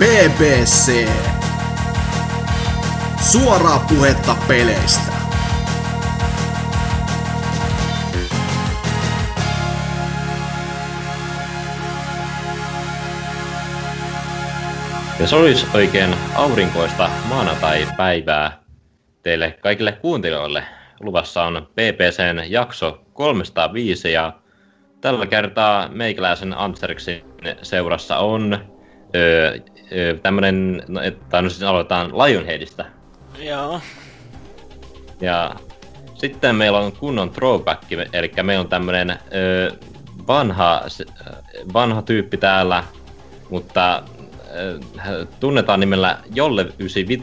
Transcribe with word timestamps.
BBC. 0.00 1.08
Suoraa 3.30 3.86
puhetta 3.88 4.36
peleistä. 4.48 5.12
Ja 15.18 15.26
se 15.26 15.36
olisi 15.36 15.66
oikein 15.74 16.14
aurinkoista 16.34 17.10
maanantai-päivää 17.28 18.58
teille 19.22 19.58
kaikille 19.62 19.92
kuuntelijoille. 19.92 20.64
Luvassa 21.00 21.42
on 21.42 21.68
PPCn 21.72 22.52
jakso 22.52 23.04
305 23.12 24.12
ja 24.12 24.32
tällä 25.00 25.26
kertaa 25.26 25.88
meikäläisen 25.88 26.58
Amsteriksin 26.58 27.24
seurassa 27.62 28.18
on 28.18 28.58
öö, 29.14 29.58
öö, 29.92 30.16
tämmönen, 30.16 30.82
no, 30.88 31.02
että 31.02 31.42
no 31.42 31.50
siis 31.50 31.62
aloitetaan 31.62 32.18
Lionheadista. 32.18 32.84
Joo. 33.38 33.80
Ja 35.20 35.54
sitten 36.14 36.56
meillä 36.56 36.78
on 36.78 36.92
kunnon 36.92 37.30
throwback, 37.30 37.92
eli 38.12 38.32
meillä 38.42 38.60
on 38.60 38.68
tämmönen 38.68 39.18
öö, 39.34 39.70
vanha, 40.26 40.82
vanha 41.72 42.02
tyyppi 42.02 42.36
täällä, 42.36 42.84
mutta 43.50 44.02
öö, 44.54 44.78
tunnetaan 45.40 45.80
nimellä 45.80 46.18
Jolle 46.34 46.62
95, 46.78 47.22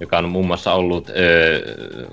joka 0.00 0.18
on 0.18 0.28
muun 0.28 0.46
muassa 0.46 0.72
ollut 0.72 1.10
öö, 1.10 1.60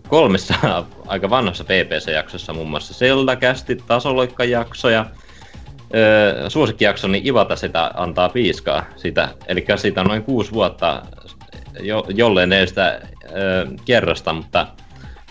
kolmessa 0.07 0.53
aika 1.07 1.29
vanhassa 1.29 1.63
PPC-jaksossa, 1.63 2.53
muun 2.53 2.69
muassa 2.69 2.93
Zelda-kästi, 2.93 3.75
tasoloikkajaksoja, 3.75 5.05
öö, 5.95 6.49
suosikkijakso, 6.49 7.07
niin 7.07 7.27
Ivata 7.27 7.55
sitä 7.55 7.91
antaa 7.93 8.29
piiskaa 8.29 8.85
sitä. 8.95 9.29
Eli 9.47 9.65
siitä 9.75 10.01
on 10.01 10.07
noin 10.07 10.23
kuusi 10.23 10.51
vuotta 10.51 11.01
jo, 11.79 12.05
jolleen 12.09 12.53
edestä 12.53 13.01
öö, 13.35 13.65
kerrasta, 13.85 14.33
mutta 14.33 14.67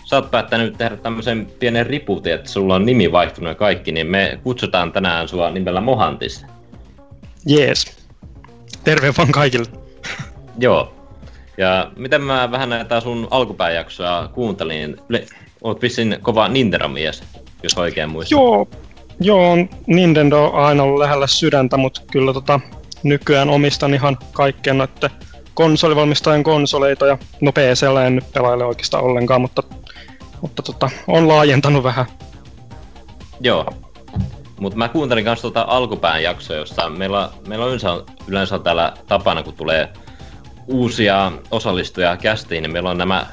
sä 0.03 0.15
oot 0.15 0.31
päättänyt 0.31 0.77
tehdä 0.77 0.97
tämmöisen 0.97 1.47
pienen 1.59 1.85
riputin, 1.85 2.33
että 2.33 2.49
sulla 2.49 2.75
on 2.75 2.85
nimi 2.85 3.11
vaihtunut 3.11 3.49
ja 3.49 3.55
kaikki, 3.55 3.91
niin 3.91 4.07
me 4.07 4.39
kutsutaan 4.43 4.91
tänään 4.91 5.27
sua 5.27 5.49
nimellä 5.49 5.81
Mohantis. 5.81 6.45
Jees. 7.45 7.97
Terve 8.83 9.13
vaan 9.17 9.31
kaikille. 9.31 9.65
Joo. 10.59 10.93
Ja 11.57 11.91
miten 11.95 12.21
mä 12.21 12.51
vähän 12.51 12.69
näitä 12.69 12.99
sun 12.99 13.27
alkupääjaksoja 13.31 14.29
kuuntelin, 14.33 14.97
niin 15.09 15.25
oot 15.61 15.81
vissiin 15.81 16.17
kova 16.21 16.47
Nintendo-mies, 16.47 17.23
jos 17.63 17.77
oikein 17.77 18.09
muistan. 18.09 18.39
Joo, 18.39 18.67
joo, 19.19 19.57
Nintendo 19.87 20.45
on 20.45 20.65
aina 20.65 20.83
ollut 20.83 20.99
lähellä 20.99 21.27
sydäntä, 21.27 21.77
mutta 21.77 22.01
kyllä 22.11 22.33
tota, 22.33 22.59
nykyään 23.03 23.49
omistan 23.49 23.93
ihan 23.93 24.17
kaikkien 24.31 24.77
noiden 24.77 25.09
konsolivalmistajan 25.53 26.43
konsoleita 26.43 27.07
ja 27.07 27.17
no 27.41 27.51
PCllä 27.51 28.05
en 28.05 28.15
nyt 28.15 28.31
pelaile 28.33 28.65
oikeastaan 28.65 29.03
ollenkaan, 29.03 29.41
mutta, 29.41 29.63
mutta 30.41 30.61
tota, 30.61 30.89
on 31.07 31.27
laajentanut 31.27 31.83
vähän. 31.83 32.05
Joo, 33.41 33.65
mutta 34.59 34.77
mä 34.77 34.89
kuuntelin 34.89 35.23
myös 35.23 35.41
tuota 35.41 35.65
alkupään 35.67 36.23
jaksoa, 36.23 36.55
jossa 36.55 36.89
meillä, 36.89 37.29
meillä 37.47 37.65
on 37.65 37.69
yleensä, 37.69 38.03
yleensä 38.27 38.59
täällä 38.59 38.93
tapana, 39.07 39.43
kun 39.43 39.53
tulee 39.53 39.89
uusia 40.67 41.31
osallistujia 41.51 42.17
kästiin, 42.17 42.61
niin 42.61 42.71
meillä 42.71 42.89
on 42.89 42.97
nämä 42.97 43.27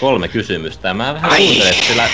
kolme 0.00 0.28
kysymystä. 0.28 0.94
Mä 0.94 1.14
vähän 1.14 1.30
kuuntelin, 1.36 1.72
että 1.72 1.86
sillä, 1.86 2.08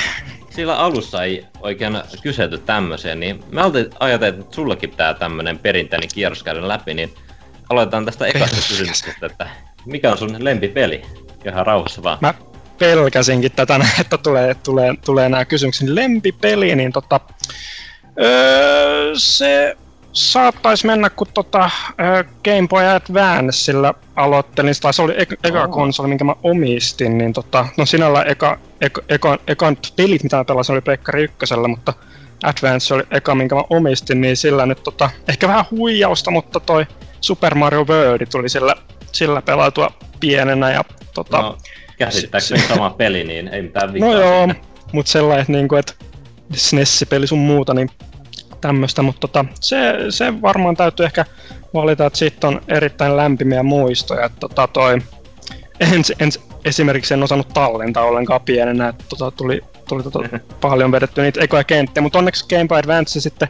sillä 0.50 0.78
alussa 0.78 1.24
ei 1.24 1.46
oikein 1.60 1.98
kyselty 2.22 2.58
tämmöisiä, 2.58 3.14
niin 3.14 3.44
mä 3.50 3.62
ajattelin, 4.00 4.41
että 4.41 4.55
sullakin 4.55 4.90
pitää 4.90 5.14
tämmönen 5.14 5.58
perinteinen 5.58 6.08
kierros 6.14 6.42
käydä 6.42 6.68
läpi, 6.68 6.94
niin 6.94 7.14
aloitetaan 7.68 8.05
tästä 8.05 8.27
ekasta 8.27 8.56
kysymyksestä, 8.68 9.27
että 9.27 9.50
mikä 9.86 10.12
on 10.12 10.18
sun 10.18 10.36
lempipeli? 10.38 11.02
Ihan 11.44 11.66
rauhassa 11.66 12.02
vaan. 12.02 12.18
Mä 12.20 12.34
pelkäsinkin 12.78 13.52
tätä, 13.52 13.80
että 14.00 14.18
tulee, 14.18 14.55
tulee, 14.55 14.95
tulee 15.05 15.28
nämä 15.28 15.45
kysymykset. 15.45 15.89
Lempipeli, 15.89 16.77
niin 16.77 16.92
tota, 16.92 17.20
öö, 18.20 19.12
se 19.17 19.77
saattaisi 20.13 20.86
mennä, 20.86 21.11
kun 21.11 21.27
tota, 21.35 21.70
Game 22.45 22.69
Boy 22.69 22.85
Advancella 22.85 23.95
aloittelin, 24.17 24.74
tai 24.83 24.95
se 24.95 25.02
oli 25.02 25.14
eka, 25.17 25.36
eka 25.45 25.64
oh. 25.64 25.70
konsoli, 25.70 26.08
minkä 26.08 26.24
mä 26.24 26.35
omistin, 26.42 27.19
niin 27.19 27.33
tota, 27.33 27.67
no 27.77 27.86
sinällä 27.86 28.23
eka, 28.23 28.58
eka, 28.80 29.02
eka, 29.08 29.39
eka 29.47 29.73
pelit, 29.97 30.23
mitä 30.23 30.36
mä 30.36 30.45
pelasin, 30.45 30.73
oli 30.73 30.80
Pleikkari 30.80 31.24
ykkösellä, 31.24 31.68
mutta 31.68 31.92
Advance 32.45 32.95
oli 32.95 33.02
eka, 33.11 33.35
minkä 33.35 33.55
mä 33.55 33.63
omistin, 33.70 34.20
niin 34.20 34.36
sillä 34.36 34.67
nyt 34.67 34.83
tota, 34.83 35.11
ehkä 35.29 35.48
vähän 35.48 35.64
huijausta, 35.70 36.30
mutta 36.30 36.61
toi 36.61 36.86
Super 37.20 37.55
Mario 37.55 37.85
World 37.85 38.27
tuli 38.27 38.48
sillä, 38.48 38.74
sillä 39.13 39.42
pelautua 39.42 39.91
pienenä 40.20 40.70
ja 40.70 40.85
tota... 41.14 41.42
No, 41.42 41.58
käsittääkseni 41.98 42.63
sama 42.68 42.91
peli, 42.91 43.24
niin 43.24 43.48
ei 43.48 43.63
mitään 43.63 43.92
vikaa. 43.92 44.08
No 44.08 44.20
joo, 44.20 44.48
mutta 44.92 45.13
sellainen, 45.13 45.47
niin 45.48 45.68
kuin, 45.68 45.79
että 45.79 45.92
SNES-peli 46.55 47.27
sun 47.27 47.39
muuta, 47.39 47.74
niin 47.74 47.91
tämmöistä, 48.61 49.02
mutta 49.02 49.20
tota, 49.20 49.45
se, 49.61 49.95
se 50.11 50.42
varmaan 50.42 50.77
täytyy 50.77 51.07
ehkä 51.07 51.24
valita, 51.74 52.07
että 52.07 52.19
siitä 52.19 52.48
on 52.48 52.61
erittäin 52.69 53.17
lämpimiä 53.17 53.63
muistoja. 53.63 54.27
Että 54.27 54.41
tota, 54.41 54.67
toi, 54.67 54.92
en, 55.80 56.02
en, 56.19 56.30
esimerkiksi 56.64 57.14
en 57.14 57.23
osannut 57.23 57.48
tallentaa 57.48 58.05
ollenkaan 58.05 58.41
pienenä, 58.41 58.89
että 58.89 59.05
tota, 59.08 59.30
tuli, 59.30 59.61
tuli 59.89 60.02
tota, 60.02 60.18
paljon 60.61 60.92
vedetty 60.92 61.23
niitä 61.23 61.41
ekoja 61.41 61.64
kenttiä, 61.64 62.02
mutta 62.02 62.18
onneksi 62.18 62.47
Game 62.48 62.68
Boy 62.68 62.79
Advance 62.79 63.20
sitten 63.20 63.48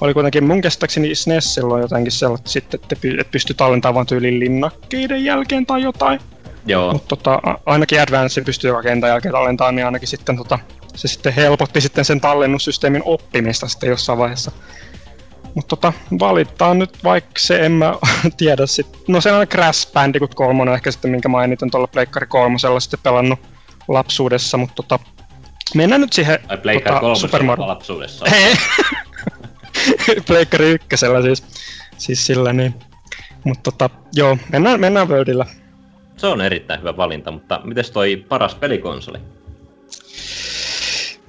oli 0.00 0.14
kuitenkin 0.14 0.44
mun 0.44 0.60
käsittääkseni 0.60 1.14
SNES 1.14 1.54
silloin 1.54 1.82
jotenkin 1.82 2.12
sellaista 2.12 2.50
sitten, 2.50 2.80
että 2.82 2.96
et 3.20 3.30
pystyi 3.30 3.56
tallentamaan 3.56 3.94
vaan 3.94 4.06
tyyliin 4.06 4.40
linnakkeiden 4.40 5.24
jälkeen 5.24 5.66
tai 5.66 5.82
jotain. 5.82 6.20
Joo. 6.66 6.92
Mutta 6.92 7.16
tota, 7.16 7.40
ainakin 7.66 8.00
Advance 8.00 8.40
pystyy 8.40 8.72
kentän 8.82 9.10
jälkeen 9.10 9.32
tallentamaan, 9.32 9.76
niin 9.76 9.86
ainakin 9.86 10.08
sitten 10.08 10.36
tota, 10.36 10.58
se 10.94 11.08
sitten 11.08 11.32
helpotti 11.32 11.80
sitten 11.80 12.04
sen 12.04 12.20
tallennussysteemin 12.20 13.02
oppimista 13.04 13.68
sitten 13.68 13.88
jossain 13.88 14.18
vaiheessa. 14.18 14.52
Mutta 15.54 15.76
tota, 15.76 15.92
valittaa 16.20 16.74
nyt, 16.74 17.04
vaikka 17.04 17.38
se 17.38 17.66
en 17.66 17.72
mä 17.72 17.94
tiedä 18.36 18.66
sit. 18.66 18.86
No 19.08 19.20
se 19.20 19.32
on 19.32 19.46
Crash 19.46 19.92
Bandicoot 19.92 20.34
3 20.34 20.74
ehkä 20.74 20.90
sitten, 20.90 21.10
minkä 21.10 21.28
mainitin 21.28 21.70
tuolla 21.70 21.86
Pleikkari 21.86 22.26
3 22.26 22.58
sitten 22.78 23.00
pelannut 23.02 23.38
lapsuudessa, 23.88 24.56
mutta 24.56 24.74
tota, 24.74 24.98
mennään 25.74 26.00
nyt 26.00 26.12
siihen 26.12 26.38
Ai 26.48 26.58
Pleikkari 26.58 27.00
tota, 27.00 27.14
Super 27.14 27.42
Mario. 27.42 27.66
lapsuudessa. 27.66 28.24
Pleikkari 30.26 30.70
ykkösellä 30.70 31.22
siis, 31.22 31.44
siis 31.98 32.26
sillä 32.26 32.52
niin. 32.52 32.74
Mutta 33.44 33.72
tota, 33.72 33.90
joo, 34.12 34.38
mennään, 34.52 34.80
mennään 34.80 35.08
Worldillä. 35.08 35.46
Se 36.16 36.26
on 36.26 36.40
erittäin 36.40 36.80
hyvä 36.80 36.96
valinta, 36.96 37.30
mutta 37.30 37.60
miten 37.64 37.84
toi 37.92 38.24
paras 38.28 38.54
pelikonsoli? 38.54 39.18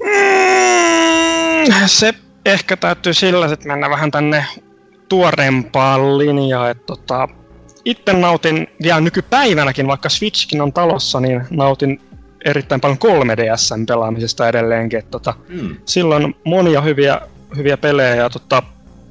Mm, 0.05 1.73
se 1.85 2.13
ehkä 2.45 2.77
täytyy 2.77 3.13
sillä 3.13 3.45
että 3.45 3.67
mennä 3.67 3.89
vähän 3.89 4.11
tänne 4.11 4.45
tuoreempaan 5.09 6.17
linjaan. 6.17 6.71
Että 6.71 6.83
tota, 6.85 7.27
itse 7.85 8.13
nautin 8.13 8.67
vielä 8.83 9.01
nykypäivänäkin, 9.01 9.87
vaikka 9.87 10.09
Switchkin 10.09 10.61
on 10.61 10.73
talossa, 10.73 11.19
niin 11.19 11.41
nautin 11.49 12.01
erittäin 12.45 12.81
paljon 12.81 12.97
3DSn 12.97 13.85
pelaamisesta 13.87 14.47
edelleenkin. 14.49 14.99
Että 14.99 15.11
tota, 15.11 15.33
mm. 15.49 15.75
Silloin 15.85 16.35
monia 16.43 16.81
hyviä, 16.81 17.21
hyviä 17.55 17.77
pelejä 17.77 18.15
ja 18.15 18.29
tota, 18.29 18.63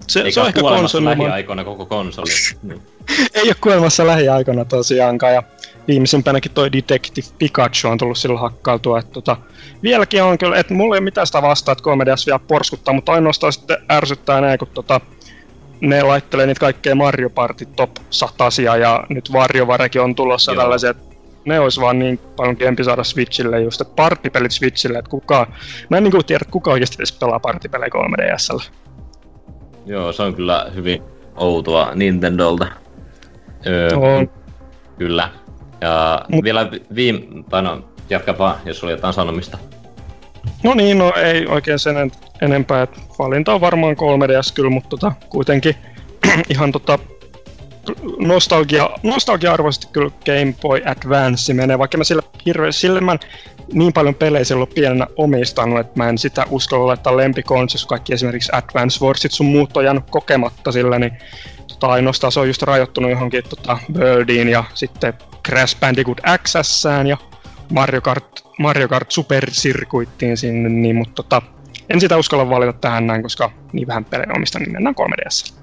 se, 0.06 0.20
Eikä 0.20 0.30
se 0.30 0.40
on 0.40 0.46
ehkä 0.46 0.60
konsoli. 0.60 1.04
lähiaikoina 1.04 1.64
koko 1.64 1.86
konsoli. 1.86 2.30
Ei 3.34 3.42
ole 3.42 3.54
kuolemassa 3.60 4.06
lähiaikoina 4.06 4.64
tosiaankaan. 4.64 5.34
Ja 5.34 5.42
viimeisimpänäkin 5.88 6.52
toi 6.52 6.72
Detective 6.72 7.26
Pikachu 7.38 7.88
on 7.88 7.98
tullut 7.98 8.18
silloin 8.18 8.40
hakkailtua. 8.40 8.98
Että 8.98 9.12
tota, 9.12 9.36
vieläkin 9.82 10.22
on 10.22 10.38
kyllä, 10.38 10.56
että 10.56 10.74
mulla 10.74 10.94
ei 10.94 10.98
ole 10.98 11.04
mitään 11.04 11.26
sitä 11.26 11.42
vastaa, 11.42 11.72
että 11.72 11.84
komediassa 11.84 12.26
vielä 12.26 12.38
porskuttaa, 12.38 12.94
mutta 12.94 13.12
ainoastaan 13.12 13.52
sitten 13.52 13.76
ärsyttää 13.92 14.40
näin, 14.40 14.58
kun 14.58 14.68
tota, 14.74 15.00
ne 15.80 16.02
laittelee 16.02 16.46
niitä 16.46 16.60
kaikkea 16.60 16.94
Mario 16.94 17.30
Party 17.30 17.66
top 17.76 17.90
100 18.10 18.48
ja 18.80 19.04
nyt 19.08 19.32
Varjovarekin 19.32 20.02
on 20.02 20.14
tulossa 20.14 20.52
Joo. 20.52 20.62
tällaisia, 20.62 20.90
että 20.90 21.14
ne 21.44 21.60
olisi 21.60 21.80
vaan 21.80 21.98
niin 21.98 22.18
paljon 22.36 22.56
kempi 22.56 22.84
saada 22.84 23.04
Switchille 23.04 23.60
just, 23.60 23.80
että 23.80 23.94
partipelit 23.94 24.52
Switchille, 24.52 24.98
että 24.98 25.10
kuka, 25.10 25.46
mä 25.90 25.96
en 25.96 26.04
niin 26.04 26.24
tiedä, 26.26 26.44
kuka 26.50 26.70
oikeasti 26.70 26.96
edes 26.98 27.12
pelaa 27.12 27.40
partipelejä 27.40 27.90
3DSllä. 27.94 28.64
Joo, 29.86 30.12
se 30.12 30.22
on 30.22 30.34
kyllä 30.34 30.70
hyvin 30.74 31.02
outoa 31.36 31.94
Nintendolta. 31.94 32.66
Öö, 33.66 33.96
on. 33.96 34.30
Kyllä. 34.98 35.30
Ja 35.80 36.24
Mut... 36.28 36.44
vielä 36.44 36.70
viime... 36.94 37.20
Tai 37.50 37.62
no, 37.62 37.84
jatka 38.10 38.38
vaan, 38.38 38.56
jos 38.64 38.84
oli 38.84 38.92
jotain 38.92 39.14
sanomista. 39.14 39.58
No 40.62 40.74
niin, 40.74 40.98
no 40.98 41.12
ei 41.16 41.46
oikein 41.46 41.78
sen 41.78 42.10
enempää. 42.42 42.82
Että 42.82 43.00
valinta 43.18 43.54
on 43.54 43.60
varmaan 43.60 43.96
3DS 43.96 44.54
kyllä, 44.54 44.70
mutta 44.70 44.88
tota, 44.88 45.12
kuitenkin 45.28 45.74
ihan 46.54 46.72
tota, 46.72 46.98
nostalgia, 48.18 48.90
nostalgia-arvoisesti 49.02 49.86
kyllä 49.92 50.10
Game 50.26 50.54
Boy 50.62 50.82
Advance 50.84 51.54
menee, 51.54 51.78
vaikka 51.78 51.98
mä 51.98 52.04
sillä 52.04 52.22
hirveästi, 52.46 52.80
sille 52.80 53.00
mä 53.00 53.16
niin 53.72 53.92
paljon 53.92 54.14
pelejä 54.14 54.44
silloin 54.44 54.70
pienenä 54.74 55.06
omistanut, 55.16 55.80
että 55.80 55.92
mä 55.96 56.08
en 56.08 56.18
sitä 56.18 56.46
uskalla 56.50 56.86
laittaa 56.86 57.16
lempikoon, 57.16 57.68
jos 57.72 57.86
kaikki 57.86 58.12
esimerkiksi 58.12 58.52
Advance 58.54 59.04
Warsit 59.04 59.32
sun 59.32 59.46
muut 59.46 59.76
on 59.76 59.84
jäänyt 59.84 60.04
kokematta 60.10 60.72
sillä, 60.72 60.98
niin 60.98 61.12
tota, 61.68 61.86
ainoastaan 61.86 62.32
se 62.32 62.40
on 62.40 62.46
just 62.46 62.62
rajoittunut 62.62 63.10
johonkin 63.10 63.44
tota, 63.48 63.78
Birdiin 63.92 64.48
ja 64.48 64.64
sitten 64.74 65.14
Crash 65.48 65.80
Bandicoot 65.80 66.20
XSään 66.42 67.06
ja 67.06 67.16
Mario 67.72 68.00
Kart, 68.00 68.44
Mario 68.58 68.88
Kart 68.88 69.10
Super 69.10 69.50
Circuittiin 69.50 70.36
sinne, 70.36 70.68
niin, 70.68 70.96
mutta 70.96 71.22
tota, 71.22 71.42
en 71.90 72.00
sitä 72.00 72.16
uskalla 72.16 72.50
valita 72.50 72.72
tähän 72.72 73.06
näin, 73.06 73.22
koska 73.22 73.50
niin 73.72 73.86
vähän 73.86 74.04
pelejä 74.04 74.32
omistan, 74.36 74.62
niin 74.62 74.72
mennään 74.72 74.94
3DS. 75.00 75.54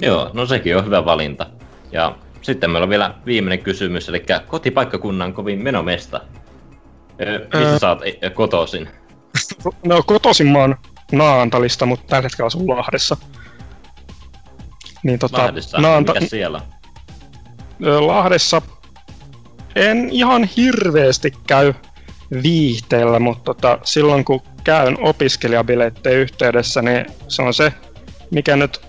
Joo, 0.00 0.30
no 0.32 0.46
sekin 0.46 0.76
on 0.76 0.84
hyvä 0.84 1.04
valinta. 1.04 1.46
Ja 1.92 2.16
sitten 2.42 2.70
meillä 2.70 2.84
on 2.84 2.90
vielä 2.90 3.14
viimeinen 3.26 3.58
kysymys, 3.58 4.08
eli 4.08 4.24
kotipaikkakunnan 4.46 5.32
kovin 5.32 5.62
menomesta. 5.62 6.20
Missä 7.54 7.72
öö, 7.72 7.78
sä 7.78 7.88
oot 7.88 8.00
kotoisin? 8.34 8.88
No 9.86 10.02
kotoisin 10.02 10.46
mä 10.46 10.58
oon 10.58 10.76
Naantalista, 11.12 11.86
mutta 11.86 12.06
tällä 12.06 12.22
hetkellä 12.22 12.46
asun 12.46 12.68
Lahdessa. 12.68 13.16
Niin, 15.02 15.18
tota, 15.18 15.38
Lahdessa? 15.38 15.78
Naanta... 15.78 16.14
Mikä 16.14 16.26
siellä? 16.26 16.60
Lahdessa 18.00 18.62
en 19.76 20.08
ihan 20.10 20.44
hirveästi 20.56 21.32
käy 21.46 21.74
viihteellä, 22.42 23.18
mutta 23.18 23.54
tota, 23.54 23.78
silloin 23.82 24.24
kun 24.24 24.40
käyn 24.64 24.96
opiskelijabileiden 25.00 26.12
yhteydessä, 26.12 26.82
niin 26.82 27.06
se 27.28 27.42
on 27.42 27.54
se, 27.54 27.72
mikä 28.30 28.56
nyt, 28.56 28.80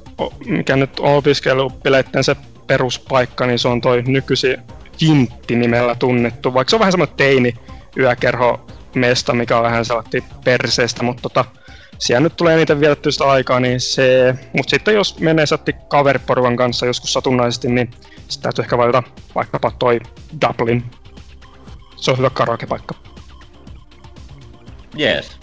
mikä 0.45 0.75
nyt 0.75 0.99
on 0.99 1.15
opiskelubileiden 1.15 2.23
se 2.23 2.35
peruspaikka, 2.67 3.45
niin 3.45 3.59
se 3.59 3.67
on 3.67 3.81
toi 3.81 4.01
nykyisin 4.01 4.57
Jintti 5.01 5.55
nimellä 5.55 5.95
tunnettu, 5.95 6.53
vaikka 6.53 6.69
se 6.69 6.75
on 6.75 6.79
vähän 6.79 6.91
semmoinen 6.91 7.17
teini 7.17 7.53
yökerho 7.97 8.65
mesta, 8.95 9.33
mikä 9.33 9.57
on 9.57 9.63
vähän 9.63 9.85
sellainen 9.85 10.23
perseestä, 10.43 11.03
mutta 11.03 11.21
tota, 11.21 11.45
siellä 11.99 12.23
nyt 12.23 12.35
tulee 12.35 12.55
eniten 12.55 12.79
vietettyä 12.79 13.11
sitä 13.11 13.25
aikaa, 13.25 13.59
niin 13.59 13.81
se... 13.81 14.35
Mutta 14.53 14.69
sitten 14.69 14.93
jos 14.95 15.19
menee 15.19 15.45
satti 15.45 15.75
kaveriporukan 15.87 16.55
kanssa 16.55 16.85
joskus 16.85 17.13
satunnaisesti, 17.13 17.67
niin 17.67 17.91
sitä 18.27 18.43
täytyy 18.43 18.63
ehkä 18.63 18.77
valita 18.77 19.03
vaikkapa 19.35 19.71
toi 19.79 19.99
Dublin. 20.47 20.83
Se 21.95 22.11
on 22.11 22.17
hyvä 22.17 22.29
karaokepaikka. 22.29 22.95
Jees. 24.95 25.37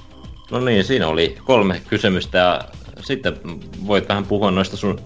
No 0.50 0.60
niin, 0.60 0.84
siinä 0.84 1.08
oli 1.08 1.38
kolme 1.44 1.80
kysymystä 1.88 2.38
ja 2.38 2.60
sitten 3.00 3.36
voit 3.86 4.08
vähän 4.08 4.26
puhua 4.26 4.50
noista 4.50 4.76
sun 4.76 5.00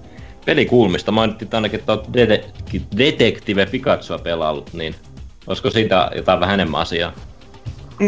pelikuulmista. 0.44 1.12
Mainittiin 1.12 1.48
ainakin, 1.52 1.80
että 1.80 1.92
olet 1.92 2.12
de- 2.12 2.44
Detective 2.98 3.66
Pikachua 3.66 4.18
pelaillut, 4.18 4.72
niin 4.72 4.94
olisiko 5.46 5.70
siitä 5.70 6.10
jotain 6.16 6.40
vähän 6.40 6.54
enemmän 6.54 6.80
asiaa? 6.80 7.12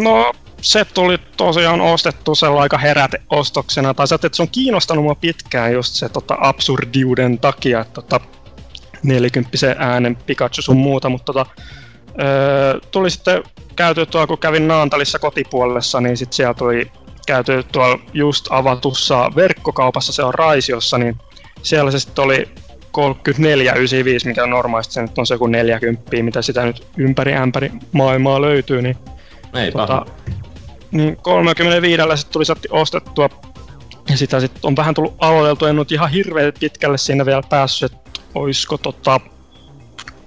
No, 0.03 0.33
se 0.61 0.85
tuli 0.85 1.19
tosiaan 1.37 1.81
ostettu 1.81 2.35
sellainen 2.35 2.63
aika 2.63 2.79
heräteostoksena, 2.79 3.95
tai 3.95 4.09
se, 4.09 4.15
että 4.15 4.29
se 4.33 4.43
on 4.43 4.49
kiinnostanut 4.49 5.05
mua 5.05 5.15
pitkään 5.15 5.73
just 5.73 5.95
se 5.95 6.09
tota, 6.09 6.37
absurdiuden 6.41 7.39
takia, 7.39 7.81
että 7.81 7.95
tota, 7.95 8.21
40 9.03 9.59
äänen 9.79 10.17
Pikachu 10.17 10.63
sun 10.63 10.77
muuta, 10.77 11.09
mutta 11.09 11.33
tota, 11.33 11.47
öö, 12.21 12.81
tuli 12.91 13.11
sitten 13.11 13.43
käyty 13.77 14.07
tuolla, 14.07 14.27
kun 14.27 14.39
kävin 14.39 14.69
Naantalissa 14.69 15.19
kotipuolessa, 15.19 16.01
niin 16.01 16.17
sitten 16.17 16.37
siellä 16.37 16.55
tuli 16.55 16.91
käyty 17.27 17.63
tuolla 17.73 17.99
just 18.13 18.47
avatussa 18.51 19.31
verkkokaupassa, 19.37 20.13
se 20.13 20.23
on 20.23 20.35
Raisiossa, 20.35 20.99
niin 20.99 21.19
siellä 21.63 21.91
se 21.91 21.99
sitten 21.99 22.25
oli 22.25 22.49
34,95, 22.95 24.27
mikä 24.27 24.47
normaalisti 24.47 24.95
se 24.95 25.03
nyt 25.03 25.19
on 25.19 25.27
se 25.27 25.39
kuin 25.39 25.53
40, 25.53 26.23
mitä 26.23 26.43
sitä 26.43 26.65
nyt 26.65 26.87
ympäri 26.97 27.35
ämpäri 27.35 27.73
maailmaa 27.93 28.41
löytyy, 28.41 28.83
niin, 28.83 28.97
Ei 29.55 29.73
tota, 29.73 30.07
niin 30.91 31.17
35 31.17 32.03
sitten 32.15 32.33
tuli 32.33 32.45
satti 32.45 32.69
ostettua 32.71 33.29
ja 34.11 34.17
sitä 34.17 34.41
sitten 34.41 34.61
on 34.63 34.77
vähän 34.77 34.95
tullut 34.95 35.15
aloiteltu, 35.19 35.67
en 35.67 35.77
nyt 35.77 35.93
ihan 35.93 36.11
hirveän 36.11 36.53
pitkälle 36.61 36.99
siinä 36.99 37.27
vielä 37.27 37.43
päässyt, 37.51 37.93
että 37.93 38.21
oisko 38.35 38.79
tota 38.79 39.21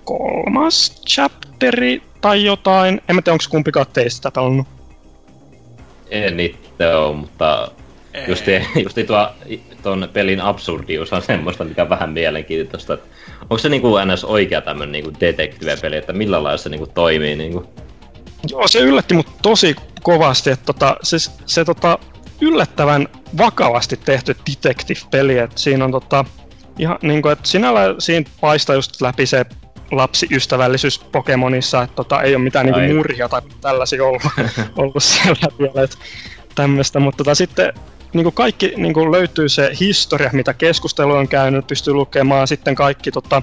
kolmas 0.04 1.02
chapteri 1.08 2.02
tai 2.22 2.46
jotain. 2.46 3.02
En 3.10 3.16
mä 3.16 3.22
tiedä, 3.22 3.34
onko 3.34 3.44
kumpikaan 3.50 3.86
teistä 3.94 4.24
tätä 4.24 4.36
pelannut. 4.36 4.68
En 6.12 6.40
itse 6.40 6.96
ole, 6.96 7.16
mutta 7.16 7.72
justi, 8.28 8.52
justi 8.84 9.04
tuo, 9.04 9.30
tuon 9.84 10.10
pelin 10.14 10.42
absurdius 10.42 11.14
on 11.14 11.22
semmoista, 11.22 11.64
mikä 11.64 11.82
on 11.82 11.90
vähän 11.90 12.10
mielenkiintoista. 12.10 12.98
Onko 13.42 13.58
se 13.58 13.70
niinku 13.70 13.96
ns. 14.06 14.24
oikea 14.24 14.62
tämmönen 14.62 14.92
niinku 14.92 15.12
detektiivipeli, 15.20 15.96
että 15.96 16.14
millä 16.14 16.44
lailla 16.44 16.58
se 16.58 16.70
niinku 16.70 16.88
toimii? 16.88 17.36
Niinku? 17.36 17.66
Joo, 18.50 18.68
se 18.68 18.80
yllätti 18.80 19.14
mut 19.14 19.28
tosi 19.42 19.76
kovasti, 20.04 20.50
että 20.50 20.66
tota, 20.66 20.98
se, 21.04 21.18
se 21.46 21.66
tota, 21.66 22.00
yllättävän 22.42 23.08
vakavasti 23.38 23.98
tehty 23.98 24.36
detective-peli, 24.50 25.38
että 25.38 25.60
siinä 25.60 25.86
on 25.86 25.92
tota, 25.92 26.26
ihan 26.80 26.98
niinku, 27.02 27.30
että 27.30 27.48
sinällä 27.48 27.96
siinä 28.00 28.30
paistaa 28.42 28.76
just 28.76 29.02
läpi 29.02 29.26
se 29.26 29.46
lapsiystävällisyys 29.92 31.00
Pokemonissa, 31.00 31.82
että 31.84 31.96
tota, 31.96 32.22
ei 32.22 32.36
ole 32.36 32.44
mitään 32.44 32.66
niinku 32.66 32.94
murhia 32.96 33.30
tai 33.30 33.42
tällaisia 33.62 34.04
ollut, 34.04 34.22
ollut 34.78 35.04
siellä 35.04 35.48
vielä, 35.60 35.84
että 35.84 35.98
tämmöistä, 36.56 37.00
mutta 37.00 37.18
tota, 37.18 37.36
sitten 37.36 37.74
niin 38.14 38.34
kaikki 38.34 38.74
niin 38.78 39.12
löytyy 39.12 39.50
se 39.50 39.72
historia, 39.80 40.30
mitä 40.34 40.54
keskustelu 40.54 41.14
on 41.14 41.28
käynyt, 41.28 41.68
pystyy 41.68 41.94
lukemaan. 41.94 42.48
Sitten 42.48 42.76
kaikki, 42.76 43.12
tota, 43.12 43.42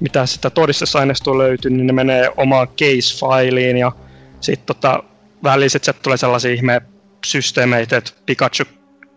mitä 0.00 0.26
sitä 0.26 0.50
todistusaineistoa 0.50 1.38
löytyy, 1.38 1.70
niin 1.70 1.86
ne 1.86 1.92
menee 1.92 2.30
omaan 2.36 2.68
case-failiin 2.68 3.76
ja 3.76 3.92
sitten 4.40 4.66
tota, 4.66 5.02
väliset 5.44 5.84
sieltä 5.84 6.00
tulee 6.02 6.16
sellaisia 6.16 6.52
ihme 6.52 6.82
systeemeitä, 7.26 7.96
että 7.96 8.10
Pikachu 8.26 8.64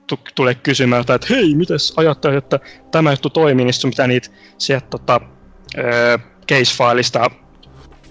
t- 0.08 0.36
tulee 0.36 0.56
kysymään, 0.56 1.02
että 1.02 1.28
hei, 1.30 1.56
mites 1.56 1.94
ajattelet, 1.98 2.38
että 2.38 2.60
tämä 2.92 3.12
juttu 3.12 3.30
toimii, 3.30 3.66
niin 3.66 3.74
sun 3.74 3.90
pitää 3.90 4.08
niitä 4.08 4.30
sieltä 4.58 4.88
tota, 4.90 5.22
öö, 5.78 6.18
case-failista 6.52 7.32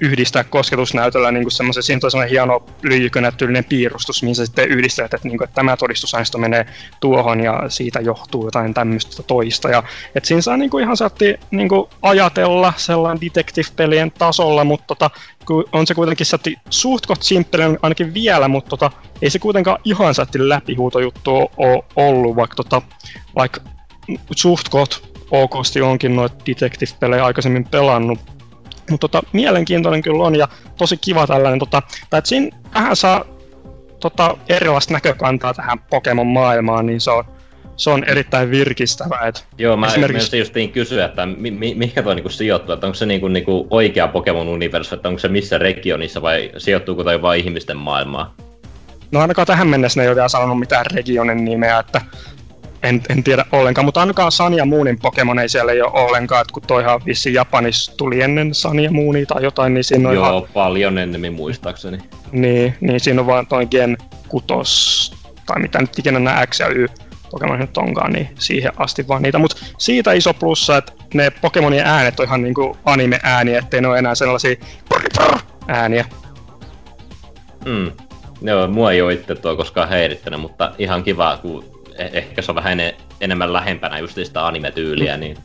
yhdistää 0.01 0.45
kosketusnäytöllä 0.45 1.33
niin 1.33 1.51
semmoisen, 1.51 1.83
siinä 1.83 2.01
on 2.05 2.11
semmoinen 2.11 2.31
hieno 2.31 2.65
lyijykönätyllinen 2.83 3.65
piirustus, 3.65 4.23
mihin 4.23 4.35
sä 4.35 4.47
sitten 4.47 4.69
yhdistät, 4.69 5.15
että, 5.15 5.29
niin 5.29 5.39
kuin, 5.39 5.45
että 5.45 5.55
tämä 5.55 5.77
todistusaineisto 5.77 6.39
menee 6.39 6.67
tuohon 7.01 7.41
ja 7.41 7.63
siitä 7.69 8.01
johtuu 8.01 8.45
jotain 8.45 8.75
tämmöistä 8.75 9.23
toista. 9.23 9.69
Ja, 9.69 9.83
että 10.15 10.27
siinä 10.27 10.41
saa 10.41 10.57
niin 10.57 10.71
kuin, 10.71 10.85
ihan 10.85 10.97
saatti 10.97 11.35
niin 11.51 11.69
kuin, 11.69 11.91
ajatella 12.03 12.73
sellainen 12.77 13.21
detective-pelien 13.21 14.11
tasolla, 14.11 14.65
mutta 14.65 14.87
tota, 14.87 15.11
on 15.73 15.87
se 15.87 15.95
kuitenkin 15.95 16.27
saatti 16.27 16.57
suhtkot 16.71 17.23
simppelen 17.23 17.79
ainakin 17.83 18.15
vielä, 18.15 18.49
mutta 18.49 18.69
tota, 18.69 18.91
ei 19.23 19.31
se 19.31 19.39
kuitenkaan 19.39 19.79
ihan 19.85 20.15
saatti 20.15 20.49
läpihuutojuttu 20.49 21.31
ole 21.57 21.85
ollut, 21.97 22.37
vaikka, 22.37 22.57
tota, 22.57 22.83
vaikka 23.37 23.61
suhtkot 24.37 25.19
okosti 25.31 25.83
onkin 25.83 26.17
noita 26.17 26.37
detective-pelejä 26.47 27.25
aikaisemmin 27.25 27.65
pelannut, 27.65 28.38
mutta 28.91 29.09
tota, 29.09 29.29
mielenkiintoinen 29.33 30.03
kyllä 30.03 30.25
on 30.25 30.35
ja 30.35 30.49
tosi 30.77 30.97
kiva 30.97 31.27
tällainen, 31.27 31.59
tota, 31.59 31.83
tai 32.11 32.19
että 32.19 32.29
siinä 32.29 32.57
vähän 32.75 32.97
saa 32.97 33.25
tota, 34.01 34.37
erilaista 34.49 34.93
näkökantaa 34.93 35.55
tähän 35.55 35.79
Pokemon-maailmaan, 35.79 36.87
niin 36.87 37.01
se 37.01 37.11
on, 37.11 37.25
se 37.77 37.91
on 37.91 38.05
erittäin 38.05 38.51
virkistävää. 38.51 39.27
Et 39.27 39.47
Joo, 39.59 39.77
mä 39.77 39.87
esimerkiksi... 39.87 40.39
justiin 40.39 40.73
kysyä, 40.73 41.05
että 41.05 41.27
mi- 41.27 41.51
mi- 41.51 41.75
mikä 41.75 42.03
toi 42.03 42.15
niinku 42.15 42.29
sijoittuu, 42.29 42.75
että 42.75 42.87
onko 42.87 42.95
se 42.95 43.07
niinku, 43.07 43.29
niinku 43.29 43.67
oikea 43.71 44.09
Pokemon-universu, 44.09 44.95
että 44.95 45.09
onko 45.09 45.19
se 45.19 45.29
missä 45.29 45.59
regionissa 45.59 46.23
vai 46.23 46.51
sijoittuuko 46.57 47.05
toi 47.05 47.23
vain 47.23 47.41
ihmisten 47.41 47.77
maailmaa? 47.77 48.35
No 49.11 49.21
ainakaan 49.21 49.47
tähän 49.47 49.69
mennessä 49.69 50.01
ne 50.01 50.05
ei 50.05 50.09
ole 50.09 50.17
vielä 50.17 50.29
sanonut 50.29 50.59
mitään 50.59 50.87
regionin 50.95 51.45
nimeä, 51.45 51.79
että 51.79 52.01
en, 52.83 53.03
en 53.09 53.25
tiedä 53.25 53.45
ollenkaan, 53.53 53.85
mutta 53.85 54.01
ainakaan 54.01 54.33
Sun 54.33 54.55
ja 54.55 54.65
Moonin 54.65 54.99
Pokemon 54.99 55.39
ei 55.39 55.49
siellä 55.49 55.73
ei 55.73 55.83
ole 55.83 55.93
ollenkaan, 55.93 56.41
että 56.41 56.53
kun 56.53 56.63
toihan 56.63 57.01
vissi 57.07 57.35
Japanissa 57.35 57.97
tuli 57.97 58.23
ennen 58.23 58.55
Sun 58.55 58.81
ja 58.81 58.91
Moonia 58.91 59.27
tai 59.27 59.43
jotain, 59.43 59.75
niin 59.75 59.85
siinä 59.85 60.09
on 60.09 60.15
Joo, 60.15 60.29
ihan... 60.29 60.49
paljon 60.55 60.99
enemmän 60.99 61.33
muistaakseni. 61.33 61.99
Niin, 62.33 62.75
niin 62.81 63.01
siinä 63.01 63.21
on 63.21 63.27
vaan 63.27 63.47
toi 63.47 63.67
Gen 63.67 63.97
6, 64.29 64.45
tai 65.47 65.61
mitä 65.61 65.81
nyt 65.81 65.99
ikinä 65.99 66.19
nämä 66.19 66.47
X 66.47 66.61
ja 66.61 66.69
Y 66.69 66.87
Pokemon 67.31 67.59
nyt 67.59 67.77
onkaan, 67.77 68.13
niin 68.13 68.29
siihen 68.39 68.73
asti 68.77 69.09
vaan 69.09 69.23
niitä. 69.23 69.39
Mutta 69.39 69.57
siitä 69.79 70.13
iso 70.13 70.35
plussa, 70.35 70.77
että 70.77 70.93
ne 71.15 71.31
Pokemonien 71.31 71.87
äänet 71.87 72.21
on 72.21 72.27
ihan 72.27 72.43
niinku 72.43 72.77
anime-ääniä, 72.85 73.59
ettei 73.59 73.81
ne 73.81 73.89
ole 73.89 73.99
enää 73.99 74.15
sellaisia 74.15 74.57
ääniä. 75.69 76.05
Mm. 77.65 77.93
Joo, 78.43 78.69
mua 78.69 78.93
ei 78.93 79.03
ole 79.03 79.13
itse 79.13 79.35
tuo 79.35 79.57
koskaan 79.57 79.89
häirittänyt, 79.89 80.41
mutta 80.41 80.73
ihan 80.79 81.03
kiva, 81.03 81.39
kun 81.43 81.65
Eh, 81.99 82.11
ehkä 82.13 82.43
se 82.43 82.51
on 82.51 82.57
vähän 82.57 82.81
en, 82.81 82.95
enemmän 83.21 83.53
lähempänä 83.53 83.99
just 83.99 84.15
sitä 84.25 84.47
anime-tyyliä, 84.47 85.17
mm. 85.17 85.21
niin 85.21 85.37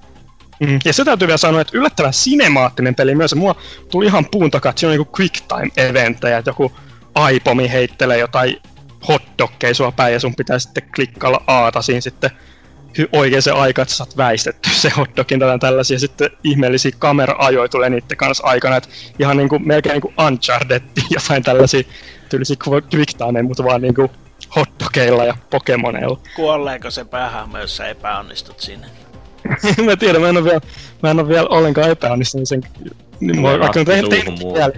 Mm. 0.60 0.80
Ja 0.86 0.94
se 0.94 1.06
täytyy 1.06 1.28
vielä 1.28 1.38
sanoa, 1.38 1.62
että 1.62 1.78
yllättävän 1.78 2.14
sinemaattinen 2.14 2.96
peli 2.96 3.16
myös. 3.16 3.36
Mua 3.36 3.56
tuli 3.92 4.06
ihan 4.06 4.26
puun 4.32 4.52
takaa, 4.52 4.70
että 4.70 4.80
siinä 4.80 4.92
on 4.92 4.98
niinku 4.98 5.18
quick 5.20 5.36
time 5.48 5.88
eventtejä, 5.90 6.38
että 6.38 6.50
joku 6.50 6.72
aipomi 7.16 7.72
heittelee 7.72 8.18
jotain 8.18 8.62
hotdogkeja 9.08 9.76
sua 9.76 9.92
päin 9.92 10.14
ja 10.14 10.20
sun 10.20 10.36
pitää 10.36 10.60
sitten 10.60 10.84
klikkailla 10.96 11.44
aata 11.48 11.82
siinä 11.82 12.02
sitten 12.02 12.32
oikein 13.12 13.42
se 13.42 13.52
aika, 13.52 13.82
että 13.82 13.92
sä 13.92 13.98
saat 13.98 14.18
väistetty 14.18 14.70
se 14.70 14.90
hotdogin 14.90 15.40
tai 15.40 15.60
tällaisia. 15.60 16.00
Sitten 16.00 16.30
ihmeellisiä 16.44 16.92
kamera-ajoja 17.00 17.70
tulee 17.70 17.90
niiden 17.90 18.18
kanssa 18.18 18.48
aikana, 18.48 18.76
että 18.76 18.90
ihan 19.20 19.38
niinku, 19.38 19.60
melkein 19.60 19.94
niinku 19.94 20.14
Uncharted, 20.28 20.82
jotain 21.10 21.44
tällaisia 21.44 21.84
tyylisiä 22.30 22.58
quick 22.94 23.18
time, 23.18 23.42
mutta 23.42 23.64
vaan 23.64 23.82
niinku 23.82 24.12
hotdogeilla 24.56 25.26
ja 25.26 25.38
pokemoneilla. 25.50 26.20
Kuolleeko 26.36 26.92
se 26.92 27.06
päähän, 27.06 27.50
jos 27.62 27.78
sä 27.78 27.88
epäonnistut 27.88 28.60
sinne? 28.60 28.88
mä 29.86 29.96
tiedän, 29.96 30.22
mä 30.22 30.30
en 30.30 30.38
ole 30.38 30.44
vielä, 30.44 30.62
mä 31.04 31.12
en 31.12 31.20
ole 31.20 31.28
vielä 31.28 31.48
ollenkaan 31.48 31.90
epäonnistunut 31.90 32.48
sen... 32.48 32.64
Niin 33.20 33.42
mä 33.42 33.60
vaikka 33.60 33.80
nyt 33.80 33.88
tehdä 33.88 34.72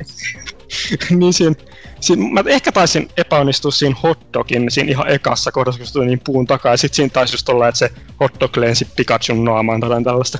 niin 1.19 1.33
siinä, 1.33 1.55
siinä, 1.99 2.33
mä 2.33 2.43
ehkä 2.45 2.71
taisin 2.71 3.09
epäonnistua 3.17 3.71
siinä 3.71 3.95
hotdogin 4.03 4.71
siinä 4.71 4.91
ihan 4.91 5.11
ekassa 5.11 5.51
kohdassa, 5.51 5.79
kun 5.79 5.87
se 5.87 5.93
tuli 5.93 6.05
niin 6.05 6.21
puun 6.23 6.47
takaa, 6.47 6.73
ja 6.73 6.77
sit 6.77 6.93
siinä 6.93 7.09
taisi 7.09 7.33
just 7.33 7.49
olla, 7.49 7.67
että 7.67 7.79
se 7.79 7.91
hotdog 8.19 8.57
lensi 8.57 8.87
Pikachun 8.95 9.45
naamaan 9.45 9.81
tai 9.81 10.03
tällaista. 10.03 10.37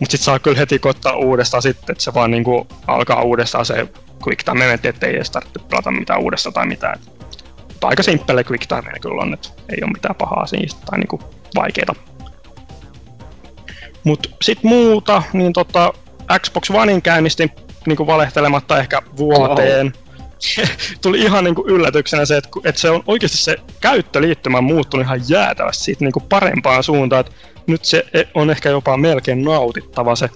Mut 0.00 0.10
sit 0.10 0.20
saa 0.20 0.38
kyllä 0.38 0.58
heti 0.58 0.78
koittaa 0.78 1.16
uudestaan 1.16 1.62
sitten, 1.62 1.92
että 1.92 2.04
se 2.04 2.14
vaan 2.14 2.30
niinku 2.30 2.66
alkaa 2.86 3.22
uudestaan 3.22 3.66
se 3.66 3.88
quick 4.26 4.44
time 4.44 4.64
event, 4.64 4.86
ettei 4.86 5.16
edes 5.16 5.30
tarvitse 5.30 5.58
pelata 5.58 5.90
mitään 5.90 6.20
uudestaan 6.20 6.52
tai 6.52 6.66
mitään. 6.66 7.00
Mutta 7.82 7.88
aika 7.88 8.02
simppele 8.02 8.44
quick 8.50 8.66
time 8.66 8.98
kyllä 9.00 9.22
on, 9.22 9.34
että 9.34 9.48
ei 9.68 9.78
ole 9.82 9.92
mitään 9.92 10.14
pahaa 10.14 10.46
siitä 10.46 10.76
tai 10.86 10.98
niinku 10.98 11.20
vaikeita. 11.56 11.94
Mut 14.04 14.34
sit 14.42 14.62
muuta, 14.62 15.22
niin 15.32 15.52
tota, 15.52 15.92
Xbox 16.38 16.70
Onein 16.70 17.02
käynnistin 17.02 17.50
niinku 17.86 18.06
valehtelematta 18.06 18.78
ehkä 18.78 19.02
vuoteen. 19.16 19.86
Oh 19.86 20.68
tuli 21.02 21.20
ihan 21.20 21.44
niinku 21.44 21.64
yllätyksenä 21.68 22.24
se, 22.24 22.36
että, 22.36 22.48
että 22.64 22.80
se 22.80 22.90
on 22.90 23.02
oikeasti 23.06 23.38
se 23.38 23.56
käyttöliittymä 23.80 24.60
muuttunut 24.60 25.06
ihan 25.06 25.20
jäätävästi 25.28 25.84
siitä 25.84 26.04
niinku 26.04 26.20
parempaan 26.20 26.82
suuntaan, 26.82 27.20
että 27.20 27.32
nyt 27.66 27.84
se 27.84 28.04
e- 28.14 28.24
on 28.34 28.50
ehkä 28.50 28.68
jopa 28.68 28.96
melkein 28.96 29.42
nautittava 29.42 30.16
se 30.16 30.30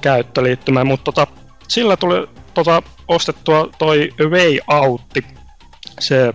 käyttöliittymä, 0.00 0.84
mutta 0.84 1.12
tota, 1.12 1.26
sillä 1.68 1.96
tuli 1.96 2.28
tota, 2.54 2.82
ostettua 3.08 3.70
toi 3.78 4.08
Way 4.20 4.58
Out, 4.68 5.02
se, 6.00 6.32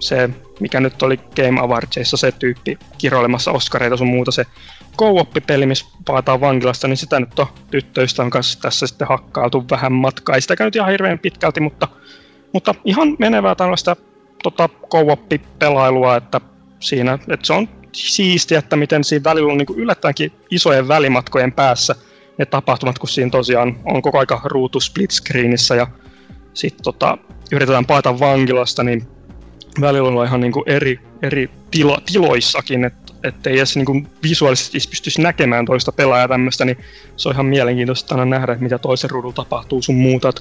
se 0.00 0.30
mikä 0.60 0.80
nyt 0.80 1.02
oli 1.02 1.16
Game 1.16 1.60
Awardsissa 1.60 2.16
se 2.16 2.32
tyyppi 2.32 2.78
kiroilemassa 2.98 3.52
Oscareita 3.52 3.96
sun 3.96 4.08
muuta, 4.08 4.30
se 4.30 4.46
co 4.98 5.26
peli 5.46 5.66
missä 5.66 5.86
paataan 6.04 6.40
vankilasta, 6.40 6.88
niin 6.88 6.96
sitä 6.96 7.20
nyt 7.20 7.38
on 7.38 7.46
tyttöystävän 7.70 8.30
kanssa 8.30 8.60
tässä 8.60 8.86
sitten 8.86 9.08
hakkailtu 9.08 9.64
vähän 9.70 9.92
matkaa. 9.92 10.34
Ei 10.34 10.40
sitä 10.40 10.56
käynyt 10.56 10.76
ihan 10.76 10.90
hirveän 10.90 11.18
pitkälti, 11.18 11.60
mutta, 11.60 11.88
mutta 12.52 12.74
ihan 12.84 13.16
menevää 13.18 13.54
tällaista 13.54 13.96
tota, 14.42 14.68
co 14.68 14.98
pelailua 15.58 16.16
että 16.16 16.40
siinä, 16.80 17.14
että 17.14 17.46
se 17.46 17.52
on 17.52 17.68
siistiä, 17.92 18.58
että 18.58 18.76
miten 18.76 19.04
siinä 19.04 19.24
välillä 19.24 19.52
on 19.52 19.58
niin 19.58 19.66
kuin 19.66 19.78
yllättäenkin 19.78 20.32
isojen 20.50 20.88
välimatkojen 20.88 21.52
päässä 21.52 21.94
ne 22.38 22.46
tapahtumat, 22.46 22.98
kun 22.98 23.08
siinä 23.08 23.30
tosiaan 23.30 23.80
on 23.84 24.02
koko 24.02 24.18
aika 24.18 24.40
ruutu 24.44 24.80
split 24.80 25.10
screenissä 25.10 25.74
ja 25.74 25.86
sitten 26.54 26.84
tota, 26.84 27.18
yritetään 27.52 27.86
paeta 27.86 28.18
vankilasta, 28.18 28.82
niin 28.82 29.15
välillä 29.80 30.20
on 30.20 30.26
ihan 30.26 30.40
niin 30.40 30.52
kuin 30.52 30.64
eri, 30.66 31.00
eri 31.22 31.50
tilo, 31.70 31.98
tiloissakin, 32.12 32.84
että 32.84 33.12
ettei 33.24 33.56
edes 33.56 33.76
niin 33.76 33.86
kuin 33.86 34.08
visuaalisesti 34.22 34.78
pystyisi 34.90 35.22
näkemään 35.22 35.66
toista 35.66 35.92
pelaajaa 35.92 36.28
tämmöistä, 36.28 36.64
niin 36.64 36.78
se 37.16 37.28
on 37.28 37.34
ihan 37.34 37.46
mielenkiintoista 37.46 38.14
aina 38.14 38.24
nähdä, 38.24 38.52
että 38.52 38.62
mitä 38.62 38.78
toisen 38.78 39.10
ruudulla 39.10 39.34
tapahtuu 39.34 39.82
sun 39.82 39.94
muuta. 39.94 40.32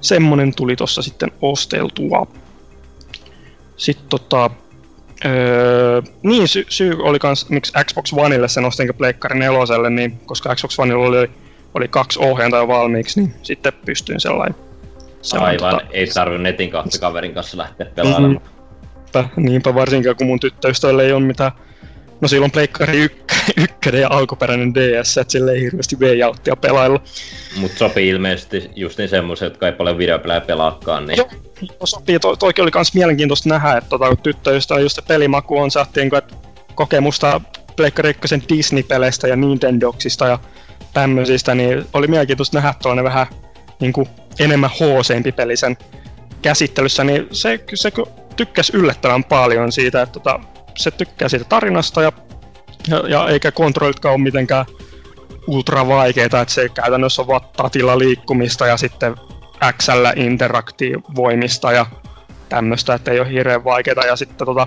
semmonen 0.00 0.54
tuli 0.54 0.76
tossa 0.76 1.02
sitten 1.02 1.30
osteltua. 1.40 2.26
Sitten 3.76 4.08
tota, 4.08 4.50
Öö, 5.24 6.02
niin, 6.22 6.48
sy- 6.48 6.66
syy 6.68 6.96
oli 7.02 7.18
kans, 7.18 7.48
miksi 7.48 7.72
Xbox 7.84 8.12
Oneille 8.12 8.48
sen 8.48 8.64
ostin 8.64 8.94
Pleikkari 8.98 9.38
neloselle, 9.38 9.90
niin 9.90 10.20
koska 10.26 10.54
Xbox 10.54 10.78
Oneilla 10.78 11.06
oli, 11.06 11.30
oli 11.74 11.88
kaksi 11.88 12.18
ohjainta 12.22 12.56
jo 12.56 12.68
valmiiksi, 12.68 13.20
niin 13.20 13.34
sitten 13.42 13.72
pystyin 13.84 14.20
sellainen. 14.20 14.54
sellainen 15.22 15.64
Aivan, 15.64 15.80
tota, 15.80 15.92
ei 15.92 16.06
tarvitse 16.06 16.42
netin 16.42 16.70
kautta 16.70 16.98
kaverin 16.98 17.34
kanssa 17.34 17.58
lähteä 17.58 17.86
pelaamaan. 17.86 18.32
Mm-hmm. 18.32 18.51
Niinpä 19.36 19.74
varsinkaan, 19.74 20.16
kun 20.16 20.26
mun 20.26 20.40
tyttöystävällä 20.40 21.02
ei 21.02 21.12
ole 21.12 21.22
mitään 21.22 21.52
No 22.22 22.28
silloin 22.28 22.50
Pleikkari 22.50 22.98
1 22.98 23.18
ykkönen 23.56 24.00
ja 24.00 24.08
alkuperäinen 24.10 24.74
DS, 24.74 25.18
että 25.18 25.32
sille 25.32 25.52
ei 25.52 25.60
hirveästi 25.60 26.00
V-jauttia 26.00 26.56
pelailla. 26.56 27.00
Mutta 27.56 27.78
sopii 27.78 28.08
ilmeisesti 28.08 28.70
just 28.76 28.98
niin 28.98 29.08
semmoiset, 29.08 29.46
jotka 29.46 29.66
ei 29.66 29.72
paljon 29.72 29.98
videopelejä 29.98 30.40
pelaakaan. 30.40 31.06
Niin... 31.06 31.16
Joo, 31.16 31.28
joo 31.60 31.86
sopii. 31.86 32.18
To, 32.18 32.36
toikin 32.36 32.62
oli 32.62 32.70
myös 32.74 32.94
mielenkiintoista 32.94 33.48
nähdä, 33.48 33.76
että 33.76 33.90
tota, 33.90 34.16
tyttöystä 34.16 34.80
just 34.80 34.96
se 34.96 35.02
pelimaku 35.02 35.58
on 35.58 35.70
saatiin, 35.70 36.14
että 36.14 36.34
kokemusta 36.74 37.40
Pleikkari 37.76 38.10
1 38.10 38.42
Disney-peleistä 38.48 39.28
ja 39.28 39.36
Nintendoksista 39.36 40.26
ja 40.26 40.38
tämmöisistä, 40.94 41.54
niin 41.54 41.84
oli 41.92 42.06
mielenkiintoista 42.06 42.58
nähdä 42.58 42.74
tuonne 42.82 43.04
vähän 43.04 43.26
niin 43.80 43.92
kuin, 43.92 44.08
enemmän 44.38 44.70
hooseempi 44.80 45.32
peli 45.32 45.56
sen 45.56 45.76
käsittelyssä, 46.42 47.04
niin 47.04 47.28
se, 47.30 47.64
se 47.74 47.92
tykkäsi 48.32 48.76
yllättävän 48.76 49.24
paljon 49.24 49.72
siitä, 49.72 50.02
että 50.02 50.12
tota, 50.12 50.40
se 50.76 50.90
tykkää 50.90 51.28
siitä 51.28 51.44
tarinasta 51.44 52.02
ja, 52.02 52.12
ja, 52.88 53.08
ja 53.08 53.28
eikä 53.28 53.52
kontrollitkaan 53.52 54.14
ole 54.14 54.22
mitenkään 54.22 54.66
ultra 55.46 55.88
vaikeita, 55.88 56.40
että 56.40 56.54
se 56.54 56.68
käytännössä 56.68 57.22
on 57.22 57.28
vaan 57.28 57.40
tatilla 57.56 57.98
liikkumista 57.98 58.66
ja 58.66 58.76
sitten 58.76 59.14
XL 59.78 60.06
interaktivoimista 60.16 61.72
ja 61.72 61.86
tämmöistä, 62.48 62.94
että 62.94 63.10
ei 63.10 63.20
ole 63.20 63.30
hirveän 63.30 63.64
vaikeita. 63.64 64.06
Ja 64.06 64.16
sitten 64.16 64.46
tota, 64.46 64.66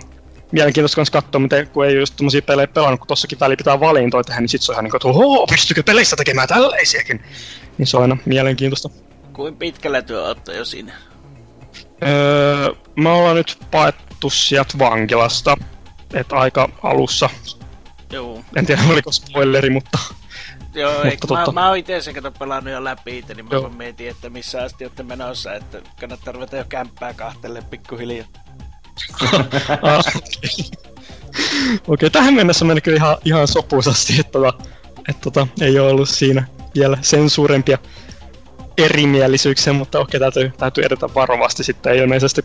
mielenkiintoista 0.51 0.99
myös 0.99 1.09
katsoa, 1.09 1.41
miten, 1.41 1.67
kun 1.67 1.85
ei 1.85 1.95
just 1.95 2.13
tommosia 2.17 2.41
pelejä 2.41 2.67
pelannut, 2.67 2.99
kun 2.99 3.07
tossakin 3.07 3.39
väli 3.39 3.55
pitää 3.55 3.79
valintoja 3.79 4.23
tehdä, 4.23 4.41
niin 4.41 4.49
sit 4.49 4.61
se 4.61 4.71
on 4.71 4.73
ihan 4.73 4.83
niin 4.83 4.91
kuin, 4.91 4.97
että 4.97 5.07
oho, 5.07 5.47
pystykö 5.47 5.83
peleissä 5.83 6.15
tekemään 6.15 6.47
tällaisiakin? 6.47 7.23
Niin 7.77 7.87
se 7.87 7.97
on 7.97 8.03
aina 8.03 8.17
mielenkiintoista. 8.25 8.89
Kuin 9.33 9.55
pitkällä 9.55 10.01
työ 10.01 10.35
jo 10.57 10.65
siinä? 10.65 10.93
Öö, 12.05 12.73
me 12.95 13.09
ollaan 13.09 13.35
nyt 13.35 13.57
paettu 13.71 14.29
sieltä 14.29 14.79
vankilasta 14.79 15.57
että 16.15 16.35
aika 16.35 16.69
alussa. 16.83 17.29
Joo. 18.11 18.43
En 18.55 18.65
tiedä 18.65 18.81
oliko 18.89 19.11
spoileri, 19.11 19.69
mutta... 19.69 19.99
Joo, 20.73 20.93
mutta 21.05 21.27
totta. 21.27 21.51
mä, 21.51 21.61
mä 21.61 21.67
oon 21.67 21.77
itse 21.77 22.01
sen 22.01 22.13
kato 22.13 22.31
pelannut 22.31 22.73
jo 22.73 22.83
läpi 22.83 23.17
itse, 23.17 23.33
niin 23.33 23.45
mä 23.45 23.49
Joo. 23.51 23.69
mietin, 23.69 24.09
että 24.09 24.29
missä 24.29 24.63
asti 24.63 24.85
olette 24.85 25.03
menossa, 25.03 25.53
että 25.53 25.81
kannattaa 25.99 26.33
ruveta 26.33 26.57
jo 26.57 26.65
kämppää 26.69 27.13
kahtelle 27.13 27.61
pikkuhiljaa. 27.69 28.27
ah, 29.81 30.05
Okei, 30.05 31.79
okay, 31.87 32.09
tähän 32.09 32.33
mennessä 32.33 32.65
meni 32.65 32.81
kyllä 32.81 32.97
ihan, 32.97 33.17
ihan 33.25 33.47
sopuisasti, 33.47 34.19
että, 34.19 34.31
tota, 34.31 34.53
että 35.09 35.21
tota, 35.21 35.47
ei 35.61 35.79
ole 35.79 35.91
ollut 35.91 36.09
siinä 36.09 36.47
vielä 36.75 36.97
sen 37.01 37.29
suurempia 37.29 37.77
erimielisyyksiä, 38.77 39.73
mutta 39.73 39.99
okei, 39.99 40.19
täytyy, 40.19 40.51
täytyy 40.57 40.83
edetä 40.83 41.09
varovasti 41.15 41.63
sitten 41.63 41.95
ilmeisesti 41.95 42.41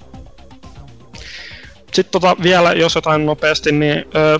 sitten 1.94 2.20
tota, 2.20 2.42
vielä, 2.42 2.72
jos 2.72 2.94
jotain 2.94 3.26
nopeasti, 3.26 3.72
niin 3.72 4.04
öö, 4.14 4.38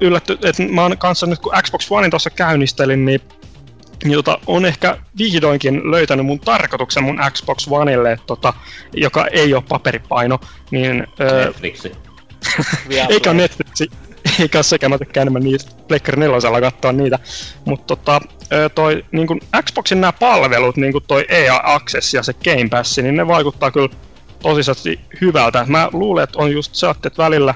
yllätty, 0.00 0.38
että 0.44 0.62
mä 0.62 0.82
oon 0.82 0.98
kanssa 0.98 1.26
nyt 1.26 1.38
kun 1.38 1.52
Xbox 1.62 1.86
One 1.90 2.10
tuossa 2.10 2.30
käynnistelin, 2.30 3.04
niin, 3.04 3.20
niin 4.04 4.14
tota, 4.14 4.38
on 4.46 4.64
ehkä 4.64 4.96
vihdoinkin 5.18 5.90
löytänyt 5.90 6.26
mun 6.26 6.40
tarkoituksen 6.40 7.04
mun 7.04 7.20
Xbox 7.32 7.68
Oneille, 7.70 8.18
tota, 8.26 8.52
joka 8.92 9.26
ei 9.26 9.54
ole 9.54 9.62
paperipaino. 9.68 10.38
Niin, 10.70 11.06
öö, 11.20 11.44
Netflixi. 11.44 11.92
eikä 13.08 13.32
Netflixi, 13.32 13.90
eikä 14.40 14.58
ole 14.58 14.62
sekä, 14.62 14.88
mä 14.88 14.98
tykkään 14.98 15.22
enemmän 15.22 15.42
niitä 15.42 15.64
Plekkari 15.88 16.20
4 16.20 16.60
katsoa 16.60 16.92
niitä. 16.92 17.18
Mutta 17.64 17.96
tota, 17.96 18.20
toi 18.74 19.04
niin 19.12 19.26
kun 19.26 19.40
Xboxin 19.64 20.00
nämä 20.00 20.12
palvelut, 20.12 20.76
niin 20.76 20.92
kuin 20.92 21.04
toi 21.06 21.26
EA 21.28 21.60
Access 21.64 22.14
ja 22.14 22.22
se 22.22 22.32
Game 22.32 22.68
Pass, 22.68 22.98
niin 22.98 23.16
ne 23.16 23.26
vaikuttaa 23.26 23.70
kyllä 23.70 23.88
tosisesti 24.42 25.00
hyvältä. 25.20 25.64
Mä 25.68 25.88
luulen, 25.92 26.24
että 26.24 26.38
on 26.38 26.52
just 26.52 26.74
se, 26.74 26.90
että 26.90 27.10
välillä 27.18 27.54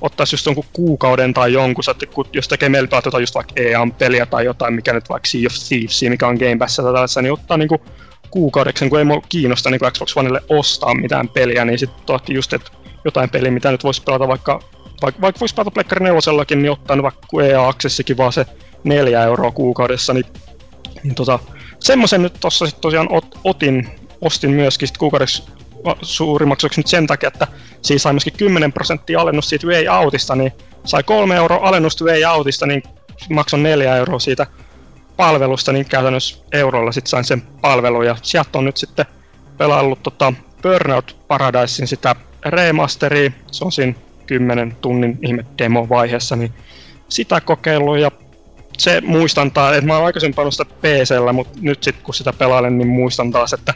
ottaisi 0.00 0.34
just 0.34 0.46
jonkun 0.46 0.64
kuukauden 0.72 1.34
tai 1.34 1.52
jonkun, 1.52 1.84
että 1.90 2.06
jos 2.32 2.48
tekee 2.48 2.68
meillä 2.68 2.88
jotain 2.92 3.22
just 3.22 3.34
vaikka 3.34 3.52
EA-peliä 3.56 4.26
tai 4.26 4.44
jotain, 4.44 4.74
mikä 4.74 4.92
nyt 4.92 5.08
vaikka 5.08 5.28
Sea 5.28 5.46
of 5.46 5.52
Thieves, 5.68 6.02
mikä 6.02 6.28
on 6.28 6.36
Game 6.36 6.56
Pass 6.56 6.76
tai 6.76 6.84
tällaisessa, 6.84 7.22
niin 7.22 7.32
ottaa 7.32 7.56
niinku 7.56 7.82
kuukaudeksi, 8.30 8.88
kun 8.88 8.98
ei 8.98 9.04
mua 9.04 9.22
kiinnosta 9.28 9.70
niin 9.70 9.80
Xbox 9.92 10.16
Oneille 10.16 10.42
ostaa 10.48 10.94
mitään 10.94 11.28
peliä, 11.28 11.64
niin 11.64 11.78
sitten 11.78 12.06
totti 12.06 12.34
just, 12.34 12.52
että 12.52 12.70
jotain 13.04 13.30
peliä, 13.30 13.50
mitä 13.50 13.70
nyt 13.70 13.84
voisi 13.84 14.02
pelata 14.02 14.28
vaikka, 14.28 14.60
vaikka, 15.02 15.20
vaikka 15.20 15.40
voisi 15.40 15.54
pelata 15.54 15.70
Plekkari 15.70 16.04
4 16.04 16.20
niin 16.56 16.70
ottaa 16.70 17.02
vaikka 17.02 17.42
EA 17.42 17.68
Accessikin 17.68 18.16
vaan 18.16 18.32
se 18.32 18.46
neljä 18.84 19.22
euroa 19.22 19.50
kuukaudessa, 19.50 20.14
niin, 20.14 20.26
niin 21.02 21.14
tota, 21.14 21.38
semmoisen 21.80 22.22
nyt 22.22 22.34
tossa 22.40 22.66
sitten 22.66 22.82
tosiaan 22.82 23.12
ot, 23.12 23.38
otin, 23.44 23.88
ostin 24.20 24.50
myöskin 24.50 24.88
sit 24.88 24.98
kuukaudeksi 24.98 25.42
suurimmaksi 26.02 26.68
nyt 26.76 26.86
sen 26.86 27.06
takia, 27.06 27.28
että 27.28 27.46
siinä 27.82 27.98
sai 27.98 28.12
myöskin 28.12 28.32
10 28.36 28.72
prosenttia 28.72 29.20
alennus 29.20 29.48
siitä 29.48 29.66
Way 29.66 29.88
Outista, 29.88 30.36
niin 30.36 30.52
sai 30.84 31.02
3 31.02 31.36
euroa 31.36 31.68
alennusta 31.68 32.04
Way 32.04 32.24
Outista, 32.24 32.66
niin 32.66 32.82
maksoin 33.30 33.62
4 33.62 33.96
euroa 33.96 34.18
siitä 34.18 34.46
palvelusta, 35.16 35.72
niin 35.72 35.86
käytännössä 35.86 36.36
eurolla 36.52 36.92
sitten 36.92 37.10
sain 37.10 37.24
sen 37.24 37.42
palvelun, 37.60 38.06
ja 38.06 38.16
sieltä 38.22 38.58
on 38.58 38.64
nyt 38.64 38.76
sitten 38.76 39.06
pelaillut 39.58 40.02
tota 40.02 40.32
Burnout 40.62 41.16
Paradisein 41.28 41.88
sitä 41.88 42.14
remasteria, 42.46 43.30
se 43.50 43.64
on 43.64 43.72
siinä 43.72 43.94
10 44.26 44.76
tunnin 44.80 45.18
ihme 45.22 45.44
demo-vaiheessa, 45.58 46.36
niin 46.36 46.52
sitä 47.08 47.40
kokeillut 47.40 47.98
ja 47.98 48.10
se 48.78 49.00
muistan 49.00 49.50
taas, 49.50 49.76
että 49.76 49.86
mä 49.86 49.96
oon 49.96 50.06
aikaisemmin 50.06 50.34
pelannut 50.34 50.54
sitä 50.54 50.74
PCllä, 50.80 51.32
mutta 51.32 51.58
nyt 51.60 51.82
sitten 51.82 52.04
kun 52.04 52.14
sitä 52.14 52.32
pelailen, 52.32 52.78
niin 52.78 52.88
muistan 52.88 53.30
taas, 53.30 53.52
että 53.52 53.74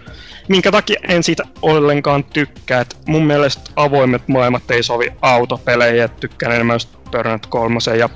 minkä 0.49 0.73
takia 0.73 1.01
en 1.09 1.23
siitä 1.23 1.43
ollenkaan 1.63 2.25
tykkää. 2.25 2.81
Et 2.81 2.97
mun 3.07 3.27
mielestä 3.27 3.71
avoimet 3.77 4.29
maailmat 4.29 4.71
ei 4.71 4.83
sovi 4.83 5.13
autopeleihin, 5.23 6.03
että 6.03 6.21
tykkään 6.21 6.53
enemmän 6.53 6.75
just 6.75 6.89
Burnout 7.13 7.47
3 7.47 7.79
ja 7.99 8.09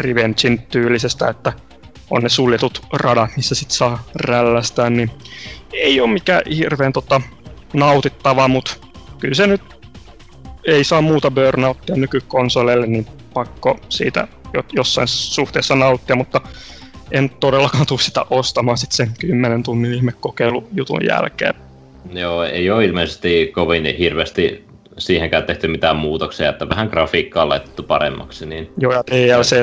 Revengein 0.00 0.62
tyylisestä, 0.62 1.28
että 1.28 1.52
on 2.10 2.22
ne 2.22 2.28
suljetut 2.28 2.86
radat, 2.92 3.30
missä 3.36 3.54
sit 3.54 3.70
saa 3.70 4.04
rällästää, 4.14 4.90
niin 4.90 5.10
ei 5.72 6.00
ole 6.00 6.10
mikään 6.10 6.42
hirveän 6.56 6.92
tota, 6.92 7.20
nautittava, 7.72 8.48
mutta 8.48 8.76
kyllä 9.18 9.34
se 9.34 9.46
nyt 9.46 9.79
ei 10.70 10.84
saa 10.84 11.00
muuta 11.00 11.30
burnouttia 11.30 11.96
nykykonsoleille, 11.96 12.86
niin 12.86 13.06
pakko 13.34 13.78
siitä 13.88 14.28
jossain 14.72 15.08
suhteessa 15.08 15.74
nauttia, 15.74 16.16
mutta 16.16 16.40
en 17.10 17.30
todellakaan 17.30 17.86
tule 17.86 18.00
sitä 18.00 18.24
ostamaan 18.30 18.78
sit 18.78 18.92
sen 18.92 19.10
10 19.18 19.62
tunnin 19.62 19.94
ihmekokeilujutun 19.94 21.04
jälkeen. 21.08 21.54
Joo, 22.12 22.44
ei 22.44 22.70
ole 22.70 22.84
ilmeisesti 22.84 23.50
kovin 23.54 23.96
hirveästi 23.98 24.64
siihenkään 24.98 25.44
tehty 25.44 25.68
mitään 25.68 25.96
muutoksia, 25.96 26.50
että 26.50 26.68
vähän 26.68 26.88
grafiikkaa 26.88 27.42
on 27.42 27.48
laitettu 27.48 27.82
paremmaksi. 27.82 28.46
Niin 28.46 28.70
Joo, 28.78 28.92
ja 28.92 29.02
DLC. 29.10 29.56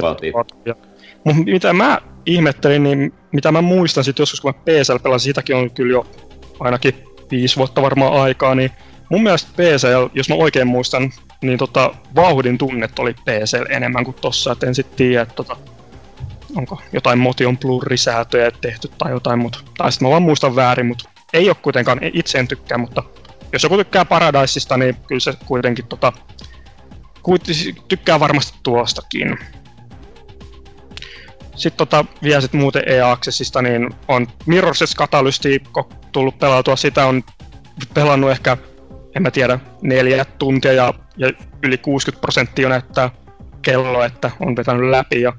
Mutta 1.23 1.43
mitä 1.45 1.73
mä 1.73 2.01
ihmettelin, 2.25 2.83
niin 2.83 3.13
mitä 3.31 3.51
mä 3.51 3.61
muistan 3.61 4.03
sitten 4.03 4.21
joskus, 4.21 4.41
kun 4.41 4.53
mä 4.53 4.61
PSL 4.65 4.97
pelasin, 5.03 5.29
sitäkin 5.29 5.55
on 5.55 5.71
kyllä 5.71 5.91
jo 5.91 6.05
ainakin 6.59 6.95
viisi 7.31 7.55
vuotta 7.55 7.81
varmaan 7.81 8.13
aikaa, 8.13 8.55
niin 8.55 8.71
mun 9.09 9.23
mielestä 9.23 9.51
PCL, 9.53 10.07
jos 10.13 10.29
mä 10.29 10.35
oikein 10.35 10.67
muistan, 10.67 11.11
niin 11.41 11.57
tota, 11.57 11.93
vauhdin 12.15 12.57
tunnet 12.57 12.99
oli 12.99 13.13
PCL 13.13 13.65
enemmän 13.69 14.05
kuin 14.05 14.17
tossa, 14.21 14.51
et 14.51 14.63
en 14.63 14.75
sit 14.75 14.95
tiedä, 14.95 15.21
että 15.21 15.35
tota, 15.35 15.57
onko 16.55 16.81
jotain 16.93 17.19
motion 17.19 17.57
blurrisäätöjä 17.57 18.51
tehty 18.51 18.91
tai 18.97 19.11
jotain, 19.11 19.39
mutta 19.39 19.59
tai 19.77 19.91
sitten 19.91 20.07
mä 20.07 20.11
vaan 20.11 20.21
muistan 20.21 20.55
väärin, 20.55 20.85
mutta 20.85 21.09
ei 21.33 21.49
ole 21.49 21.55
kuitenkaan, 21.61 21.99
itse 22.13 22.39
en 22.39 22.47
tykkää, 22.47 22.77
mutta 22.77 23.03
jos 23.53 23.63
joku 23.63 23.77
tykkää 23.77 24.05
Paradiseista, 24.05 24.77
niin 24.77 24.95
kyllä 25.07 25.19
se 25.19 25.33
kuitenkin 25.45 25.85
tota, 25.85 26.13
tykkää 27.87 28.19
varmasti 28.19 28.59
tuostakin. 28.63 29.37
Sitten 31.55 31.77
tota, 31.77 32.05
vielä 32.23 32.41
sit 32.41 32.53
muuten 32.53 32.83
E-Accessista, 32.85 33.61
niin 33.61 33.89
on 34.07 34.27
Mirror's 34.27 34.97
Catalysti 34.97 35.63
tullut 36.11 36.39
pelautua. 36.39 36.75
Sitä 36.75 37.05
on 37.05 37.23
pelannut 37.93 38.31
ehkä, 38.31 38.57
en 39.17 39.23
mä 39.23 39.31
tiedä, 39.31 39.59
neljä 39.81 40.25
tuntia 40.25 40.73
ja, 40.73 40.93
ja 41.17 41.31
yli 41.63 41.77
60 41.77 42.21
prosenttia 42.21 42.69
näyttää 42.69 43.09
kello, 43.61 44.03
että 44.03 44.31
on 44.39 44.55
vetänyt 44.55 44.89
läpi. 44.89 45.21
Ja 45.21 45.33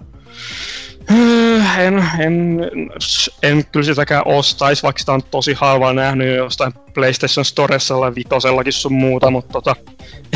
äh, 1.11 1.81
en, 1.81 2.05
en, 2.19 2.61
en 3.43 3.65
kyllä 3.73 3.87
sitäkään 3.87 4.23
ostaisi, 4.25 4.83
vaikka 4.83 4.99
sitä 4.99 5.13
on 5.13 5.23
tosi 5.23 5.55
halvaa 5.55 5.93
nähnyt 5.93 6.37
jostain 6.37 6.73
PlayStation 6.95 7.45
Storesella, 7.45 8.15
vitosellakin 8.15 8.73
sun 8.73 8.93
muuta, 8.93 9.31
mutta 9.31 9.53
tota, 9.53 9.77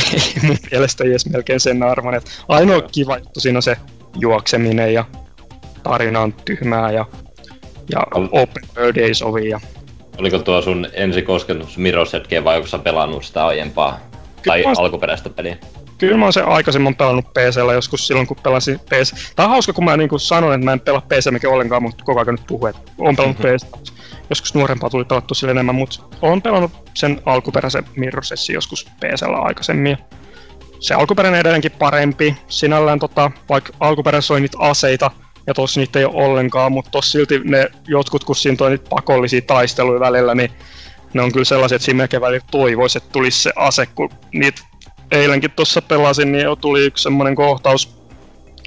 ei 0.14 0.42
mun 0.42 0.56
mielestä 0.70 1.04
edes 1.04 1.26
melkein 1.26 1.60
sen 1.60 1.82
arvon. 1.82 2.20
ainoa 2.48 2.82
kiva 2.82 3.18
juttu 3.18 3.40
siinä 3.40 3.58
on 3.58 3.62
se 3.62 3.76
juokseminen 4.18 4.94
ja 4.94 5.04
tarina 5.82 6.20
on 6.20 6.32
tyhmää 6.32 6.92
ja, 6.92 7.06
ja 7.90 8.00
open 8.12 8.62
world 8.76 8.96
ei 8.96 9.14
sovi. 9.14 9.48
Ja... 9.48 9.60
Oliko 10.22 10.38
tuo 10.38 10.62
sun 10.62 10.86
ensi 10.92 11.22
kosketus 11.22 11.78
Mirror's 11.78 12.44
vai 12.44 12.56
onko 12.56 12.68
sä 12.68 12.78
pelannut 12.78 13.24
sitä 13.24 13.46
aiempaa 13.46 14.00
tai 14.46 14.62
mä... 14.62 14.72
alkuperäistä 14.78 15.30
peliä? 15.30 15.56
Kyllä 15.98 16.16
mä 16.16 16.24
oon 16.24 16.32
sen 16.32 16.48
aikaisemmin 16.48 16.96
pelannut 16.96 17.24
PCllä 17.24 17.72
joskus 17.72 18.06
silloin, 18.06 18.26
kun 18.26 18.36
pelasin 18.42 18.78
PC. 18.78 19.34
Tää 19.36 19.46
on 19.46 19.50
hauska, 19.50 19.72
kun 19.72 19.84
mä 19.84 19.96
niin 19.96 20.08
sanon, 20.16 20.54
että 20.54 20.64
mä 20.64 20.72
en 20.72 20.80
pelaa 20.80 21.00
PC 21.00 21.30
mikä 21.30 21.50
ollenkaan, 21.50 21.82
mutta 21.82 22.04
koko 22.04 22.20
ajan 22.20 22.34
nyt 22.34 22.46
puhuu, 22.46 22.66
että 22.66 22.80
oon 22.98 23.16
pelannut 23.16 23.38
mm-hmm. 23.38 23.56
PC. 23.56 23.90
Joskus 24.30 24.54
nuorempaa 24.54 24.90
tuli 24.90 25.04
pelattu 25.04 25.34
sille 25.34 25.50
enemmän, 25.50 25.74
mutta 25.74 26.02
oon 26.22 26.42
pelannut 26.42 26.72
sen 26.94 27.20
alkuperäisen 27.26 27.84
Mirror's 27.84 28.52
joskus 28.52 28.84
PCllä 29.00 29.36
aikaisemmin. 29.36 29.98
Se 30.80 30.94
alkuperäinen 30.94 31.40
edelleenkin 31.40 31.72
parempi. 31.72 32.36
Sinällään 32.48 32.98
tota, 32.98 33.30
vaikka 33.48 33.72
alkuperäisessä 33.80 34.34
oli 34.34 34.40
niitä 34.40 34.58
aseita, 34.60 35.10
ja 35.46 35.54
tossa 35.54 35.80
niitä 35.80 35.98
ei 35.98 36.04
ole 36.04 36.24
ollenkaan, 36.24 36.72
mutta 36.72 36.90
tossa 36.90 37.12
silti 37.12 37.40
ne 37.44 37.70
jotkut, 37.88 38.24
kun 38.24 38.36
siinä 38.36 38.56
on 38.60 38.70
niitä 38.70 38.88
pakollisia 38.88 39.40
taisteluja 39.40 40.00
välillä, 40.00 40.34
niin 40.34 40.50
ne 41.14 41.22
on 41.22 41.32
kyllä 41.32 41.44
sellaiset, 41.44 41.76
että 41.76 41.84
siinä 41.84 41.96
melkein 41.96 42.20
välillä 42.20 42.46
toivoisi, 42.50 42.98
että 42.98 43.10
tulisi 43.12 43.42
se 43.42 43.52
ase, 43.56 43.86
kun 43.86 44.10
niitä 44.32 44.62
eilenkin 45.10 45.50
tuossa 45.50 45.82
pelasin, 45.82 46.32
niin 46.32 46.46
tuli 46.60 46.84
yksi 46.84 47.02
semmoinen 47.02 47.34
kohtaus, 47.34 47.96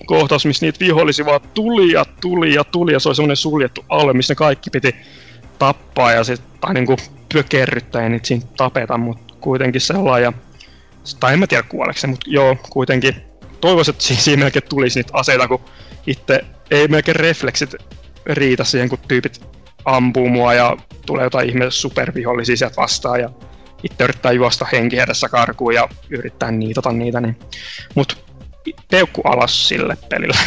kohtaus, 0.05 0.45
missä 0.45 0.65
niitä 0.65 0.79
vihollisia 0.79 1.25
vaan 1.25 1.41
tuli 1.53 1.91
ja 1.91 2.05
tuli 2.21 2.53
ja 2.53 2.63
tuli, 2.63 2.93
ja 2.93 2.99
se 2.99 3.09
oli 3.09 3.15
semmoinen 3.15 3.37
suljettu 3.37 3.85
alue, 3.89 4.13
missä 4.13 4.31
ne 4.31 4.35
kaikki 4.35 4.69
piti 4.69 4.95
tappaa 5.59 6.11
ja 6.11 6.23
sit, 6.23 6.41
tai 6.61 6.73
niinku 6.73 6.95
pökerryttää 7.33 8.03
ja 8.03 8.09
niitä 8.09 8.27
siinä 8.27 8.45
tapeta, 8.57 8.97
mutta 8.97 9.33
kuitenkin 9.41 9.81
sellainen, 9.81 10.23
ja, 10.23 10.33
tai 11.19 11.33
en 11.33 11.39
mä 11.39 11.47
tiedä 11.47 11.63
kuoleeko 11.63 11.99
se, 11.99 12.07
mutta 12.07 12.29
joo, 12.29 12.57
kuitenkin. 12.69 13.15
Toivoisin, 13.61 13.93
että 13.93 14.03
siinä 14.03 14.43
melkein 14.43 14.65
tulisi 14.69 14.99
niitä 14.99 15.09
aseita, 15.13 15.47
kun 15.47 15.61
itse 16.07 16.45
ei 16.71 16.87
melkein 16.87 17.15
refleksit 17.15 17.75
riitä 18.25 18.63
siihen, 18.63 18.89
kun 18.89 18.99
tyypit 19.07 19.41
ampuu 19.85 20.29
mua 20.29 20.53
ja 20.53 20.77
tulee 21.05 21.23
jotain 21.23 21.49
ihme 21.49 21.71
supervihollisia 21.71 22.57
sieltä 22.57 22.75
vastaan 22.77 23.19
ja 23.19 23.29
itse 23.83 24.03
yrittää 24.03 24.31
juosta 24.31 24.67
henki 24.71 24.99
edessä 24.99 25.29
karkuun 25.29 25.73
ja 25.73 25.89
yrittää 26.09 26.51
niitata 26.51 26.91
niitä, 26.91 27.21
niin... 27.21 27.39
Mut 27.95 28.25
peukku 28.91 29.21
alas 29.21 29.67
sille 29.67 29.97
pelille. 30.09 30.37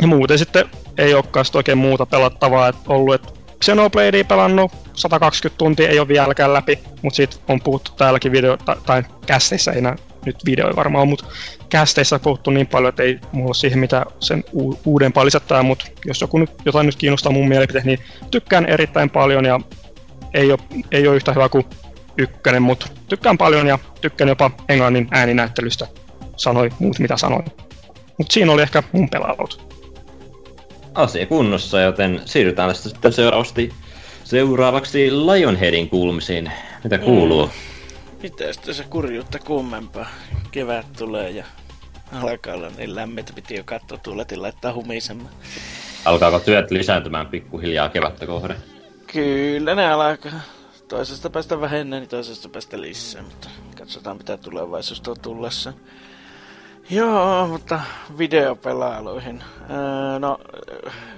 Ja 0.00 0.06
muuten 0.06 0.38
sitten 0.38 0.64
ei 0.98 1.14
olekaan 1.14 1.46
oikein 1.54 1.78
muuta 1.78 2.06
pelattavaa 2.06 2.68
että 2.68 2.80
ollut, 2.86 3.14
että 3.14 3.28
Xenobladea 3.64 4.24
pelannut 4.24 4.72
120 4.94 5.58
tuntia, 5.58 5.88
ei 5.88 5.98
ole 5.98 6.08
vieläkään 6.08 6.52
läpi, 6.52 6.78
mutta 7.02 7.16
siitä 7.16 7.36
on 7.48 7.60
puhuttu 7.60 7.92
täälläkin 7.96 8.32
video, 8.32 8.56
tai, 8.56 8.76
tai 8.86 9.02
kästeissä 9.26 9.72
ei 9.72 9.82
nyt 10.26 10.36
video 10.46 10.76
varmaan 10.76 11.08
mutta 11.08 11.24
kästeissä 11.68 12.18
puhuttu 12.18 12.50
niin 12.50 12.66
paljon, 12.66 12.88
että 12.88 13.02
ei 13.02 13.18
mulla 13.32 13.48
ole 13.48 13.54
siihen 13.54 13.78
mitä 13.78 14.06
sen 14.20 14.44
u- 14.52 14.78
uudempaa 14.84 15.24
lisättää, 15.24 15.62
mutta 15.62 15.86
jos 16.04 16.20
joku 16.20 16.38
nyt, 16.38 16.50
jotain 16.64 16.86
nyt 16.86 16.96
kiinnostaa 16.96 17.32
mun 17.32 17.48
mielipiteet, 17.48 17.84
niin 17.84 17.98
tykkään 18.30 18.66
erittäin 18.66 19.10
paljon 19.10 19.44
ja 19.44 19.60
ei 20.34 20.52
ole, 20.52 20.58
ei 20.92 21.08
ole 21.08 21.16
yhtä 21.16 21.32
hyvä 21.32 21.48
kuin 21.48 21.64
ykkönen, 22.18 22.62
mutta 22.62 22.86
tykkään 23.08 23.38
paljon 23.38 23.66
ja 23.66 23.78
tykkään 24.00 24.28
jopa 24.28 24.50
englannin 24.68 25.08
ääninäyttelystä, 25.10 25.86
sanoi 26.36 26.70
muut 26.78 26.98
mitä 26.98 27.16
sanoi. 27.16 27.42
Mutta 28.18 28.32
siinä 28.32 28.52
oli 28.52 28.62
ehkä 28.62 28.82
mun 28.92 29.10
pelailut. 29.10 29.68
Asia 30.94 31.26
kunnossa, 31.26 31.80
joten 31.80 32.20
siirrytään 32.24 32.74
sitten 32.74 33.12
seuraavasti 33.12 33.72
seuraavaksi 34.24 35.10
Lionheadin 35.10 35.90
kuulumisiin. 35.90 36.52
Mitä 36.84 36.98
kuuluu? 36.98 37.46
Mm. 37.46 37.77
Mitä 38.22 38.52
sitten 38.52 38.74
se 38.74 38.84
kurjuutta 38.84 39.38
kummempaa? 39.38 40.06
Kevät 40.50 40.86
tulee 40.98 41.30
ja 41.30 41.44
alkaa 42.12 42.54
olla 42.54 42.70
niin 42.76 42.94
lämmintä, 42.94 43.32
piti 43.32 43.54
jo 43.56 43.62
katsoa 43.64 43.98
tuuletin 43.98 44.42
laittaa 44.42 44.74
humisemaan. 44.74 45.30
Alkaako 46.04 46.40
työt 46.40 46.70
lisääntymään 46.70 47.26
pikkuhiljaa 47.26 47.88
kevättä 47.88 48.26
kohden? 48.26 48.56
Kyllä 49.12 49.74
ne 49.74 49.92
alkaa. 49.92 50.40
Toisesta 50.88 51.30
päästä 51.30 51.60
vähennä, 51.60 51.98
niin 51.98 52.08
toisesta 52.08 52.48
päästä 52.48 52.80
lisää, 52.80 53.22
mutta 53.22 53.48
katsotaan 53.78 54.16
mitä 54.16 54.36
tulevaisuus 54.36 55.00
tuo 55.00 55.14
tullessa. 55.14 55.72
Joo, 56.90 57.46
mutta 57.46 57.80
videopelailuihin. 58.18 59.42
Öö, 59.70 60.18
no, 60.18 60.40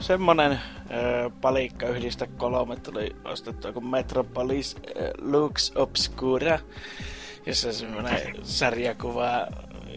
semmonen 0.01 0.61
öö, 0.91 1.31
palikka 1.41 1.87
yhdistä 1.87 2.27
kolme 2.27 2.77
tuli 2.77 3.17
ostettua 3.25 3.73
kuin 3.73 3.87
Metropolis 3.87 4.77
öö, 4.97 5.13
Lux 5.19 5.73
Obscura, 5.75 6.59
jossa 7.47 7.73
semmonen 7.73 8.37
sarjakuva, 8.43 9.47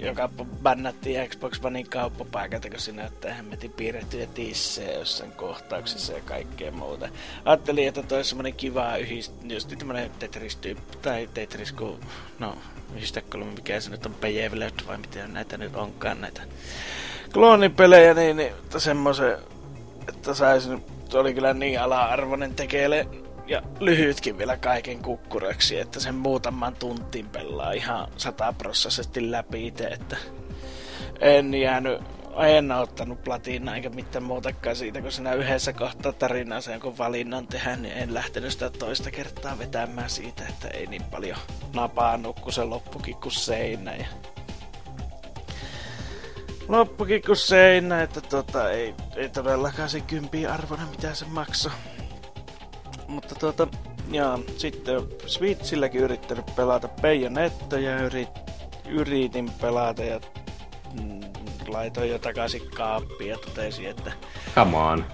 joka 0.04 0.30
bännättiin 0.64 1.30
Xbox 1.30 1.66
Onein 1.66 1.90
kauppapaikalta, 1.90 2.70
kun 2.70 2.80
se 2.80 2.92
näyttää 2.92 3.34
hemmetin 3.34 3.72
piirrettyjä 3.72 4.28
tissejä 4.34 5.00
jossain 5.00 5.32
kohtauksissa 5.32 6.14
ja 6.14 6.22
kaikkea 6.26 6.72
muuta. 6.72 7.10
Ajattelin, 7.46 7.88
että 7.88 8.04
toi 8.04 8.24
semmonen 8.24 8.54
kiva 8.54 8.98
yhdist... 8.98 9.34
just 9.44 9.74
tämmönen 9.78 10.12
Tetris-tyyppi, 10.20 10.98
tai 11.02 11.30
Tetris, 11.34 11.72
kun... 11.72 12.00
no, 12.40 12.58
yhdistekkolme, 12.96 13.52
mikä 13.52 13.80
se 13.80 13.90
nyt 13.90 14.06
on 14.06 14.14
Pejevlet 14.14 14.88
vai 14.88 14.98
miten 14.98 15.34
näitä 15.34 15.58
nyt 15.58 15.76
onkaan 15.76 16.22
näitä 16.22 16.42
kloonipelejä, 17.34 18.14
niin, 18.14 18.38
niin 18.38 18.54
semmoisen, 18.78 19.38
että 20.10 20.34
saisin, 20.34 20.86
oli 21.14 21.34
kyllä 21.34 21.54
niin 21.54 21.82
ala-arvoinen 21.82 22.56
tekele 22.56 23.08
ja 23.48 23.62
lyhytkin 23.80 24.38
vielä 24.38 24.58
kaiken 24.58 25.00
kukkuraksi, 25.00 25.80
että 25.80 26.00
sen 26.00 26.16
muutaman 26.16 26.76
tuntin 26.76 27.30
pelaa 27.30 27.72
ihan 27.72 28.08
sataprossaisesti 28.18 29.32
läpi 29.32 29.68
itse, 29.68 29.88
että 29.88 30.18
en 31.20 31.54
jäänyt 31.54 32.02
en 32.38 32.72
ottanut 32.72 33.24
platinaa 33.24 33.76
eikä 33.76 33.90
mitään 33.90 34.24
muutakaan 34.24 34.76
siitä, 34.76 35.02
kun 35.02 35.12
sinä 35.12 35.34
yhdessä 35.34 35.74
kohtaa 35.74 36.14
tarinaa 36.14 36.62
sen 36.62 36.80
kun 36.80 36.98
valinnan 36.98 37.48
tehdä, 37.48 37.76
niin 37.76 37.98
en 37.98 38.14
lähtenyt 38.14 38.52
sitä 38.52 38.70
toista 38.70 39.12
kertaa 39.12 39.60
vetämään 39.60 40.10
siitä, 40.10 40.44
että 40.50 40.68
ei 40.68 40.88
niin 40.88 41.04
paljon 41.04 41.38
napaa 41.74 42.20
kun 42.42 42.54
se 42.54 42.64
loppukin 42.64 43.16
kuin 43.16 43.32
seinä. 43.32 43.96
Ja... 43.96 44.06
loppukin 46.68 47.22
kuin 47.26 47.38
seinä, 47.38 48.02
että 48.02 48.22
tota, 48.22 48.72
ei, 48.72 48.96
ei 49.16 49.30
todellakaan 49.30 49.90
se 49.90 50.02
kympiä 50.02 50.54
arvona 50.54 50.88
mitä 50.92 51.14
se 51.14 51.26
maksoi. 51.26 51.72
Mutta 53.08 53.36
tota, 53.36 53.68
ja 54.12 54.40
sitten 54.58 55.02
Switchilläkin 55.26 56.02
yrittänyt 56.02 56.56
pelata 56.56 56.88
Bayonetta 57.02 57.80
ja 57.80 58.02
yrit, 58.02 58.30
yritin 58.90 59.52
pelata 59.62 60.04
ja 60.04 60.20
mm, 61.02 61.33
laitoin 61.68 62.10
jo 62.10 62.20
takaisin 62.20 62.62
kaappiin 62.76 63.30
ja 63.30 63.38
totesin, 63.38 63.90
että... 63.90 64.12
Come 64.56 64.78
on. 64.78 65.06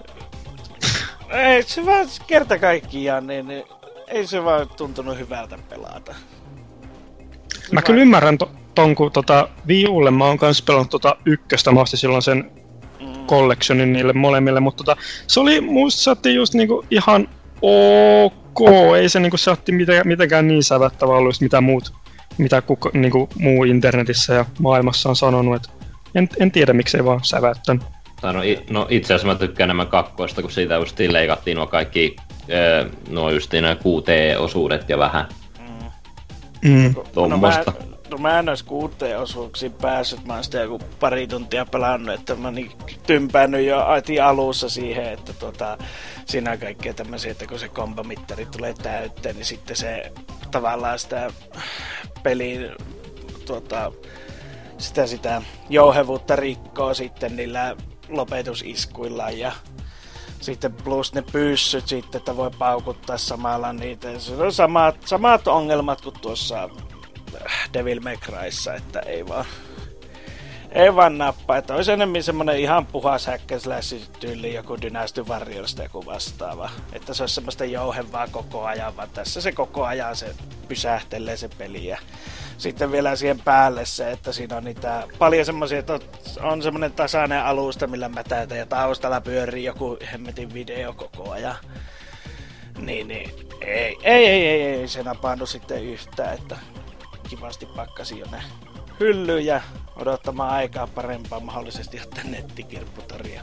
Ei 1.30 1.64
se 1.64 1.86
vaan 1.86 2.08
kerta 2.28 2.60
kaikkiaan, 2.60 3.28
niin, 3.28 3.64
ei 4.08 4.28
se 4.28 4.44
vaan 4.44 4.70
tuntunut 4.78 5.18
hyvältä 5.18 5.60
pelata. 5.70 6.16
Se 7.54 7.74
mä 7.74 7.82
kyllä 7.82 8.02
ymmärrän 8.02 8.38
to, 8.38 8.52
ton, 8.76 8.96
kun 8.96 9.12
tota, 9.12 9.50
Wii 9.68 9.88
Ulle 9.88 10.12
mä 10.12 10.26
oon 10.26 10.38
kans 10.38 10.62
pelannut 10.62 10.90
tota 10.90 11.16
ykköstä, 11.26 11.72
mä 11.72 11.86
silloin 11.86 12.22
sen 12.22 12.52
mm. 13.00 13.26
collectionin 13.28 13.94
niille 13.94 14.14
molemmille, 14.14 14.60
mutta 14.60 14.84
tota, 14.84 15.02
se 15.28 15.40
oli, 15.40 15.62
saatiin 15.90 16.36
just 16.36 16.54
niinku 16.54 16.86
ihan 16.92 17.30
ok, 17.62 18.60
ei 18.98 19.10
se 19.10 19.20
niinku 19.20 19.38
saatti 19.38 19.72
mitenkään, 19.72 20.08
mitenkään 20.08 20.48
niin 20.48 20.64
sävättävä 20.64 21.14
ollut, 21.14 21.42
mitä 21.42 21.62
muut, 21.62 21.94
mitä 22.38 22.62
kuka, 22.62 22.90
niinku, 22.94 23.30
muu 23.40 23.64
internetissä 23.64 24.34
ja 24.34 24.46
maailmassa 24.60 25.10
on 25.10 25.16
sanonut, 25.16 25.56
et 25.56 25.79
en, 26.16 26.30
en 26.40 26.52
tiedä 26.52 26.74
miksei 26.74 27.06
vaan 27.06 27.24
sävättänyt. 27.24 27.84
Tai 28.22 28.34
no, 28.34 28.40
no 28.70 28.88
itse 28.90 29.14
asiassa 29.14 29.28
mä 29.34 29.40
tykkään 29.40 29.68
enemmän 29.68 29.88
kakkoista, 29.88 30.42
kun 30.42 30.52
siitä 30.52 30.76
just 30.76 31.00
leikattiin 31.00 31.58
nuo 31.58 31.68
kaikki, 31.68 32.16
öö, 32.50 32.90
nuo 33.10 33.32
just 33.32 33.54
nämä 33.54 33.76
QT-osuudet 33.76 34.90
ja 34.90 34.98
vähän 34.98 35.26
Mm. 36.62 36.96
tuommoista. 37.14 37.72
No, 37.72 37.80
mä, 37.80 37.96
no 38.10 38.18
mä 38.18 38.40
en 38.40 38.50
ois 38.50 38.64
kuuteen 38.64 39.20
osuuksiin 39.20 39.74
päässyt, 39.74 40.26
mä 40.26 40.34
oon 40.34 40.44
sitä 40.44 40.58
joku 40.58 40.80
pari 41.00 41.28
tuntia 41.28 41.66
pelannut, 41.66 42.16
että 42.16 42.36
mä 42.36 42.52
niin 42.52 42.72
tympännyt 43.08 43.66
jo 43.66 43.86
heti 43.96 44.20
alussa 44.20 44.70
siihen, 44.70 45.14
että 45.14 45.34
tota, 45.34 45.78
siinä 46.26 46.52
on 46.52 46.58
kaikkea 46.58 46.94
tämmöisiä, 46.94 47.32
että 47.32 47.48
kun 47.48 47.60
se 47.60 47.68
kombomittari 47.68 48.46
tulee 48.46 48.74
täytteen, 48.74 49.36
niin 49.36 49.46
sitten 49.46 49.76
se 49.76 50.12
tavallaan 50.52 51.00
sitä 51.00 51.32
pelin 52.24 52.72
tota, 53.46 53.92
sitä, 54.80 55.08
sitä 55.08 55.42
jouhevuutta 55.70 56.36
rikkoo 56.36 56.94
sitten 56.94 57.36
niillä 57.36 57.76
lopetusiskuilla 58.10 59.30
ja 59.30 59.52
sitten 60.42 60.74
plus 60.74 61.14
ne 61.14 61.22
pyssyt 61.32 61.88
sitten, 61.88 62.20
että 62.20 62.38
voi 62.38 62.52
paukuttaa 62.60 63.18
samalla 63.18 63.74
niitä. 63.74 64.20
Se 64.20 64.36
on 64.36 64.54
samat, 64.54 64.96
samat 65.06 65.48
ongelmat 65.48 66.02
kuin 66.02 66.20
tuossa 66.22 66.70
äh, 67.36 67.70
Devil 67.74 68.00
May 68.00 68.18
Cryssa, 68.18 68.74
että 68.74 69.00
ei 69.00 69.28
vaan 69.28 69.46
ei 70.72 70.96
vaan 70.96 71.18
nappaa, 71.18 71.58
että 71.58 71.76
olisi 71.76 71.92
enemmän 71.92 72.24
semmonen 72.24 72.60
ihan 72.60 72.86
puhas 72.86 73.28
häkkäslässi 73.28 74.02
tyyli 74.20 74.54
joku 74.54 74.82
Dynasty 74.82 75.24
Warriors 75.24 75.76
tai 75.76 75.86
joku 75.86 76.06
vastaava. 76.06 76.70
Että 76.94 77.14
se 77.14 77.24
olisi 77.24 77.36
semmoista 77.36 77.66
jouhevaa 77.66 78.28
koko 78.28 78.66
ajan, 78.66 78.98
vaan 78.98 79.10
tässä 79.14 79.42
se 79.42 79.52
koko 79.52 79.86
ajan 79.86 80.16
se 80.16 80.36
pysähtelee 80.68 81.38
se 81.38 81.50
peli. 81.58 81.86
Ja 81.86 81.98
sitten 82.60 82.92
vielä 82.92 83.16
siihen 83.16 83.40
päälle 83.40 83.86
se, 83.86 84.12
että 84.12 84.32
siinä 84.32 84.58
on 84.58 84.64
niitä 84.64 85.04
paljon 85.20 85.46
semmoisia, 85.46 85.80
että 85.80 86.00
on 86.42 86.62
semmoinen 86.62 86.92
tasainen 86.92 87.44
alusta, 87.44 87.88
millä 87.88 88.10
mätätä 88.10 88.56
ja 88.56 88.66
taustalla 88.66 89.22
pyörii 89.22 89.64
joku 89.64 89.98
hemmetin 90.12 90.54
video 90.54 90.94
koko 90.94 91.32
ajan. 91.32 91.56
Niin, 92.78 93.08
niin 93.08 93.32
ei, 93.62 93.98
ei, 94.04 94.26
ei, 94.26 94.48
ei, 94.48 94.62
ei 94.62 94.88
se 94.88 95.04
napannut 95.04 95.50
sitten 95.50 95.84
yhtään, 95.84 96.34
että 96.34 96.58
kivasti 97.30 97.66
pakkasi 97.66 98.20
jo 98.20 98.26
ne 98.32 98.42
hyllyjä 99.00 99.62
odottamaan 99.96 100.52
aikaa 100.52 100.88
parempaa 100.88 101.40
mahdollisesti 101.40 102.00
ottaa 102.02 102.24
nettikirpputoria. 102.24 103.42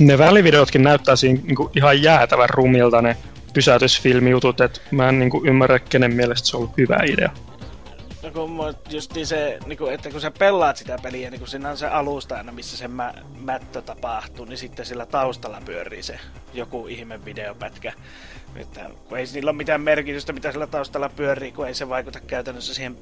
Ne 0.00 0.18
välivideotkin 0.18 0.82
näyttää 0.82 1.16
siinä 1.16 1.40
niinku 1.42 1.70
ihan 1.74 2.02
jäätävän 2.02 2.50
rumilta 2.50 3.02
ne 3.02 3.16
pysäytysfilmijutut, 3.56 4.60
että 4.60 4.80
mä 4.90 5.08
en 5.08 5.18
niinku 5.18 5.42
ymmärrä, 5.46 5.78
kenen 5.78 6.14
mielestä 6.14 6.48
se 6.48 6.56
on 6.56 6.62
ollut 6.62 6.76
hyvä 6.76 6.98
idea. 7.12 7.30
No 8.22 8.30
kun 8.30 8.74
just 8.90 9.12
se, 9.24 9.58
niin 9.66 9.78
että 9.92 10.10
kun 10.10 10.20
sä 10.20 10.30
pelaat 10.30 10.76
sitä 10.76 10.98
peliä, 11.02 11.30
niin 11.30 11.38
kun 11.38 11.48
siinä 11.48 11.70
on 11.70 11.76
se 11.76 11.86
alusta 11.86 12.36
aina, 12.36 12.52
missä 12.52 12.76
se 12.76 12.88
mä, 12.88 13.14
mättö 13.40 13.82
tapahtuu, 13.82 14.44
niin 14.44 14.58
sitten 14.58 14.86
sillä 14.86 15.06
taustalla 15.06 15.62
pyörii 15.64 16.02
se 16.02 16.18
joku 16.54 16.86
ihme 16.86 17.24
videopätkä. 17.24 17.92
Että, 18.56 18.90
kun 19.08 19.18
ei 19.18 19.26
sillä 19.26 19.50
ole 19.50 19.56
mitään 19.56 19.80
merkitystä, 19.80 20.32
mitä 20.32 20.52
sillä 20.52 20.66
taustalla 20.66 21.08
pyörii, 21.08 21.52
kun 21.52 21.66
ei 21.66 21.74
se 21.74 21.88
vaikuta 21.88 22.20
käytännössä 22.20 22.74
siihen 22.74 22.98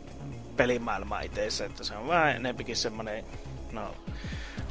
pelimaailmaan 0.57 1.25
itseessä, 1.25 1.65
että 1.65 1.85
se 1.85 1.97
on 1.97 2.09
vähän 2.09 2.37
enempikin 2.37 2.77
semmonen, 2.77 3.25
no, 3.73 3.95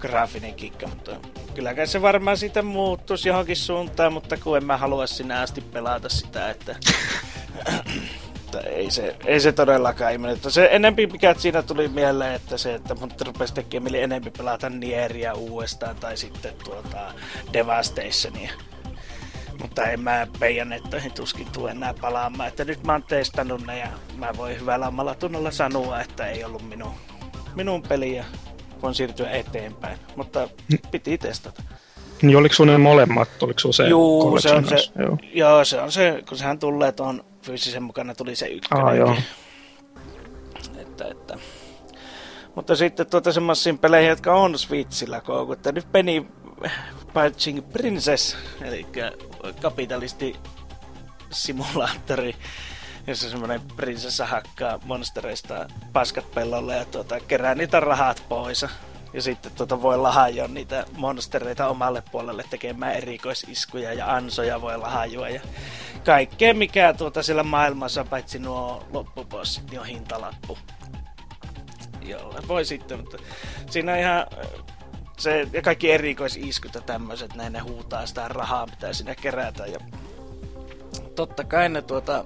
graafinen 0.07 0.53
kikka, 0.53 0.87
mutta 0.87 1.11
kylläkään 1.55 1.87
se 1.87 2.01
varmaan 2.01 2.37
siitä 2.37 2.61
muuttuisi 2.61 3.29
johonkin 3.29 3.55
suuntaan, 3.55 4.13
mutta 4.13 4.37
kun 4.37 4.57
en 4.57 4.65
mä 4.65 4.77
halua 4.77 5.07
sinä 5.07 5.41
asti 5.41 5.61
pelata 5.61 6.09
sitä, 6.09 6.49
että, 6.49 6.75
ei, 8.65 8.91
se, 8.91 9.15
ei 9.25 9.39
se 9.39 9.51
todellakaan 9.51 10.21
mene. 10.21 10.37
Se 10.47 10.69
enempi 10.71 11.07
mikä 11.07 11.35
siinä 11.37 11.63
tuli 11.63 11.87
mieleen, 11.87 12.33
että 12.33 12.57
se, 12.57 12.73
että 12.75 12.95
mun 12.95 13.11
rupesi 13.25 13.53
tekemään 13.53 13.83
mieli 13.83 14.03
enempi 14.03 14.31
pelata 14.31 14.69
Nieria 14.69 15.33
uudestaan 15.33 15.95
tai 15.95 16.17
sitten 16.17 16.53
tuota 16.63 17.13
Devastationia. 17.53 18.51
Mutta 19.61 19.83
en 19.83 19.99
mä 19.99 20.27
Bayonettoihin 20.39 21.13
tuskin 21.13 21.47
tule 21.51 21.71
enää 21.71 21.93
palaamaan. 22.01 22.49
Että 22.49 22.65
nyt 22.65 22.83
mä 22.83 22.91
oon 22.91 23.03
testannut 23.03 23.65
ne 23.65 23.79
ja 23.79 23.87
mä 24.17 24.31
voin 24.37 24.59
hyvällä 24.59 24.87
omalla 24.87 25.15
tunnolla 25.15 25.51
sanoa, 25.51 26.01
että 26.01 26.27
ei 26.27 26.43
ollut 26.43 26.69
minun, 26.69 26.93
minun 27.55 27.81
peliä 27.81 28.25
voin 28.83 28.95
siirtyä 28.95 29.29
eteenpäin, 29.29 29.99
mutta 30.15 30.49
piti 30.91 31.17
testata. 31.17 31.63
Niin 32.21 32.37
oliko 32.37 32.55
sun 32.55 32.67
ne 32.67 32.77
molemmat? 32.77 33.29
Oliko 33.43 33.59
sun 33.59 33.73
se 33.73 33.87
Juu, 33.87 34.39
se 34.39 34.51
on 34.51 34.67
se, 34.67 34.75
joo. 34.99 35.17
joo. 35.33 35.65
se 35.65 35.81
on 35.81 35.91
se, 35.91 36.23
kun 36.29 36.37
sehän 36.37 36.59
tulee 36.59 36.91
tuon 36.91 37.25
fyysisen 37.41 37.83
mukana, 37.83 38.15
tuli 38.15 38.35
se 38.35 38.47
ykkönen. 38.47 38.85
Ah, 38.85 38.95
joo. 38.95 39.15
Että, 40.77 41.07
että. 41.07 41.37
Mutta 42.55 42.75
sitten 42.75 43.07
tuota 43.07 43.31
semmoisiin 43.31 43.77
peleihin, 43.77 44.09
jotka 44.09 44.35
on 44.35 44.59
Switchillä 44.59 45.21
koukutta. 45.21 45.71
Nyt 45.71 45.91
Penny 45.91 46.25
Patching 47.13 47.71
Princess, 47.71 48.37
eli 48.61 48.85
kapitalisti 49.61 50.35
simulaattori 51.31 52.35
jossa 53.07 53.29
semmoinen 53.29 53.61
prinsessa 53.61 54.25
hakkaa 54.25 54.79
monstereista 54.85 55.67
paskat 55.93 56.31
pellolle 56.31 56.75
ja 56.75 56.85
tuota, 56.85 57.19
kerää 57.19 57.55
niitä 57.55 57.79
rahat 57.79 58.23
pois. 58.29 58.65
Ja 59.13 59.21
sitten 59.21 59.51
tuota, 59.51 59.81
voi 59.81 59.97
lahajua 59.97 60.47
niitä 60.47 60.85
monstereita 60.97 61.67
omalle 61.67 62.03
puolelle 62.11 62.43
tekemään 62.49 62.93
erikoisiskuja 62.93 63.93
ja 63.93 64.15
ansoja 64.15 64.61
voi 64.61 64.77
lahajua. 64.77 65.29
Ja 65.29 65.41
kaikkea 66.05 66.53
mikä 66.53 66.93
tuota 66.93 67.23
siellä 67.23 67.43
maailmassa, 67.43 68.03
paitsi 68.03 68.39
nuo 68.39 68.85
loppubossit, 68.93 69.69
niin 69.69 69.79
on 69.79 69.85
hintalappu. 69.85 70.57
Jolla 72.01 72.39
voi 72.47 72.65
sitten, 72.65 72.99
mutta 72.99 73.17
siinä 73.69 73.91
on 73.91 73.99
ihan 73.99 74.27
se, 75.17 75.47
ja 75.53 75.61
kaikki 75.61 75.91
erikoisiskut 75.91 76.75
ja 76.75 76.81
tämmöiset, 76.81 77.35
näin 77.35 77.53
ne 77.53 77.59
huutaa 77.59 78.05
sitä 78.05 78.27
rahaa, 78.27 78.65
mitä 78.65 78.93
sinne 78.93 79.15
kerätä. 79.15 79.65
Ja 79.65 79.79
totta 81.15 81.43
kai 81.43 81.69
ne 81.69 81.81
tuota, 81.81 82.25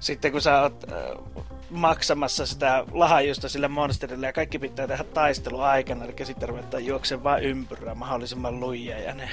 sitten 0.00 0.32
kun 0.32 0.40
sä 0.40 0.62
oot 0.62 0.84
äh, 0.92 1.44
maksamassa 1.70 2.46
sitä 2.46 2.84
lahajusta 2.92 3.48
sille 3.48 3.68
monsterille 3.68 4.26
ja 4.26 4.32
kaikki 4.32 4.58
pitää 4.58 4.86
tehdä 4.86 5.04
taistelu 5.04 5.60
aikana, 5.60 6.04
eli 6.04 6.14
sitten 6.22 6.48
ruvetaan 6.48 6.86
juoksemaan 6.86 7.24
vaan 7.24 7.42
ympyrää 7.42 7.94
mahdollisimman 7.94 8.60
luija 8.60 8.98
ja 8.98 9.14
ne 9.14 9.28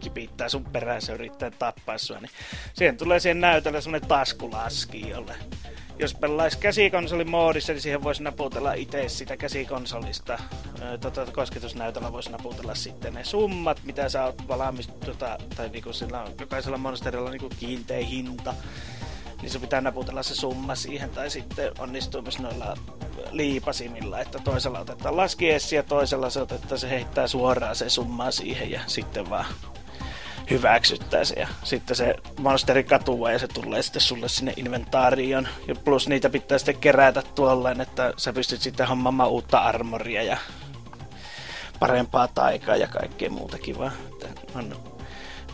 kipittää 0.00 0.48
sun 0.48 0.64
perässä 0.64 1.12
ja 1.12 1.14
yrittää 1.14 1.50
tappaa 1.50 1.98
sua, 1.98 2.20
niin 2.20 2.30
siihen 2.74 2.96
tulee 2.96 3.20
siihen 3.20 3.40
näytölle 3.40 3.80
semmonen 3.80 4.08
taskulaski, 4.08 5.08
jolle 5.08 5.34
jos 5.98 6.14
pelaisi 6.14 6.58
käsikonsolimoodissa, 6.58 7.72
niin 7.72 7.80
siihen 7.80 8.02
voisi 8.02 8.22
naputella 8.22 8.72
itse 8.72 9.08
sitä 9.08 9.36
käsikonsolista. 9.36 10.38
Tota, 11.00 11.26
kosketusnäytöllä 11.32 12.12
voisi 12.12 12.30
naputella 12.30 12.74
sitten 12.74 13.14
ne 13.14 13.24
summat, 13.24 13.80
mitä 13.84 14.08
sä 14.08 14.24
oot 14.24 14.48
valmis, 14.48 14.88
tota, 14.88 15.38
tai 15.56 15.68
niinku 15.68 15.92
sillä 15.92 16.22
on, 16.22 16.32
jokaisella 16.40 16.78
monsterilla 16.78 17.24
on 17.26 17.32
niinku 17.32 17.50
kiinteä 17.60 18.04
hinta 18.04 18.54
niin 19.42 19.50
se 19.50 19.58
pitää 19.58 19.80
naputella 19.80 20.22
se 20.22 20.34
summa 20.34 20.74
siihen, 20.74 21.10
tai 21.10 21.30
sitten 21.30 21.72
onnistuu 21.78 22.22
myös 22.22 22.38
noilla 22.38 22.76
liipasimilla, 23.30 24.20
että 24.20 24.38
toisella 24.38 24.78
otetaan 24.78 25.16
laskiessi 25.16 25.76
ja 25.76 25.82
toisella 25.82 26.30
se 26.30 26.40
otetaan, 26.40 26.78
se 26.78 26.90
heittää 26.90 27.26
suoraan 27.26 27.76
se 27.76 27.90
summa 27.90 28.30
siihen 28.30 28.70
ja 28.70 28.80
sitten 28.86 29.30
vaan 29.30 29.46
hyväksyttää 30.50 31.24
se 31.24 31.34
ja 31.40 31.48
sitten 31.64 31.96
se 31.96 32.14
monsteri 32.38 32.84
katuaa 32.84 33.32
ja 33.32 33.38
se 33.38 33.48
tulee 33.48 33.82
sitten 33.82 34.02
sulle 34.02 34.28
sinne 34.28 34.52
inventaarioon. 34.56 35.48
Ja 35.68 35.74
plus 35.74 36.08
niitä 36.08 36.30
pitää 36.30 36.58
sitten 36.58 36.76
kerätä 36.76 37.22
tuolleen, 37.34 37.80
että 37.80 38.12
sä 38.16 38.32
pystyt 38.32 38.62
sitten 38.62 38.88
hommaamaan 38.88 39.30
uutta 39.30 39.58
armoria 39.58 40.22
ja 40.22 40.36
parempaa 41.78 42.28
taikaa 42.28 42.76
ja 42.76 42.88
kaikkea 42.88 43.30
muuta 43.30 43.58
kivaa. 43.58 43.90
Että 44.12 44.28
on 44.54 44.93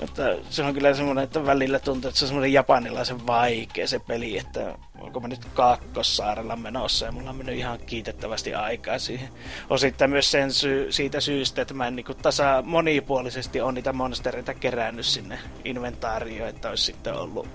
mutta 0.01 0.23
se 0.51 0.63
on 0.63 0.75
kyllä 0.75 0.95
semmoinen, 0.95 1.25
että 1.25 1.47
välillä 1.47 1.79
tuntuu, 1.79 2.09
että 2.09 2.19
se 2.19 2.25
on 2.25 2.29
semmoinen 2.29 2.53
japanilaisen 2.53 3.27
vaikea 3.27 3.89
se 3.89 3.99
peli, 3.99 4.39
että 4.39 4.79
onko 5.01 5.21
mä 5.21 5.29
nyt 5.29 5.45
Kaakkosaarella 5.45 6.57
menossa 6.57 7.07
ja 7.07 7.13
mulla 7.13 7.31
on 7.31 7.37
mennyt 7.37 7.57
ihan 7.57 7.79
kiitettävästi 7.87 8.55
aikaa 8.55 8.99
siihen. 8.99 9.29
Osittain 9.71 10.11
myös 10.11 10.31
sen 10.31 10.53
syy, 10.53 10.93
siitä 10.93 11.21
syystä, 11.21 11.63
että 11.63 11.75
mä 11.75 11.87
en 11.87 11.97
niin 11.97 12.07
tasa 12.23 12.63
monipuolisesti 12.67 13.61
on 13.61 13.75
niitä 13.75 13.93
monstereita 13.93 14.55
kerännyt 14.55 15.07
sinne 15.07 15.39
inventaarioon, 15.65 16.49
että 16.49 16.69
olisi 16.69 16.85
sitten 16.85 17.15
ollut 17.15 17.49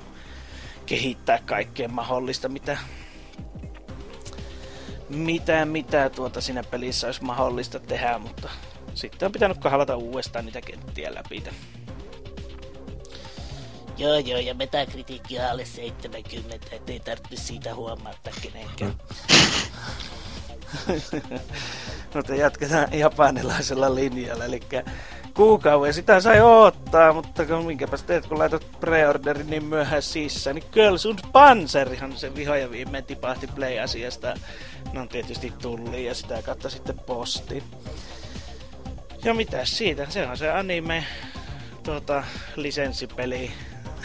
kehittää 0.86 1.40
kaikkea 1.46 1.88
mahdollista, 1.88 2.50
mitä 2.50 2.78
mitä, 5.10 5.66
mitä 5.66 6.10
tuota 6.10 6.42
siinä 6.42 6.64
pelissä 6.64 7.08
olisi 7.08 7.24
mahdollista 7.24 7.80
tehdä, 7.80 8.18
mutta 8.18 8.50
sitten 8.94 9.26
on 9.26 9.32
pitänyt 9.32 9.58
kahlata 9.58 9.96
uudestaan 9.96 10.46
niitä 10.46 10.62
kenttiä 10.62 11.16
läpi. 11.16 11.44
Joo, 13.98 14.16
joo, 14.16 14.40
ja 14.40 14.54
metakritiikki 14.54 15.40
on 15.40 15.46
alle 15.46 15.66
70, 15.66 16.68
ettei 16.72 17.00
tarvitse 17.00 17.36
siitä 17.38 17.76
huomata 17.76 18.32
kenenkään. 18.42 18.94
Mutta 22.14 22.36
jatketaan 22.36 22.88
japanilaisella 22.94 23.96
linjalla, 23.96 24.46
eli 24.46 24.60
kuukauden 25.34 25.94
sitä 25.94 26.20
sai 26.20 26.42
ottaa, 26.42 27.14
mutta 27.14 27.44
minkäpäs 27.66 28.04
teet, 28.04 28.26
kun 28.26 28.40
laitat 28.40 28.68
preorderin 28.80 29.50
niin 29.50 29.64
myöhään 29.64 30.02
sisään, 30.02 30.56
niin 30.56 30.70
Girls 30.72 31.06
und 31.06 31.20
Panzerihan 31.32 32.18
se 32.18 32.36
viho 32.36 32.56
ja 32.56 32.72
viimein 32.72 33.06
tipahti 33.06 33.48
Play-asiasta. 33.48 34.34
No 34.94 35.02
on 35.02 35.10
tietysti 35.10 35.54
tulli 35.62 36.06
ja 36.06 36.16
sitä 36.16 36.42
kautta 36.42 36.70
sitten 36.70 37.00
posti. 37.00 37.64
Ja 39.24 39.34
mitä 39.34 39.66
siitä, 39.66 40.10
se 40.10 40.28
on 40.28 40.38
se 40.38 40.52
anime 40.52 41.06
tuota, 41.84 42.24
lisenssipeli 42.56 43.52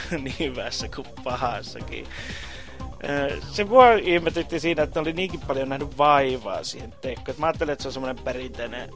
niin 0.22 0.36
hyvässä 0.38 0.88
kuin 0.88 1.06
pahassakin. 1.24 2.06
Se 3.50 3.64
mua 3.64 3.92
ihmetytti 3.92 4.60
siinä, 4.60 4.82
että 4.82 5.00
oli 5.00 5.12
niinkin 5.12 5.40
paljon 5.40 5.68
nähnyt 5.68 5.98
vaivaa 5.98 6.64
siihen 6.64 6.94
teikkoon. 7.00 7.40
Mä 7.40 7.46
ajattelin, 7.46 7.72
että 7.72 7.82
se 7.82 7.88
on 7.88 7.92
semmoinen 7.92 8.24
perinteinen 8.24 8.90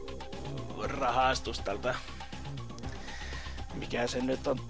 rahastus 0.83 1.61
tältä, 1.61 1.95
mikä 3.75 4.07
se 4.07 4.21
nyt 4.21 4.47
on 4.47 4.61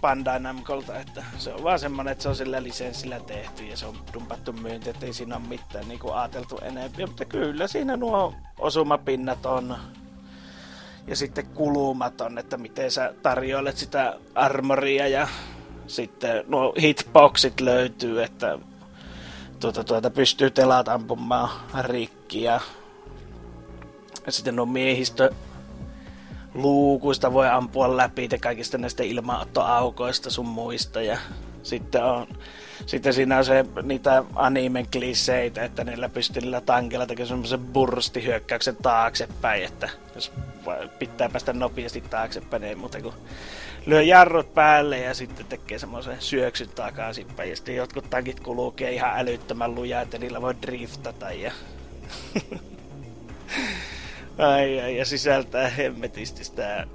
Bandai 0.00 0.40
Namcolta, 0.40 0.98
että 0.98 1.24
se 1.38 1.54
on 1.54 1.64
vaan 1.64 1.78
semmonen, 1.78 2.12
että 2.12 2.22
se 2.22 2.28
on 2.28 2.36
sillä 2.36 2.62
lisenssillä 2.62 3.20
tehty 3.20 3.64
ja 3.64 3.76
se 3.76 3.86
on 3.86 3.96
dumpattu 4.12 4.52
myynti, 4.52 4.90
että 4.90 5.06
ei 5.06 5.12
siinä 5.12 5.36
ole 5.36 5.44
mitään 5.48 5.88
niin 5.88 6.00
kuin 6.00 6.14
ajateltu 6.14 6.58
enemmän. 6.62 7.08
Mutta 7.08 7.24
kyllä 7.24 7.66
siinä 7.66 7.96
nuo 7.96 8.34
osumapinnat 8.58 9.46
on 9.46 9.76
ja 11.06 11.16
sitten 11.16 11.46
kulumaton, 11.46 12.38
että 12.38 12.56
miten 12.56 12.90
sä 12.90 13.14
tarjoilet 13.22 13.76
sitä 13.76 14.18
armoria 14.34 15.08
ja 15.08 15.28
sitten 15.86 16.44
nuo 16.48 16.74
hitboxit 16.80 17.60
löytyy, 17.60 18.22
että 18.22 18.58
tuota, 19.60 19.84
tuota 19.84 20.10
pystyy 20.10 20.50
telat 20.50 20.88
ampumaan 20.88 21.50
rikki 21.82 22.42
ja, 22.42 22.60
ja 24.26 24.32
sitten 24.32 24.56
nuo 24.56 24.66
miehistö 24.66 25.30
luukuista 26.54 27.32
voi 27.32 27.48
ampua 27.48 27.96
läpi 27.96 28.28
ja 28.32 28.38
kaikista 28.38 28.78
näistä 28.78 29.02
ilmaottoaukoista 29.02 30.30
sun 30.30 30.46
muista 30.46 31.02
ja 31.02 31.18
sitten 31.62 32.04
on 32.04 32.26
sitten 32.86 33.14
siinä 33.14 33.38
on 33.38 33.44
se, 33.44 33.64
niitä 33.82 34.24
animen 34.34 34.86
kliseitä, 34.92 35.64
että 35.64 35.84
niillä 35.84 36.08
pystyy 36.08 36.42
niillä 36.42 36.60
tankilla 36.60 37.06
tekemään 37.06 37.28
semmoisen 37.28 37.60
burstihyökkäyksen 37.60 38.76
taaksepäin, 38.76 39.64
että 39.64 39.88
jos 40.14 40.32
pitää 40.98 41.28
päästä 41.28 41.52
nopeasti 41.52 42.00
taaksepäin, 42.00 42.64
ei 42.64 42.74
muuta 42.74 43.02
kuin 43.02 43.14
lyö 43.86 44.02
jarrut 44.02 44.54
päälle 44.54 44.98
ja 44.98 45.14
sitten 45.14 45.46
tekee 45.46 45.78
semmoisen 45.78 46.16
syöksyn 46.20 46.68
takaisinpäin. 46.68 47.50
Ja 47.50 47.56
sitten 47.56 47.76
jotkut 47.76 48.10
tankit 48.10 48.40
kulkee 48.40 48.92
ihan 48.92 49.18
älyttömän 49.18 49.74
lujaa, 49.74 50.02
että 50.02 50.18
niillä 50.18 50.42
voi 50.42 50.54
driftata 50.62 51.32
ja... 51.32 51.52
ai, 54.38 54.80
ai, 54.80 54.96
ja 54.96 55.04
sisältää 55.04 55.68
hemmetisti 55.68 56.44
sitä 56.44 56.76
äh, 56.78 56.86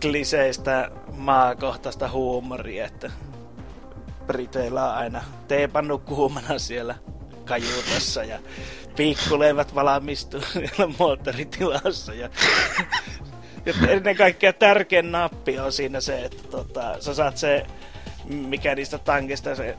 kliseistä 0.00 0.90
maakohtaista 1.12 2.08
huumoria, 2.08 2.86
että 2.86 3.10
Briteillä 4.26 4.84
on 4.84 4.94
aina 4.94 5.24
teepannu 5.48 5.98
kuumana 5.98 6.58
siellä 6.58 6.94
kajuutassa 7.44 8.24
ja 8.24 8.38
pikkuleivät 8.96 9.74
valmistuu 9.74 10.40
siellä 10.52 10.94
moottoritilassa 10.98 12.14
ja 12.14 12.28
ja 13.66 13.74
ennen 13.88 14.16
kaikkea 14.16 14.52
tärkein 14.52 15.12
nappi 15.12 15.58
on 15.58 15.72
siinä 15.72 16.00
se, 16.00 16.24
että 16.24 16.42
tota, 16.48 17.00
sä 17.00 17.14
saat 17.14 17.36
se, 17.36 17.66
mikä 18.24 18.74
niistä 18.74 18.98
tankista 18.98 19.54
se, 19.54 19.78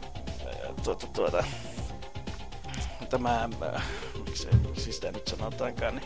tuota, 0.83 1.07
tuota, 1.07 1.43
tämä, 3.09 3.49
se, 4.35 4.49
siis 4.73 4.95
sitä 4.95 5.11
nyt 5.11 5.27
sanotaankaan, 5.27 5.95
niin 5.95 6.05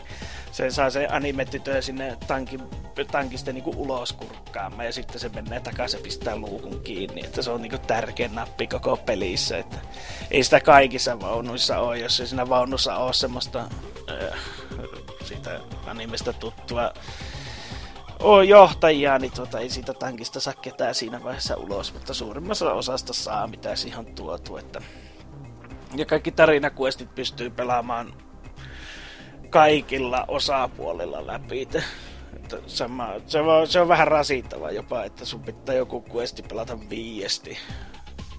se 0.52 0.70
saa 0.70 0.90
se 0.90 1.06
anime-tytö 1.06 1.82
sinne 1.82 2.16
tankin, 2.26 2.62
tankista 3.12 3.52
niinku 3.52 3.74
ulos 3.76 4.12
kurkkaamaan 4.12 4.86
ja 4.86 4.92
sitten 4.92 5.20
se 5.20 5.28
menee 5.28 5.60
takaisin 5.60 5.98
ja 5.98 6.02
pistää 6.02 6.36
luukun 6.36 6.80
kiinni. 6.80 7.24
Että 7.24 7.42
se 7.42 7.50
on 7.50 7.62
niinku 7.62 7.78
tärkein 7.78 8.34
nappi 8.34 8.66
koko 8.66 8.96
pelissä. 8.96 9.58
Että 9.58 9.76
ei 10.30 10.44
sitä 10.44 10.60
kaikissa 10.60 11.20
vaunuissa 11.20 11.78
ole, 11.78 11.98
jos 11.98 12.20
ei 12.20 12.26
siinä 12.26 12.48
vaunussa 12.48 12.96
ole 12.96 13.12
semmoista 13.12 13.68
äh, 14.10 14.38
siitä 15.24 15.60
animesta 15.86 16.32
tuttua 16.32 16.92
oo 18.20 18.42
johtajia, 18.42 19.18
niin 19.18 19.32
tuota, 19.32 19.58
ei 19.58 19.70
siitä 19.70 19.94
tankista 19.94 20.40
saa 20.40 20.54
ketään 20.54 20.94
siinä 20.94 21.22
vaiheessa 21.24 21.56
ulos, 21.56 21.94
mutta 21.94 22.14
suurimmassa 22.14 22.72
osasta 22.72 23.12
saa 23.12 23.46
mitä 23.46 23.76
siihen 23.76 24.06
tuotu. 24.14 24.56
Että... 24.56 24.80
Ja 25.96 26.06
kaikki 26.06 26.32
tarinakuestit 26.32 27.14
pystyy 27.14 27.50
pelaamaan 27.50 28.14
kaikilla 29.50 30.24
osapuolilla 30.28 31.26
läpi. 31.26 31.62
Että 31.62 31.82
sama, 32.66 33.08
se, 33.26 33.40
on, 33.40 33.66
se 33.66 33.80
on 33.80 33.88
vähän 33.88 34.08
rasittava 34.08 34.70
jopa, 34.70 35.04
että 35.04 35.24
sun 35.24 35.42
pitää 35.42 35.74
joku 35.74 36.04
questi 36.14 36.42
pelata 36.42 36.78
viiesti. 36.90 37.58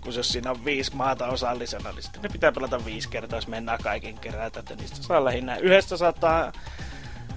Kun 0.01 0.15
jos 0.15 0.29
siinä 0.29 0.51
on 0.51 0.65
viisi 0.65 0.95
maata 0.95 1.27
osallisena, 1.27 1.91
niin 1.91 2.03
sitten 2.03 2.21
ne 2.21 2.29
pitää 2.29 2.51
pelata 2.51 2.85
viisi 2.85 3.09
kertaa, 3.09 3.37
jos 3.37 3.47
mennään 3.47 3.79
kaiken 3.83 4.17
kerätä. 4.19 4.59
Että 4.59 4.75
niistä 4.75 5.03
saa 5.03 5.25
lähinnä 5.25 5.57
yhdestä 5.57 5.97
saattaa 5.97 6.51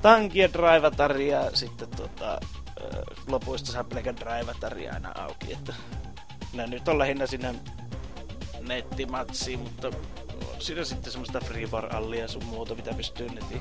tankien 0.02 0.52
drivatari 0.52 1.28
ja 1.28 1.50
sitten 1.54 1.88
tota, 1.88 2.40
lopuista 3.26 3.72
saa 3.72 3.84
pelkän 3.84 4.16
drivatari 4.16 4.88
aina 4.88 5.12
auki. 5.14 5.52
Että 5.52 5.74
nämä 6.52 6.66
nyt 6.66 6.88
on 6.88 6.98
lähinnä 6.98 7.26
sinne 7.26 7.54
nettimatsiin, 8.68 9.58
mutta 9.58 9.90
siinä 10.58 10.84
sitten 10.84 11.12
semmoista 11.12 11.40
free 11.40 11.66
for 11.66 11.96
allia 11.96 12.28
sun 12.28 12.44
muuta, 12.44 12.74
mitä 12.74 12.94
pystyy 12.94 13.28
netin 13.28 13.60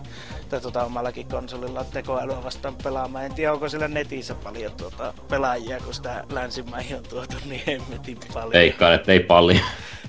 tai 0.50 0.62
tuota 0.62 0.84
omallakin 0.84 1.28
konsolilla 1.28 1.84
tekoälyä 1.84 2.44
vastaan 2.44 2.76
pelaamaan. 2.84 3.26
En 3.26 3.34
tiedä, 3.34 3.54
onko 3.54 3.70
siellä 3.70 3.88
netissä 3.88 4.36
paljon 4.36 4.72
tuota 4.72 5.14
pelaajia, 5.30 5.80
kun 5.80 5.94
sitä 5.94 6.24
länsimaihin 6.30 6.98
on 6.98 7.04
tuotu 7.04 7.36
niin 7.46 7.62
hemmetin 7.68 8.18
paljon. 8.34 8.56
Ei 8.56 8.72
kai, 8.72 9.00
ei 9.08 9.20
paljon. 9.20 9.64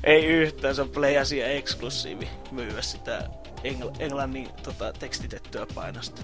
ei 0.04 0.26
yhtään, 0.26 0.74
se 0.74 0.82
on 0.82 0.88
Play-asia 0.90 1.46
eksklusiivi 1.46 2.28
myyä 2.50 2.82
sitä 2.82 3.28
engl- 3.64 3.96
englannin 3.98 4.48
tota, 4.62 4.92
tekstitettyä 4.92 5.66
painosta. 5.74 6.22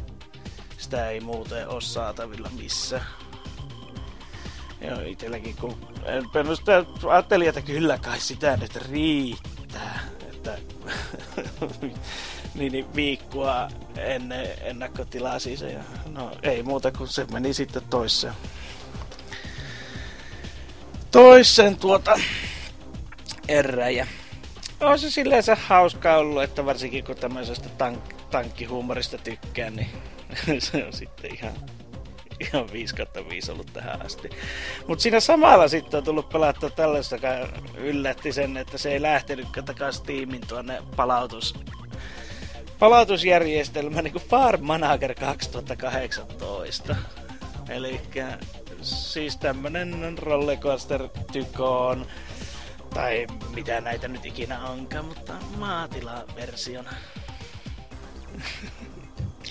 Sitä 0.78 1.11
ei 1.11 1.20
muuten 1.20 1.68
ole 1.68 1.80
saatavilla 1.80 2.50
missä. 2.56 3.00
Joo, 4.80 5.00
itselläkin 5.06 5.56
kun... 5.60 5.76
En 6.04 6.24
ajattelin, 7.10 7.48
että 7.48 7.62
kyllä 7.62 7.98
kai 7.98 8.20
sitä 8.20 8.56
nyt 8.56 8.76
riittää. 8.76 10.00
Että 10.32 10.58
niin, 12.54 12.72
niin 12.72 12.94
viikkoa 12.94 13.68
ennen 13.96 14.48
ennakkotilaa 14.60 15.38
siis. 15.38 15.60
Ja, 15.60 15.82
no 16.06 16.32
ei 16.42 16.62
muuta 16.62 16.92
kuin 16.92 17.08
se 17.08 17.26
meni 17.32 17.54
sitten 17.54 17.82
toiseen. 17.90 18.34
Toisen 21.10 21.76
tuota 21.76 22.20
eräjä 23.48 24.06
on 24.80 24.98
se 24.98 25.10
silleen 25.10 25.42
se 25.42 25.54
hauska 25.54 26.16
ollut, 26.16 26.42
että 26.42 26.66
varsinkin 26.66 27.04
kun 27.04 27.16
tämmöisestä 27.16 27.68
tank, 27.68 28.00
tankkihuumorista 28.30 29.18
tykkään, 29.18 29.76
niin 29.76 29.90
se 30.62 30.84
on 30.84 30.92
sitten 30.92 31.34
ihan, 31.34 31.52
ihan 32.40 32.72
5 32.72 32.94
5 33.29 33.53
ollut 33.53 33.72
tähän 33.72 34.07
asti. 34.07 34.31
Mutta 34.87 35.03
siinä 35.03 35.20
samalla 35.20 35.68
sitten 35.68 35.98
on 35.98 36.05
tullut 36.05 36.29
pelattua 36.29 36.70
tällaista, 36.70 37.14
joka 37.14 37.29
yllätti 37.76 38.33
sen, 38.33 38.57
että 38.57 38.79
se 38.79 38.92
ei 38.92 39.03
lähtenyt 39.03 39.48
takaisin 39.64 40.07
tiimin 40.07 40.40
tuonne 40.48 40.83
palautus, 40.96 41.55
palautusjärjestelmään 42.79 44.05
niin 44.05 44.12
kuin 44.12 44.24
Farm 44.24 44.64
Manager 44.64 45.14
2018. 45.14 46.96
Eli 47.68 48.00
siis 48.83 49.37
tämmönen 49.37 50.18
rollercoaster 50.18 51.09
tykoon 51.33 52.07
tai 52.94 53.26
mitä 53.55 53.81
näitä 53.81 54.09
nyt 54.09 54.26
ikinä 54.26 54.68
onkaan, 54.68 55.05
mutta 55.05 55.33
maatilaversion. 55.57 56.85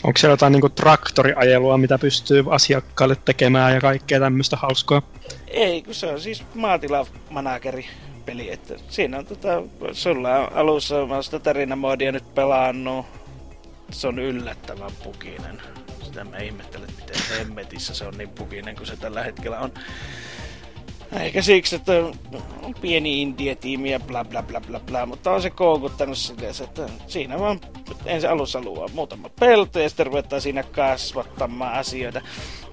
Onko 0.04 0.18
siellä 0.18 0.34
jotain 0.34 0.54
niinku 0.54 0.70
traktoriajelua, 0.70 1.78
mitä 1.78 1.98
pystyy 1.98 2.44
asiakkaalle 2.50 3.16
tekemään 3.26 3.74
ja 3.74 3.82
kaikkea 3.82 4.20
tämmöistä 4.20 4.58
hauskaa? 4.58 5.02
Ei, 5.48 5.82
kun 5.82 5.94
se 5.94 6.08
on 6.08 6.22
siis 6.22 6.44
maatilamanageri 6.56 7.88
peli. 8.26 8.52
Että 8.52 8.74
siinä 8.90 9.18
on 9.18 9.26
tota, 9.26 9.64
sulla 9.92 10.38
on 10.38 10.54
alussa, 10.54 11.06
mä 11.06 11.14
oon 11.14 11.24
sitä 11.24 11.40
tarinamoodia 11.40 12.12
nyt 12.12 12.36
pelannut. 12.36 13.06
Se 13.92 14.08
on 14.08 14.20
yllättävän 14.20 14.92
pukinen. 15.04 15.62
Sitä 16.04 16.24
mä 16.24 16.38
ihmettelen, 16.38 16.90
miten 17.00 17.22
hemmetissä 17.38 17.94
se 17.94 18.06
on 18.06 18.18
niin 18.18 18.30
pukinen 18.30 18.76
kuin 18.76 18.88
se 18.88 18.98
tällä 18.98 19.24
hetkellä 19.24 19.60
on. 19.60 19.72
Eikä 21.20 21.42
siksi, 21.42 21.76
että 21.76 21.92
on 22.62 22.74
pieni 22.82 23.22
indie-tiimi 23.22 23.92
ja 23.92 24.00
bla 24.00 24.26
bla 24.26 24.44
bla 24.44 24.62
bla 24.62 24.80
bla, 24.80 25.06
mutta 25.06 25.32
on 25.32 25.42
se 25.42 25.50
koukuttanut 25.50 26.18
silleen, 26.18 26.54
että 26.64 26.90
siinä 27.08 27.40
vaan 27.40 27.60
ensin 28.06 28.30
alussa 28.30 28.62
luo 28.62 28.90
muutama 28.94 29.30
pelto 29.40 29.80
ja 29.80 29.90
sitten 29.90 30.06
ruvetaan 30.06 30.42
siinä 30.42 30.64
kasvattamaan 30.64 31.74
asioita. 31.74 32.22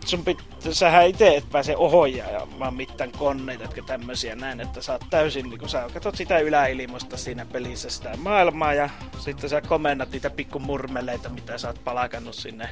Sun 0.05 0.25
pit, 0.25 0.39
sähän 0.71 1.09
itse 1.09 1.37
et 1.37 1.51
pääse 1.53 1.77
ohjaamaan 1.77 2.75
mitään 2.75 3.13
koneita, 3.13 3.65
jotka 3.65 3.83
tämmöisiä 3.83 4.35
näin, 4.35 4.61
että 4.61 4.83
sä 4.83 4.93
oot 4.93 5.05
täysin, 5.11 5.51
niin 5.51 5.59
kun 5.59 5.69
sä 5.69 5.89
katsot 5.95 6.17
sitä 6.17 6.39
yläilmoista 6.39 7.17
siinä 7.17 7.47
pelissä 7.53 7.91
sitä 7.91 8.17
maailmaa 8.17 8.75
ja 8.75 8.91
sitten 9.19 9.51
sä 9.51 9.61
komennat 9.61 10.11
niitä 10.11 10.31
pikkumurmeleita, 10.31 11.29
mitä 11.29 11.59
sä 11.59 11.69
oot 11.69 11.85
palakannut 11.85 12.35
sinne 12.35 12.69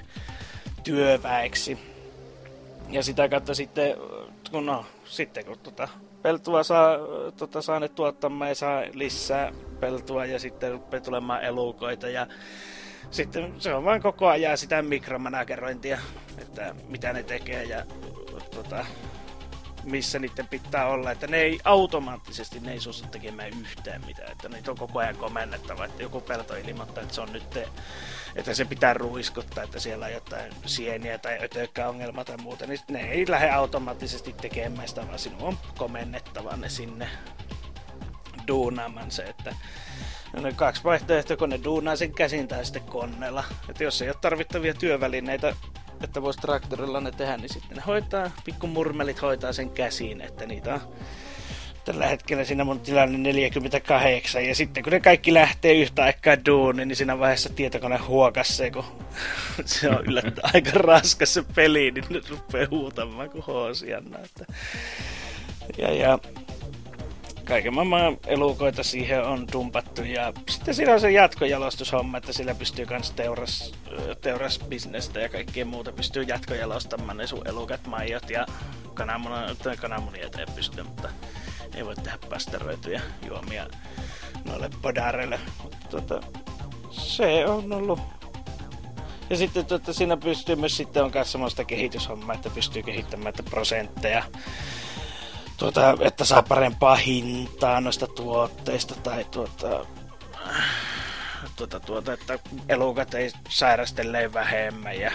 työväeksi. 0.85 1.79
Ja 2.91 3.03
sitä 3.03 3.29
kautta 3.29 3.55
sitten, 3.55 3.97
kun 4.55 4.67
no, 4.67 4.87
sitten 5.05 5.45
kun 5.45 5.59
tota, 5.59 5.89
peltua 6.23 6.63
saa, 6.63 6.97
tota, 7.37 7.63
saa 7.63 7.81
ne 7.81 7.89
tuottamaan 7.89 8.49
ja 8.49 8.55
saa 8.55 8.83
lisää 8.93 9.53
peltua 9.81 10.25
ja 10.25 10.39
sitten 10.39 10.73
rupeaa 10.73 11.01
tulemaan 11.01 11.45
elukoita 11.45 12.09
ja 12.09 12.27
sitten 13.11 13.55
se 13.59 13.75
on 13.75 13.85
vain 13.85 14.03
koko 14.03 14.29
ajan 14.29 14.59
sitä 14.59 14.83
mikromanagerointia, 14.83 15.99
että 16.39 16.75
mitä 16.89 17.13
ne 17.13 17.23
tekee 17.23 17.65
ja 17.65 17.85
tota, 18.55 18.87
missä 19.85 20.19
niiden 20.19 20.49
pitää 20.49 20.87
olla, 20.87 21.11
että 21.11 21.27
ne 21.27 21.37
ei 21.37 21.61
automaattisesti, 21.65 22.61
ne 22.61 22.73
ei 22.73 22.81
suostu 22.81 23.09
tekemään 23.09 23.51
yhtään 23.61 24.07
mitään, 24.07 24.33
että 24.33 24.49
niitä 24.49 24.71
on 24.71 24.77
koko 24.77 24.99
ajan 24.99 25.17
komennettava, 25.17 25.85
että 25.85 26.03
joku 26.03 26.21
pelto 26.21 26.57
ilmoittaa, 26.57 27.03
että 27.03 27.15
se 27.15 27.21
on 27.21 27.33
nyt, 27.33 27.51
te, 27.51 27.69
että 28.37 28.55
se 28.55 28.65
pitää 28.65 28.95
ruiskuttaa, 28.95 29.65
että 29.65 29.81
siellä 29.81 30.07
on 30.07 30.13
jotain 30.13 30.53
sieniä 30.67 31.19
tai 31.19 31.39
ongelma 31.89 32.25
tai 32.25 32.37
muuta, 32.37 32.67
niin 32.67 32.81
ne 32.91 33.11
ei 33.11 33.25
lähde 33.29 33.51
automaattisesti 33.51 34.33
tekemään 34.33 34.89
sitä, 34.89 35.07
vaan 35.07 35.19
sinun 35.19 35.43
on 35.43 35.59
komennettava 35.79 36.57
ne 36.57 36.69
sinne 36.69 37.09
duunaamaan 38.49 39.11
se, 39.11 39.23
että 39.23 39.55
No 40.43 40.53
kaksi 40.57 40.85
vaihtoehtoa, 40.85 41.37
kun 41.37 41.49
ne 41.49 41.61
duunaa 41.65 41.97
sen 41.97 42.15
käsin 42.15 42.49
tai 42.49 42.65
sitten 42.65 42.83
koneella. 42.83 43.45
Että 43.69 43.85
jos 43.85 44.03
ei 44.03 44.09
ole 44.09 44.17
tarvittavia 44.21 44.75
työvälineitä 44.75 45.57
että 46.05 46.23
voisi 46.23 46.41
traktorilla 46.41 47.01
ne 47.01 47.13
tehdä, 47.13 47.37
niin 47.37 47.53
sitten 47.53 47.77
ne 47.77 47.83
hoitaa, 47.87 48.31
pikkumurmelit 48.45 49.23
hoitaa 49.23 49.53
sen 49.53 49.71
käsiin, 49.71 50.21
että 50.21 50.47
niitä 50.47 50.75
on 50.75 50.81
tällä 51.85 52.07
hetkellä 52.07 52.45
siinä 52.45 52.65
mun 52.65 52.81
tilanne 52.81 53.19
48, 53.19 54.45
ja 54.45 54.55
sitten 54.55 54.83
kun 54.83 54.93
ne 54.93 55.01
kaikki 55.01 55.35
lähtee 55.35 55.75
yhtä 55.75 56.05
aikaa 56.05 56.45
duuniin, 56.47 56.89
niin 56.89 56.97
siinä 56.97 57.19
vaiheessa 57.19 57.49
tietokone 57.49 57.97
huokassee, 57.97 58.71
kun 58.71 58.85
se 59.65 59.89
on 59.89 60.07
yllättäen 60.07 60.51
aika 60.55 60.71
raskas 60.75 61.35
se 61.35 61.45
peli, 61.55 61.91
niin 61.91 62.05
ne 62.11 62.21
rupeaa 62.31 62.67
huutamaan 62.71 63.31
kuin 63.31 63.45
hoosianna. 63.45 64.19
Että... 64.19 64.45
Ja, 65.79 65.95
ja 65.95 66.19
kaiken 67.45 67.75
maailman 67.75 68.17
elukoita 68.27 68.83
siihen 68.83 69.25
on 69.25 69.47
dumpattu 69.53 70.03
ja 70.03 70.33
sitten 70.49 70.75
siinä 70.75 70.93
on 70.93 71.01
se 71.01 71.11
jatkojalostushomma, 71.11 72.19
että 72.19 72.33
sillä 72.33 72.55
pystyy 72.55 72.87
myös 72.91 73.11
teuras, 73.11 73.73
teurasbisnestä 74.21 75.21
ja 75.21 75.29
kaikkea 75.29 75.65
muuta 75.65 75.93
pystyy 75.93 76.23
jatkojalostamaan 76.23 77.17
ne 77.17 77.27
sun 77.27 77.49
elukat, 77.49 77.87
maijot 77.87 78.31
ja 78.31 78.47
kananmunia, 78.95 79.57
kananmunia 79.81 80.23
ei 80.39 80.47
pysty, 80.55 80.83
mutta 80.83 81.09
ei 81.75 81.85
voi 81.85 81.95
tehdä 81.95 82.19
pasteroituja 82.31 83.01
juomia 83.27 83.67
noille 84.45 84.71
podareille. 84.83 85.41
Mutta 85.63 85.79
tota, 85.91 86.21
se 86.91 87.47
on 87.47 87.73
ollut 87.73 88.01
ja 89.31 89.37
sitten 89.37 89.67
tuota, 89.67 89.93
siinä 89.93 90.17
pystyy 90.17 90.57
myös 90.57 90.77
sitten 90.77 91.05
on 91.05 91.11
myös 91.15 91.33
semmoista 91.33 91.65
kehityshommaa, 91.65 92.35
että 92.35 92.51
pystyy 92.51 92.83
kehittämään 92.83 93.29
että 93.29 93.43
prosentteja 93.43 94.25
tuota, 95.57 95.97
että 96.01 96.25
saa 96.25 96.43
parempaa 96.43 96.95
hintaa 96.95 97.81
noista 97.81 98.07
tuotteista 98.07 98.95
tai 98.95 99.25
tuota, 99.25 99.87
tuota, 101.57 101.81
tuota, 101.81 102.13
että 102.13 102.39
elukat 102.69 103.15
ei 103.15 103.31
sairastele 103.49 104.33
vähemmän 104.33 105.01
ja 105.01 105.13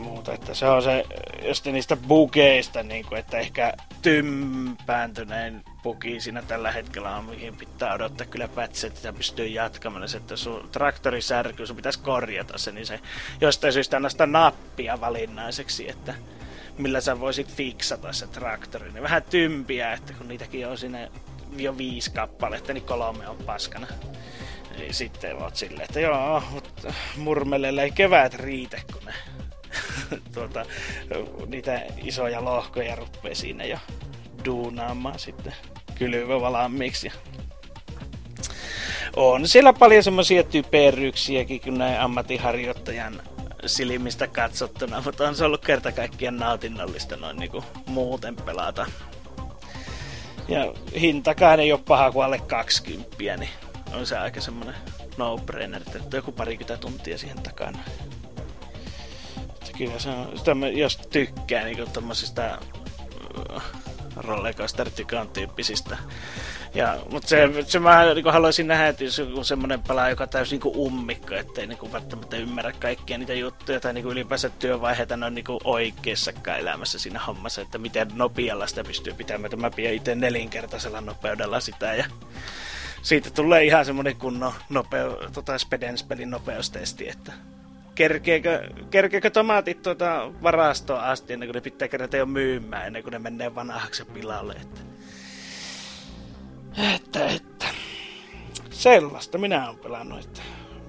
muuta. 0.00 0.34
Että 0.34 0.54
se 0.54 0.68
on 0.68 0.82
se, 0.82 1.04
just 1.48 1.66
niistä 1.66 1.96
bugeista, 1.96 2.82
niin 2.82 3.04
kuin, 3.04 3.18
että 3.18 3.38
ehkä 3.38 3.72
tympääntyneen 4.02 5.64
bugi 5.82 6.20
siinä 6.20 6.42
tällä 6.42 6.72
hetkellä 6.72 7.16
on, 7.16 7.24
mihin 7.24 7.56
pitää 7.56 7.94
odottaa 7.94 8.26
kyllä 8.26 8.48
pätset, 8.48 8.96
että 8.96 9.12
pystyy 9.12 9.46
jatkamaan. 9.46 10.08
Se, 10.08 10.16
että 10.16 10.36
sun 10.36 10.68
traktori 10.72 11.22
särkyy, 11.22 11.66
sun 11.66 11.76
pitäisi 11.76 12.00
korjata 12.00 12.58
se, 12.58 12.72
niin 12.72 12.86
se 12.86 13.00
jostain 13.40 13.72
syystä 13.72 13.96
anna 13.96 14.08
sitä 14.08 14.26
nappia 14.26 15.00
valinnaiseksi, 15.00 15.90
että 15.90 16.14
millä 16.78 17.00
sä 17.00 17.20
voisit 17.20 17.48
fiksata 17.48 18.12
se 18.12 18.26
traktori. 18.26 18.92
Niin 18.92 19.02
vähän 19.02 19.22
tympiä, 19.22 19.92
että 19.92 20.12
kun 20.12 20.28
niitäkin 20.28 20.68
on 20.68 20.78
sinne 20.78 21.10
jo 21.56 21.78
viisi 21.78 22.10
kappaletta, 22.10 22.72
niin 22.72 22.84
kolme 22.84 23.28
on 23.28 23.36
paskana. 23.36 23.86
Niin 24.78 24.94
sitten 24.94 25.42
oot 25.42 25.56
silleen, 25.56 25.84
että 25.84 26.00
joo, 26.00 26.42
mutta 26.50 26.94
murmelelle 27.16 27.82
ei 27.82 27.90
kevät 27.90 28.34
riitä, 28.34 28.80
kun 28.92 29.02
ne 29.04 29.14
tuota, 30.34 30.64
niitä 31.46 31.82
isoja 32.04 32.44
lohkoja 32.44 32.96
ruppee 32.96 33.34
siinä 33.34 33.64
jo 33.64 33.78
duunaamaan 34.44 35.18
sitten 35.18 35.54
kylvö 35.94 36.40
valmiiksi. 36.40 37.12
On 39.16 39.48
siellä 39.48 39.72
paljon 39.72 40.02
semmoisia 40.02 40.42
typeryksiäkin, 40.42 41.60
kun 41.60 41.78
näin 41.78 42.00
ammattiharjoittajan 42.00 43.22
silmistä 43.66 44.26
katsottuna, 44.26 45.02
mutta 45.04 45.28
on 45.28 45.36
se 45.36 45.44
ollut 45.44 45.64
kerta 45.64 45.92
kaikkiaan 45.92 46.36
nautinnollista 46.36 47.16
noin 47.16 47.36
niinku 47.36 47.64
muuten 47.86 48.36
pelata. 48.36 48.86
Ja 50.48 50.74
hintakaan 51.00 51.60
ei 51.60 51.72
ole 51.72 51.80
paha 51.88 52.12
kuin 52.12 52.24
alle 52.24 52.38
20, 52.38 53.16
niin 53.36 53.50
on 53.94 54.06
se 54.06 54.18
aika 54.18 54.40
semmonen 54.40 54.74
no-brainer, 55.16 55.82
että 55.96 56.16
joku 56.16 56.32
parikymmentä 56.32 56.80
tuntia 56.80 57.18
siihen 57.18 57.42
takana. 57.42 57.78
Että 59.48 59.78
kyllä 59.78 59.98
se 59.98 60.08
on, 60.08 60.38
sitä 60.38 60.54
mä, 60.54 60.68
jos 60.68 60.96
tykkää 60.96 61.64
niinku 61.64 61.86
tommosista 61.92 62.58
uh, 63.54 63.62
rollercoaster 64.16 64.90
tyyppisistä 65.32 65.96
ja, 66.74 66.98
mutta 67.10 67.28
se, 67.28 67.48
se 67.66 67.78
mä 67.78 68.14
niin 68.14 68.32
haluaisin 68.32 68.68
nähdä, 68.68 68.88
että 68.88 69.04
jos 69.04 69.18
on 69.18 69.44
semmoinen 69.44 69.82
pelaaja, 69.82 70.10
joka 70.10 70.24
on 70.24 70.28
täysin 70.28 70.60
niin 70.64 70.76
ummikko, 70.76 71.34
ettei 71.34 71.66
niin 71.66 71.92
välttämättä 71.92 72.36
ymmärrä 72.36 72.72
kaikkia 72.72 73.18
niitä 73.18 73.34
juttuja 73.34 73.80
tai 73.80 73.94
niin 73.94 74.06
ylipäänsä 74.06 74.50
työvaiheita 74.50 75.16
noin 75.16 75.34
niin 75.34 75.44
oikeassakaan 75.64 76.60
elämässä 76.60 76.98
siinä 76.98 77.18
hommassa, 77.18 77.62
että 77.62 77.78
miten 77.78 78.08
nopealla 78.14 78.66
sitä 78.66 78.84
pystyy 78.84 79.12
pitämään. 79.12 79.60
Mä 79.60 79.70
pidän 79.70 79.94
itse 79.94 80.14
nelinkertaisella 80.14 81.00
nopeudella 81.00 81.60
sitä 81.60 81.94
ja 81.94 82.04
siitä 83.02 83.30
tulee 83.30 83.64
ihan 83.64 83.84
semmoinen 83.84 84.16
kunnon 84.16 84.52
nopeu, 84.68 85.16
tota 85.32 85.58
Spedens-pelin 85.58 86.30
nopeustesti, 86.30 87.08
että 87.08 87.32
kerkeekö, 87.94 88.68
kerkeekö 88.90 89.30
tomaatit 89.30 89.82
tuota 89.82 90.32
varastoon 90.42 91.00
asti 91.00 91.32
ennen 91.32 91.48
kuin 91.48 91.54
ne 91.54 91.60
pitää 91.60 91.88
kerätä 91.88 92.16
jo 92.16 92.26
myymään, 92.26 92.86
ennen 92.86 93.02
kuin 93.02 93.12
ne 93.12 93.18
menee 93.18 93.54
vanhaksi 93.54 94.04
pilalle. 94.04 94.52
Että 94.52 94.80
että, 96.94 97.26
että. 97.26 97.66
Sellaista 98.70 99.38
minä 99.38 99.66
olen 99.68 99.78
pelannut. 99.78 100.20
Että. 100.20 100.40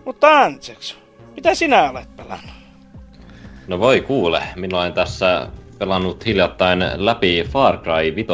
Mutta 0.06 0.40
Antseksu, 0.42 0.96
mitä 1.36 1.56
sinä 1.56 1.90
olet 1.90 2.16
pelannut? 2.16 2.52
No 3.68 3.80
voi 3.80 4.02
kuule, 4.02 4.44
minä 4.56 4.78
olen 4.80 4.94
tässä 4.94 5.48
pelannut 5.80 6.26
hiljattain 6.26 6.86
läpi 6.96 7.46
Far 7.50 7.78
Cry 7.78 8.16
5, 8.16 8.28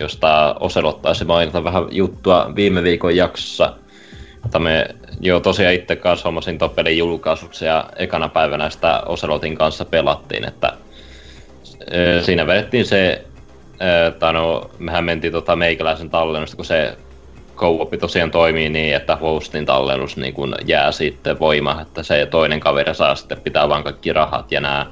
josta 0.00 0.56
Oselottaisi 0.60 1.24
mainita 1.24 1.64
vähän 1.64 1.82
juttua 1.90 2.52
viime 2.56 2.82
viikon 2.82 3.16
jaksossa. 3.16 3.76
Mutta 4.42 4.58
me 4.58 4.94
jo 5.20 5.40
tosiaan 5.40 5.74
itse 5.74 5.96
kanssa 5.96 6.28
hommasin 6.28 6.58
ton 6.58 6.70
pelin 6.70 6.98
julkaisuksi 6.98 7.64
ja 7.64 7.90
ekana 7.96 8.28
päivänä 8.28 8.70
sitä 8.70 9.02
Oselotin 9.06 9.56
kanssa 9.56 9.84
pelattiin, 9.84 10.48
että 10.48 10.72
siinä 12.22 12.46
vedettiin 12.46 12.86
se 12.86 13.24
tai 14.18 14.32
no, 14.32 14.70
mehän 14.78 15.04
mentiin 15.04 15.32
tota 15.32 15.56
meikäläisen 15.56 16.10
tallennusta, 16.10 16.56
kun 16.56 16.64
se 16.64 16.96
co 17.60 17.90
tosiaan 18.00 18.30
toimii 18.30 18.68
niin, 18.68 18.96
että 18.96 19.16
hostin 19.16 19.66
tallennus 19.66 20.16
niin 20.16 20.34
kun 20.34 20.54
jää 20.66 20.92
sitten 20.92 21.38
voima, 21.38 21.80
että 21.80 22.02
se 22.02 22.26
toinen 22.26 22.60
kaveri 22.60 22.94
saa 22.94 23.14
sitten 23.14 23.40
pitää 23.40 23.68
vaan 23.68 23.84
kaikki 23.84 24.12
rahat 24.12 24.52
ja 24.52 24.60
nämä 24.60 24.86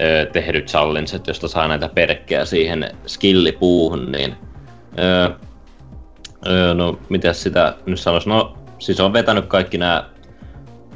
ö, 0.00 0.26
tehdyt 0.32 0.66
challenget, 0.66 1.26
josta 1.26 1.48
saa 1.48 1.68
näitä 1.68 1.88
perkkejä 1.88 2.44
siihen 2.44 2.90
skillipuuhun, 3.06 4.12
niin 4.12 4.36
ö, 4.98 5.30
ö, 6.46 6.74
no 6.74 6.98
miten 7.08 7.34
sitä 7.34 7.74
nyt 7.86 8.00
sanoisi, 8.00 8.28
no 8.28 8.58
siis 8.78 9.00
on 9.00 9.12
vetänyt 9.12 9.46
kaikki 9.46 9.78
nämä 9.78 10.04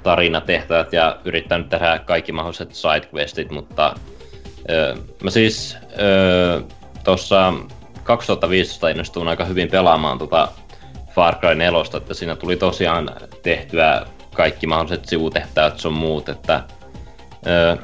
tarinatehtävät 0.02 0.92
ja 0.92 1.16
yrittänyt 1.24 1.68
tehdä 1.68 1.98
kaikki 1.98 2.32
mahdolliset 2.32 2.74
sidequestit, 2.74 3.50
mutta 3.50 3.94
ö, 4.70 4.94
mä 5.22 5.30
siis 5.30 5.76
ö, 6.00 6.62
tuossa 7.06 7.52
2015 8.02 8.88
innostuin 8.88 9.28
aika 9.28 9.44
hyvin 9.44 9.68
pelaamaan 9.68 10.18
tota 10.18 10.48
Far 11.14 11.34
Cry 11.34 11.54
4, 11.54 11.80
että 11.96 12.14
siinä 12.14 12.36
tuli 12.36 12.56
tosiaan 12.56 13.10
tehtyä 13.42 14.06
kaikki 14.34 14.66
mahdolliset 14.66 15.04
sivutehtävät 15.04 15.78
sun 15.78 15.92
muut, 15.92 16.28
että 16.28 16.62
öö, 17.46 17.76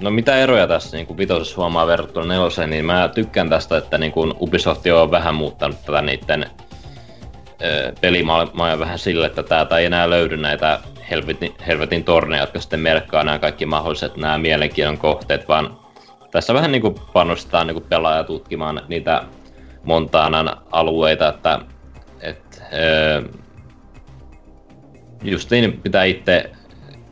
no 0.00 0.10
mitä 0.10 0.36
eroja 0.36 0.66
tässä 0.66 0.96
niin 0.96 1.18
vitosessa 1.18 1.56
huomaa 1.56 1.86
verrattuna 1.86 2.26
neloseen, 2.26 2.70
niin 2.70 2.84
mä 2.84 3.10
tykkään 3.14 3.50
tästä, 3.50 3.76
että 3.76 3.98
niin 3.98 4.12
kuin 4.12 4.34
Ubisoft 4.40 4.86
on 4.86 5.10
vähän 5.10 5.34
muuttanut 5.34 5.84
tätä 5.86 6.02
niiden 6.02 6.46
pelimaailmaa 8.00 8.78
vähän 8.78 8.98
sille, 8.98 9.26
että 9.26 9.42
täältä 9.42 9.78
ei 9.78 9.86
enää 9.86 10.10
löydy 10.10 10.36
näitä 10.36 10.80
helvetin, 11.10 11.54
helvetin 11.66 12.04
torneja, 12.04 12.42
jotka 12.42 12.60
sitten 12.60 12.80
merkkaa 12.80 13.24
nämä 13.24 13.38
kaikki 13.38 13.66
mahdolliset 13.66 14.16
nämä 14.16 14.38
mielenkiinnon 14.38 14.98
kohteet, 14.98 15.48
vaan 15.48 15.83
tässä 16.34 16.54
vähän 16.54 16.72
niin 16.72 16.82
kuin 16.82 16.94
panostetaan 17.12 17.66
niin 17.66 17.74
kuin 17.74 17.88
pelaaja 17.88 18.24
tutkimaan 18.24 18.82
niitä 18.88 19.24
Montanan 19.84 20.56
alueita, 20.70 21.28
että 21.28 21.60
et, 22.20 22.62
öö, 22.72 23.22
justiin 25.22 25.80
pitää 25.82 26.04
itse 26.04 26.50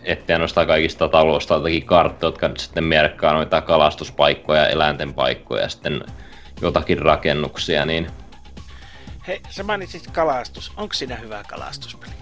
etsiä 0.05 0.39
noista 0.39 0.67
kaikista 0.67 1.09
taloista 1.09 1.55
jotakin 1.55 1.83
karttoja, 1.83 2.29
jotka 2.29 2.51
sitten 2.57 2.85
merkkaa 2.85 3.33
noita 3.33 3.61
kalastuspaikkoja, 3.61 4.69
eläinten 4.69 5.15
paikkoja 5.15 5.63
ja 5.63 5.69
sitten 5.69 6.05
jotakin 6.61 6.99
rakennuksia, 6.99 7.87
niin... 7.87 8.11
Hei, 9.27 9.41
sä 9.51 9.63
mainitsit 9.63 10.07
kalastus. 10.07 10.73
Onko 10.77 10.95
siinä 10.95 11.17
hyvä 11.17 11.43
kalastuspeli? 11.49 12.22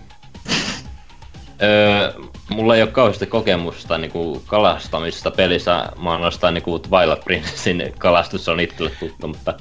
Öö, 1.62 2.12
mulla 2.48 2.76
ei 2.76 2.82
ole 2.82 2.90
kauheasti 2.90 3.26
kokemusta 3.26 3.98
niinku 3.98 4.42
kalastamista 4.46 5.30
pelissä. 5.30 5.72
Mä 5.72 6.11
oon 6.11 6.12
ainoastaan 6.12 6.54
niinku 6.54 6.78
Twilight 6.78 7.24
Princessin 7.24 7.94
kalastus 7.98 8.48
on 8.48 8.61
itselle 8.61 8.90
tuttu, 9.00 9.28
mutta... 9.28 9.54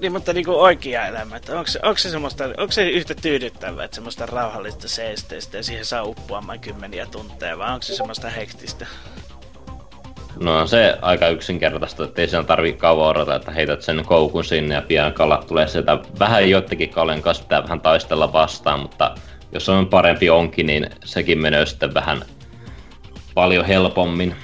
Niin, 0.00 0.12
mutta 0.12 0.32
niinku 0.32 0.60
oikea 0.60 1.06
elämä, 1.06 1.36
että 1.36 1.58
onko 1.58 1.66
se, 1.66 1.80
onko 1.82 1.98
se, 1.98 2.10
semmoista, 2.10 2.44
onko 2.44 2.72
se 2.72 2.90
yhtä 2.90 3.14
tyydyttävää, 3.14 3.84
että 3.84 3.94
semmoista 3.94 4.26
rauhallista 4.26 4.88
seesteistä 4.88 5.56
ja 5.56 5.62
siihen 5.62 5.84
saa 5.84 6.04
uppoamaan 6.04 6.60
kymmeniä 6.60 7.06
tunteja, 7.06 7.58
vai 7.58 7.72
onko 7.72 7.82
se 7.82 7.96
semmoista 7.96 8.30
hektistä? 8.30 8.86
No 10.40 10.58
on 10.58 10.68
se 10.68 10.98
aika 11.02 11.28
yksinkertaista, 11.28 12.04
että 12.04 12.22
ei 12.22 12.28
siinä 12.28 12.44
tarvii 12.44 12.72
kauan 12.72 13.08
odottaa, 13.08 13.36
että 13.36 13.50
heität 13.50 13.82
sen 13.82 14.04
koukun 14.06 14.44
sinne 14.44 14.74
ja 14.74 14.82
pian 14.82 15.12
kalat 15.12 15.46
tulee 15.46 15.68
sieltä. 15.68 15.98
Vähän 16.18 16.50
joidenkin 16.50 16.90
kalen 16.90 17.22
kanssa 17.22 17.42
pitää 17.44 17.62
vähän 17.62 17.80
taistella 17.80 18.32
vastaan, 18.32 18.80
mutta 18.80 19.14
jos 19.54 19.68
on 19.68 19.86
parempi 19.86 20.30
onki, 20.30 20.62
niin 20.62 20.90
sekin 21.04 21.38
menee 21.38 21.66
sitten 21.66 21.94
vähän 21.94 22.24
paljon 23.34 23.64
helpommin. 23.64 24.36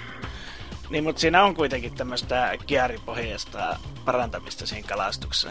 Niin, 0.91 1.05
mutta 1.05 1.21
siinä 1.21 1.45
on 1.45 1.55
kuitenkin 1.55 1.95
tämmöistä 1.95 2.53
kiaripohjasta 2.67 3.77
parantamista 4.05 4.67
siinä 4.67 4.89
kalastuksessa. 4.89 5.49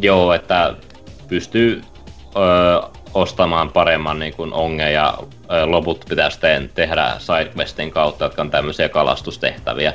Joo, 0.00 0.32
että 0.32 0.74
pystyy 1.28 1.82
ö, 2.36 2.82
ostamaan 3.14 3.72
paremman 3.72 4.18
niin 4.18 4.34
kuin 4.34 4.52
onge 4.52 4.90
ja 4.90 5.18
ö, 5.52 5.66
loput 5.66 6.04
pitää 6.08 6.30
sitten 6.30 6.70
tehdä 6.74 7.16
sidequestin 7.18 7.90
kautta, 7.90 8.24
jotka 8.24 8.42
on 8.42 8.50
tämmöisiä 8.50 8.88
kalastustehtäviä, 8.88 9.92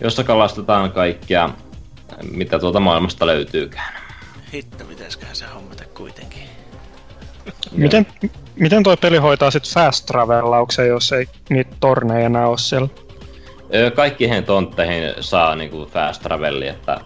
jossa 0.00 0.24
kalastetaan 0.24 0.92
kaikkia, 0.92 1.50
mitä 2.30 2.58
tuolta 2.58 2.80
maailmasta 2.80 3.26
löytyykään. 3.26 3.94
Hitto, 4.52 4.84
pitäisiköhän 4.84 5.36
se 5.36 5.44
hommata 5.46 5.84
kuitenkin. 5.84 6.61
Miten, 7.72 8.06
miten 8.56 8.82
toi 8.82 8.96
peli 8.96 9.16
hoitaa 9.16 9.50
sit 9.50 9.68
fast 9.74 10.06
travellauksen, 10.06 10.88
jos 10.88 11.12
ei 11.12 11.26
niitä 11.50 11.76
torneja 11.80 12.26
enää 12.26 12.48
ole 12.48 12.58
siellä? 12.58 12.88
Kaikkiin 13.94 14.44
tontteihin 14.44 15.14
saa 15.20 15.56
niinku 15.56 15.86
fast 15.92 16.22
traveli, 16.22 16.68
että 16.68 17.00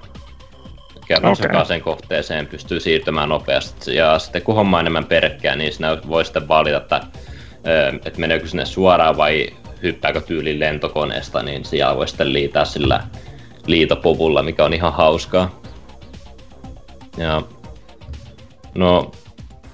kerran 1.06 1.32
okay. 1.32 1.66
sen 1.66 1.80
kohteeseen 1.80 2.46
pystyy 2.46 2.80
siirtymään 2.80 3.28
nopeasti. 3.28 3.94
Ja 3.94 4.18
sitten 4.18 4.42
kun 4.42 4.54
homma 4.54 4.80
enemmän 4.80 5.04
perkkää, 5.04 5.56
niin 5.56 5.72
sinä 5.72 5.98
voi 6.08 6.24
sitten 6.24 6.48
valita, 6.48 6.76
että, 6.76 7.00
että 8.04 8.20
meneekö 8.20 8.46
sinne 8.46 8.64
suoraan 8.64 9.16
vai 9.16 9.46
hyppääkö 9.82 10.20
tyyli 10.20 10.60
lentokoneesta, 10.60 11.42
niin 11.42 11.64
siellä 11.64 11.96
voi 11.96 12.08
sitten 12.08 12.32
liitää 12.32 12.64
sillä 12.64 13.00
liitopuvulla, 13.66 14.42
mikä 14.42 14.64
on 14.64 14.74
ihan 14.74 14.92
hauskaa. 14.92 15.60
Ja 17.16 17.42
no, 18.74 19.10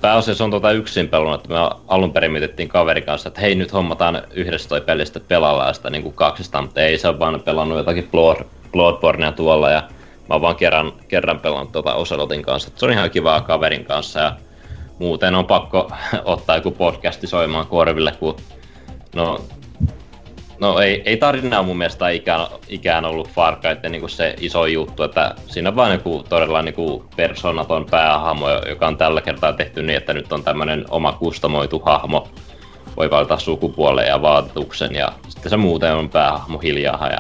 pääasiassa 0.02 0.44
on 0.44 0.50
tuota 0.50 0.72
yksin 0.72 1.08
pelannut, 1.08 1.40
että 1.40 1.48
me 1.54 1.70
alun 1.88 2.12
perin 2.12 2.32
mietittiin 2.32 2.68
kaverin 2.68 3.04
kanssa, 3.04 3.28
että 3.28 3.40
hei 3.40 3.54
nyt 3.54 3.72
hommataan 3.72 4.22
yhdessä 4.30 4.68
toi 4.68 4.80
pelistä 4.80 5.20
pelalla 5.20 5.72
sitä 5.72 5.90
niin 5.90 6.02
kuin 6.02 6.14
kaksista, 6.14 6.62
mutta 6.62 6.80
ei 6.80 6.98
se 6.98 7.08
ole 7.08 7.18
vaan 7.18 7.42
pelannut 7.42 7.78
jotakin 7.78 8.08
Blood, 8.10 8.44
Bloodbornea 8.72 9.32
tuolla 9.32 9.70
ja 9.70 9.82
mä 10.28 10.34
oon 10.34 10.40
vaan 10.40 10.56
kerran, 10.56 10.92
kerran 11.08 11.38
pelannut 11.38 11.72
tuota 11.72 11.94
Oselotin 11.94 12.42
kanssa, 12.42 12.70
se 12.76 12.86
on 12.86 12.92
ihan 12.92 13.10
kivaa 13.10 13.40
kaverin 13.40 13.84
kanssa 13.84 14.20
ja 14.20 14.36
muuten 14.98 15.34
on 15.34 15.46
pakko 15.46 15.90
ottaa 16.24 16.56
joku 16.56 16.70
podcasti 16.70 17.26
soimaan 17.26 17.66
korville, 17.66 18.12
kun 18.12 18.36
no 19.14 19.40
No 20.62 20.78
ei, 20.78 21.02
ei 21.04 21.16
tarina 21.16 21.62
mun 21.62 21.78
mielestä 21.78 22.08
ikään, 22.08 22.46
ikään 22.68 23.04
ollut 23.04 23.28
Far 23.28 23.56
Cry 23.56 23.90
niin 23.90 24.10
se 24.10 24.34
iso 24.40 24.66
juttu, 24.66 25.02
että 25.02 25.34
siinä 25.46 25.68
on 25.68 25.76
vaan 25.76 25.90
niin 25.90 26.24
todella 26.28 26.62
niin 26.62 26.74
persoonaton 27.16 27.86
päähahmo, 27.90 28.46
joka 28.68 28.86
on 28.86 28.96
tällä 28.96 29.20
kertaa 29.20 29.52
tehty 29.52 29.82
niin, 29.82 29.96
että 29.96 30.14
nyt 30.14 30.32
on 30.32 30.44
tämmöinen 30.44 30.84
oma 30.90 31.12
kustomoitu 31.12 31.78
hahmo. 31.78 32.28
Voi 32.96 33.10
valita 33.10 33.38
sukupuolen 33.38 34.06
ja 34.06 34.22
vaatetuksen 34.22 34.94
ja 34.94 35.12
sitten 35.28 35.50
se 35.50 35.56
muuten 35.56 35.94
on 35.94 36.08
päähahmo 36.08 36.58
hiljaa 36.58 37.08
ja 37.08 37.18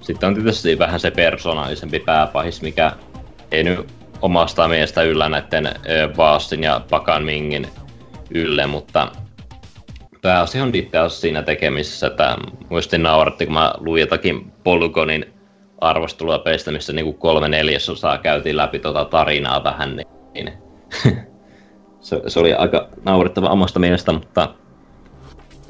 sitten 0.00 0.26
on 0.26 0.34
tietysti 0.34 0.78
vähän 0.78 1.00
se 1.00 1.10
persoonallisempi 1.10 1.98
pääpahis, 1.98 2.62
mikä 2.62 2.92
ei 3.50 3.64
nyt 3.64 3.92
omasta 4.22 4.68
mielestä 4.68 5.02
yllä 5.02 5.28
näiden 5.28 5.74
Vaastin 6.16 6.62
ja 6.62 6.80
Pakan 6.90 7.24
Mingin 7.24 7.68
ylle, 8.30 8.66
mutta 8.66 9.08
pääasia 10.22 10.62
on 10.62 10.74
itse 10.74 10.98
asiassa 10.98 11.20
siinä 11.20 11.42
tekemisessä, 11.42 12.06
että 12.06 12.36
muistin 12.68 13.02
nauratti, 13.02 13.46
kun 13.46 13.54
mä 13.54 13.74
luin 13.78 14.00
jotakin 14.00 14.52
Polygonin 14.64 15.34
arvostelua 15.80 16.38
peistä, 16.38 16.72
missä 16.72 16.92
niinku 16.92 17.12
kolme 17.12 17.48
neljäsosaa 17.48 18.18
käytiin 18.18 18.56
läpi 18.56 18.78
tota 18.78 19.04
tarinaa 19.04 19.64
vähän, 19.64 19.96
niin 20.34 20.52
se, 22.00 22.22
se, 22.26 22.40
oli 22.40 22.54
aika 22.54 22.88
naurettava 23.04 23.48
omasta 23.48 23.78
mielestä, 23.78 24.12
mutta 24.12 24.54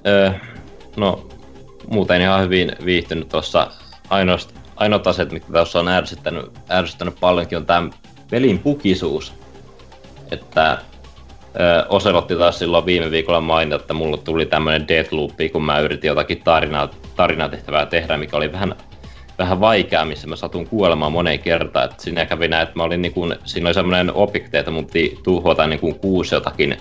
öö, 0.07 0.31
no 0.97 1.29
muuten 1.89 2.21
ihan 2.23 2.43
hyvin 2.43 2.73
viihtynyt 2.85 3.29
tuossa. 3.29 3.71
Ainoat, 4.11 4.55
ainoat 4.77 5.07
asiat, 5.07 5.33
mitkä 5.33 5.53
tuossa 5.53 5.81
on 5.81 5.89
ärsyttänyt, 5.89 6.47
ärsyttänyt 6.71 7.15
paljonkin, 7.21 7.59
on 7.59 7.67
tämä 7.67 7.91
pelin 8.31 8.59
pukisuus. 8.59 9.35
Että 10.31 10.79
Oselotti 11.89 12.37
taas 12.37 12.59
silloin 12.59 12.87
viime 12.87 13.11
viikolla 13.11 13.41
mainita, 13.41 13.77
että 13.77 13.95
mulla 13.95 14.17
tuli 14.17 14.47
tämmöinen 14.47 14.89
deathloopi, 14.89 15.49
kun 15.49 15.65
mä 15.65 15.79
yritin 15.79 16.09
jotakin 16.09 16.43
tarinaa, 16.45 16.89
tarinatehtävää 17.17 17.87
tehdä, 17.87 18.17
mikä 18.17 18.37
oli 18.37 18.53
vähän, 18.53 18.75
vähän 19.39 19.61
vaikeaa, 19.61 20.05
missä 20.05 20.29
mä 20.29 20.37
satun 20.37 20.67
kuolemaan 20.67 21.13
moneen 21.13 21.39
kertaan. 21.39 21.85
Että 21.85 22.03
siinä 22.03 22.27
kävi 22.27 22.49
näin, 22.49 22.63
että 22.63 22.77
mä 22.77 22.83
olin 22.83 23.03
niin 23.03 23.13
kuin, 23.13 23.35
siinä 23.45 23.69
oli 23.69 23.75
semmoinen 23.75 24.13
objekti, 24.15 24.57
että 24.57 24.71
mun 24.71 24.87
piti 24.87 25.19
tuhota 25.23 25.67
niin 25.67 25.81
kuin 25.81 25.99
kuusi 25.99 26.35
jotakin 26.35 26.77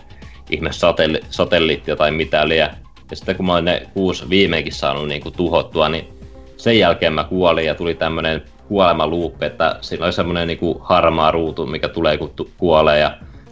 ihme 0.49 0.72
satelli, 0.72 1.22
satelliittia 1.30 1.95
tai 1.95 2.11
mitä 2.11 2.47
liian. 2.47 2.70
Ja 3.09 3.15
sitten 3.15 3.36
kun 3.36 3.45
mä 3.45 3.53
olin 3.53 3.65
ne 3.65 3.88
kuusi 3.93 4.30
viimeinkin 4.30 4.74
saanut 4.74 5.07
niin 5.07 5.22
kuin 5.22 5.36
tuhottua, 5.36 5.89
niin 5.89 6.07
sen 6.57 6.80
jälkeen 6.80 7.13
mä 7.13 7.24
kuolin 7.24 7.65
ja 7.65 7.76
tuli 7.76 7.95
tämmöinen 7.95 8.43
kuolemaluuppi, 8.67 9.45
että 9.45 9.76
siinä 9.82 10.05
oli 10.05 10.13
semmoinen 10.13 10.47
niin 10.47 10.59
harmaa 10.80 11.32
ruutu, 11.32 11.65
mikä 11.65 11.88
tulee 11.88 12.17
kun 12.17 12.34
kuolee 12.57 12.99
ja 12.99 13.11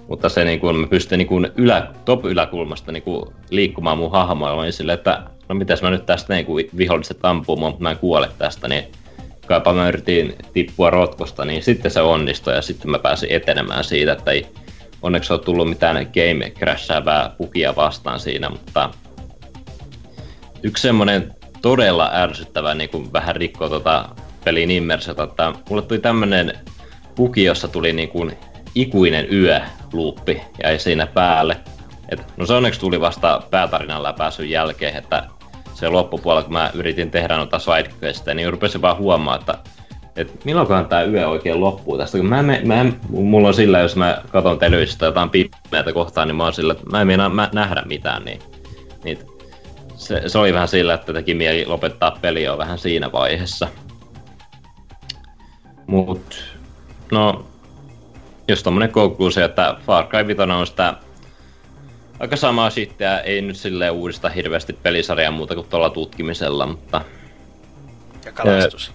mutta 0.10 0.30
se 0.30 0.44
niin 0.44 0.60
kuin, 0.60 0.76
mä 0.76 0.88
pystyn 0.88 1.18
niin 1.18 1.28
kuin 1.28 1.52
ylä, 1.56 1.88
top-yläkulmasta 2.06 2.92
niin 2.92 3.04
kuin 3.04 3.26
liikkumaan 3.50 3.98
mun 3.98 4.12
hahmoilla, 4.12 4.64
niin 4.64 4.74
sille, 4.74 4.94
että 4.94 5.24
no 5.50 5.56
mitäs 5.56 5.82
mä 5.82 5.90
nyt 5.90 6.06
tästä 6.06 6.34
niin 6.34 6.46
kuin 6.46 6.70
viholliset 6.78 7.26
ampuu 7.26 7.56
mutta 7.56 7.84
mä 7.84 7.92
en 7.92 7.98
kuole 7.98 8.30
tästä, 8.38 8.68
niin 8.68 8.84
kaipa 9.48 9.74
mä 9.74 9.88
yritin 9.88 10.36
tippua 10.54 10.90
rotkosta, 10.90 11.46
niin 11.46 11.64
sitten 11.64 11.92
se 11.92 12.02
onnistui 12.02 12.54
ja 12.54 12.62
sitten 12.62 12.92
mä 12.92 13.00
pääsin 13.00 13.32
etenemään 13.32 13.84
siitä, 13.84 14.12
että 14.12 14.32
ei 14.32 14.48
onneksi 15.02 15.34
ole 15.34 15.42
tullut 15.42 15.70
mitään 15.70 16.08
game 16.14 16.50
crashäävää 16.50 17.36
pukia 17.38 17.76
vastaan 17.76 18.20
siinä, 18.20 18.50
mutta 18.50 18.90
yksi 20.64 20.82
semmoinen 20.82 21.36
todella 21.62 22.10
ärsyttävä 22.14 22.76
niin 22.76 22.90
kuin 22.90 23.14
vähän 23.14 23.36
rikko 23.36 23.70
tota 23.70 24.10
pelin 24.44 24.72
immersiota, 24.72 25.24
että 25.24 25.54
mulle 25.70 25.82
tuli 25.82 26.00
tämmönen 26.00 26.54
puki, 27.16 27.44
jossa 27.44 27.68
tuli 27.68 27.94
niin 27.94 28.10
kuin 28.10 28.38
ikuinen 28.76 29.34
yö 29.34 29.62
luuppi 29.94 30.42
jäi 30.64 30.80
siinä 30.80 31.08
päälle. 31.08 31.58
Et, 32.10 32.34
no 32.38 32.46
se 32.46 32.54
onneksi 32.54 32.80
tuli 32.80 33.02
vasta 33.02 33.42
päätarinan 33.50 34.04
läpäisyn 34.04 34.50
jälkeen, 34.50 34.96
että 34.96 35.24
se 35.74 35.90
loppupuolella, 35.90 36.44
kun 36.44 36.54
mä 36.54 36.72
yritin 36.74 37.12
tehdä 37.12 37.38
noita 37.38 37.60
sidequesteja, 37.60 38.36
niin 38.36 38.52
rupesin 38.52 38.82
vaan 38.82 38.98
huomaa, 38.98 39.36
että 39.36 39.58
et 40.16 40.46
milloinkohan 40.46 40.88
tämä 40.88 41.04
yö 41.04 41.28
oikein 41.28 41.62
loppuu 41.62 41.98
tästä, 41.98 42.18
kun 42.18 42.28
mä, 42.28 42.44
mä, 42.44 42.58
mä 42.64 42.86
mulla 43.10 43.48
on 43.48 43.54
sillä, 43.54 43.80
jos 43.80 43.96
mä 43.96 44.22
katson 44.32 44.60
televisiosta 44.60 45.06
jotain 45.06 45.30
pimeätä 45.30 45.94
kohtaa, 45.94 46.26
niin 46.26 46.36
mä 46.36 46.44
oon 46.44 46.54
sillä, 46.54 46.72
että 46.74 46.86
mä 46.90 47.02
en 47.02 47.32
mä 47.32 47.50
nähdä 47.54 47.84
mitään, 47.86 48.26
niin, 48.26 48.40
niin 49.04 49.20
se, 49.96 50.30
se, 50.30 50.38
oli 50.40 50.54
vähän 50.54 50.68
sillä, 50.68 50.94
että 50.94 51.14
teki 51.14 51.34
mieli 51.34 51.66
lopettaa 51.66 52.18
peli 52.22 52.44
jo 52.44 52.58
vähän 52.58 52.78
siinä 52.78 53.12
vaiheessa. 53.12 53.68
Mut, 55.88 56.44
no, 57.12 57.46
jos 58.48 58.64
tommonen 58.64 58.92
konkluusio, 58.92 59.46
että 59.46 59.76
Far 59.86 60.08
Cry 60.08 60.28
5 60.28 60.42
on 60.42 60.68
sitä 60.68 60.94
aika 62.20 62.36
samaa 62.36 62.70
shittiä, 62.70 63.20
ei 63.20 63.42
nyt 63.42 63.58
silleen 63.58 63.94
uudista 63.94 64.30
hirveästi 64.30 64.74
pelisarjaa 64.74 65.32
muuta 65.32 65.56
kuin 65.56 65.68
tuolla 65.68 65.90
tutkimisella, 65.90 66.66
mutta 66.66 67.02
Ja 68.26 68.32
kalastus. 68.32 68.92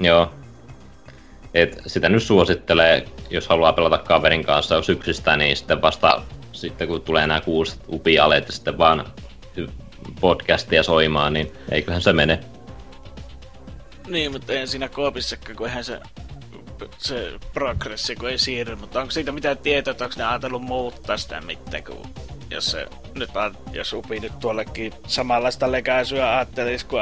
joo. 0.00 0.30
Et 1.54 1.82
sitä 1.86 2.08
nyt 2.08 2.22
suosittelee, 2.22 3.04
jos 3.30 3.48
haluaa 3.48 3.72
pelata 3.72 3.98
kaverin 3.98 4.44
kanssa 4.44 4.82
syksistä, 4.82 5.36
niin 5.36 5.56
sitten 5.56 5.82
vasta 5.82 6.22
sitten 6.52 6.88
kun 6.88 7.02
tulee 7.02 7.26
nämä 7.26 7.40
kuusi 7.40 7.76
upialeet 7.88 8.46
ja 8.46 8.52
sitten 8.52 8.78
vaan 8.78 9.04
podcastia 10.20 10.82
soimaan, 10.82 11.32
niin 11.32 11.52
eiköhän 11.70 12.02
se 12.02 12.12
mene. 12.12 12.40
Niin, 14.08 14.32
mutta 14.32 14.52
ei 14.52 14.66
siinä 14.66 14.88
koopissakaan, 14.88 15.56
kun 15.56 15.66
eihän 15.66 15.84
se, 15.84 16.00
se 16.98 17.38
progressi, 17.52 18.16
kun 18.16 18.30
ei 18.30 18.38
siirry, 18.38 18.76
mutta 18.76 19.00
onko 19.00 19.10
siitä 19.10 19.32
mitään 19.32 19.58
tietoa, 19.58 19.90
että 19.90 20.04
onko 20.04 20.14
ne 20.18 20.24
ajatellut 20.24 20.62
muuttaa 20.62 21.16
sitä 21.16 21.40
mitään, 21.40 21.84
kun 21.84 22.06
jos 22.50 22.70
se 22.70 22.86
nyt 23.14 23.36
on, 23.36 23.56
jos 23.72 23.92
Upi 23.92 24.20
nyt 24.20 24.38
tuollekin 24.38 24.92
samanlaista 25.06 25.72
lekäisyä 25.72 26.36
ajattelisi, 26.36 26.86
kun 26.86 27.00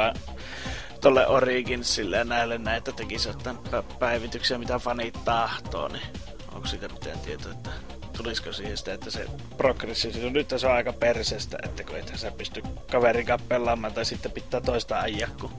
tolle 1.01 1.27
Originsille 1.27 2.17
ja 2.17 2.23
näille 2.23 2.57
näitä 2.57 2.91
tekisi 2.91 3.29
jotain 3.29 3.57
pä- 3.57 3.97
päivityksiä, 3.99 4.57
mitä 4.57 4.79
fanit 4.79 5.17
tahtoo, 5.25 5.87
niin 5.87 6.03
onko 6.51 6.67
siitä 6.67 6.87
mitään 6.87 7.19
tietoa, 7.19 7.51
että 7.51 7.69
tulisiko 8.17 8.53
siihen 8.53 8.77
sitä, 8.77 8.93
että 8.93 9.11
se 9.11 9.25
progressi, 9.57 10.13
se 10.13 10.29
nyt 10.29 10.53
se 10.57 10.67
on 10.67 10.73
aika 10.73 10.93
perseestä, 10.93 11.57
että 11.63 11.83
kun 11.83 11.95
et 11.95 12.11
sä 12.15 12.31
pysty 12.31 12.63
kaverin 12.91 13.27
pelaamaan, 13.47 13.93
tai 13.93 14.05
sitten 14.05 14.31
pitää 14.31 14.61
toista 14.61 14.99
ajaa, 14.99 15.29
kun 15.41 15.51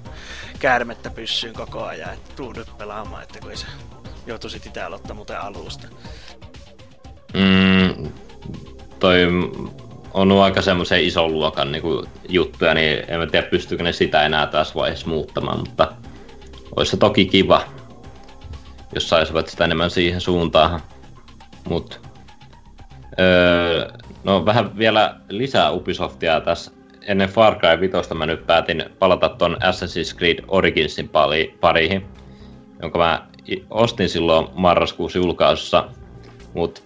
käärmettä 0.59 1.11
pyssyyn 1.11 1.55
koko 1.55 1.85
ajan, 1.85 2.13
että 2.13 2.37
tuu 2.37 2.53
nyt 2.53 2.79
pelaamaan, 2.79 3.23
että 3.23 3.41
kun 3.41 3.51
ei 3.51 3.57
se 3.57 3.67
joutuisit 4.27 4.67
itse 4.67 4.83
aloittaa 4.83 5.17
muuten 5.17 5.41
alusta. 5.41 5.89
Mm, 7.35 8.13
toi 8.99 9.19
on 10.15 10.33
aika 10.33 10.63
semmoisen 10.63 11.05
ison 11.05 11.33
luokan 11.33 11.73
niin 11.73 11.83
kuin, 11.83 12.07
juttuja, 12.29 12.75
niin 12.75 13.05
en 13.09 13.21
mä 13.21 13.27
tiedä 13.27 13.47
pystyykö 13.47 13.85
ne 13.85 13.93
sitä 13.93 14.23
enää 14.23 14.47
tässä 14.47 14.75
vaiheessa 14.75 15.07
muuttamaan, 15.07 15.59
mutta 15.59 15.93
olisi 16.77 16.91
se 16.91 16.97
toki 16.97 17.27
kiva, 17.27 17.63
jos 18.95 19.09
saisivat 19.09 19.49
sitä 19.49 19.65
enemmän 19.65 19.91
siihen 19.91 20.21
suuntaan. 20.21 20.81
Mut, 21.69 22.01
öö, 23.21 23.91
no 24.25 24.47
vähän 24.47 24.79
vielä 24.79 25.17
lisää 25.29 25.71
Ubisoftia 25.71 26.41
tässä. 26.41 26.71
Ennen 27.03 27.29
Far 27.29 27.59
Cry 27.59 27.81
5 27.81 28.15
mä 28.15 28.27
nyt 28.27 28.47
päätin 28.47 28.85
palata 28.99 29.29
ton 29.29 29.57
Assassin's 29.63 30.17
Creed 30.17 30.45
Originsin 30.49 31.09
pari, 31.09 31.59
pariin, 31.61 32.07
jonka 32.83 32.99
mä 32.99 33.27
ostin 33.71 34.09
silloin 34.09 34.47
marraskuussa 34.55 35.19
julkaisussa, 35.19 35.89
mutta 36.55 36.81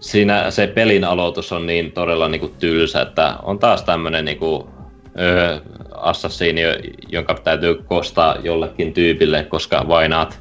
siinä 0.00 0.50
se 0.50 0.66
pelin 0.66 1.04
aloitus 1.04 1.52
on 1.52 1.66
niin 1.66 1.92
todella 1.92 2.28
niinku 2.28 2.48
tylsä, 2.48 3.02
että 3.02 3.36
on 3.42 3.58
taas 3.58 3.82
tämmönen 3.82 4.24
niinku, 4.24 4.70
öö, 5.18 5.58
assassini, 5.94 6.62
jonka 7.08 7.34
täytyy 7.34 7.74
kostaa 7.74 8.36
jollekin 8.42 8.92
tyypille, 8.92 9.44
koska 9.44 9.88
vainaat. 9.88 10.38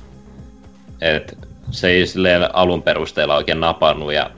Et 1.01 1.38
se 1.71 1.89
ei 1.89 2.07
silleen 2.07 2.55
alun 2.55 2.84
perusteella 2.84 3.36
oikein 3.36 3.59
napannut 3.59 4.13
ja 4.13 4.32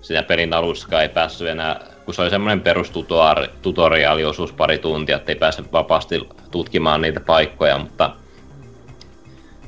siinä 0.00 0.22
pelin 0.22 0.52
alussa 0.52 1.02
ei 1.02 1.08
päässyt 1.08 1.48
enää, 1.48 1.80
kun 2.04 2.14
se 2.14 2.22
oli 2.22 2.30
semmoinen 2.30 2.60
perustutoriaaliosuus 2.60 4.52
pari 4.52 4.78
tuntia, 4.78 5.16
ettei 5.16 5.34
pääse 5.34 5.62
vapaasti 5.72 6.28
tutkimaan 6.50 7.00
niitä 7.00 7.20
paikkoja, 7.20 7.78
mutta 7.78 8.10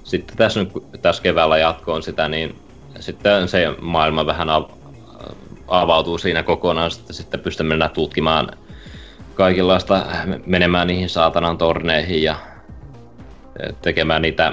sitten 0.05 0.37
tässä, 0.37 0.61
nyt, 0.61 0.73
tässä 1.03 1.23
keväällä 1.23 1.59
jatkoon 1.59 2.03
sitä, 2.03 2.29
niin 2.29 2.59
sitten 3.01 3.49
se 3.49 3.75
maailma 3.81 4.27
vähän 4.27 4.51
av- 4.51 4.71
avautuu 5.69 6.19
siinä 6.19 6.43
kokonaan, 6.43 6.91
sitten, 6.91 7.17
sitten 7.17 7.41
pystymme 7.41 7.69
mennä 7.69 7.89
tutkimaan 7.89 8.49
kaikenlaista, 9.35 10.07
menemään 10.47 10.87
niihin 10.87 11.09
saatanan 11.09 11.59
torneihin 11.59 12.23
ja 12.23 12.37
tekemään 13.83 14.23
niitä 14.23 14.53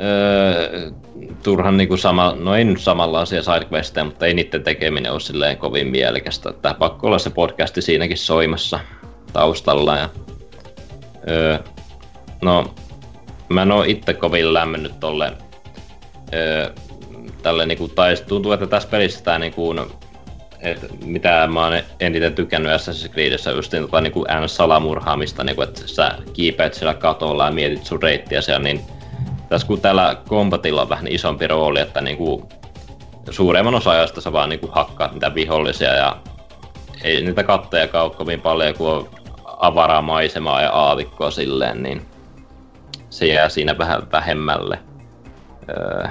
öö, 0.00 0.90
turhan 1.42 1.76
niinku 1.76 1.96
sama, 1.96 2.36
no 2.38 2.54
ei 2.54 2.64
nyt 2.64 2.80
samanlaisia 2.80 3.42
sidequesteja, 3.42 4.04
mutta 4.04 4.26
ei 4.26 4.34
niiden 4.34 4.62
tekeminen 4.64 5.12
ole 5.12 5.20
silleen 5.20 5.56
kovin 5.56 5.86
mielekästä. 5.86 6.50
Että 6.50 6.74
pakko 6.78 7.06
olla 7.06 7.18
se 7.18 7.30
podcasti 7.30 7.82
siinäkin 7.82 8.18
soimassa 8.18 8.80
taustalla. 9.32 9.96
Ja, 9.96 10.08
öö, 11.28 11.58
no, 12.42 12.74
mä 13.52 13.62
en 13.62 13.72
oo 13.72 13.82
itse 13.82 14.14
kovin 14.14 14.54
lämmennyt 14.54 15.00
tolle 15.00 15.32
öö, 16.34 16.70
tälle 17.42 17.66
niinku, 17.66 17.88
tai 17.88 18.16
tuntuu, 18.28 18.52
että 18.52 18.66
tässä 18.66 18.88
pelissä 18.88 19.24
tää 19.24 19.38
niinku, 19.38 19.74
et 20.60 21.04
mitä 21.04 21.48
mä 21.52 21.64
oon 21.64 21.72
eniten 22.00 22.34
tykännyt 22.34 22.72
Assassin's 22.72 23.12
Creedissä 23.12 23.50
just 23.50 23.72
niin, 23.72 23.82
tota, 23.82 24.00
niinku 24.00 24.24
N-salamurhaamista, 24.40 25.44
niinku, 25.44 25.62
että 25.62 25.80
sä 25.86 26.10
kiipeät 26.32 26.74
siellä 26.74 26.94
katolla 26.94 27.46
ja 27.46 27.52
mietit 27.52 27.84
sun 27.84 28.02
reittiä 28.02 28.40
siellä, 28.40 28.62
niin 28.62 28.80
tässä 29.48 29.66
kun 29.66 29.80
tällä 29.80 30.16
kombatilla 30.28 30.82
on 30.82 30.88
vähän 30.88 31.08
isompi 31.08 31.46
rooli, 31.46 31.80
että 31.80 32.00
niinku, 32.00 32.48
suuremman 33.30 33.74
osa 33.74 33.90
ajasta 33.90 34.20
sä 34.20 34.32
vaan 34.32 34.48
niinku 34.48 34.68
hakkaat 34.72 35.12
niitä 35.12 35.34
vihollisia 35.34 35.94
ja 35.94 36.16
ei 37.04 37.22
niitä 37.22 37.42
kattoja 37.42 37.88
ole 38.02 38.10
kovin 38.10 38.40
paljon, 38.40 38.74
kun 38.74 38.90
on 38.90 39.08
avaraa 39.46 40.02
maisemaa 40.02 40.62
ja 40.62 40.70
aavikkoa 40.70 41.30
silleen, 41.30 41.82
niin 41.82 42.11
se 43.12 43.26
jää 43.26 43.48
siinä 43.48 43.78
vähän 43.78 44.12
vähemmälle. 44.12 44.78
Öö, 45.68 46.08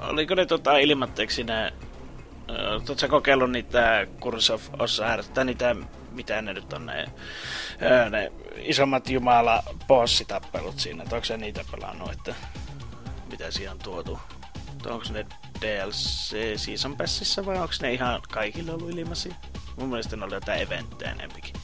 Oliko 0.00 0.34
ne 0.34 0.46
tota 0.46 0.76
ilmatteeksi 0.78 1.44
ne... 1.44 1.72
Oletko 2.70 2.94
sä 2.98 3.08
kokeillut 3.08 3.50
niitä 3.50 4.06
Curse 4.20 4.52
of 4.52 4.62
Osiris, 4.78 5.28
tai 5.28 5.44
niitä, 5.44 5.76
mitä 6.10 6.42
ne 6.42 6.52
nyt 6.52 6.72
on 6.72 6.86
ne, 6.86 7.06
ö, 7.82 8.10
ne 8.10 8.32
isommat 8.56 9.10
jumala 9.10 9.62
bossitappelut 9.88 10.78
siinä, 10.78 11.02
että 11.02 11.16
onko 11.16 11.24
sä 11.24 11.36
niitä 11.36 11.64
pelannut, 11.70 12.12
että 12.12 12.34
mitä 13.30 13.50
siihen 13.50 13.72
on 13.72 13.78
tuotu? 13.78 14.18
Onko 14.86 15.04
ne 15.10 15.26
DLC 15.60 16.36
Season 16.56 16.96
Passissa 16.96 17.46
vai 17.46 17.56
onko 17.58 17.74
ne 17.82 17.92
ihan 17.92 18.20
kaikille 18.32 18.72
ollut 18.72 18.90
ilmaisia? 18.90 19.34
Mun 19.76 19.88
mielestä 19.88 20.16
ne 20.16 20.24
oli 20.24 20.34
jotain 20.34 20.62
eventtejä 20.62 21.10
enempikin. 21.10 21.54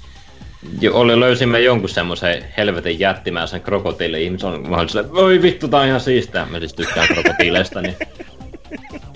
Oli, 0.92 1.20
löysimme 1.20 1.60
jonkun 1.60 1.88
semmoisen 1.88 2.44
helvetin 2.56 3.00
jättimäisen 3.00 3.60
krokotiili 3.60 4.24
ihmisen. 4.24 4.70
Mä 4.70 4.76
olin 4.76 4.88
silleen, 4.88 5.12
voi 5.12 5.42
vittu, 5.42 5.68
tää 5.68 5.80
on 5.80 5.86
ihan 5.86 6.00
siistiä. 6.00 6.46
Mä 6.50 6.58
siis 6.58 6.74
tykkään 6.74 7.08
krokotiileista, 7.08 7.80
niin... 7.80 7.96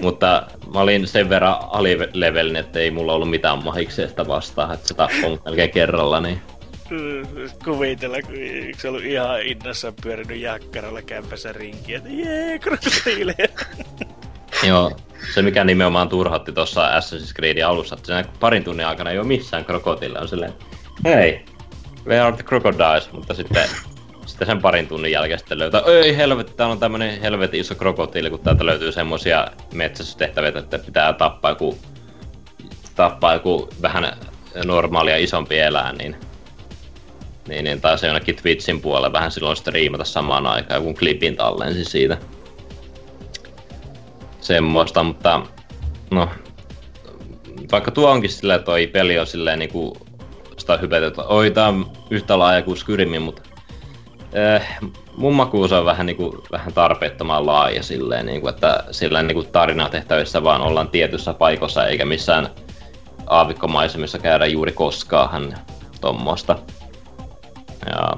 Mutta 0.00 0.46
mä 0.74 0.80
olin 0.80 1.06
sen 1.06 1.28
verran 1.28 1.56
alilevelin, 1.70 2.56
että 2.56 2.78
ei 2.78 2.90
mulla 2.90 3.12
ollut 3.12 3.30
mitään 3.30 3.64
mahiksi 3.64 4.08
sitä 4.08 4.26
vastaan, 4.26 4.74
että 4.74 4.88
se 4.88 4.94
tappoi 4.94 5.30
mut 5.30 5.44
melkein 5.44 5.70
kerralla, 5.70 6.20
niin... 6.20 6.40
Kuvitella, 7.64 8.22
kun 8.22 8.34
yksi 8.34 8.88
ollut 8.88 9.04
ihan 9.04 9.42
innossa 9.42 9.92
pyörinyt 10.02 10.40
jakkaralla 10.40 11.02
kämpässä 11.02 11.52
rinkiä, 11.52 11.98
että 11.98 12.10
jee, 12.10 12.58
krokotiileja. 12.58 13.48
Joo, 14.66 14.96
se 15.34 15.42
mikä 15.42 15.64
nimenomaan 15.64 16.08
turhatti 16.08 16.52
tuossa 16.52 16.88
Assassin's 16.98 17.34
Creedin 17.34 17.66
alussa, 17.66 17.96
että 17.96 18.24
parin 18.40 18.64
tunnin 18.64 18.86
aikana 18.86 19.10
ei 19.10 19.18
ole 19.18 19.26
missään 19.26 19.64
krokotiilla, 19.64 20.18
on 20.18 20.28
silleen, 20.28 20.52
hei, 21.04 21.44
where 22.06 22.20
are 22.20 22.36
the 22.36 22.42
crocodiles, 22.42 23.12
mutta 23.12 23.34
sitten, 23.34 23.68
sitten 24.26 24.46
sen 24.46 24.62
parin 24.62 24.86
tunnin 24.86 25.12
jälkeen 25.12 25.38
sitten 25.38 25.58
löytää, 25.58 25.82
ei 25.86 26.16
helvetti, 26.16 26.52
täällä 26.56 26.72
on 26.72 26.80
tämmönen 26.80 27.20
helvetin 27.20 27.60
iso 27.60 27.74
krokotiili, 27.74 28.30
kun 28.30 28.40
täältä 28.40 28.66
löytyy 28.66 28.92
semmosia 28.92 29.46
metsästystehtäviä, 29.74 30.52
että 30.56 30.78
pitää 30.78 31.12
tappaa 31.12 31.50
joku, 31.50 31.78
tappaa 32.94 33.34
joku 33.34 33.68
vähän 33.82 34.16
normaalia 34.64 35.16
isompi 35.16 35.58
eläin, 35.58 35.98
niin 35.98 36.16
niin, 37.48 37.64
niin 37.64 37.80
taisi 37.80 38.06
jonnekin 38.06 38.36
Twitchin 38.36 38.80
puolelle 38.80 39.12
vähän 39.12 39.30
silloin 39.30 39.56
striimata 39.56 40.04
samaan 40.04 40.46
aikaan, 40.46 40.82
kun 40.82 40.94
klipin 40.94 41.36
tallensi 41.36 41.84
siitä. 41.84 42.18
Semmoista, 44.40 45.02
mutta 45.02 45.46
no, 46.10 46.28
vaikka 47.72 47.90
tuo 47.90 48.10
onkin 48.10 48.30
silleen, 48.30 48.64
toi 48.64 48.86
peli 48.86 49.18
on 49.18 49.26
silleen 49.26 49.58
niinku 49.58 49.96
sitä 50.64 50.76
hypetä, 50.76 51.06
että 51.06 51.22
oi 51.22 51.50
tää 51.50 51.68
on 51.68 51.90
yhtä 52.10 52.38
laaja 52.38 52.62
kuin 52.62 52.76
Skyrimin, 52.76 53.22
mutta 53.22 53.42
äh, 54.56 54.78
mun 55.16 55.34
makuus 55.34 55.72
on 55.72 55.84
vähän, 55.84 56.06
niinku, 56.06 56.44
vähän 56.52 56.72
tarpeettoman 56.72 57.46
laaja 57.46 57.82
silleen, 57.82 58.26
niinku, 58.26 58.48
että 58.48 58.84
sillä 58.90 59.22
niinku 59.22 59.42
tarinatehtävissä 59.42 60.42
vaan 60.42 60.60
ollaan 60.60 60.88
tietyssä 60.88 61.34
paikossa 61.34 61.86
eikä 61.86 62.04
missään 62.04 62.48
aavikkomaisemissa 63.26 64.18
käydä 64.18 64.46
juuri 64.46 64.72
koskaan 64.72 65.54
tommosta. 66.00 66.58
Ja 67.86 68.12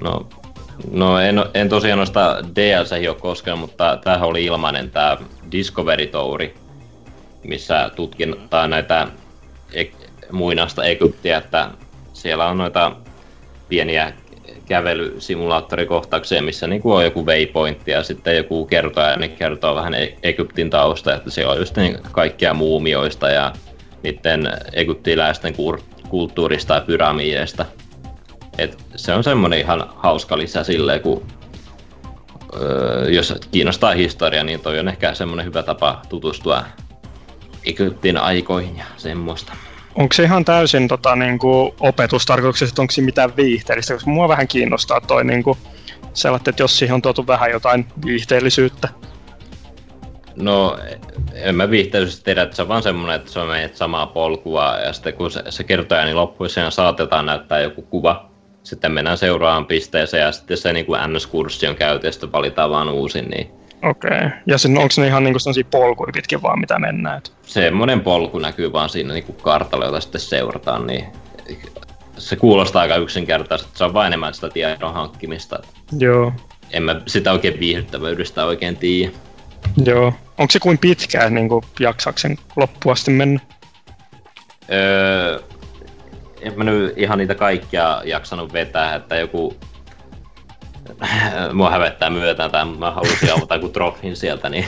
no, 0.00 0.26
No 0.90 1.18
en, 1.18 1.44
en 1.54 1.68
tosiaan 1.68 1.98
noista 1.98 2.36
DLC 2.56 3.08
ole 3.08 3.16
koskenut, 3.20 3.60
mutta 3.60 3.98
tämähän 4.04 4.28
oli 4.28 4.44
ilmainen 4.44 4.90
tämä 4.90 5.16
Discovery 5.52 6.06
Touri, 6.06 6.54
missä 7.44 7.90
tutkitaan 7.96 8.70
näitä 8.70 9.08
muinaista 10.32 10.84
Egyptiä, 10.84 11.38
että 11.38 11.70
siellä 12.12 12.46
on 12.46 12.58
noita 12.58 12.92
pieniä 13.68 14.12
kävelysimulaattorikohtauksia, 14.66 16.42
missä 16.42 16.66
niin 16.66 16.82
kuin 16.82 16.94
on 16.94 17.04
joku 17.04 17.26
waypointti 17.26 17.90
ja 17.90 18.02
sitten 18.02 18.36
joku 18.36 18.66
kertoja, 18.66 19.16
niin 19.16 19.30
kertoo 19.30 19.74
vähän 19.74 19.94
E- 19.94 20.16
Egyptin 20.22 20.70
tausta, 20.70 21.14
että 21.14 21.30
se 21.30 21.46
on 21.46 21.58
just 21.58 21.76
niin 21.76 21.98
kaikkia 22.12 22.54
muumioista 22.54 23.30
ja 23.30 23.52
niiden 24.02 24.52
egyptiläisten 24.72 25.54
kulttuurista 26.08 26.74
ja 26.74 26.80
pyramideista. 26.80 27.64
Et 28.58 28.78
se 28.96 29.14
on 29.14 29.24
semmoinen 29.24 29.58
ihan 29.58 29.90
hauska 29.96 30.38
lisä 30.38 30.64
silleen, 30.64 31.00
kun 31.00 31.26
öö, 32.56 33.10
jos 33.10 33.34
kiinnostaa 33.50 33.92
historia, 33.92 34.44
niin 34.44 34.60
toi 34.60 34.78
on 34.78 34.88
ehkä 34.88 35.14
semmoinen 35.14 35.46
hyvä 35.46 35.62
tapa 35.62 36.02
tutustua 36.08 36.64
Egyptin 37.64 38.16
aikoihin 38.16 38.76
ja 38.76 38.84
semmoista. 38.96 39.52
Onko 39.94 40.12
se 40.12 40.22
ihan 40.22 40.44
täysin 40.44 40.88
tota, 40.88 41.16
niin 41.16 41.38
kuin 41.38 41.74
opetustarkoituksessa, 41.80 42.72
että 42.72 42.82
onko 42.82 42.90
siinä 42.90 43.06
mitään 43.06 43.36
viihteellistä? 43.36 43.94
Koska 43.94 44.10
mua 44.10 44.28
vähän 44.28 44.48
kiinnostaa 44.48 45.00
toi 45.00 45.24
niin 45.24 45.42
kuin, 45.42 45.58
että 46.36 46.62
jos 46.62 46.78
siihen 46.78 46.94
on 46.94 47.02
tuotu 47.02 47.26
vähän 47.26 47.50
jotain 47.50 47.86
viihteellisyyttä. 48.04 48.88
No, 50.36 50.78
en 51.34 51.54
mä 51.54 51.70
viihteellisesti 51.70 52.24
tiedä, 52.24 52.42
että 52.42 52.56
se 52.56 52.62
on 52.62 52.68
vaan 52.68 52.82
semmoinen, 52.82 53.16
että 53.16 53.30
se 53.30 53.40
on 53.40 53.48
meidät 53.48 53.76
samaa 53.76 54.06
polkua, 54.06 54.76
ja 54.76 54.92
sitten 54.92 55.14
kun 55.14 55.30
se, 55.30 55.42
se 55.48 55.64
kertoja 55.64 56.04
niin 56.04 56.16
loppuisen 56.16 56.72
saatetaan 56.72 57.26
näyttää 57.26 57.60
joku 57.60 57.82
kuva. 57.82 58.30
Sitten 58.62 58.92
mennään 58.92 59.18
seuraavaan 59.18 59.66
pisteeseen, 59.66 60.22
ja 60.22 60.32
sitten 60.32 60.56
se 60.56 60.72
niin 60.72 60.86
kuin 60.86 61.00
NS-kurssi 61.00 61.68
on 61.68 61.76
käyty, 61.76 62.06
ja 62.06 62.12
sitten 62.12 62.32
valitaan 62.32 62.70
vaan 62.70 62.88
uusin, 62.88 63.30
niin 63.30 63.50
Okei. 63.82 64.16
Okay. 64.16 64.30
Ja 64.46 64.58
sen, 64.58 64.78
onko 64.78 64.94
ne 64.96 65.06
ihan 65.06 65.24
niin 65.24 65.34
kuin 65.34 65.66
polkuja 65.70 66.12
pitkin 66.12 66.42
vaan, 66.42 66.60
mitä 66.60 66.78
mennään? 66.78 67.18
Et? 67.18 67.32
semmoinen 67.42 68.00
polku 68.00 68.38
näkyy 68.38 68.72
vaan 68.72 68.88
siinä 68.88 69.14
niin 69.14 69.24
kuin 69.24 69.36
kartalla, 69.42 69.84
jota 69.84 70.00
sitten 70.00 70.20
seurataan, 70.20 70.86
niin 70.86 71.04
se 72.18 72.36
kuulostaa 72.36 72.82
aika 72.82 72.96
yksinkertaisesti, 72.96 73.78
se 73.78 73.84
on 73.84 73.94
vain 73.94 74.06
enemmän 74.06 74.34
sitä 74.34 74.48
tiedon 74.48 74.94
hankkimista. 74.94 75.58
Joo. 75.98 76.32
En 76.70 76.82
mä 76.82 77.00
sitä 77.06 77.32
oikein 77.32 77.60
viihdyttävyydestä 77.60 78.44
oikein 78.44 78.76
tiedä. 78.76 79.12
Joo. 79.84 80.14
Onko 80.38 80.50
se 80.50 80.58
kuin 80.58 80.78
pitkään 80.78 81.34
niin 81.34 81.48
kuin 81.48 81.64
jaksaako 81.80 82.18
sen 82.18 82.38
loppuun 82.56 82.92
asti 82.92 83.10
mennä? 83.10 83.40
Öö, 84.72 85.40
en 86.40 86.52
mä 86.56 86.64
nyt 86.64 86.98
ihan 86.98 87.18
niitä 87.18 87.34
kaikkia 87.34 88.02
jaksanut 88.04 88.52
vetää, 88.52 88.94
että 88.94 89.16
joku... 89.16 89.56
Mua 91.52 91.70
hävettää 91.70 92.10
myötä, 92.10 92.48
tai 92.48 92.64
mä 92.64 92.90
halusin 92.90 93.32
avata 93.32 93.54
joku 93.54 93.68
trofin 93.68 94.16
sieltä, 94.16 94.48
niin, 94.48 94.66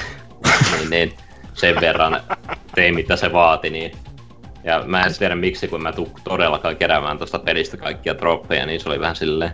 niin, 0.78 0.90
niin 0.90 1.14
sen 1.54 1.80
verran 1.80 2.20
tein 2.74 2.94
mitä 2.94 3.16
se 3.16 3.32
vaati, 3.32 3.70
niin 3.70 3.92
ja 4.64 4.82
mä 4.86 5.02
en 5.02 5.14
tiedä 5.18 5.34
miksi, 5.34 5.68
kun 5.68 5.82
mä 5.82 5.92
tuu 5.92 6.10
todellakaan 6.24 6.76
keräämään 6.76 7.18
tuosta 7.18 7.38
pelistä 7.38 7.76
kaikkia 7.76 8.14
trofeja, 8.14 8.66
niin 8.66 8.80
se 8.80 8.88
oli 8.88 9.00
vähän 9.00 9.16
silleen... 9.16 9.52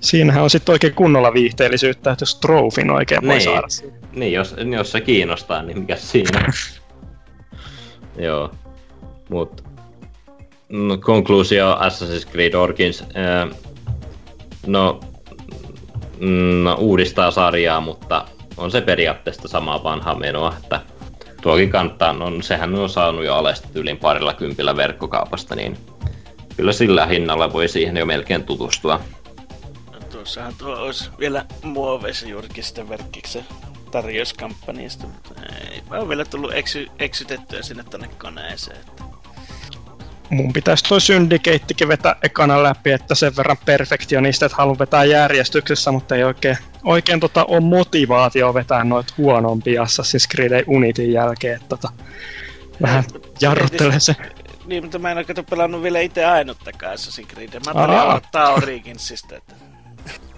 Siinähän 0.00 0.42
on 0.42 0.50
sitten 0.50 0.72
oikein 0.72 0.94
kunnolla 0.94 1.32
viihteellisyyttä, 1.34 2.12
että 2.12 2.22
jos 2.22 2.34
trofin 2.34 2.90
oikein 2.90 3.22
voi 3.22 3.28
Niin. 3.28 3.42
saada. 3.42 3.66
Niin, 4.12 4.32
jos, 4.32 4.54
jos 4.76 4.92
se 4.92 5.00
kiinnostaa, 5.00 5.62
niin 5.62 5.78
mikä 5.78 5.96
siinä. 5.96 6.46
Joo. 8.18 8.50
Mut 9.28 9.64
no, 10.68 10.96
konkluusio 10.96 11.74
Assassin's 11.74 12.30
Creed 12.32 12.54
Origins. 12.54 13.04
No, 14.66 15.00
mm, 15.02 15.13
no, 16.64 16.74
uudistaa 16.74 17.30
sarjaa, 17.30 17.80
mutta 17.80 18.24
on 18.56 18.70
se 18.70 18.80
periaatteessa 18.80 19.48
sama 19.48 19.84
vanha 19.84 20.14
menoa, 20.14 20.54
että 20.62 20.80
tuokin 21.42 21.70
kannattaa, 21.70 22.12
no 22.12 22.32
sehän 22.42 22.74
on 22.74 22.88
saanut 22.88 23.24
jo 23.24 23.34
alesta 23.34 23.68
yli 23.74 23.94
parilla 23.94 24.34
kympillä 24.34 24.76
verkkokaupasta, 24.76 25.54
niin 25.54 25.76
kyllä 26.56 26.72
sillä 26.72 27.06
hinnalla 27.06 27.52
voi 27.52 27.68
siihen 27.68 27.96
jo 27.96 28.06
melkein 28.06 28.44
tutustua. 28.44 29.00
Tuossahan 30.12 30.54
tuo 30.58 30.76
olisi 30.76 31.10
vielä 31.18 31.44
muoveissa 31.62 32.28
juurikin 32.28 32.64
sitä 32.64 32.88
verkkiksen 32.88 33.44
tarjouskampanjasta, 33.90 35.06
mutta 35.06 35.34
ei. 35.70 35.82
Oon 35.98 36.08
vielä 36.08 36.24
tullut 36.24 36.54
eksy, 36.54 36.86
eksytettyä 36.98 37.62
sinne 37.62 37.84
tonne 37.90 38.08
koneeseen. 38.18 38.84
Mun 40.30 40.52
pitäisi 40.52 40.84
toi 40.84 41.00
Syndicatekin 41.00 41.88
vetää 41.88 42.16
ekana 42.22 42.62
läpi, 42.62 42.90
että 42.92 43.14
sen 43.14 43.36
verran 43.36 43.56
perfektionista, 43.64 44.46
että 44.46 44.56
haluan 44.56 44.78
vetää 44.78 45.04
järjestyksessä, 45.04 45.92
mutta 45.92 46.16
ei 46.16 46.24
oikein, 46.24 46.58
oikein 46.84 47.20
tota, 47.20 47.44
ole 47.44 47.60
motivaatio 47.60 48.54
vetää 48.54 48.84
noita 48.84 49.14
huonompia 49.18 49.82
Assassin's 49.82 50.34
Creed 50.34 50.64
Unitin 50.66 51.12
jälkeen. 51.12 51.56
Että, 51.56 51.68
tota, 51.68 51.88
vähän 52.82 53.04
jarruttelee 53.40 54.00
se. 54.00 54.16
Niin, 54.66 54.82
mutta 54.82 54.98
mä 54.98 55.10
en 55.10 55.16
ole 55.16 55.24
kato 55.24 55.42
pelannut 55.42 55.82
vielä 55.82 56.00
itse 56.00 56.24
ainuttakaan 56.24 56.94
Assassin's 56.94 57.26
Creed. 57.26 57.52
Mä 57.66 57.72
tulin 57.72 57.90
Aa. 57.90 58.02
aloittaa 58.02 58.52
Originsista, 58.52 59.36
että... 59.36 59.54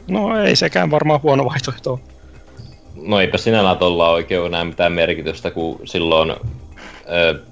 No 0.08 0.44
ei 0.44 0.56
sekään 0.56 0.90
varmaan 0.90 1.22
huono 1.22 1.44
vaihtoehto. 1.44 2.00
No 3.02 3.20
eipä 3.20 3.38
sinällään 3.38 3.78
tuolla 3.78 4.10
oikein 4.10 4.46
enää 4.46 4.64
mitään 4.64 4.92
merkitystä, 4.92 5.50
kun 5.50 5.80
silloin 5.84 6.36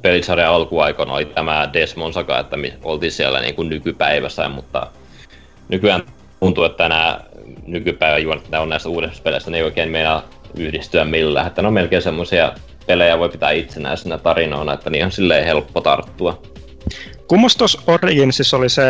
pelisarjan 0.03 0.53
alkuaikoina 0.53 1.15
oli 1.15 1.25
tämä 1.25 1.71
Desmond 1.73 2.13
Saga, 2.13 2.39
että 2.39 2.57
me 2.57 2.73
oltiin 2.83 3.13
siellä 3.13 3.41
niin 3.41 3.55
kuin 3.55 3.69
nykypäivässä, 3.69 4.49
mutta 4.49 4.87
nykyään 5.69 6.03
tuntuu, 6.41 6.65
että 6.65 6.89
nämä 6.89 7.21
nykypäivän 7.67 8.23
juonat, 8.23 8.45
mitä 8.45 8.61
on 8.61 8.69
näistä 8.69 8.89
uudessa 8.89 9.23
peleissä, 9.23 9.51
ne 9.51 9.57
ei 9.57 9.63
oikein 9.63 9.91
meinaa 9.91 10.23
yhdistyä 10.57 11.05
millään. 11.05 11.47
Että 11.47 11.63
ne 11.63 11.69
on 11.69 11.75
melkein 11.75 12.03
semmoisia 12.03 12.53
pelejä 12.87 13.19
voi 13.19 13.29
pitää 13.29 13.51
itsenäisenä 13.51 14.19
tarinoina, 14.19 14.73
että 14.73 14.91
niihin 14.91 15.05
on 15.05 15.13
silleen 15.13 15.45
helppo 15.45 15.81
tarttua. 15.81 16.43
Kummos 17.29 17.57
tuossa 17.57 17.81
Originsissa 17.87 18.57
oli 18.57 18.69
se 18.69 18.83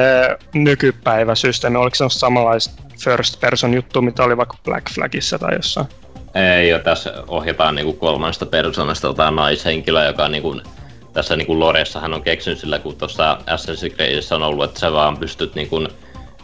nykypäiväsysteemi, 0.55 1.77
oliko 1.77 1.95
se 1.95 2.05
samanlaista 2.09 2.83
first 3.05 3.41
person 3.41 3.75
juttu, 3.75 4.03
mitä 4.03 4.25
oli 4.25 4.37
vaikka 4.37 4.57
Black 4.65 4.91
Flagissa 4.95 5.39
tai 5.39 5.55
jossain? 5.55 5.87
Ei, 6.35 6.68
jo 6.68 6.78
tässä 6.78 7.12
ohjataan 7.28 7.74
niinku 7.74 7.93
kolmannesta 7.93 8.47
persoonasta 8.47 9.09
tota 9.09 9.30
naishenkilöä, 9.30 10.07
joka 10.07 10.28
niinku, 10.28 10.61
tässä 11.12 11.37
niinku 11.37 11.61
Loressa 11.61 12.01
hän 12.01 12.14
on 12.14 12.22
keksinyt 12.22 12.59
sillä, 12.59 12.78
kun 12.78 12.97
tuossa 12.97 13.39
Assassin's 13.47 13.95
Creedissä 13.95 14.37
on 14.37 14.43
ollut, 14.43 14.64
että 14.64 14.80
sä 14.80 14.93
vaan 14.93 15.18
pystyt 15.18 15.55
niinku, 15.55 15.87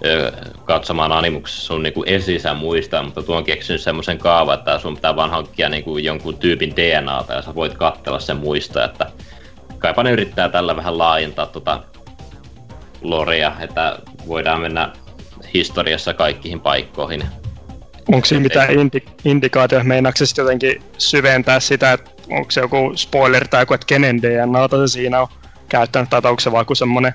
ö, 0.05 0.33
katsomaan 0.65 1.13
animuksessa 1.13 1.67
sun 1.67 1.83
niinku 1.83 2.05
esi 2.07 2.39
muistaa, 2.59 3.03
mutta 3.03 3.23
tuo 3.23 3.37
on 3.37 3.45
keksinyt 3.45 3.81
semmoisen 3.81 4.19
kaavan, 4.19 4.59
että 4.59 4.79
sun 4.79 4.95
pitää 4.95 5.17
vaan 5.17 5.31
hankkia 5.31 5.69
niinku 5.69 5.99
jonkun 5.99 6.39
tyypin 6.39 6.77
DNAta 6.77 7.33
ja 7.33 7.43
sä 7.43 7.55
voit 7.55 7.75
katsella 7.75 8.19
sen 8.19 8.37
muistaa, 8.37 8.85
että 8.85 9.07
kaipa 9.79 10.03
ne 10.03 10.11
yrittää 10.11 10.49
tällä 10.49 10.77
vähän 10.77 10.99
laajentaa 10.99 11.47
tota 11.47 11.83
lorea, 13.03 13.53
että 13.61 13.99
voidaan 14.27 14.61
mennä 14.61 14.93
historiassa 15.55 16.15
kaikkiin 16.15 16.61
paikkoihin. 16.61 17.40
Onko 18.15 18.25
siinä 18.27 18.43
mitään 18.43 18.69
indi- 18.69 19.11
indikaatioita, 19.25 19.89
meinaako 19.89 20.17
se 20.17 20.27
sitten 20.27 20.43
jotenkin 20.43 20.83
syventää 20.99 21.61
sitä, 21.61 21.93
että 21.93 22.11
onko 22.31 22.51
se 22.51 22.61
joku 22.61 22.93
spoiler 22.97 23.49
tai 23.49 23.63
joku, 23.63 23.75
että 23.75 23.87
kenen 23.87 24.23
DNAta 24.23 24.87
se 24.87 24.93
siinä 24.93 25.21
on 25.21 25.29
käyttänyt, 25.69 26.11
tai 26.11 26.21
onko 26.25 26.41
se 26.41 26.53
vaan 26.53 26.67
semmonen 26.73 27.13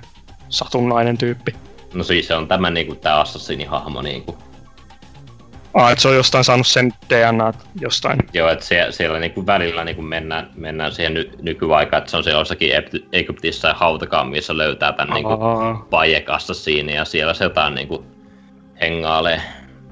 satunnainen 0.50 1.18
tyyppi? 1.18 1.56
No 1.94 2.04
siis 2.04 2.28
se 2.28 2.36
on 2.36 2.48
tämä 2.48 2.70
niinku 2.70 2.96
tää 2.96 3.20
Assassinin 3.20 3.70
hahmo 3.70 4.02
niinku. 4.02 4.38
Ah, 5.74 5.92
että 5.92 6.02
se 6.02 6.08
on 6.08 6.16
jostain 6.16 6.44
saanut 6.44 6.68
sen 6.68 6.94
DNA 7.10 7.54
jostain. 7.82 8.20
Joo, 8.34 8.50
että 8.50 8.66
siellä, 8.66 8.92
siellä 8.92 9.20
niinku 9.20 9.46
välillä 9.46 9.84
niinku 9.84 10.02
mennään, 10.02 10.50
mennään 10.56 10.92
siihen 10.92 11.14
ny, 11.14 11.32
nykyaikaan, 11.42 11.98
että 11.98 12.12
se 12.12 12.18
on 12.18 12.24
siellä 12.24 12.42
jossakin 12.42 12.72
Egyptissä 13.12 13.74
hautakaan, 13.74 14.28
missä 14.30 14.58
löytää 14.58 14.94
tämän 14.94 15.14
niinku 15.14 15.30
Aa, 15.30 15.88
vajekassa 15.92 16.54
siinä 16.54 16.92
ja 16.92 17.06
siellä 17.06 17.34
se 17.34 17.44
jotain 17.44 17.76
niinku 17.76 18.06
hengailee 18.82 19.42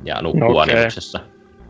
ja 0.03 0.21
nukkuu 0.21 0.39
No 0.39 0.49
okay. 0.49 0.75
animuksessa. 0.75 1.19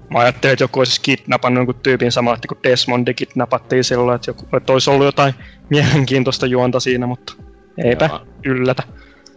Mä 0.09 0.19
ajattelin, 0.19 0.53
että 0.53 0.63
joku 0.63 0.79
olisi 0.79 1.01
kidnappannut 1.01 1.59
jonkun 1.59 1.75
tyypin 1.83 2.11
samalla, 2.11 2.35
että 2.35 2.47
kun 2.47 2.57
Desmondi 2.63 3.13
kidnappattiin 3.13 3.83
silloin, 3.83 4.15
että, 4.15 4.29
joku, 4.29 4.57
että 4.57 4.73
olisi 4.73 4.89
ollut 4.89 5.05
jotain 5.05 5.33
mielenkiintoista 5.69 6.45
juonta 6.45 6.79
siinä, 6.79 7.07
mutta 7.07 7.33
eipä 7.83 8.05
Joo. 8.05 8.21
yllätä. 8.45 8.83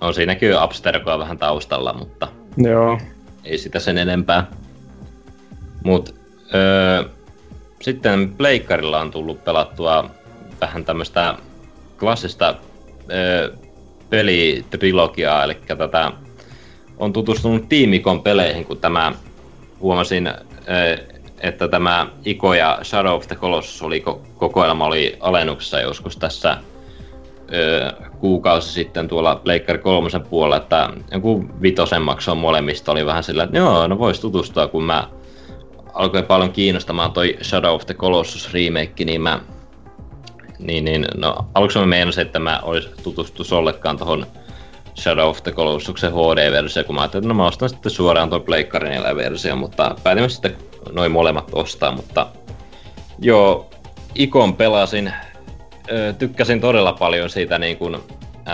On 0.00 0.14
siinäkin 0.14 0.58
Abstergoa 0.58 1.18
vähän 1.18 1.38
taustalla, 1.38 1.92
mutta 1.92 2.28
Joo. 2.56 3.00
ei 3.44 3.58
sitä 3.58 3.80
sen 3.80 3.98
enempää. 3.98 4.46
Mut 5.84 6.14
öö, 6.54 7.04
sitten 7.82 8.34
Pleikkarilla 8.36 9.00
on 9.00 9.10
tullut 9.10 9.44
pelattua 9.44 10.10
vähän 10.60 10.84
tämmöistä 10.84 11.34
klassista 11.98 12.54
öö, 13.10 13.52
pelitrilogiaa, 14.10 15.44
eli 15.44 15.54
tätä 15.66 16.12
on 16.98 17.12
tutustunut 17.12 17.68
Tiimikon 17.68 18.22
peleihin, 18.22 18.64
kun 18.64 18.78
tämä 18.78 19.12
huomasin, 19.80 20.30
että 21.40 21.68
tämä 21.68 22.06
Iko 22.24 22.54
ja 22.54 22.78
Shadow 22.82 23.14
of 23.14 23.26
the 23.26 23.36
Colossus 23.36 23.82
oli 23.82 24.04
ko- 24.10 24.20
kokoelma 24.36 24.86
oli 24.86 25.16
alennuksessa 25.20 25.80
joskus 25.80 26.16
tässä 26.16 26.56
kuukausi 28.18 28.72
sitten 28.72 29.08
tuolla 29.08 29.36
Pleikkari 29.36 29.78
kolmosen 29.78 30.22
puolella, 30.22 30.56
että 30.56 30.90
joku 31.12 31.44
vitosen 31.62 32.02
maksaa 32.02 32.34
molemmista 32.34 32.92
oli 32.92 33.06
vähän 33.06 33.22
sillä, 33.22 33.42
että 33.42 33.56
joo, 33.56 33.86
no 33.86 33.98
vois 33.98 34.20
tutustua, 34.20 34.68
kun 34.68 34.84
mä 34.84 35.08
alkoi 35.94 36.22
paljon 36.22 36.52
kiinnostamaan 36.52 37.12
toi 37.12 37.36
Shadow 37.42 37.74
of 37.74 37.86
the 37.86 37.94
Colossus 37.94 38.52
remake, 38.52 39.04
niin 39.04 39.20
mä 39.20 39.40
niin, 40.58 40.84
niin, 40.84 41.06
no, 41.16 41.36
aluksi 41.54 41.78
mä 41.78 41.86
meinasin, 41.86 42.22
että 42.22 42.38
mä 42.38 42.60
olis 42.62 42.88
tutustus 43.02 43.52
ollenkaan 43.52 43.96
tohon 43.96 44.26
Shadow 44.98 45.28
of 45.28 45.42
the 45.42 45.52
Colossusen 45.52 46.12
HD-versio, 46.12 46.84
kun 46.84 46.94
mä 46.94 47.00
ajattelin, 47.00 47.22
että 47.24 47.28
no 47.28 47.34
mä 47.34 47.46
ostan 47.46 47.68
sitten 47.68 47.92
suoraan 47.92 48.30
tuon 48.30 48.42
Pleikkarin 48.42 49.02
versio, 49.16 49.56
mutta 49.56 49.96
päätimme 50.02 50.28
sitten 50.28 50.56
noin 50.92 51.12
molemmat 51.12 51.50
ostaa, 51.52 51.92
mutta 51.92 52.26
joo, 53.18 53.70
Ikon 54.14 54.56
pelasin, 54.56 55.12
ö, 55.90 56.12
tykkäsin 56.18 56.60
todella 56.60 56.92
paljon 56.92 57.30
siitä 57.30 57.58
niin 57.58 57.76
kuin 57.76 57.96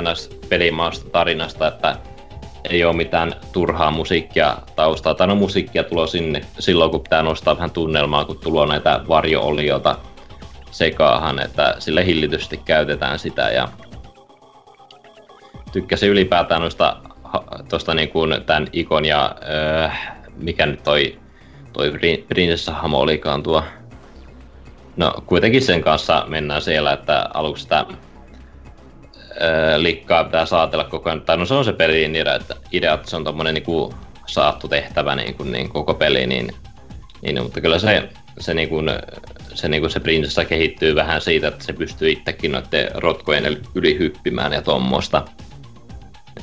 NS-pelimaasta 0.01 1.11
tarinasta, 1.11 1.68
että 1.68 1.97
ei 2.70 2.84
ole 2.84 2.97
mitään 2.97 3.34
turhaa 3.53 3.90
musiikkia 3.90 4.57
taustaa, 4.76 5.14
tai 5.14 5.26
no 5.26 5.34
musiikkia 5.34 5.84
tulo 5.84 6.07
sinne 6.07 6.40
silloin, 6.59 6.90
kun 6.90 7.03
pitää 7.03 7.22
nostaa 7.22 7.57
vähän 7.57 7.70
tunnelmaa, 7.70 8.24
kun 8.24 8.38
tulo 8.38 8.66
näitä 8.66 9.01
varjoolioita 9.09 9.99
sekaahan, 10.70 11.43
että 11.43 11.74
sille 11.78 12.07
hillitysti 12.07 12.57
käytetään 12.57 13.18
sitä. 13.18 13.51
Ja 13.51 13.68
tykkäsin 15.72 16.10
ylipäätään 16.10 16.60
noista 16.60 16.96
tuosta 17.68 17.94
niin 17.94 18.08
kuin 18.08 18.44
tämän 18.46 18.66
Ikon 18.72 19.04
ja 19.04 19.34
öö, 19.48 19.88
mikä 20.36 20.66
nyt 20.66 20.82
toi, 20.82 21.18
toi 21.72 21.92
prinsessahamo 22.28 23.00
olikaan 23.00 23.42
tuo. 23.42 23.64
No 24.96 25.14
kuitenkin 25.26 25.62
sen 25.62 25.82
kanssa 25.82 26.24
mennään 26.28 26.62
siellä, 26.62 26.92
että 26.92 27.28
aluksi 27.34 27.62
sitä 27.62 27.86
öö, 29.40 29.82
likkaa 29.82 30.24
pitää 30.24 30.46
saatella 30.46 30.84
koko 30.84 31.10
ajan. 31.10 31.20
Tai 31.20 31.36
no 31.36 31.46
se 31.46 31.54
on 31.54 31.64
se 31.64 31.72
pelin 31.72 32.16
idea, 32.16 32.34
että, 32.34 32.56
idea, 32.72 32.94
että 32.94 33.10
se 33.10 33.16
on 33.16 33.24
tommonen 33.24 33.54
niin 33.54 33.64
kuin 33.64 33.94
saattu 34.26 34.68
tehtävä 34.68 35.16
niin, 35.16 35.34
kuin, 35.34 35.52
niin 35.52 35.68
koko 35.68 35.94
peli, 35.94 36.26
niin, 36.26 36.50
niin, 37.22 37.42
mutta 37.42 37.60
kyllä 37.60 37.78
se, 37.78 38.08
se, 38.40 38.54
niin 38.54 38.68
kuin, 38.68 38.90
se, 39.54 39.68
niin 39.68 39.82
kuin 39.82 39.90
se 39.90 40.00
prinsessa 40.00 40.44
kehittyy 40.44 40.94
vähän 40.94 41.20
siitä, 41.20 41.48
että 41.48 41.64
se 41.64 41.72
pystyy 41.72 42.10
itsekin 42.10 42.52
noiden 42.52 42.90
rotkojen 42.94 43.60
yli 43.74 43.98
hyppimään 43.98 44.52
ja 44.52 44.62
tuommoista. 44.62 45.24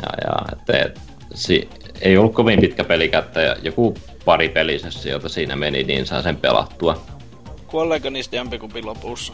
Ja, 0.02 0.10
ja 0.26 0.58
että, 0.58 1.02
si, 1.34 1.70
ei 2.02 2.18
ollut 2.18 2.34
kovin 2.34 2.62
pitkä 2.62 2.84
pelikättä 2.84 3.42
ja 3.42 3.56
joku 3.62 3.98
pari 4.26 4.54
jota 5.10 5.30
siinä 5.30 5.56
meni, 5.56 5.84
niin 5.84 6.06
saa 6.06 6.22
sen 6.22 6.38
pelattua. 6.38 7.06
Kuolleeko 7.68 8.10
niistä 8.10 8.36
jompikumpi 8.36 8.82
lopussa? 8.82 9.34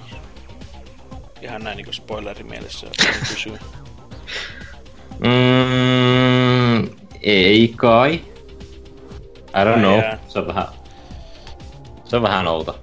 Ihan 1.42 1.64
näin 1.64 1.78
niin 1.78 1.94
spoilerimielessä 1.94 2.88
kysyä. 3.30 3.60
Mm, 5.20 6.90
ei 7.22 7.74
kai. 7.76 8.14
I 8.14 9.64
don't 9.66 9.80
know. 9.80 10.00
Se 10.28 10.40
on 10.40 10.48
vähän... 10.48 10.68
Se 12.06 12.16
on 12.16 12.22
vähän 12.22 12.48
outo. 12.48 12.80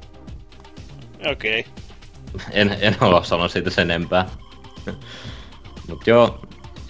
Okei. 1.33 1.61
Okay. 1.61 2.47
En, 2.53 2.77
en 2.81 2.97
halua 3.01 3.25
sanoa 3.25 3.49
siitä 3.49 3.71
sen 3.71 3.91
enempää. 3.91 4.27
Mut 5.89 6.07
joo, 6.07 6.41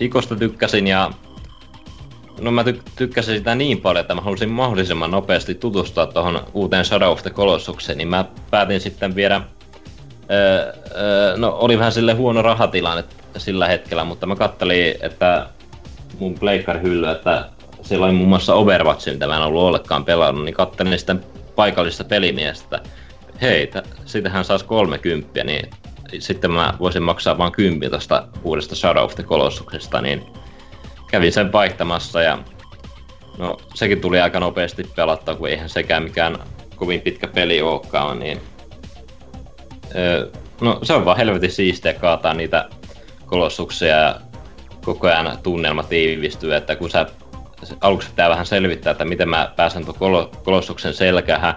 Ikosta 0.01 0.37
tykkäsin 0.37 0.87
ja 0.87 1.11
no 2.41 2.51
mä 2.51 2.63
ty- 2.63 2.83
tykkäsin 2.97 3.37
sitä 3.37 3.55
niin 3.55 3.81
paljon, 3.81 4.01
että 4.01 4.15
mä 4.15 4.21
halusin 4.21 4.51
mahdollisimman 4.51 5.11
nopeasti 5.11 5.55
tutustua 5.55 6.07
tuohon 6.07 6.41
uuteen 6.55 6.85
Shadow 6.85 7.13
of 7.13 7.23
the 7.23 7.31
Colossukseen, 7.31 7.99
niin 7.99 8.09
mä 8.09 8.25
päätin 8.51 8.81
sitten 8.81 9.15
viedä 9.15 9.41
Öö, 10.31 10.73
öö, 10.97 11.37
no 11.37 11.57
oli 11.61 11.79
vähän 11.79 11.93
sille 11.93 12.13
huono 12.13 12.43
rahatilanne 12.43 13.05
sillä 13.37 13.69
hetkellä, 13.69 14.05
mutta 14.05 14.27
mä 14.27 14.37
kattelin, 14.37 14.95
että 15.01 15.47
mun 16.19 16.39
hylly, 16.83 17.11
että 17.11 17.49
siellä 17.83 18.07
oli 18.07 18.13
muun 18.13 18.29
muassa 18.29 18.55
Overwatch, 18.55 19.13
mitä 19.13 19.27
mä 19.27 19.37
en 19.37 19.43
ollut 19.43 19.63
ollenkaan 19.63 20.05
pelannut, 20.05 20.45
niin 20.45 20.55
kattelin 20.55 20.99
sitten 20.99 21.25
paikallista 21.57 22.05
pelimiestä, 22.05 22.81
hei, 23.41 23.67
t- 23.67 23.87
sitähän 24.05 24.45
saisi 24.45 24.65
30, 24.65 25.45
niin 25.45 25.71
sitten 26.19 26.53
mä 26.53 26.75
voisin 26.81 27.03
maksaa 27.03 27.39
vain 27.39 27.53
10 27.53 27.91
tuosta 27.91 28.29
uudesta 28.43 28.75
Shadow 28.75 29.05
of 29.05 29.15
the 29.15 29.23
Colossuksesta, 29.23 30.01
niin 30.01 30.27
kävin 31.11 31.33
sen 31.33 31.53
vaihtamassa 31.53 32.23
ja 32.23 32.39
no 33.39 33.57
sekin 33.75 34.01
tuli 34.01 34.21
aika 34.21 34.41
nopeasti 34.41 34.85
pelattua, 34.97 35.35
kun 35.35 35.49
eihän 35.49 35.69
sekään 35.69 36.03
mikään 36.03 36.39
kovin 36.77 37.01
pitkä 37.01 37.27
peli 37.27 37.63
olekaan, 37.63 38.19
niin 38.19 38.41
öö, 39.95 40.31
no 40.61 40.79
se 40.83 40.93
on 40.93 41.05
vaan 41.05 41.17
helvetin 41.17 41.53
siistiä 41.53 41.93
kaataa 41.93 42.35
niitä 42.35 42.69
kolossuksia 43.27 43.97
ja 43.97 44.21
koko 44.85 45.07
ajan 45.07 45.39
tunnelma 45.43 45.83
tiivistyy, 45.83 46.55
että 46.55 46.77
kun 46.77 46.91
sä 46.91 47.07
aluksi 47.81 48.09
pitää 48.09 48.31
vähän 48.31 48.47
selvittää, 48.47 48.91
että 48.91 49.05
miten 49.05 49.29
mä 49.29 49.53
pääsen 49.57 49.85
tuon 49.85 50.31
kolossuksen 50.45 50.95
selkähän, 50.95 51.55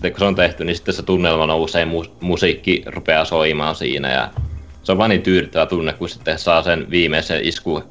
sitten 0.00 0.12
kun 0.12 0.18
se 0.18 0.24
on 0.24 0.34
tehty, 0.34 0.64
niin 0.64 0.76
sitten 0.76 0.94
se 0.94 1.02
tunnelma 1.02 1.46
nousee, 1.46 1.84
mu- 1.84 2.10
musiikki 2.20 2.82
rupeaa 2.86 3.24
soimaan 3.24 3.74
siinä 3.74 4.12
ja 4.12 4.30
se 4.82 4.92
on 4.92 4.98
vaan 4.98 5.10
niin 5.10 5.22
tyydyttävä 5.22 5.66
tunne, 5.66 5.92
kun 5.92 6.08
sitten 6.08 6.38
saa 6.38 6.62
sen 6.62 6.86
viimeisen 6.90 7.44
isku 7.44 7.82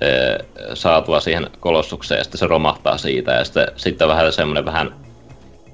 ee, 0.00 0.38
saatua 0.74 1.20
siihen 1.20 1.50
kolossukseen 1.60 2.18
ja 2.18 2.24
sitten 2.24 2.38
se 2.38 2.46
romahtaa 2.46 2.98
siitä 2.98 3.32
ja 3.32 3.44
sitten, 3.44 3.68
sitten 3.76 4.08
vähän 4.08 4.32
semmoinen 4.32 4.64
vähän 4.64 4.94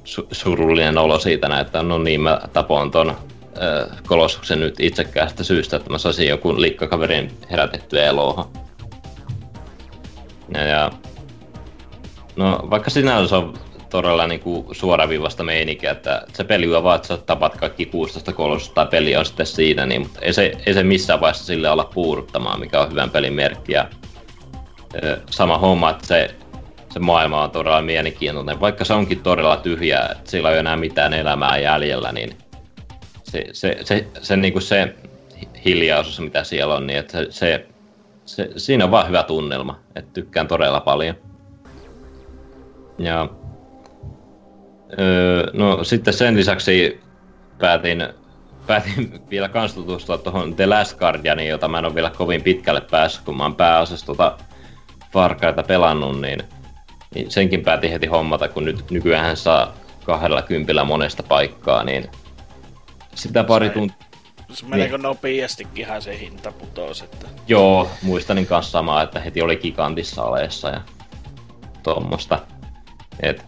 su- 0.04 0.26
surullinen 0.32 0.98
olo 0.98 1.18
siitä, 1.18 1.60
että 1.60 1.82
no 1.82 1.98
niin 1.98 2.20
mä 2.20 2.40
tapoin 2.52 2.90
ton 2.90 3.16
kolossuksen 4.06 4.60
nyt 4.60 4.80
itsekäästä 4.80 5.44
syystä, 5.44 5.76
että 5.76 5.90
mä 5.90 5.98
saisin 5.98 6.28
joku 6.28 6.60
liikkakaverin 6.60 7.30
herätettyä 7.50 8.04
eloon. 8.04 8.44
Ja, 10.54 10.62
ja, 10.62 10.90
no 12.36 12.66
vaikka 12.70 12.90
sinänsä 12.90 13.36
on 13.36 13.54
todella 13.96 14.26
niin 14.26 14.40
kuin 14.40 14.66
suoraviivasta 14.72 15.44
meininkiä, 15.44 15.90
että 15.90 16.22
se 16.32 16.44
peli 16.44 16.74
on 16.74 16.84
vaan, 16.84 16.96
että 16.96 17.08
sä 17.08 17.16
tapat 17.16 17.56
kaikki 17.56 17.86
16 17.86 18.32
kolossusta 18.32 18.74
tai 18.74 18.86
peli 18.86 19.16
on 19.16 19.26
sitten 19.26 19.46
siinä, 19.46 19.86
niin, 19.86 20.00
mutta 20.00 20.20
ei 20.22 20.32
se, 20.32 20.52
ei 20.66 20.74
se 20.74 20.82
missään 20.82 21.20
vaiheessa 21.20 21.44
sille 21.44 21.70
olla 21.70 21.90
puuduttamaan, 21.94 22.60
mikä 22.60 22.80
on 22.80 22.90
hyvän 22.90 23.10
pelin 23.10 23.32
merkki. 23.32 23.72
Ja, 23.72 23.88
sama 25.30 25.58
homma, 25.58 25.90
että 25.90 26.06
se, 26.06 26.34
se 26.90 26.98
maailma 26.98 27.42
on 27.42 27.50
todella 27.50 27.82
mielenkiintoinen, 27.82 28.60
vaikka 28.60 28.84
se 28.84 28.94
onkin 28.94 29.22
todella 29.22 29.56
tyhjää, 29.56 30.08
että 30.12 30.30
sillä 30.30 30.48
ei 30.48 30.54
ole 30.54 30.60
enää 30.60 30.76
mitään 30.76 31.14
elämää 31.14 31.58
jäljellä, 31.58 32.12
niin 32.12 32.38
se, 33.22 33.44
se, 33.52 33.78
se, 33.84 34.06
se, 34.22 34.36
niin 34.36 34.52
kuin 34.52 34.62
se 34.62 34.94
hiljaisuus, 35.64 36.20
mitä 36.20 36.44
siellä 36.44 36.74
on, 36.74 36.86
niin 36.86 36.98
että 36.98 37.18
se, 37.18 37.26
se, 37.30 37.66
se, 38.24 38.50
siinä 38.56 38.84
on 38.84 38.90
vaan 38.90 39.08
hyvä 39.08 39.22
tunnelma, 39.22 39.80
että 39.94 40.10
tykkään 40.12 40.48
todella 40.48 40.80
paljon. 40.80 41.16
Ja 42.98 43.28
öö, 44.98 45.50
no 45.52 45.84
sitten 45.84 46.14
sen 46.14 46.36
lisäksi 46.36 47.00
päätin, 47.58 48.08
päätin 48.66 49.20
vielä 49.30 49.48
kans 49.48 49.74
tutustua 49.74 50.18
tuohon 50.18 50.54
The 50.54 50.66
Last 50.66 50.98
Guardianiin, 50.98 51.50
jota 51.50 51.68
mä 51.68 51.78
en 51.78 51.84
ole 51.84 51.94
vielä 51.94 52.10
kovin 52.10 52.42
pitkälle 52.42 52.80
päässyt, 52.80 53.24
kun 53.24 53.36
mä 53.36 53.42
oon 53.42 53.56
pääasiassa 53.56 54.06
tuota 54.06 54.38
Farkaita 55.12 55.62
pelannut, 55.62 56.20
niin, 56.20 56.42
niin 57.14 57.30
senkin 57.30 57.62
päätin 57.62 57.90
heti 57.90 58.06
hommata, 58.06 58.48
kun 58.48 58.64
nyt 58.64 58.90
nykyään 58.90 59.36
saa 59.36 59.74
kahdella 60.04 60.42
kympillä 60.42 60.84
monesta 60.84 61.22
paikkaa, 61.22 61.84
niin 61.84 62.10
sitä 63.14 63.44
pari 63.44 63.70
tuntia. 63.70 64.06
Se 64.52 64.66
meneekö 64.66 64.96
niin. 64.96 65.02
nopeastikinhan 65.02 66.02
se 66.02 66.18
hinta 66.18 66.52
putosi, 66.52 67.04
että... 67.04 67.26
Joo, 67.48 67.90
muistanin 68.02 68.46
kanssa 68.46 68.72
samaa, 68.72 69.02
että 69.02 69.20
heti 69.20 69.42
oli 69.42 69.56
gigantissa 69.56 70.22
aleessa 70.22 70.68
ja 70.68 70.80
tuommoista. 71.82 72.38
Et, 73.22 73.44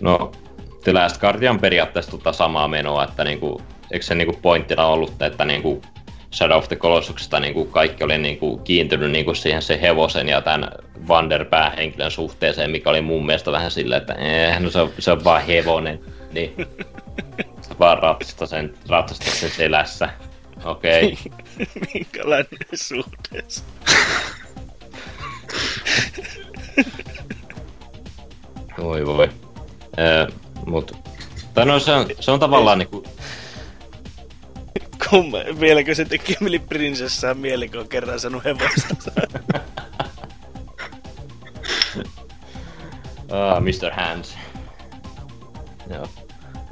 no, 0.00 0.32
The 0.84 0.92
Last 0.92 1.20
Guardian 1.20 1.60
periaatteessa 1.60 2.10
tota 2.10 2.32
samaa 2.32 2.68
menoa, 2.68 3.04
että 3.04 3.24
niinku, 3.24 3.62
eikö 3.90 4.04
se 4.06 4.14
niinku 4.14 4.38
pointtina 4.42 4.86
ollut, 4.86 5.22
että 5.22 5.44
niinku 5.44 5.82
Shadow 6.32 6.58
of 6.58 6.68
the 6.68 6.76
Colossuksesta 6.76 7.40
niinku 7.40 7.64
kaikki 7.64 8.04
oli 8.04 8.18
niinku 8.18 8.58
kiintynyt 8.58 9.10
niinku 9.10 9.34
siihen 9.34 9.62
se 9.62 9.80
hevosen 9.80 10.28
ja 10.28 10.40
tämän 10.40 10.70
Vander 11.08 11.44
päähenkilön 11.44 12.10
suhteeseen, 12.10 12.70
mikä 12.70 12.90
oli 12.90 13.00
mun 13.00 13.26
mielestä 13.26 13.52
vähän 13.52 13.70
silleen, 13.70 14.00
että 14.00 14.14
eh, 14.14 14.60
no 14.60 14.70
se 14.70 14.80
on, 14.80 14.90
se 14.98 15.12
on 15.12 15.24
vaan 15.24 15.46
hevonen. 15.46 16.00
Niin 16.32 16.54
vaan 17.78 17.98
ratsasta 17.98 18.46
sen, 18.46 18.74
ratsasta 18.88 19.30
sen 19.30 19.50
selässä. 19.50 20.08
Okei. 20.64 21.18
Okay. 21.26 21.66
Minkälainen 21.94 22.48
suhteessa? 22.74 23.64
voi 28.78 29.06
voi. 29.06 29.28
Öö, 29.98 30.26
mut, 30.66 30.96
tai 31.54 31.66
no 31.66 31.78
se 31.78 31.92
on, 31.92 32.06
se 32.20 32.30
on 32.30 32.40
tavallaan 32.40 32.78
niinku... 32.78 33.04
Kumme, 35.10 35.44
vieläkö 35.60 35.94
se 35.94 36.04
teki 36.04 36.36
mieli 36.40 36.58
prinsessaan 36.58 37.38
mieli, 37.38 37.68
kun 37.68 37.80
on 37.80 37.88
kerran 37.88 38.20
sanonut 38.20 38.44
hevosta? 38.44 38.94
ah, 43.30 43.62
Mr. 43.62 43.92
Hands. 43.92 44.38
Joo. 45.90 46.08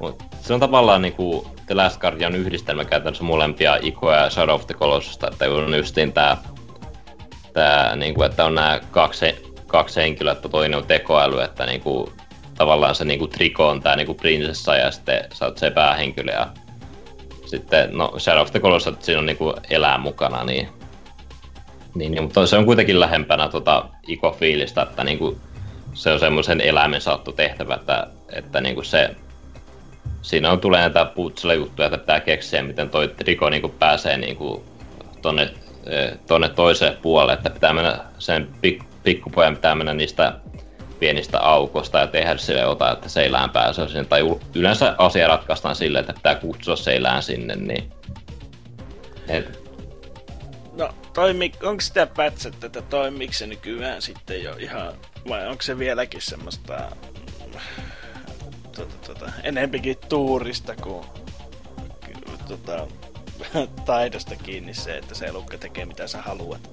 Mut 0.01 0.31
se 0.41 0.55
on 0.55 0.61
tavallaan 0.61 1.03
niinku 1.03 1.47
The 1.67 1.75
Last 1.75 2.01
Guardian 2.01 2.35
yhdistelmä 2.35 2.85
käytännössä 2.85 3.25
molempia 3.25 3.79
Ikoa 3.83 4.17
ja 4.17 4.31
Shadow 4.31 4.55
of 4.55 4.67
the 4.67 4.75
Colossusta, 4.75 5.29
että 5.33 5.45
on 5.45 5.75
justiin 5.75 6.13
tää, 6.13 6.37
tää 7.53 7.97
niinku, 7.97 8.23
että 8.23 8.45
on 8.45 8.55
nämä 8.55 8.81
kaksi, 8.91 9.55
kaksi 9.67 10.01
henkilöä, 10.01 10.33
että 10.33 10.49
toinen 10.49 10.79
on 10.79 10.87
tekoäly, 10.87 11.43
että 11.43 11.67
niinku, 11.67 12.13
tavallaan 12.61 12.95
se 12.95 13.05
niinku 13.05 13.27
Triko 13.27 13.69
on 13.69 13.83
tää 13.83 13.97
niinku 13.97 14.15
prinsessa 14.15 14.77
ja 14.77 14.91
sitten 14.91 15.25
sä 15.33 15.45
oot 15.45 15.59
se 15.59 15.71
päähenkilö 15.71 16.33
ja 16.33 16.47
sitten 17.47 17.89
no 17.93 18.13
Shadow 18.19 18.43
of 18.43 18.51
the 18.51 18.61
Colossus, 18.61 18.95
siinä 19.01 19.19
on 19.19 19.27
niinku 19.27 19.55
elää 19.71 19.99
mukana, 19.99 20.45
niin 20.45 20.69
Niin, 21.95 22.13
niin, 22.13 22.23
mutta 22.23 22.47
se 22.47 22.57
on 22.57 22.65
kuitenkin 22.65 23.01
lähempänä 23.01 23.49
tota 23.49 23.89
Iko-fiilistä, 24.09 24.83
että 24.83 25.05
niinku, 25.05 25.39
se 25.95 26.13
on 26.13 26.21
semmoisen 26.21 26.61
eläimen 26.61 27.01
saattu 27.01 27.33
tehtävä, 27.33 27.75
että, 27.75 28.07
että 28.33 28.61
niinku 28.61 28.83
se, 28.83 29.17
siinä 30.23 30.51
on 30.51 30.61
tulee 30.61 30.81
näitä 30.81 31.05
putsele-juttuja, 31.05 31.87
että 31.87 31.99
pitää 31.99 32.21
keksiä, 32.21 32.63
miten 32.63 32.91
toi 32.91 33.15
Riko 33.21 33.51
niinku 33.51 33.69
pääsee 33.69 34.17
niinku 34.17 34.65
tonne, 35.23 35.51
eh, 35.87 36.13
tonne 36.27 36.49
toiseen 36.49 36.97
puolelle, 37.03 37.33
että 37.33 37.51
pitää 37.51 37.73
mennä 37.73 37.99
sen 38.19 38.49
pik, 38.61 38.83
pikkupojan 39.03 39.55
pitää 39.55 39.75
mennä 39.75 39.95
niistä 39.95 40.35
pienistä 41.01 41.41
aukosta 41.41 41.99
ja 41.99 42.07
tehdä 42.07 42.37
sille 42.37 42.61
jotain, 42.61 42.93
että 42.93 43.09
seilään 43.09 43.51
pääsee 43.51 43.89
sinne. 43.89 44.05
Tai 44.05 44.21
yleensä 44.55 44.95
asia 44.99 45.29
ratkaistaan 45.29 45.77
silleen, 45.77 46.01
että 46.01 46.13
pitää 46.13 46.35
kutsua 46.35 46.77
seilään 46.77 47.23
sinne, 47.23 47.57
niin... 47.57 47.93
Et... 49.29 49.61
No, 50.73 50.95
toimi, 51.15 51.53
onko 51.63 51.81
sitä 51.81 52.07
pätsettä, 52.07 52.67
että 52.67 52.83
toimiiko 52.83 53.33
se 53.33 53.47
nykyään 53.47 54.03
sitten 54.03 54.43
jo 54.43 54.57
ihan, 54.59 54.93
vai 55.29 55.47
onko 55.49 55.63
se 55.63 55.79
vieläkin 55.79 56.23
semmoista 56.23 56.83
tuota, 58.77 58.95
tuota, 59.07 59.33
enempikin 59.43 59.97
tuurista 60.09 60.77
kuin 60.77 61.07
tuota, 62.49 62.87
taidosta 63.87 64.37
kiinni 64.37 64.75
se, 64.75 64.99
että 64.99 65.15
se 65.15 65.27
elukka 65.27 65.59
tekee 65.59 65.85
mitä 65.85 66.07
sä 66.07 66.23
haluat. 66.23 66.71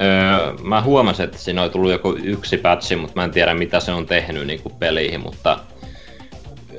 Öö, 0.00 0.52
mä 0.62 0.82
huomasin, 0.82 1.24
että 1.24 1.38
siinä 1.38 1.62
oli 1.62 1.70
tullut 1.70 1.90
joku 1.90 2.16
yksi 2.22 2.56
patchi, 2.56 2.96
mutta 2.96 3.16
mä 3.16 3.24
en 3.24 3.30
tiedä 3.30 3.54
mitä 3.54 3.80
se 3.80 3.92
on 3.92 4.06
tehnyt 4.06 4.46
niin 4.46 4.62
kuin 4.62 4.74
peliin, 4.74 5.20
mutta 5.20 5.58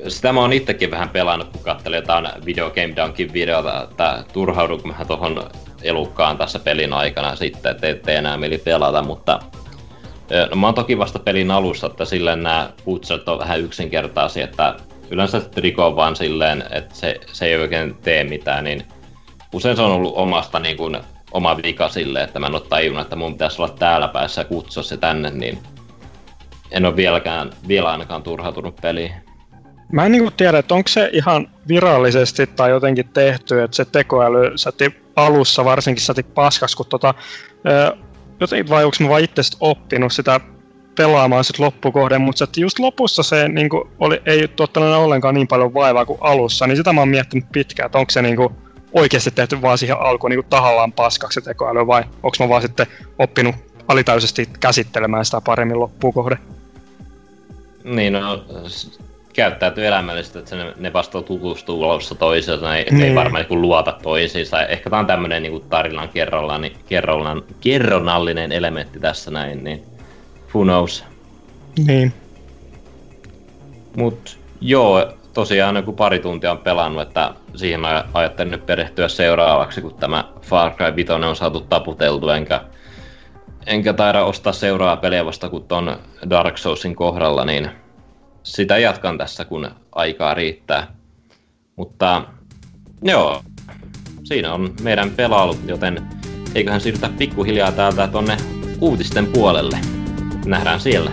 sitä 0.08 0.32
mä 0.32 0.40
oon 0.40 0.52
itsekin 0.52 0.90
vähän 0.90 1.08
pelannut, 1.08 1.48
kun 1.48 1.62
katselin 1.62 1.96
jotain 1.96 2.28
Video 2.44 2.70
Game 2.70 2.96
Dunkin 2.96 3.32
videota, 3.32 3.82
että 3.82 4.24
turhaudunko 4.32 4.88
mä 4.88 5.04
tuohon 5.04 5.50
elukkaan 5.82 6.38
tässä 6.38 6.58
pelin 6.58 6.92
aikana 6.92 7.36
sitten, 7.36 7.70
että 7.70 7.88
ettei 7.88 8.16
enää 8.16 8.36
mieli 8.36 8.58
pelata, 8.58 9.02
mutta 9.02 9.40
no 10.50 10.56
mä 10.56 10.66
oon 10.66 10.74
toki 10.74 10.98
vasta 10.98 11.18
pelin 11.18 11.50
alussa, 11.50 11.86
että 11.86 12.04
silleen 12.04 12.42
nämä 12.42 12.70
putsat 12.84 13.28
on 13.28 13.38
vähän 13.38 13.60
yksinkertaisia, 13.60 14.44
että 14.44 14.74
yleensä 15.10 15.40
Triko 15.40 15.86
on 15.86 15.96
vaan 15.96 16.16
silleen, 16.16 16.64
että 16.70 16.94
se, 16.94 17.20
se 17.32 17.46
ei 17.46 17.56
oikein 17.56 17.94
tee 17.94 18.24
mitään, 18.24 18.64
niin 18.64 18.82
usein 19.54 19.76
se 19.76 19.82
on 19.82 19.92
ollut 19.92 20.16
omasta 20.16 20.58
niin 20.58 20.76
kuin, 20.76 20.96
oma 21.32 21.56
vika 21.56 21.88
silleen, 21.88 22.24
että 22.24 22.38
mä 22.38 22.46
en 22.46 22.54
ole 22.54 22.62
tajunnut, 22.68 23.02
että 23.02 23.16
mun 23.16 23.32
pitäisi 23.32 23.62
olla 23.62 23.74
täällä 23.78 24.08
päässä 24.08 24.40
ja 24.40 24.44
kutsua 24.44 24.82
se 24.82 24.96
tänne, 24.96 25.30
niin 25.30 25.58
en 26.70 26.86
ole 26.86 26.96
vieläkään, 26.96 27.50
vielä 27.68 27.90
ainakaan 27.90 28.22
turhautunut 28.22 28.76
peliin. 28.76 29.12
Mä 29.92 30.06
en 30.06 30.12
niin 30.12 30.32
tiedä, 30.36 30.58
että 30.58 30.74
onko 30.74 30.88
se 30.88 31.10
ihan 31.12 31.48
virallisesti 31.68 32.46
tai 32.46 32.70
jotenkin 32.70 33.08
tehty, 33.08 33.62
että 33.62 33.76
se 33.76 33.84
tekoäly 33.84 34.58
säti 34.58 34.96
alussa 35.16 35.64
varsinkin 35.64 36.04
säti 36.04 36.22
paskas, 36.22 36.76
kun 36.76 36.86
tota, 36.86 37.14
jotenkin 38.40 38.68
vai 38.68 38.84
onko 38.84 38.96
mä 39.00 39.08
vaan 39.08 39.24
itse 39.24 39.42
oppinut 39.60 40.12
sitä 40.12 40.40
pelaamaan 40.96 41.44
sit 41.44 41.58
loppukohden, 41.58 42.20
mutta 42.20 42.44
että 42.44 42.60
just 42.60 42.78
lopussa 42.78 43.22
se 43.22 43.48
niin 43.48 43.68
kuin, 43.68 43.88
oli, 43.98 44.22
ei 44.26 44.48
tuottanut 44.48 44.94
ollenkaan 44.94 45.34
niin 45.34 45.48
paljon 45.48 45.74
vaivaa 45.74 46.06
kuin 46.06 46.18
alussa, 46.22 46.66
niin 46.66 46.76
sitä 46.76 46.92
mä 46.92 47.00
oon 47.00 47.08
miettinyt 47.08 47.52
pitkään, 47.52 47.86
että 47.86 47.98
onko 47.98 48.10
se 48.10 48.22
niin 48.22 48.36
kuin, 48.36 48.48
oikeasti 48.98 49.30
tehty 49.30 49.62
vaan 49.62 49.78
siihen 49.78 50.00
alkuun 50.00 50.30
niin 50.30 50.42
kuin 50.42 50.50
tahallaan 50.50 50.92
paskaksi 50.92 51.42
tekoäly 51.42 51.86
vai 51.86 52.04
onko 52.22 52.36
mä 52.40 52.48
vaan 52.48 52.62
sitten 52.62 52.86
oppinut 53.18 53.54
alitäisesti 53.88 54.48
käsittelemään 54.60 55.24
sitä 55.24 55.40
paremmin 55.40 55.80
loppukohde? 55.80 56.38
Niin, 57.84 58.12
no 58.12 58.44
käyttäytyy 59.32 59.86
elämällisesti, 59.86 60.38
että 60.38 60.56
ne, 60.56 60.74
ne 60.76 60.92
vasta 60.92 61.22
tutustuu 61.22 61.84
alussa 61.84 62.14
toisensa, 62.14 62.70
ne, 62.70 62.86
niin. 62.90 63.02
ei 63.02 63.14
varmaan 63.14 63.46
niin 63.50 63.62
luota 63.62 63.92
toisiinsa. 64.02 64.66
Ehkä 64.66 64.90
tämä 64.90 65.00
on 65.00 65.06
tämmöinen 65.06 65.42
niin 65.42 65.62
tarinan 65.70 66.08
kerrallaan, 66.08 66.60
niin 66.60 66.76
kerrallaan, 66.88 67.42
kerronnallinen 67.60 68.52
elementti 68.52 69.00
tässä 69.00 69.30
näin, 69.30 69.64
niin 69.64 69.82
who 70.54 70.62
knows. 70.64 71.04
Niin. 71.86 72.12
Mut 73.96 74.38
joo, 74.60 75.12
tosiaan 75.34 75.76
joku 75.76 75.92
pari 75.92 76.18
tuntia 76.18 76.50
on 76.50 76.58
pelannut, 76.58 77.02
että 77.02 77.34
siihen 77.54 77.80
ajattelin 78.14 78.50
nyt 78.50 78.66
perehtyä 78.66 79.08
seuraavaksi, 79.08 79.80
kun 79.80 79.94
tämä 79.94 80.24
Far 80.42 80.72
Cry 80.72 80.96
5 80.96 81.12
on 81.12 81.36
saatu 81.36 81.60
taputeltu, 81.60 82.28
enkä, 82.28 82.60
enkä 83.66 83.92
taida 83.92 84.24
ostaa 84.24 84.52
seuraavaa 84.52 84.96
peliä 84.96 85.26
vasta 85.26 85.48
kun 85.48 85.64
ton 85.64 85.96
Dark 86.30 86.58
Soulsin 86.58 86.96
kohdalla, 86.96 87.44
niin 87.44 87.70
sitä 88.42 88.78
jatkan 88.78 89.18
tässä, 89.18 89.44
kun 89.44 89.70
aikaa 89.92 90.34
riittää. 90.34 90.86
Mutta 91.76 92.22
joo, 93.02 93.42
siinä 94.24 94.54
on 94.54 94.74
meidän 94.82 95.10
pelailu, 95.10 95.56
joten 95.66 96.08
eiköhän 96.54 96.80
siirrytä 96.80 97.10
pikkuhiljaa 97.18 97.72
täältä 97.72 98.08
tonne 98.08 98.36
uutisten 98.80 99.26
puolelle. 99.26 99.78
Nähdään 100.46 100.80
siellä. 100.80 101.10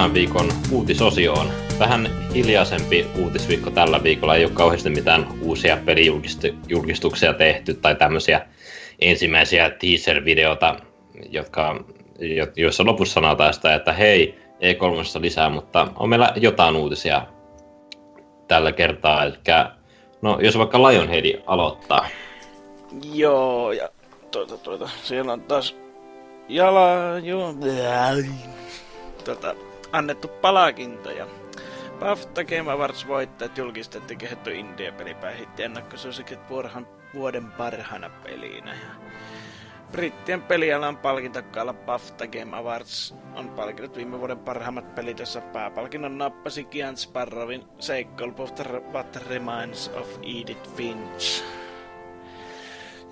Tämän 0.00 0.14
viikon 0.14 0.48
uutisosioon. 0.70 1.46
Vähän 1.78 2.08
hiljaisempi 2.34 3.06
uutisviikko 3.18 3.70
tällä 3.70 4.02
viikolla, 4.02 4.36
ei 4.36 4.44
ole 4.44 4.52
kauheasti 4.52 4.90
mitään 4.90 5.28
uusia 5.42 5.78
pelijulkistuksia 5.84 7.34
tehty 7.34 7.74
tai 7.74 7.94
tämmöisiä 7.94 8.46
ensimmäisiä 8.98 9.70
teaser-videota, 9.70 10.76
jotka, 11.30 11.84
joissa 12.56 12.84
lopussa 12.84 13.14
sanotaan 13.14 13.54
sitä, 13.54 13.74
että 13.74 13.92
hei, 13.92 14.38
E3 14.60 15.20
lisää, 15.20 15.48
mutta 15.48 15.88
on 15.96 16.08
meillä 16.08 16.32
jotain 16.36 16.76
uutisia 16.76 17.26
tällä 18.48 18.72
kertaa. 18.72 19.24
Eli 19.24 19.34
no, 20.22 20.38
jos 20.40 20.58
vaikka 20.58 20.88
Lionhead 20.88 21.42
aloittaa. 21.46 22.06
Joo, 23.12 23.72
ja 23.72 23.88
tuota, 24.30 24.58
tuota, 24.58 24.88
siellä 25.02 25.32
on 25.32 25.40
taas 25.40 25.76
jala, 26.48 26.88
joo, 27.22 27.54
tuota, 29.24 29.54
annettu 29.92 30.28
palkintoja. 30.28 31.26
BAFTA 31.98 32.44
Game 32.44 32.72
Awards 32.72 33.08
voittajat 33.08 33.58
julkistettiin 33.58 34.18
kehitty 34.18 34.54
indie-peli 34.54 35.14
päihitti 35.14 35.62
ennakkosuosikit 35.62 36.40
vuoden 37.14 37.52
parhaana 37.52 38.10
pelinä. 38.10 38.74
Ja 38.74 38.90
Brittien 39.92 40.42
pelialan 40.42 40.96
palkintokkaalla 40.96 41.74
BAFTA 41.74 42.26
Game 42.26 42.56
Awards 42.56 43.14
on 43.34 43.48
palkinnut 43.48 43.96
viime 43.96 44.18
vuoden 44.18 44.38
parhaimmat 44.38 44.94
pelit, 44.94 45.18
jossa 45.18 45.40
pääpalkinnon 45.40 46.18
nappasi 46.18 46.64
Kian 46.64 46.96
Sparrowin 46.96 47.64
Seikkailu 47.78 48.34
What 48.92 49.16
Reminds 49.28 49.88
of 49.88 50.08
Edith 50.22 50.74
Finch. 50.76 51.44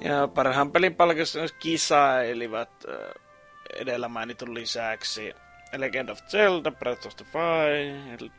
Ja 0.01 0.29
parhaan 0.29 0.73
pelin 0.73 0.95
palkinnossa 0.95 1.39
kisailivat 1.59 2.85
edellä 3.81 4.09
mainitun 4.09 4.55
lisäksi 4.55 5.35
Legend 5.77 6.09
of 6.09 6.23
Zelda, 6.29 6.71
Breath 6.71 7.07
of 7.07 7.17
the 7.17 7.25
Wild, 7.35 8.31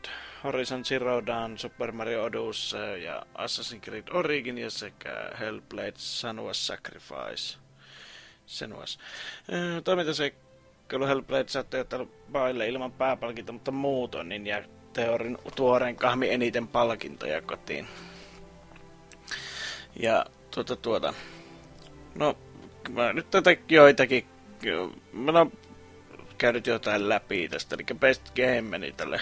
Horizon 0.44 0.86
Zero 0.86 1.26
Dawn, 1.26 1.58
Super 1.58 1.92
Mario 1.92 2.24
Odyssey 2.24 2.98
ja 2.98 3.24
Assassin's 3.36 3.80
Creed 3.82 4.08
Origin 4.14 4.58
ja 4.58 4.70
sekä 4.70 5.32
Hellblade 5.40 5.94
Senua's 5.98 6.54
Sacrifice. 6.54 7.58
Senua's. 8.48 9.00
Toimintaseikkailu 9.84 11.06
Hellblade 11.06 11.48
saattoi 11.48 11.80
jättää 11.80 12.00
vaille 12.34 12.68
ilman 12.68 12.92
pääpalkinta, 12.92 13.52
mutta 13.52 13.72
muuton 13.72 14.30
niin 14.30 14.48
jää 14.48 14.64
teorin 14.94 15.38
tuoreen 15.56 15.96
kahmi 15.96 16.30
eniten 16.30 16.68
palkintoja 16.68 17.42
kotiin. 17.42 17.88
Ja 20.00 20.26
tuota 20.52 20.76
tuota, 20.76 21.14
No, 22.16 22.38
mä 22.90 23.14
nyt 23.14 23.30
tätä 23.30 23.56
joitakin... 23.70 24.26
Oon 25.28 25.52
käynyt 26.40 26.68
jotain 26.68 27.10
läpi 27.10 27.48
tästä, 27.50 27.76
eli 27.76 28.00
Best 28.00 28.36
Game 28.36 28.62
meni 28.62 28.92
tälle 28.92 29.22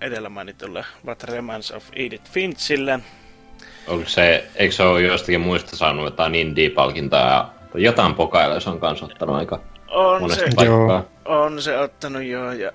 edellä 0.00 0.28
mainitulle 0.28 0.84
What 1.06 1.22
Remans 1.22 1.70
of 1.70 1.84
Edith 1.92 2.30
Finchille. 2.30 3.00
Onko 3.86 4.08
se, 4.08 4.46
eikö 4.56 4.74
se 4.74 4.82
ole 4.82 5.02
jostakin 5.02 5.40
muista 5.40 5.76
saanut 5.76 6.04
jotain 6.04 6.34
indie-palkintaa 6.34 7.28
ja 7.74 7.80
jotain 7.80 8.14
pokailla, 8.14 8.60
se 8.60 8.70
on 8.70 8.80
kanssa 8.80 9.06
ottanut 9.06 9.36
aika 9.36 9.60
On 9.88 10.20
monesta 10.22 10.44
se, 10.44 10.56
paikkaa. 10.56 11.04
on 11.24 11.62
se 11.62 11.78
ottanut 11.78 12.22
joo, 12.22 12.52
ja 12.52 12.72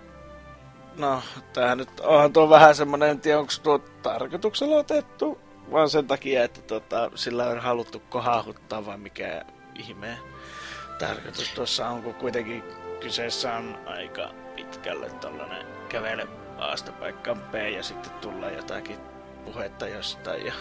no, 0.98 1.22
tää 1.54 1.76
nyt 1.76 2.00
onhan 2.00 2.34
tuo 2.34 2.50
vähän 2.50 2.76
semmonen, 2.76 3.10
en 3.10 3.20
tiedä 3.20 3.40
onko 3.40 3.54
tuo 3.64 3.80
tarkoituksella 3.80 4.76
otettu, 4.76 5.42
vaan 5.72 5.90
sen 5.90 6.08
takia, 6.08 6.44
että 6.44 6.62
tota, 6.62 7.12
sillä 7.16 7.46
on 7.46 7.60
haluttu 7.60 8.02
kohahuttaa 8.10 8.86
vai 8.86 8.98
mikä 8.98 9.46
ihme 9.76 10.18
tarkoitus 11.00 11.50
tuossa 11.50 11.88
on, 11.88 12.04
kun 12.04 12.14
kuitenkin 12.14 12.64
kyseessä 13.00 13.54
on 13.54 13.78
aika 13.86 14.30
pitkälle 14.56 15.10
tollanen 15.10 15.66
kävele 15.90 16.28
A-sta 16.58 16.92
paikkaan 16.92 17.42
B 17.52 17.56
ja 17.56 17.84
sitten 17.84 18.12
tulee 18.22 18.56
jotakin 18.56 18.98
puhetta 19.46 19.88
jostain 19.88 20.46
ja 20.46 20.54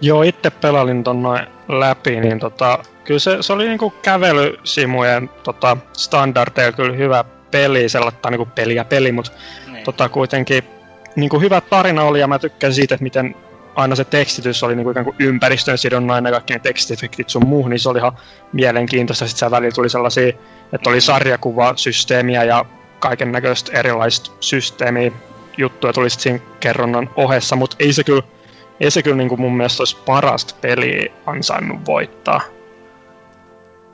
Joo, 0.00 0.22
itse 0.22 0.50
pelailin 0.50 1.04
ton 1.04 1.22
noin 1.22 1.46
läpi, 1.68 2.20
niin 2.20 2.40
tota, 2.40 2.78
kyllä 3.04 3.20
se, 3.20 3.36
se 3.40 3.52
oli 3.52 3.68
niinku 3.68 3.90
kävelysimujen 3.90 5.30
tota, 5.42 5.76
standardeja 5.92 6.72
kyllä 6.72 6.96
hyvä 6.96 7.24
peli, 7.50 7.88
sellainen 7.88 8.20
niinku 8.30 8.48
peli 8.54 8.74
ja 8.74 8.84
peli, 8.84 9.12
mutta 9.12 9.32
niin. 9.72 9.84
tota, 9.84 10.08
kuitenkin 10.08 10.64
niinku 11.16 11.40
hyvä 11.40 11.60
tarina 11.60 12.02
oli 12.02 12.20
ja 12.20 12.26
mä 12.26 12.38
tykkäsin 12.38 12.74
siitä, 12.74 12.94
että 12.94 13.02
miten 13.02 13.34
aina 13.74 13.96
se 13.96 14.04
tekstitys 14.04 14.62
oli 14.62 14.76
niinku 14.76 14.90
ikään 14.90 15.04
kuin 15.04 15.16
ympäristön 15.18 15.78
sidonnainen 15.78 16.32
kaikki 16.32 16.52
ne 16.52 16.58
tekstiefektit 16.58 17.28
sun 17.28 17.46
muuhun, 17.46 17.70
niin 17.70 17.80
se 17.80 17.88
oli 17.88 17.98
ihan 17.98 18.18
mielenkiintoista. 18.52 19.28
Sitten 19.28 19.50
välillä 19.50 19.74
tuli 19.74 19.88
sellaisia, 19.88 20.32
että 20.72 20.90
oli 20.90 21.00
sarjakuvasysteemiä 21.00 22.44
ja 22.44 22.64
kaiken 22.98 23.32
näköistä 23.32 23.78
erilaista 23.78 24.30
systeemiä 24.40 25.12
juttuja 25.56 25.92
tuli 25.92 26.10
sitten 26.10 26.22
siinä 26.22 26.56
kerronnan 26.60 27.10
ohessa, 27.16 27.56
mutta 27.56 27.76
ei 27.78 27.92
se 27.92 28.04
kyllä, 28.04 28.22
ei 28.80 28.90
se 28.90 29.02
kyllä 29.02 29.16
niinku 29.16 29.36
mun 29.36 29.56
mielestä 29.56 29.80
olisi 29.80 29.96
parasta 30.06 30.54
peliä 30.60 31.12
ansainnut 31.26 31.86
voittaa. 31.86 32.40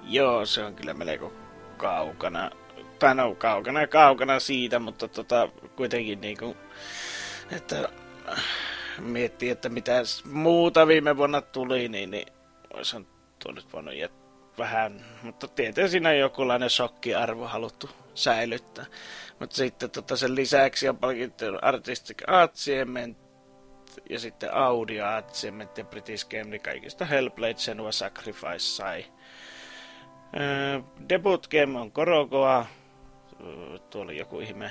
Joo, 0.03 0.47
se 0.47 0.65
on 0.65 0.75
kyllä 0.75 0.95
melko 0.95 1.33
kaukana. 1.77 2.51
Tai 2.99 3.15
no, 3.15 3.35
kaukana 3.35 3.87
kaukana 3.87 4.41
siitä, 4.41 4.79
mutta 4.79 5.09
tota, 5.09 5.49
kuitenkin 5.77 6.21
niinku, 6.21 6.57
että 7.51 7.89
miettii, 9.01 9.51
että 9.51 9.69
mitä 9.69 9.93
muuta 10.25 10.87
viime 10.87 11.17
vuonna 11.17 11.41
tuli, 11.41 11.89
niin, 11.89 12.11
niin 12.11 12.27
olisi 12.75 12.97
nyt 13.55 13.73
voinut 13.73 13.95
jät- 13.95 14.21
vähän, 14.59 15.05
mutta 15.23 15.49
tietenkin 15.49 15.91
siinä 15.91 16.09
on 16.09 16.19
jokinlainen 16.19 16.71
shokkiarvo 16.71 17.47
haluttu 17.47 17.91
säilyttää. 18.15 18.85
Mutta 19.41 19.57
sitten 19.57 19.91
tota, 19.91 20.17
sen 20.17 20.35
lisäksi 20.35 20.89
on 20.89 20.99
palkittu 20.99 21.45
Artistic 21.63 22.23
Achievement 22.27 23.19
ja 24.11 24.19
sitten 24.19 24.55
Audio 24.55 25.07
Achievement 25.07 25.79
ja 25.79 25.85
British 25.85 26.29
Game, 26.29 26.45
niin 26.45 26.61
kaikista 26.63 27.05
Hellblade, 27.05 27.57
Senua 27.57 27.93
Sacrifice 27.93 28.59
sai. 28.59 29.05
Öö, 30.41 30.81
debut 31.09 31.49
game 31.49 31.79
on 31.81 31.93
Korokoa. 31.93 32.67
Öö, 33.41 33.79
Tuo 33.79 34.03
oli 34.03 34.19
joku 34.19 34.41
ihme. 34.41 34.71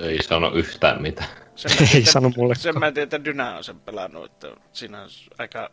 Ei 0.00 0.22
sano 0.22 0.50
yhtään 0.54 1.02
mitään. 1.02 1.28
Sen 1.56 1.70
mä 1.80 1.86
Ei 1.94 2.04
sano 2.04 2.30
mulle. 2.36 2.54
Sen 2.54 2.78
mä 2.78 2.92
tiedän, 2.92 3.04
että 3.04 3.24
Dyna 3.24 3.56
on 3.56 3.64
sen 3.64 3.80
pelannut, 3.80 4.24
että 4.24 4.48
siinä 4.72 5.02
on 5.02 5.08
aika 5.38 5.70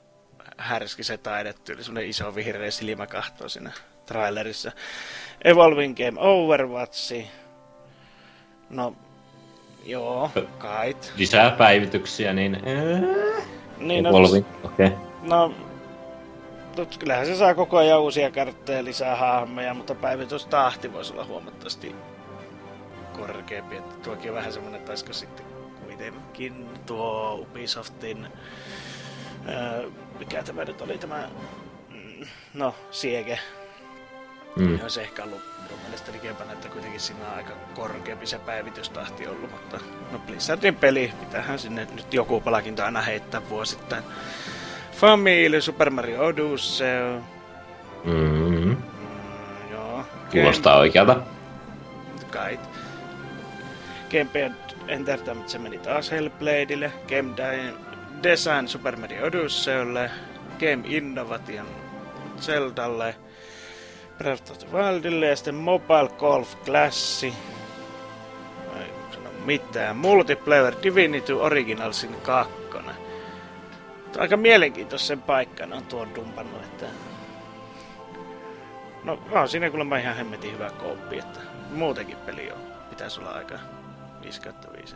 härski 0.57 1.03
se 1.03 1.17
taidettu, 1.17 1.71
eli 1.71 1.83
semmonen 1.83 2.09
iso 2.09 2.35
vihreä 2.35 2.71
silmä 2.71 3.07
kahtoo 3.07 3.49
siinä 3.49 3.71
trailerissa. 4.05 4.71
Evolving 5.43 5.95
Game 5.97 6.21
Overwatch. 6.21 7.25
No, 8.69 8.95
joo, 9.85 10.31
kait. 10.57 11.13
Lisää 11.17 11.51
päivityksiä, 11.51 12.33
niin... 12.33 12.55
Äh, 12.55 13.45
Niin, 13.77 14.03
no, 14.03 14.09
Evolving, 14.09 14.45
okei. 14.63 14.87
Okay. 14.87 14.99
no, 15.23 15.53
Mut 16.77 16.97
kyllähän 16.97 17.25
se 17.25 17.35
saa 17.35 17.55
koko 17.55 17.77
ajan 17.77 18.01
uusia 18.01 18.31
kartteja, 18.31 18.83
lisää 18.83 19.15
hahmoja, 19.15 19.73
mutta 19.73 19.95
päivitystahti 19.95 20.93
voisi 20.93 21.13
olla 21.13 21.25
huomattavasti 21.25 21.95
korkeampi. 23.17 23.77
Että 23.77 23.95
tuokin 24.03 24.31
on 24.31 24.35
vähän 24.37 24.53
semmonen, 24.53 24.79
että 24.79 24.91
olisiko 24.91 25.13
sitten 25.13 25.45
kuitenkin 25.85 26.69
tuo 26.85 27.33
Ubisoftin... 27.33 28.27
Öö, 29.49 29.89
mikä 30.19 30.43
tämä 30.43 30.65
nyt 30.65 30.81
oli 30.81 30.97
tämä... 30.97 31.29
mm, 31.89 32.25
No, 32.53 32.75
Siege. 32.91 33.39
Mm. 34.55 34.67
Mm. 34.67 34.79
Olisi 34.81 35.01
ehkä 35.01 35.23
ollut 35.23 35.41
minun 35.63 35.79
mielestä 35.83 36.11
likempänä, 36.11 36.51
että 36.53 36.67
kuitenkin 36.69 36.99
siinä 36.99 37.27
on 37.29 37.35
aika 37.35 37.53
korkeampi 37.75 38.27
se 38.27 38.39
päivitystahti 38.39 39.27
ollut, 39.27 39.51
mutta 39.51 39.79
no 40.11 40.19
Blizzardin 40.19 40.75
peli, 40.75 41.13
mitähän 41.19 41.59
sinne 41.59 41.87
nyt 41.95 42.13
joku 42.13 42.41
palkinto 42.41 42.83
aina 42.83 43.01
heittää 43.01 43.49
vuosittain. 43.49 44.03
Family, 44.91 45.61
Super 45.61 45.89
Mario 45.89 46.25
Odyssey, 46.25 47.19
Mm. 48.03 48.11
mm, 48.13 48.77
joo. 49.71 50.03
Kuulostaa 50.31 50.77
oikealta. 50.77 51.17
Kait. 54.15 54.25
Game 54.33 54.55
Entertainment 54.87 55.49
se 55.49 55.59
meni 55.59 55.77
taas 55.77 56.11
Hellbladeille, 56.11 56.91
Game 57.07 57.35
Design 58.23 58.67
Super 58.67 58.95
Mario 58.95 59.25
Odysseylle, 59.25 60.11
Game 60.59 60.83
Innovation 60.85 61.67
Zeldalle, 62.39 63.15
Breath 64.17 64.51
of 64.51 64.57
the 64.57 64.67
Wildille 64.71 65.25
ja 65.25 65.35
sitten 65.35 65.55
Mobile 65.55 66.09
Golf 66.17 66.55
Classi. 66.65 67.33
Ei 68.79 68.93
sano 69.11 69.29
mitään. 69.45 69.97
Multiplayer 69.97 70.75
Divinity 70.83 71.33
Originalsin 71.33 72.15
kakkonen. 72.15 72.95
Tuo 72.95 74.13
on 74.15 74.21
Aika 74.21 74.37
mielenkiintoisen 74.37 75.21
paikkana 75.21 75.75
on 75.75 75.85
tuon 75.85 76.15
dumpannut, 76.15 76.63
että... 76.63 76.85
No, 79.03 79.19
on 79.31 79.49
siinä 79.49 79.69
kuulemma 79.69 79.97
ihan 79.97 80.15
hemmetin 80.15 80.53
hyvä 80.53 80.69
kooppi, 80.69 81.19
että 81.19 81.39
muutenkin 81.71 82.17
peli 82.17 82.51
on. 82.51 82.59
Pitäisi 82.89 83.19
olla 83.19 83.31
aika 83.31 83.59
5 84.25 84.41
5. 84.77 84.95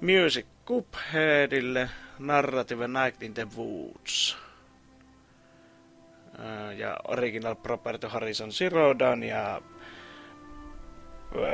Music 0.00 0.46
Cupheadille, 0.66 1.90
Narrative 2.18 2.88
Night 2.88 3.22
in 3.22 3.34
the 3.34 3.46
Woods. 3.56 4.36
Ää, 6.38 6.72
Ja 6.72 6.96
Original 7.08 7.54
Property 7.54 8.06
Horizon 8.06 8.52
Zero 8.52 8.98
Dawn 8.98 9.22
ja 9.22 9.60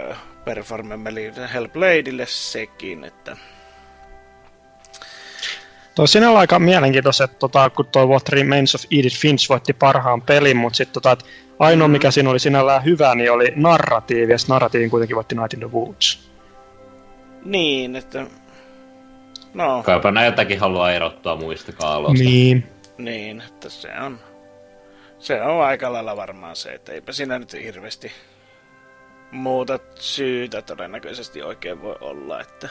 ää, 0.08 0.16
Performance 0.44 1.48
Hellbladeille 1.54 2.26
sekin, 2.26 3.04
että 3.04 3.36
Tuo 5.94 6.06
sinällä 6.06 6.38
aika 6.38 6.58
mielenkiintoista, 6.58 7.24
että 7.24 7.38
tota, 7.38 7.70
kun 7.70 7.86
tuo 7.86 8.06
What 8.06 8.28
Remains 8.28 8.74
of 8.74 8.82
Edith 8.98 9.16
Finch 9.16 9.48
voitti 9.48 9.72
parhaan 9.72 10.22
pelin, 10.22 10.56
mutta 10.56 10.76
sitten 10.76 11.02
tota, 11.02 11.16
ainoa 11.58 11.88
Mm. 11.88 11.92
mikä 11.92 12.10
siinä 12.10 12.30
oli 12.30 12.38
sinällään 12.38 12.84
hyvä, 12.84 13.14
niin 13.14 13.32
oli 13.32 13.52
narratiivi, 13.56 14.32
ja 14.32 14.38
narratiivin 14.48 14.90
kuitenkin 14.90 15.16
voitti 15.16 15.34
Night 15.34 15.52
in 15.54 15.60
the 15.60 15.72
Woods. 15.72 16.29
Niin, 17.44 17.96
että 17.96 18.26
no, 19.54 19.82
Kaipa 19.82 20.10
näiltäkin 20.10 20.60
haluaa 20.60 20.92
erottua 20.92 21.36
muista 21.36 21.72
kaaloista. 21.72 22.24
Niin. 22.24 22.66
niin, 22.98 23.40
että 23.40 23.68
se 23.68 23.88
on 24.00 24.18
se 25.20 25.42
on 25.42 25.64
aika 25.64 25.92
lailla 25.92 26.16
varmaan 26.16 26.56
se, 26.56 26.72
että 26.72 26.92
eipä 26.92 27.12
siinä 27.12 27.38
nyt 27.38 27.52
hirveästi 27.52 28.12
muuta 29.30 29.78
syytä 29.94 30.62
todennäköisesti 30.62 31.42
oikein 31.42 31.82
voi 31.82 31.96
olla, 32.00 32.40
että 32.40 32.68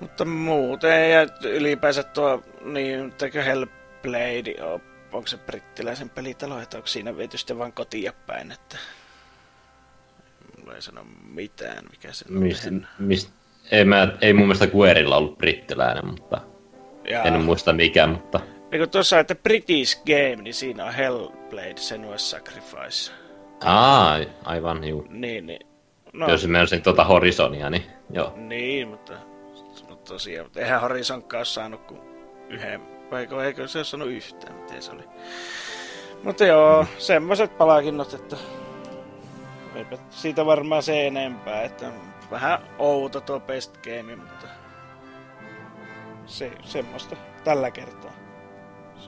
mutta 0.00 0.24
muuten 0.24 1.10
ja 1.10 1.26
ylipäänsä 1.44 2.02
tuo, 2.02 2.42
niin 2.64 3.12
tekö 3.12 3.42
Hellblade, 3.42 4.62
on, 4.62 4.82
onko 5.12 5.26
se 5.26 5.36
brittiläisen 5.36 6.10
pelitalo, 6.10 6.60
että 6.60 6.76
onko 6.76 6.86
siinä 6.86 7.16
viety 7.16 7.38
sitten 7.38 7.58
vaan 7.58 7.72
kotiin 7.72 8.12
päin, 8.26 8.52
että 8.52 8.78
mulla 10.70 10.76
ei 10.76 10.82
sano 10.82 11.06
mitään, 11.32 11.84
mikä 11.90 12.12
se 12.12 12.24
on 12.30 12.38
Mist, 12.38 12.62
tehnyt. 12.62 12.84
mist, 12.98 13.30
ei, 13.70 13.84
mä, 13.84 14.08
ei 14.20 14.32
mun 14.32 14.46
mielestä 14.46 14.66
Guerilla 14.66 15.16
ollut 15.16 15.38
brittiläinen, 15.38 16.06
mutta 16.06 16.40
Jaa. 17.04 17.24
en 17.24 17.40
muista 17.40 17.72
mikä, 17.72 18.06
mutta 18.06 18.40
Niin 18.70 18.80
kun 18.80 18.90
tuossa, 18.90 19.18
että 19.18 19.34
British 19.34 20.02
Game, 20.06 20.42
niin 20.42 20.54
siinä 20.54 20.84
on 20.84 20.94
Hellblade, 20.94 21.74
Senua's 21.74 22.18
Sacrifice. 22.18 23.12
Aa, 23.64 24.18
aivan 24.44 24.84
juu. 24.84 25.06
Niin, 25.08 25.46
niin. 25.46 25.66
No. 26.12 26.30
Jos 26.30 26.46
mä 26.46 26.58
olisin 26.60 26.82
tuota 26.82 27.04
Horizonia, 27.04 27.70
niin 27.70 27.84
joo. 28.10 28.32
niin, 28.36 28.88
mutta, 28.88 29.12
mutta 29.88 30.12
tosiaan, 30.12 30.46
mutta 30.46 30.60
eihän 30.60 30.80
Horizonkkaan 30.80 31.38
ole 31.38 31.44
saanut 31.44 31.80
kuin 31.86 32.00
yhden, 32.48 32.80
vai 33.10 33.28
eikö- 33.44 33.68
se 33.68 33.78
ole 33.78 33.84
saanut 33.84 34.08
yhtään, 34.08 34.54
miten 34.54 34.82
se 34.82 34.92
oli. 34.92 35.02
Mutta 36.24 36.44
joo, 36.46 36.86
semmoiset 36.98 37.58
palkinnot, 37.58 38.14
että 38.14 38.36
eipä 39.80 39.96
siitä 40.10 40.46
varmaan 40.46 40.82
se 40.82 41.06
enempää, 41.06 41.62
että 41.62 41.86
vähän 42.30 42.58
outo 42.78 43.20
tuo 43.20 43.40
best 43.40 43.76
game, 43.76 44.16
mutta 44.16 44.46
se, 46.26 46.52
semmoista 46.64 47.16
tällä 47.44 47.70
kertaa. 47.70 48.10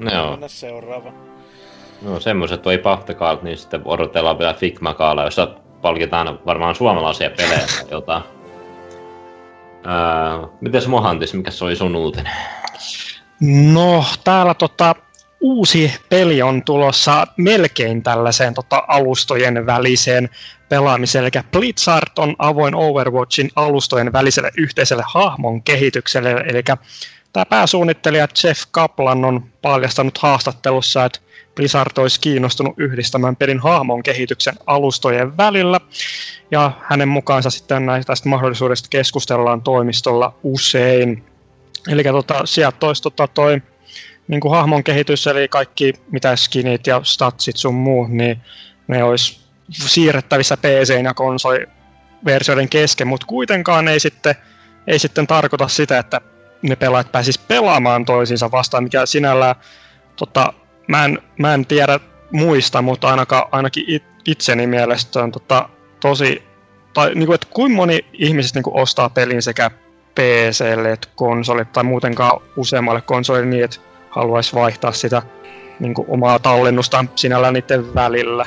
Joo. 0.00 0.30
Mennä 0.30 0.48
seuraava. 0.48 1.12
No 2.02 2.20
semmoset 2.20 2.62
toi 2.62 2.78
Pahtakaalt, 2.78 3.42
niin 3.42 3.58
sitten 3.58 3.82
odotellaan 3.84 4.38
vielä 4.38 4.54
Figma-kaala, 4.54 5.24
jossa 5.24 5.48
palkitaan 5.82 6.38
varmaan 6.46 6.74
suomalaisia 6.74 7.30
pelejä 7.30 7.58
tai 7.58 7.90
jotain. 7.90 8.22
Öö, 9.86 10.48
mites 10.60 10.88
Mohantis, 10.88 11.34
mikä 11.34 11.50
se 11.50 11.64
oli 11.64 11.76
sun 11.76 11.96
uutinen? 11.96 12.32
No, 13.72 14.04
täällä 14.24 14.54
tota, 14.54 14.94
uusi 15.43 15.93
peli 16.09 16.43
on 16.43 16.62
tulossa 16.64 17.26
melkein 17.36 18.03
tällaiseen 18.03 18.55
tota, 18.55 18.82
alustojen 18.88 19.66
väliseen 19.66 20.28
pelaamiseen. 20.68 21.24
Eli 21.24 21.43
Blitzart 21.51 22.18
on 22.18 22.36
avoin 22.38 22.74
Overwatchin 22.74 23.51
alustojen 23.57 24.12
väliselle 24.12 24.51
yhteiselle 24.59 25.05
hahmon 25.07 25.62
kehitykselle. 25.62 26.30
Eli 26.30 26.62
tämä 27.32 27.47
pääsuunnittelija 27.47 28.28
Jeff 28.45 28.62
Kaplan 28.70 29.24
on 29.24 29.45
paljastanut 29.62 30.18
haastattelussa, 30.18 31.05
että 31.05 31.20
Blizzard 31.55 31.90
olisi 31.99 32.20
kiinnostunut 32.20 32.74
yhdistämään 32.76 33.36
pelin 33.36 33.61
hahmon 33.61 34.03
kehityksen 34.03 34.55
alustojen 34.66 35.36
välillä. 35.36 35.80
Ja 36.51 36.72
hänen 36.82 37.09
mukaansa 37.09 37.51
sitten 37.51 37.86
näistä 37.86 38.12
mahdollisuudesta 38.24 38.88
keskustellaan 38.90 39.62
toimistolla 39.62 40.34
usein. 40.43 41.24
Eli 41.88 42.05
tota, 42.05 42.47
sieltä 42.47 42.86
olisi 42.86 43.03
tota, 43.03 43.28
toi 43.28 43.62
niin 44.32 44.40
kuin 44.40 44.52
hahmon 44.52 44.84
kehitys, 44.84 45.26
eli 45.26 45.48
kaikki 45.48 45.92
mitä 46.10 46.36
skinit 46.36 46.86
ja 46.86 47.00
statsit 47.04 47.56
sun 47.56 47.74
muu, 47.74 48.06
niin 48.06 48.40
ne 48.88 49.04
olisi 49.04 49.40
siirrettävissä 49.70 50.56
PC- 50.56 51.04
ja 51.04 51.14
konsoliversioiden 51.14 52.68
kesken, 52.68 53.08
mutta 53.08 53.26
kuitenkaan 53.26 53.88
ei 53.88 54.00
sitten, 54.00 54.34
ei 54.86 54.98
sitten 54.98 55.26
tarkoita 55.26 55.68
sitä, 55.68 55.98
että 55.98 56.20
ne 56.62 56.76
pelaajat 56.76 57.12
pääsis 57.12 57.38
pelaamaan 57.38 58.04
toisiinsa 58.04 58.50
vastaan, 58.50 58.84
mikä 58.84 59.06
sinällään, 59.06 59.54
tota, 60.16 60.52
mä, 60.88 61.04
en, 61.04 61.18
mä 61.38 61.54
en 61.54 61.66
tiedä 61.66 62.00
muista, 62.30 62.82
mutta 62.82 63.08
ainakaan, 63.08 63.44
ainakin 63.52 63.84
it, 63.86 64.04
itseni 64.26 64.66
mielestä 64.66 65.22
on 65.22 65.32
tota, 65.32 65.68
tosi, 66.00 66.42
tai 66.94 67.14
niin 67.14 67.26
kuin, 67.26 67.34
että 67.34 67.46
kuinka 67.50 67.76
moni 67.76 68.04
ihmisistä 68.12 68.56
niin 68.56 68.64
kuin 68.64 68.82
ostaa 68.82 69.08
pelin 69.08 69.42
sekä 69.42 69.70
PClle 70.14 70.92
että 70.92 71.08
konsolille 71.16 71.68
tai 71.72 71.84
muutenkaan 71.84 72.40
useammalle 72.56 73.00
konsolille 73.00 73.46
niin, 73.46 73.64
että 73.64 73.91
haluaisi 74.12 74.54
vaihtaa 74.56 74.92
sitä 74.92 75.22
niin 75.80 75.94
kuin 75.94 76.06
omaa 76.10 76.38
tallennustaan 76.38 77.10
sinällään 77.16 77.54
niiden 77.54 77.94
välillä. 77.94 78.46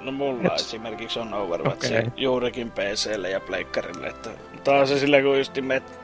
No 0.00 0.12
mulla 0.12 0.54
Et- 0.54 0.60
esimerkiksi 0.60 1.18
on 1.18 1.34
Overwatch 1.34 1.86
Okei. 1.86 2.02
juurikin 2.16 2.70
PClle 2.70 3.30
ja 3.30 3.40
Pleikkarille, 3.40 4.06
että 4.06 4.30
taas 4.64 4.88
se 4.88 4.98
sillä 4.98 5.22
kun 5.22 5.38
just 5.38 5.58
met 5.60 6.00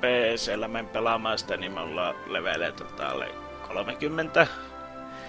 PCllä 0.00 0.68
men 0.68 0.86
pelaamaan 0.88 1.38
sitä, 1.38 1.56
niin 1.56 1.72
mulla 1.72 2.08
on 2.08 2.14
leveleitä 2.26 2.84
tota 2.84 3.08
alle 3.08 3.28
30. 3.68 4.46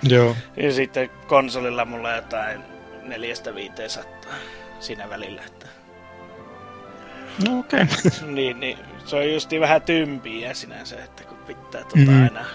Joo. 0.03 0.35
Ja 0.57 0.71
sitten 0.73 1.09
konsolilla 1.27 1.85
mulla 1.85 2.09
on 2.09 2.15
jotain 2.15 2.61
neljästä 3.03 3.55
viiteen 3.55 3.89
sattaa 3.89 4.33
siinä 4.79 5.09
välillä, 5.09 5.41
että 5.45 5.65
No 7.47 7.59
okei. 7.59 7.81
Okay. 7.81 8.31
niin, 8.31 8.59
niin, 8.59 8.77
se 9.05 9.15
on 9.15 9.33
justi 9.33 9.59
vähän 9.59 9.81
tympiä 9.81 10.53
sinänsä, 10.53 11.03
että 11.03 11.23
kun 11.23 11.37
pitää 11.37 11.81
tota 11.83 11.97
Mhm. 12.11 12.23
aina 12.23 12.45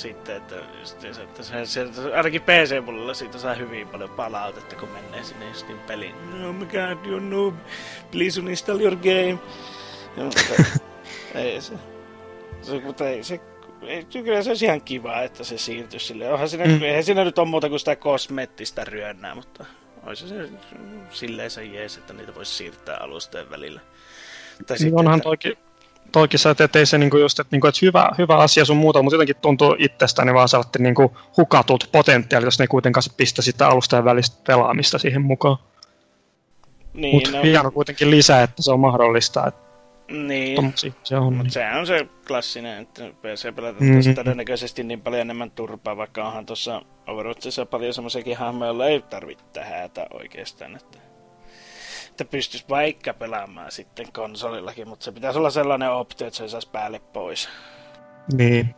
sitten, 0.00 0.36
että, 0.36 0.54
just 0.80 1.00
se, 1.00 1.08
että 1.22 1.42
se, 1.42 1.66
se, 1.66 1.86
ainakin 2.16 2.42
PC-puolella 2.42 3.14
siitä 3.14 3.38
saa 3.38 3.54
hyvin 3.54 3.88
paljon 3.88 4.10
palautetta, 4.10 4.76
kun 4.76 4.88
menee 4.88 5.24
sinne 5.24 5.48
justiin 5.48 5.78
peliin. 5.78 6.14
Oh 6.46 6.54
my 6.54 6.64
god, 6.66 7.06
you're 7.06 7.20
noob. 7.20 7.54
Please 8.10 8.40
uninstall 8.40 8.80
your 8.80 8.96
game. 8.96 9.38
Ja, 10.16 10.24
mutta, 10.24 10.40
ei 11.34 11.60
se, 11.60 11.74
se, 12.62 12.80
mutta 12.80 13.08
ei 13.08 13.22
se, 13.24 13.40
ei, 13.82 14.04
kyllä 14.04 14.42
se 14.42 14.50
olisi 14.50 14.64
ihan 14.64 14.80
kiva, 14.82 15.20
että 15.22 15.44
se 15.44 15.58
siirtyisi 15.58 16.06
sille. 16.06 16.32
Onhan 16.32 16.48
siinä, 16.48 16.64
Mm. 16.64 16.82
eihän 16.82 17.04
siinä 17.04 17.24
nyt 17.24 17.38
ole 17.38 17.48
muuta 17.48 17.68
kuin 17.68 17.78
sitä 17.78 17.96
kosmettista 17.96 18.84
ryönnää, 18.84 19.34
mutta 19.34 19.64
olisi 20.06 20.28
se 20.28 20.48
silleen 21.10 21.50
se 21.50 21.64
jees, 21.64 21.96
että 21.96 22.12
niitä 22.12 22.34
voisi 22.34 22.54
siirtää 22.54 22.96
alustojen 22.96 23.50
välillä. 23.50 23.80
Tai 24.66 24.76
Niin 24.80 24.98
onhan 24.98 25.14
että- 25.16 25.22
toikin, 25.24 25.52
toikin 26.12 26.38
se, 26.38 26.50
että 26.50 26.78
ei 26.78 26.86
se 26.86 26.98
niinku 26.98 27.16
just, 27.16 27.40
että, 27.40 27.54
niinku, 27.54 27.66
että 27.66 27.78
hyvä, 27.82 28.10
hyvä 28.18 28.36
asia 28.36 28.64
sun 28.64 28.76
muuta, 28.76 29.02
mutta 29.02 29.14
jotenkin 29.14 29.36
tuntuu 29.36 29.76
itsestäni 29.78 30.34
vaan 30.34 30.48
sellainen 30.48 30.82
niinku 30.82 31.16
hukatut 31.36 31.88
potentiaali, 31.92 32.46
jos 32.46 32.58
ne 32.58 32.66
kuitenkaan 32.66 33.02
pistä 33.16 33.42
sitä 33.42 33.68
alustajan 33.68 34.04
välistä 34.04 34.36
pelaamista 34.46 34.98
siihen 34.98 35.22
mukaan. 35.22 35.56
Niin, 36.94 37.14
Mutta 37.14 37.30
no, 37.30 37.42
hieno 37.42 37.70
kuitenkin 37.70 38.10
lisää, 38.10 38.42
että 38.42 38.62
se 38.62 38.72
on 38.72 38.80
mahdollista, 38.80 39.46
että 39.46 39.60
niin. 40.08 40.74
se 41.02 41.16
on. 41.16 41.38
Niin. 41.38 41.50
se 41.50 41.64
on 41.78 41.86
se 41.86 42.06
klassinen, 42.26 42.82
että 42.82 43.04
PC 43.22 43.54
pelata 43.54 43.80
Mhm. 43.80 43.92
mm-hmm. 43.92 44.14
todennäköisesti 44.14 44.82
niin 44.82 45.00
paljon 45.00 45.20
enemmän 45.20 45.50
turpaa, 45.50 45.96
vaikka 45.96 46.26
onhan 46.26 46.46
tuossa 46.46 46.82
Overwatchissa 47.06 47.66
paljon 47.66 47.94
semmoisiakin 47.94 48.36
hahmoja, 48.36 48.68
joilla 48.68 48.86
ei 48.86 49.02
tarvitse 49.02 49.60
hätä 49.60 50.06
oikeastaan, 50.10 50.76
että, 50.76 50.98
että 52.20 52.30
pystyisi 52.30 52.64
vaikka 52.68 53.14
pelaamaan 53.14 53.72
sitten 53.72 54.12
konsolillakin, 54.12 54.88
mutta 54.88 55.04
se 55.04 55.12
pitäisi 55.12 55.38
olla 55.38 55.50
sellainen 55.50 55.90
optio, 55.90 56.26
että 56.26 56.36
se 56.36 56.48
saisi 56.48 56.70
päälle 56.70 56.98
pois. 56.98 57.48
niin. 58.32 58.74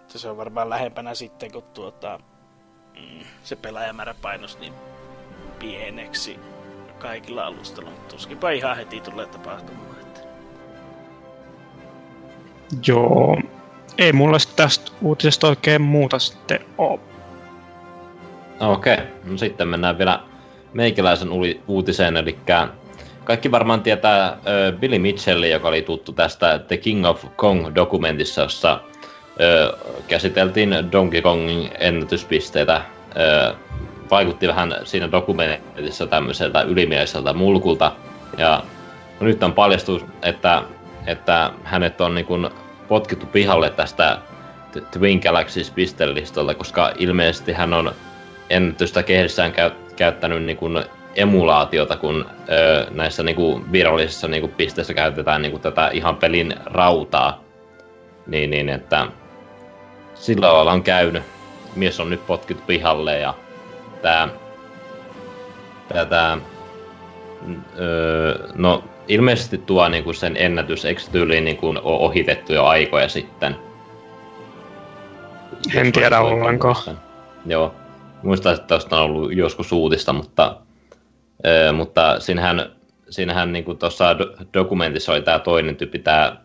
Että 0.00 0.18
se 0.18 0.28
on 0.28 0.36
varmaan 0.36 0.70
lähempänä 0.70 1.14
sitten, 1.14 1.52
kun 1.52 1.62
tuota, 1.62 2.20
mm, 2.94 3.24
se 3.42 3.56
pelaajamäärä 3.56 4.14
painos 4.22 4.58
niin 4.58 4.72
pieneksi 5.58 6.38
kaikilla 6.98 7.46
alustalla, 7.46 7.90
mutta 7.90 8.14
tuskinpa 8.14 8.50
ihan 8.50 8.76
heti 8.76 9.00
tulee 9.00 9.26
tapahtumaan. 9.26 10.00
Että. 10.00 10.20
Joo. 12.86 13.38
Ei 13.98 14.12
mulla 14.12 14.38
tästä 14.56 14.92
uutisesta 15.02 15.48
oikein 15.48 15.82
muuta 15.82 16.18
sitten 16.18 16.60
oo. 16.78 17.00
Okei, 18.60 18.94
okay. 18.94 19.06
no 19.24 19.38
sitten 19.38 19.68
mennään 19.68 19.98
vielä 19.98 20.22
meikäläisen 20.72 21.28
uutiseen, 21.66 22.16
eli 22.16 22.38
kaikki 23.24 23.50
varmaan 23.50 23.82
tietää 23.82 24.26
äh, 24.26 24.38
Billy 24.80 24.98
Mitchellin, 24.98 25.50
joka 25.50 25.68
oli 25.68 25.82
tuttu 25.82 26.12
tästä 26.12 26.58
The 26.58 26.76
King 26.76 27.06
of 27.06 27.24
Kong-dokumentissa, 27.36 28.42
jossa 28.42 28.72
äh, 28.72 30.00
käsiteltiin 30.08 30.92
Donkey 30.92 31.22
Kongin 31.22 31.70
ennätyspisteitä. 31.78 32.74
Äh, 32.76 33.56
vaikutti 34.10 34.48
vähän 34.48 34.74
siinä 34.84 35.12
dokumentissa 35.12 36.06
tämmöiseltä 36.06 36.62
ylimieliseltä 36.62 37.32
mulkulta, 37.32 37.92
ja 38.38 38.62
no 39.20 39.26
nyt 39.26 39.42
on 39.42 39.52
paljastus, 39.52 40.04
että, 40.22 40.62
että 41.06 41.50
hänet 41.64 42.00
on 42.00 42.14
niin 42.14 42.26
kuin 42.26 42.48
potkittu 42.88 43.26
pihalle 43.26 43.70
tästä 43.70 44.18
Twin 44.90 45.20
Galaxies 45.22 45.70
pistelistolta, 45.70 46.54
koska 46.54 46.92
ilmeisesti 46.98 47.52
hän 47.52 47.74
on 47.74 47.92
ennätystä 48.50 49.02
kehdessään 49.02 49.52
käy, 49.52 49.70
käyttänyt 49.96 50.42
niin 50.42 50.56
kuin 50.56 50.84
emulaatiota, 51.14 51.96
kun 51.96 52.26
ö, 52.48 52.86
näissä 52.90 53.22
niin 53.22 53.36
kuin 53.36 53.72
virallisissa 53.72 54.28
niin 54.28 54.40
kuin 54.40 54.52
pisteissä 54.52 54.94
käytetään 54.94 55.42
niin 55.42 55.52
kuin 55.52 55.62
tätä 55.62 55.90
ihan 55.92 56.16
pelin 56.16 56.54
rautaa. 56.64 57.44
Niin, 58.26 58.50
niin 58.50 58.68
että 58.68 59.06
sillä 60.14 60.52
lailla 60.52 60.72
on 60.72 60.82
käynyt. 60.82 61.22
Mies 61.76 62.00
on 62.00 62.10
nyt 62.10 62.26
potkittu 62.26 62.62
pihalle 62.66 63.18
ja 63.18 63.34
tää, 64.02 64.28
tää, 65.88 66.04
tää 66.04 66.38
öö, 67.78 68.48
no 68.54 68.84
ilmeisesti 69.08 69.58
tuo 69.58 69.88
niin 69.88 70.04
kuin 70.04 70.14
sen 70.14 70.36
ennätys, 70.38 70.84
eikö 70.84 71.00
tyyliin 71.12 71.44
niin 71.44 71.56
kuin 71.56 71.78
ole 71.78 71.98
ohitettu 71.98 72.52
jo 72.52 72.64
aikoja 72.64 73.08
sitten? 73.08 73.56
En 75.74 75.92
tiedä 75.92 76.20
ollenkaan. 76.20 76.76
Joo, 77.46 77.74
muistan, 78.26 78.54
että 78.54 78.66
tuosta 78.66 78.96
on 78.96 79.02
ollut 79.02 79.34
joskus 79.34 79.72
uutista, 79.72 80.12
mutta, 80.12 80.56
öö, 81.46 81.72
mutta 81.72 82.20
siinähän, 82.20 82.72
siinähän 83.10 83.52
niin 83.52 83.78
tuossa 83.78 84.12
do- 84.12 84.46
dokumentissa 84.54 85.12
oli 85.12 85.22
tämä 85.22 85.38
toinen 85.38 85.76
tyyppi, 85.76 85.98
tämä 85.98 86.36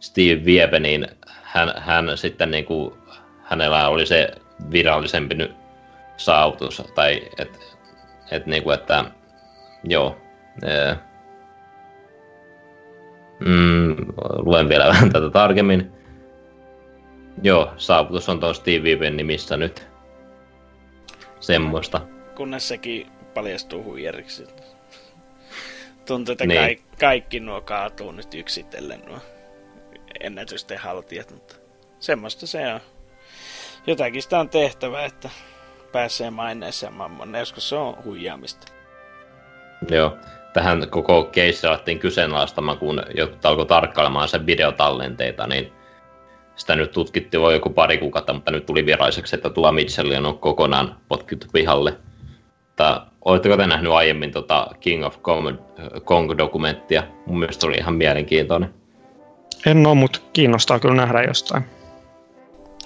Steve 0.00 0.44
Viebe, 0.44 0.80
niin 0.80 1.06
hän, 1.42 1.72
hän 1.76 2.18
sitten 2.18 2.50
niin 2.50 2.64
kuin, 2.64 2.94
hänellä 3.42 3.88
oli 3.88 4.06
se 4.06 4.28
virallisempi 4.70 5.34
ny- 5.34 5.54
saavutus, 6.16 6.82
tai 6.94 7.22
et, 7.38 7.60
et 8.30 8.46
niin 8.46 8.62
kuin, 8.62 8.74
että 8.74 9.04
joo, 9.84 10.16
öö, 10.64 10.94
mm, 13.40 13.96
luen 14.36 14.68
vielä 14.68 14.88
vähän 14.88 15.12
tätä 15.12 15.30
tarkemmin. 15.30 15.92
Joo, 17.42 17.72
saavutus 17.76 18.28
on 18.28 18.40
tuon 18.40 18.54
Steve 18.54 18.82
Vieben 18.82 19.16
nimissä 19.16 19.56
nyt. 19.56 19.93
Semmoista. 21.46 22.00
kunnes 22.36 22.68
sekin 22.68 23.06
paljastuu 23.34 23.84
huijariksi. 23.84 24.46
Tuntuu, 26.06 26.32
että 26.32 26.46
Niin. 26.46 26.62
niin. 26.62 26.82
kaikki, 27.00 27.40
nuo 27.40 27.60
kaatuu 27.60 28.12
nyt 28.12 28.34
yksitellen 28.34 29.02
nuo 29.06 29.18
ennätysten 30.20 30.78
haltijat, 30.78 31.30
mutta 31.30 31.56
semmoista 32.00 32.46
se 32.46 32.74
on. 32.74 32.80
Jotakin 33.86 34.22
sitä 34.22 34.40
on 34.40 34.48
tehtävä, 34.48 35.04
että 35.04 35.30
pääsee 35.92 36.30
maineeseen 36.30 36.92
mammon. 36.92 37.34
Joskus 37.34 37.68
se 37.68 37.76
on 37.76 38.04
huijaamista. 38.04 38.72
Joo. 39.90 40.16
Tähän 40.52 40.90
koko 40.90 41.24
keissi 41.24 41.66
alettiin 41.66 41.98
kyseenalaistamaan, 41.98 42.78
kun 42.78 43.02
jotkut 43.16 43.46
alkoi 43.46 43.66
tarkkailemaan 43.66 44.28
sen 44.28 44.46
videotallenteita, 44.46 45.46
niin 45.46 45.72
sitä 46.56 46.76
nyt 46.76 46.92
tutkittiin 46.92 47.40
voi 47.40 47.54
joku 47.54 47.70
pari 47.70 47.98
kuukautta, 47.98 48.32
mutta 48.32 48.50
nyt 48.50 48.66
tuli 48.66 48.86
viralliseksi, 48.86 49.36
että 49.36 49.50
tuo 49.50 49.72
Mitchell 49.72 50.24
on 50.24 50.38
kokonaan 50.38 50.96
potkittu 51.08 51.46
pihalle. 51.52 51.96
Mutta 52.66 53.06
oletteko 53.24 53.56
te 53.56 53.66
nähnyt 53.66 53.92
aiemmin 53.92 54.32
tota 54.32 54.66
King 54.80 55.04
of 55.04 55.18
Kong-dokumenttia? 56.04 57.02
Mun 57.26 57.38
mielestä 57.38 57.66
oli 57.66 57.76
ihan 57.76 57.94
mielenkiintoinen. 57.94 58.74
En 59.66 59.86
ole, 59.86 59.94
mutta 59.94 60.20
kiinnostaa 60.32 60.78
kyllä 60.78 60.94
nähdä 60.94 61.22
jostain. 61.22 61.64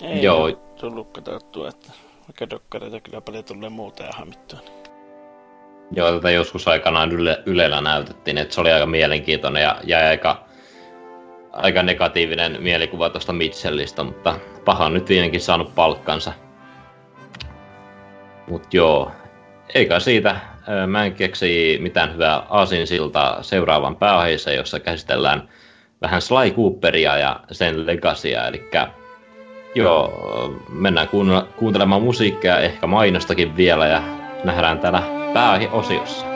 Ei 0.03 0.23
Joo. 0.23 0.51
tullut 0.81 1.13
katsottua, 1.13 1.69
että 1.69 1.93
vaikka 2.29 2.51
dokkareita 2.51 3.01
kyllä 3.01 3.21
paljon 3.21 3.45
tulee 3.45 3.69
muuta 3.69 4.03
ja 4.03 4.11
hamittua. 4.13 4.59
Joo, 5.93 6.13
tätä 6.13 6.31
joskus 6.31 6.69
aikanaan 6.69 7.13
yle, 7.13 7.43
Ylellä 7.47 7.81
näytettiin, 7.81 8.39
että 8.39 8.55
se 8.55 8.61
oli 8.61 8.73
aika 8.73 8.87
mielenkiintoinen 8.87 9.63
ja 9.63 9.81
jäi 9.85 10.05
aika, 10.05 10.48
aika 11.63 11.83
negatiivinen 11.83 12.57
mielikuva 12.61 13.11
tuosta 13.11 13.33
Mitchellistä, 13.33 14.05
mutta 14.05 14.39
paha 14.65 14.85
on 14.85 14.95
nyt 14.95 15.09
viimeinkin 15.09 15.41
saanut 15.41 15.75
palkkansa. 15.75 16.33
Mut 18.49 18.75
joo, 18.75 19.11
eikä 19.75 20.01
siitä. 20.01 20.37
Mä 20.87 21.05
en 21.05 21.15
keksi 21.15 21.79
mitään 21.81 22.15
hyvää 22.15 22.43
aasinsiltaa 22.49 23.43
seuraavan 23.43 23.97
pääaiheeseen, 23.97 24.57
jossa 24.57 24.81
käsitellään 24.81 25.49
vähän 26.03 26.23
Sly 26.23 26.51
Cooperia 26.57 27.19
ja 27.19 27.41
sen 27.51 27.87
legacya, 27.87 28.49
eli 28.49 28.71
joo, 29.75 30.13
mennään 30.69 31.09
kuuntelemaan 31.57 32.03
musiikkia, 32.03 32.59
ehkä 32.59 32.87
mainostakin 32.87 33.57
vielä 33.57 33.87
ja 33.87 34.03
nähdään 34.45 34.79
täällä 34.79 35.03
pääaiheosiossa. 35.35 36.28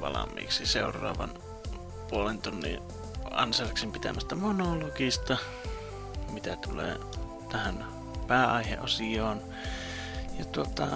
Valmiiksi 0.00 0.66
seuraavan 0.66 1.30
puolen 2.08 2.42
tunnin 2.42 2.80
Anserksin 3.30 3.92
pitämästä 3.92 4.34
monologista, 4.34 5.36
mitä 6.32 6.56
tulee 6.56 6.96
tähän 7.52 7.86
pääaiheosioon. 8.26 9.42
Ja 10.38 10.44
tuota, 10.44 10.86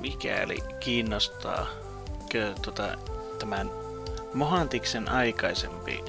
mikäli 0.00 0.58
kiinnostaa 0.80 1.66
tuota, 2.62 2.88
tämän 3.38 3.70
Mohantiksen 4.34 5.08
aikaisempi 5.08 6.04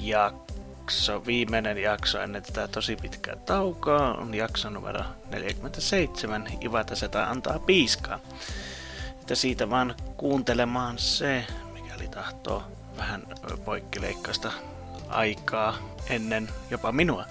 jakso, 0.00 1.26
viimeinen 1.26 1.78
jakso 1.78 2.20
ennen 2.20 2.42
tätä 2.42 2.68
tosi 2.68 2.96
pitkää 2.96 3.36
taukoa, 3.36 4.14
on 4.14 4.34
jakso 4.34 4.70
numero 4.70 5.00
47, 5.30 6.48
Ivata 6.64 6.96
Seta 6.96 7.24
antaa 7.24 7.58
piiskaa. 7.58 8.20
Että 9.30 9.40
siitä 9.40 9.70
vaan 9.70 9.94
kuuntelemaan 10.16 10.98
se, 10.98 11.46
mikäli 11.72 12.08
tahtoo 12.08 12.62
vähän 12.96 13.26
poikkileikkaista 13.64 14.52
aikaa 15.08 15.78
ennen 16.08 16.48
jopa 16.70 16.92
minua. 16.92 17.24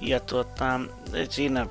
Ja 0.00 0.20
tuota, 0.20 0.80
siinä 1.30 1.66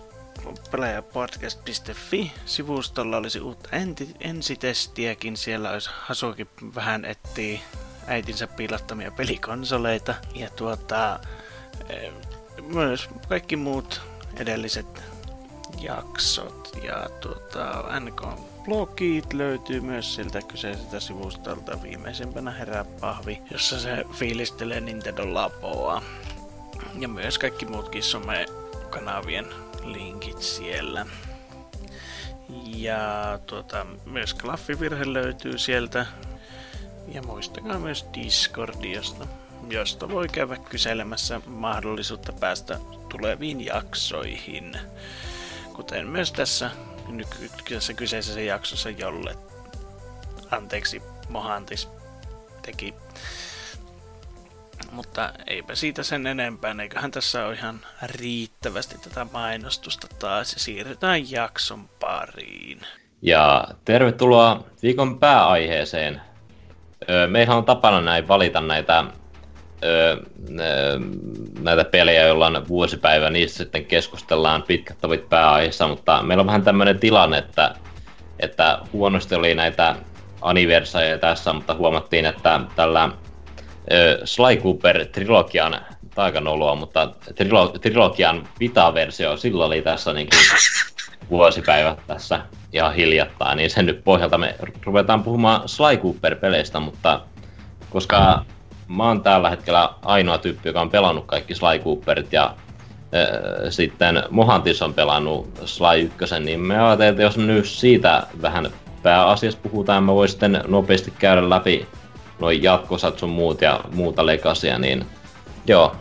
pelaajapodcast.fi 0.71 2.31
sivustolla 2.45 3.17
olisi 3.17 3.39
uutta 3.39 3.69
enti- 3.69 4.15
ensitestiäkin. 4.19 5.37
Siellä 5.37 5.71
olisi 5.71 5.89
Hasuki 5.93 6.47
vähän 6.75 7.05
etsii 7.05 7.61
äitinsä 8.07 8.47
piilottamia 8.47 9.11
pelikonsoleita. 9.11 10.15
Ja 10.35 10.49
tuota, 10.49 11.19
myös 12.61 13.09
kaikki 13.29 13.55
muut 13.55 14.01
edelliset 14.35 15.03
jaksot. 15.79 16.79
Ja 16.83 17.09
tuota, 17.21 17.83
NK-blogit 18.67 19.33
löytyy 19.33 19.81
myös 19.81 20.15
siltä 20.15 20.41
kyseiseltä 20.41 20.99
sivustolta 20.99 21.81
viimeisimpänä 21.83 22.51
herää 22.51 22.85
pahvi, 23.01 23.41
jossa 23.51 23.79
se 23.79 24.05
fiilistelee 24.13 24.81
Nintendo 24.81 25.33
Laboa. 25.33 26.01
Ja 26.99 27.07
myös 27.07 27.37
kaikki 27.37 27.65
muutkin 27.65 28.03
some-kanavien 28.03 29.45
linkit 29.83 30.41
siellä. 30.41 31.05
Ja 32.65 33.39
tuota, 33.45 33.85
myös 34.05 34.33
klaffivirhe 34.33 35.13
löytyy 35.13 35.57
sieltä. 35.57 36.05
Ja 37.07 37.21
muistakaa 37.21 37.79
myös 37.79 38.05
Discordi, 38.13 38.91
josta, 38.91 39.27
josta 39.69 40.09
voi 40.09 40.27
käydä 40.27 40.57
kyselemässä 40.57 41.41
mahdollisuutta 41.45 42.33
päästä 42.33 42.79
tuleviin 43.09 43.65
jaksoihin. 43.65 44.79
Kuten 45.73 46.07
myös 46.07 46.31
tässä 46.31 46.71
nykyisessä 47.07 47.93
kyseisessä 47.93 48.41
jaksossa, 48.41 48.89
jolle 48.89 49.35
anteeksi 50.51 51.01
Mohantis 51.29 51.89
teki 52.61 52.93
mutta 54.91 55.33
eipä 55.47 55.75
siitä 55.75 56.03
sen 56.03 56.27
enempää, 56.27 56.75
eiköhän 56.81 57.11
tässä 57.11 57.45
ole 57.45 57.53
ihan 57.53 57.79
riittävästi 58.03 58.97
tätä 58.97 59.27
mainostusta 59.33 60.07
taas 60.19 60.53
ja 60.53 60.59
siirrytään 60.59 61.31
jakson 61.31 61.89
pariin. 61.99 62.81
Ja 63.21 63.67
tervetuloa 63.85 64.63
viikon 64.83 65.19
pääaiheeseen. 65.19 66.21
Meillähän 67.27 67.57
on 67.57 67.65
tapana 67.65 68.01
näin 68.01 68.27
valita 68.27 68.61
näitä, 68.61 69.03
näitä 71.59 71.85
pelejä, 71.85 72.27
joilla 72.27 72.47
on 72.47 72.67
vuosipäivä, 72.67 73.29
niistä 73.29 73.57
sitten 73.57 73.85
keskustellaan 73.85 74.63
pitkät 74.63 74.97
tavit 75.01 75.29
pääaiheessa, 75.29 75.87
mutta 75.87 76.23
meillä 76.23 76.41
on 76.41 76.47
vähän 76.47 76.63
tämmöinen 76.63 76.99
tilanne, 76.99 77.37
että, 77.37 77.75
että 78.39 78.79
huonosti 78.93 79.35
oli 79.35 79.55
näitä 79.55 79.95
anniversajeja 80.41 81.17
tässä, 81.17 81.53
mutta 81.53 81.75
huomattiin, 81.75 82.25
että 82.25 82.61
tällä 82.75 83.09
ö, 83.91 84.19
Sly 84.23 84.55
Cooper-trilogian 84.55 85.81
taikanoloa, 86.15 86.75
mutta 86.75 87.11
trilo- 87.35 87.79
trilogian 87.79 88.47
Vita-versio, 88.59 89.37
sillä 89.37 89.65
oli 89.65 89.81
tässä 89.81 90.13
niin 90.13 90.27
kuin 90.29 90.41
vuosipäivä 91.29 91.97
tässä 92.07 92.41
ihan 92.73 92.93
hiljattain, 92.93 93.57
niin 93.57 93.69
sen 93.69 93.85
nyt 93.85 94.03
pohjalta 94.03 94.37
me 94.37 94.55
ruvetaan 94.85 95.23
puhumaan 95.23 95.69
Sly 95.69 95.97
Cooper-peleistä, 95.97 96.79
mutta 96.79 97.21
koska 97.89 98.45
mä 98.87 99.03
oon 99.03 99.23
tällä 99.23 99.49
hetkellä 99.49 99.89
ainoa 100.05 100.37
tyyppi, 100.37 100.69
joka 100.69 100.81
on 100.81 100.89
pelannut 100.89 101.25
kaikki 101.25 101.55
Sly 101.55 101.79
Cooperit 101.83 102.33
ja 102.33 102.55
sitten 103.69 104.23
Mohantis 104.29 104.81
on 104.81 104.93
pelannut 104.93 105.49
Sly 105.65 106.11
1, 106.21 106.39
niin 106.39 106.59
me 106.59 106.79
ajattelin, 106.81 107.09
että 107.09 107.23
jos 107.23 107.37
nyt 107.37 107.65
siitä 107.65 108.27
vähän 108.41 108.71
pääasiassa 109.03 109.59
puhutaan, 109.63 110.03
mä 110.03 110.13
voin 110.13 110.29
sitten 110.29 110.63
nopeasti 110.67 111.13
käydä 111.19 111.49
läpi 111.49 111.87
noin 112.39 112.63
jatkosat 112.63 113.19
sun 113.19 113.29
muut 113.29 113.61
ja 113.61 113.79
muuta 113.93 114.25
legasia, 114.25 114.79
niin 114.79 115.05
joo. 115.67 115.95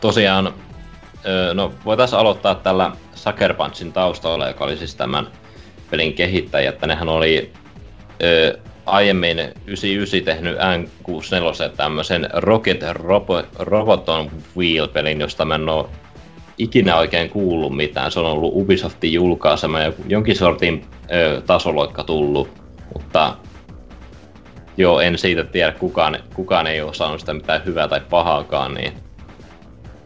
Tosiaan, 0.00 0.54
no 1.54 1.72
voitaisiin 1.84 2.18
aloittaa 2.18 2.54
tällä 2.54 2.92
Sucker 3.14 3.54
Punchin 3.54 3.92
taustalla, 3.92 4.48
joka 4.48 4.64
oli 4.64 4.76
siis 4.76 4.94
tämän 4.94 5.26
pelin 5.90 6.12
kehittäjiä, 6.12 6.70
että 6.70 6.86
nehän 6.86 7.08
oli 7.08 7.52
aiemmin 8.90 9.38
99 9.66 10.24
tehnyt 10.24 10.56
N64 10.56 11.76
tämmöisen 11.76 12.28
Rocket 12.32 12.82
Robo, 12.92 13.42
Roboton 13.58 14.30
Wheel-pelin, 14.56 15.20
josta 15.20 15.44
mä 15.44 15.54
en 15.54 15.68
oo 15.68 15.90
ikinä 16.58 16.96
oikein 16.96 17.30
kuullut 17.30 17.76
mitään. 17.76 18.10
Se 18.10 18.20
on 18.20 18.26
ollut 18.26 18.52
Ubisoftin 18.54 19.12
julkaisema 19.12 19.78
jonkin 20.08 20.36
sortin 20.36 20.86
ö, 21.12 21.42
tasoloikka 21.46 22.04
tullut, 22.04 22.48
mutta 22.94 23.36
joo, 24.76 25.00
en 25.00 25.18
siitä 25.18 25.44
tiedä, 25.44 25.72
kukaan, 25.72 26.18
kukaan 26.34 26.66
ei 26.66 26.80
ole 26.80 26.94
saanut 26.94 27.20
sitä 27.20 27.34
mitään 27.34 27.64
hyvää 27.64 27.88
tai 27.88 28.00
pahaakaan, 28.10 28.74
niin 28.74 28.92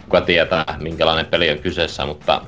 kuka 0.05 0.21
tietää, 0.21 0.65
minkälainen 0.81 1.27
peli 1.27 1.51
on 1.51 1.59
kyseessä, 1.59 2.07
mutta 2.07 2.41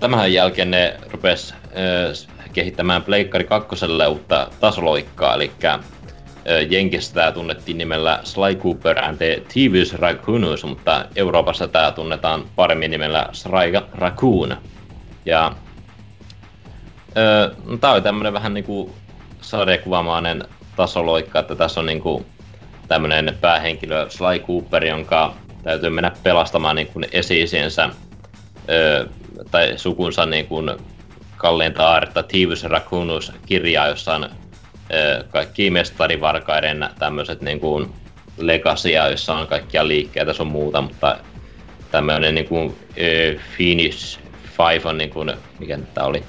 tämän 0.00 0.32
jälkeen 0.32 0.70
ne 0.70 0.96
rupes 1.10 1.54
ö, 1.76 2.12
kehittämään 2.58 3.02
Pleikkari 3.02 3.44
2 3.44 3.86
uutta 4.08 4.48
tasoloikkaa, 4.60 5.34
eli 5.34 5.50
Jenkissä 6.70 7.14
tämä 7.14 7.32
tunnettiin 7.32 7.78
nimellä 7.78 8.20
Sly 8.22 8.54
Cooper 8.54 8.98
and 9.04 9.16
the 9.16 9.42
Thieves 9.52 9.94
Raccoonus, 9.94 10.64
mutta 10.64 11.04
Euroopassa 11.16 11.68
tämä 11.68 11.90
tunnetaan 11.90 12.44
paremmin 12.56 12.90
nimellä 12.90 13.28
Sly 13.32 13.80
Raccoon. 13.94 14.56
Ja 15.26 15.52
no, 17.64 17.76
tämä 17.76 17.92
oli 17.92 18.02
tämmönen 18.02 18.32
vähän 18.32 18.54
niinku 18.54 18.94
sarjakuvamainen 19.40 20.44
tasoloikka, 20.76 21.38
että 21.38 21.54
tässä 21.54 21.80
on 21.80 21.86
niinku 21.86 22.26
tämmönen 22.88 23.36
päähenkilö 23.40 24.06
Sly 24.10 24.38
Cooper, 24.46 24.84
jonka 24.84 25.34
täytyy 25.62 25.90
mennä 25.90 26.12
pelastamaan 26.22 26.76
niinku 26.76 27.00
esiisiensä 27.12 27.88
tai 29.50 29.72
sukunsa 29.76 30.26
niinku 30.26 30.62
kalliinta 31.38 31.88
aaretta 31.88 32.22
Thieves 32.22 32.64
Raccoonus 32.64 33.32
kirjaa, 33.46 33.88
jossa 33.88 34.14
on 34.14 34.30
kaikki 35.30 35.70
mestarivarkaiden 35.70 36.88
tämmöiset 36.98 37.40
niin 37.40 37.60
kuin 37.60 37.92
legasia, 38.38 39.08
jossa 39.08 39.34
on 39.34 39.46
kaikkia 39.46 39.88
liikkeitä 39.88 40.32
sun 40.32 40.46
muuta, 40.46 40.80
mutta 40.80 41.18
tämmöinen 41.90 42.34
niin 42.34 42.48
kuin, 42.48 42.76
äh, 42.88 43.42
Finish 43.56 44.20
Five 44.56 44.88
on 44.88 44.98
niin 44.98 45.10
kuin, 45.10 45.32
mikä 45.58 45.78
tämä 45.94 46.06
oli? 46.06 46.22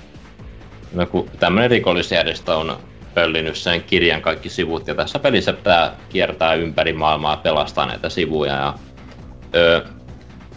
No, 0.93 1.05
kun 1.05 1.29
tämmöinen 1.39 1.71
rikollisjärjestö 1.71 2.55
on 2.55 2.77
pöllinyt 3.13 3.55
sen 3.55 3.83
kirjan 3.83 4.21
kaikki 4.21 4.49
sivut, 4.49 4.87
ja 4.87 4.95
tässä 4.95 5.19
pelissä 5.19 5.53
pitää 5.53 5.95
kiertää 6.09 6.53
ympäri 6.53 6.93
maailmaa 6.93 7.37
pelastaa 7.37 7.85
näitä 7.85 8.09
sivuja. 8.09 8.53
Ja, 8.53 8.73
ö, 9.55 9.85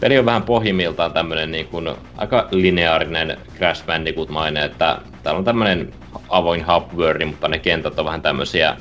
peli 0.02 0.18
on 0.18 0.26
vähän 0.26 0.42
pohjimmiltaan 0.42 1.12
tämmöinen 1.12 1.50
niin 1.50 1.68
kuin, 1.68 1.90
aika 2.16 2.48
lineaarinen 2.50 3.38
Crash 3.58 3.86
Bandicoot-mainen, 3.86 4.62
että 4.62 4.98
täällä 5.22 5.38
on 5.38 5.44
tämmöinen 5.44 5.92
avoin 6.28 6.66
hubworld, 6.66 7.24
mutta 7.24 7.48
ne 7.48 7.58
kentät 7.58 7.98
on 7.98 8.04
vähän 8.04 8.22
tämmöisiä 8.22 8.76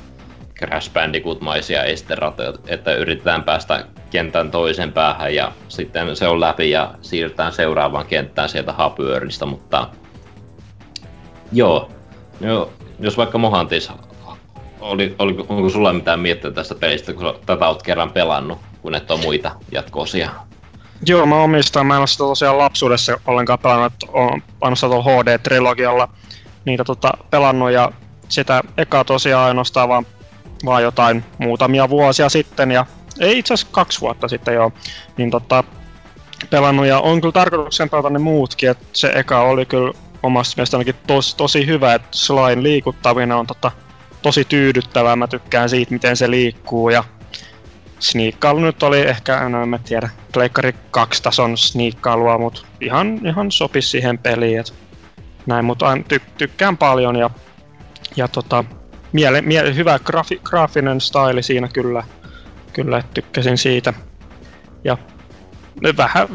Crash 0.60 0.94
Bandicoot-maisia 0.94 1.84
esteratoja, 1.84 2.54
että 2.68 2.96
yritetään 2.96 3.44
päästä 3.44 3.86
kentän 4.10 4.52
toisen 4.52 4.94
päähän 4.94 5.36
ja 5.36 5.52
sitten 5.68 6.16
se 6.16 6.28
on 6.28 6.40
läpi 6.40 6.70
ja 6.70 6.94
siirrytään 7.02 7.54
seuraavaan 7.54 8.06
kenttään 8.06 8.50
sieltä 8.50 8.74
hubworldista, 8.84 9.46
mutta 9.46 9.88
joo, 11.52 11.92
no, 12.40 12.70
jos 13.00 13.18
vaikka 13.18 13.38
Mohantis, 13.38 13.92
oli, 14.80 15.16
oli, 15.20 15.36
onko 15.50 15.70
sulla 15.70 15.94
mitään 15.94 16.20
miettiä 16.20 16.52
tästä 16.52 16.76
pelistä, 16.76 17.14
kun 17.14 17.40
tätä 17.46 17.68
oot 17.68 17.84
kerran 17.84 18.12
pelannut, 18.12 18.60
kun 18.82 18.96
et 18.96 19.12
ole 19.12 19.22
muita 19.22 19.52
jatkoosia? 19.72 20.51
Joo, 21.06 21.26
mä 21.26 21.36
omistan. 21.36 21.86
Mä 21.86 21.94
en 21.94 22.00
ole 22.00 22.08
sitä 22.08 22.24
tosiaan 22.24 22.58
lapsuudessa 22.58 23.20
ollenkaan 23.28 23.60
pelannut. 23.60 23.94
Olen 24.08 24.44
pannut 24.60 24.80
HD-trilogialla 24.80 26.08
niitä 26.66 26.84
tota, 26.84 27.12
pelannut 27.30 27.72
ja 27.72 27.92
sitä 28.30 28.62
eka 28.78 29.04
tosiaan 29.04 29.48
ainoastaan 29.48 29.90
vaan, 29.90 30.06
vaan 30.66 30.84
jotain 30.84 31.24
muutamia 31.38 31.90
vuosia 31.90 32.30
sitten 32.30 32.72
ja 32.72 32.86
ei 33.20 33.38
itse 33.38 33.54
asiassa 33.54 33.74
kaksi 33.74 34.02
vuotta 34.02 34.28
sitten 34.28 34.54
jo, 34.54 34.74
niin 35.18 35.32
tota, 35.32 35.64
pelannut 36.50 36.86
ja 36.86 37.00
on 37.00 37.22
kyllä 37.22 37.32
tarkoituksen 37.32 37.90
pelata 37.90 38.10
ne 38.10 38.20
muutkin, 38.20 38.70
että 38.70 38.86
se 38.94 39.12
eka 39.16 39.42
oli 39.42 39.66
kyllä 39.66 39.94
omasta 40.24 40.54
mielestäni 40.58 40.96
tos, 41.08 41.36
tosi 41.36 41.66
hyvä, 41.68 41.94
että 41.94 42.08
slain 42.12 42.64
liikuttaminen 42.64 43.38
on 43.38 43.48
tota, 43.48 43.72
tosi 44.22 44.46
tyydyttävää, 44.46 45.16
mä 45.16 45.28
tykkään 45.28 45.70
siitä 45.70 45.94
miten 45.94 46.18
se 46.18 46.32
liikkuu 46.32 46.90
ja 46.90 47.04
sniikkailu 48.02 48.60
nyt 48.60 48.84
oli 48.84 49.00
ehkä, 49.00 49.42
en, 49.42 49.56
en 49.56 49.80
tiedä, 49.84 50.10
Pleikkari 50.34 50.76
2 50.92 51.24
tason 51.24 51.58
sniikkailua, 51.58 52.38
mutta 52.38 52.62
ihan, 52.82 53.20
ihan 53.26 53.52
sopisi 53.52 53.90
siihen 53.90 54.18
peliin. 54.18 54.60
Et 54.60 54.74
näin, 55.46 55.66
mutta 55.66 55.98
ty, 56.08 56.22
tykkään 56.38 56.78
paljon 56.78 57.16
ja, 57.16 57.30
ja 58.16 58.28
tota, 58.28 58.64
miele, 59.12 59.42
miele, 59.42 59.76
hyvä 59.76 60.00
grafi, 60.00 60.42
graafinen 60.44 61.02
style 61.02 61.42
siinä 61.42 61.68
kyllä, 61.68 62.04
kyllä 62.74 63.04
tykkäsin 63.14 63.58
siitä. 63.58 63.94
Ja 64.84 64.98
vähän, 65.98 66.28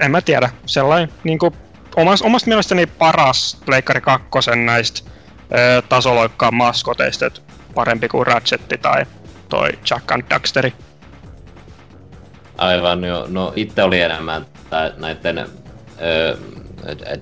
en 0.00 0.10
mä 0.10 0.20
tiedä, 0.20 0.50
sellainen 0.66 1.08
niin 1.24 1.38
kuin, 1.38 1.54
omasta, 1.96 2.26
omasta 2.26 2.48
mielestäni 2.48 2.86
paras 2.86 3.60
Pleikkari 3.66 4.00
2 4.00 4.28
näistä 4.64 5.10
ö, 5.52 5.82
tasoloikkaan 5.88 6.54
maskoteista, 6.54 7.30
parempi 7.74 8.08
kuin 8.08 8.26
Ratchetti 8.26 8.78
tai 8.78 9.06
toi 9.48 9.68
Jack 9.90 10.12
and 10.12 10.22
Daxteri. 10.30 10.72
Aivan, 12.58 13.04
jo. 13.04 13.26
No 13.28 13.52
itse 13.56 13.82
oli 13.82 14.00
enemmän 14.00 14.46
näiden 14.96 15.38
ö, 15.38 16.38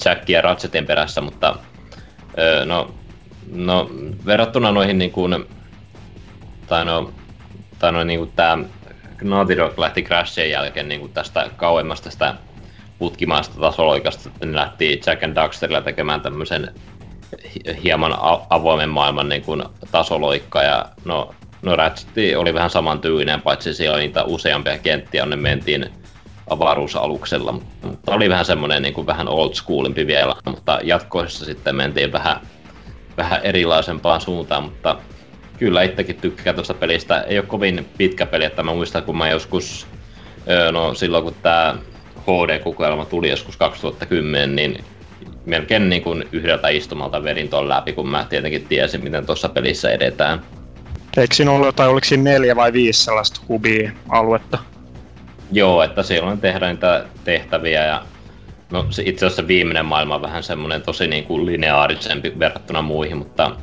Jackin 0.05 0.35
ja 0.35 0.43
Ratchetin 0.43 0.87
perässä, 0.87 1.21
mutta 1.21 1.57
öö, 2.39 2.65
no, 2.65 2.95
no, 3.53 3.91
verrattuna 4.27 4.73
noihin 4.73 4.99
niin 4.99 5.11
kuin, 5.11 5.47
tai 6.67 6.85
no, 6.85 7.13
tai 7.79 7.93
no 7.93 8.05
niin 8.05 8.19
kuin 8.19 8.33
tämä 8.37 8.59
Naughty 9.23 9.57
Dog 9.57 9.79
lähti 9.79 10.03
Crashien 10.03 10.51
jälkeen 10.51 10.89
niin 10.89 11.01
kuin 11.01 11.13
tästä 11.13 11.51
kauemmasta 11.57 12.05
tästä 12.05 12.35
putkimaasta 12.99 13.61
tasoloikasta, 13.61 14.31
ne 14.45 14.55
lähti 14.55 15.01
Jack 15.07 15.23
and 15.23 15.35
Daxterilla 15.35 15.81
tekemään 15.81 16.21
tämmöisen 16.21 16.75
hieman 17.83 18.17
avoimen 18.51 18.89
maailman 18.89 19.29
niin 19.29 19.43
kuin 19.43 19.65
tasoloikka 19.91 20.63
ja 20.63 20.87
no, 21.05 21.35
no 21.63 21.77
Ratchet 21.77 22.37
oli 22.37 22.55
vähän 22.55 22.71
samantyylinen, 22.71 23.43
paitsi 23.43 23.75
siellä 23.75 23.99
niitä 23.99 24.25
useampia 24.25 24.79
kenttiä, 24.79 25.23
jonne 25.23 25.37
mentiin 25.37 25.91
avaruusaluksella, 26.51 27.53
mutta 27.83 28.15
oli 28.15 28.29
vähän 28.29 28.45
semmoinen 28.45 28.83
niin 28.83 28.95
kuin 28.95 29.07
vähän 29.07 29.29
old 29.29 29.55
schoolimpi 29.55 30.07
vielä, 30.07 30.35
mutta 30.47 30.81
jatkoissa 30.83 31.45
sitten 31.45 31.77
mentiin 31.77 32.13
vähän, 32.13 32.37
vähän 33.17 33.41
erilaisempaan 33.43 34.21
suuntaan, 34.21 34.63
mutta 34.63 34.97
kyllä 35.59 35.83
itsekin 35.83 36.17
tykkää 36.17 36.53
tuosta 36.53 36.75
pelistä. 36.75 37.21
Ei 37.21 37.39
ole 37.39 37.47
kovin 37.47 37.89
pitkä 37.99 38.27
peli, 38.27 38.45
että 38.45 38.63
mä 38.63 38.75
muistan, 38.75 39.03
kun 39.03 39.19
mä 39.19 39.31
joskus, 39.31 39.87
no 40.73 40.95
silloin 40.95 41.25
kun 41.25 41.35
tämä 41.43 41.77
HD-kokoelma 42.23 43.05
tuli 43.05 43.31
joskus 43.31 43.57
2010, 43.57 44.57
niin 44.57 44.85
melkein 45.47 45.89
niin 45.89 46.03
kuin 46.03 46.29
yhdeltä 46.33 46.69
istumalta 46.69 47.25
vedin 47.25 47.49
tuon 47.49 47.69
läpi, 47.69 47.93
kun 47.93 48.09
mä 48.09 48.27
tietenkin 48.29 48.67
tiesin, 48.69 49.05
miten 49.05 49.27
tuossa 49.27 49.49
pelissä 49.49 49.91
edetään. 49.91 50.43
Eikö 51.17 51.35
siinä 51.35 51.51
ollut 51.51 51.67
jotain, 51.67 51.91
oliko 51.91 52.05
siinä 52.05 52.31
neljä 52.31 52.57
vai 52.57 52.73
viisi 52.73 53.05
sellaista 53.05 53.41
hubi-aluetta? 53.49 54.59
Joo, 55.53 55.83
että 55.83 56.03
silloin 56.03 56.41
tehdään 56.41 56.75
niitä 56.75 57.05
tehtäviä 57.25 57.85
ja 57.85 58.03
no 58.71 58.87
se 58.91 59.03
itse 59.07 59.27
asiassa 59.27 59.49
viimeinen 59.49 59.87
maailma 59.87 60.15
on 60.15 60.23
vähän 60.23 60.43
semmoinen 60.43 60.83
tosi 60.83 61.07
niin 61.07 61.25
kuin 61.25 61.47
lineaarisempi 61.47 62.33
verrattuna 62.39 62.83
muihin, 62.83 63.17
mutta 63.17 63.57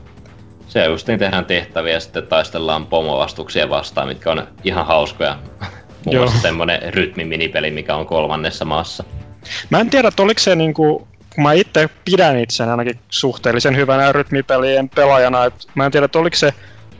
se 0.67 0.85
just 0.85 1.07
niin 1.07 1.19
tehdään 1.19 1.45
tehtäviä 1.45 1.93
ja 1.93 1.99
sitten 1.99 2.27
taistellaan 2.27 2.85
pomovastuksia 2.85 3.69
vastaan, 3.69 4.07
mitkä 4.07 4.31
on 4.31 4.47
ihan 4.63 4.85
hauskoja. 4.85 5.37
Muun 6.05 6.17
muassa 6.17 6.41
semmoinen 6.41 6.93
rytmiminipeli, 6.93 7.71
mikä 7.71 7.95
on 7.95 8.05
kolmannessa 8.05 8.65
maassa. 8.65 9.03
Mä 9.69 9.79
en 9.79 9.89
tiedä, 9.89 10.07
että 10.07 10.23
oliko 10.23 10.39
se 10.39 10.55
niinku, 10.55 11.07
kun 11.35 11.43
mä 11.43 11.53
itse 11.53 11.89
pidän 12.05 12.39
itseäni 12.39 12.71
ainakin 12.71 12.99
suhteellisen 13.09 13.75
hyvänä 13.75 14.11
rytmipelien 14.11 14.89
pelaajana, 14.89 15.45
että 15.45 15.65
mä 15.75 15.85
en 15.85 15.91
tiedä, 15.91 16.05
että 16.05 16.19
oliko 16.19 16.35
se 16.35 16.53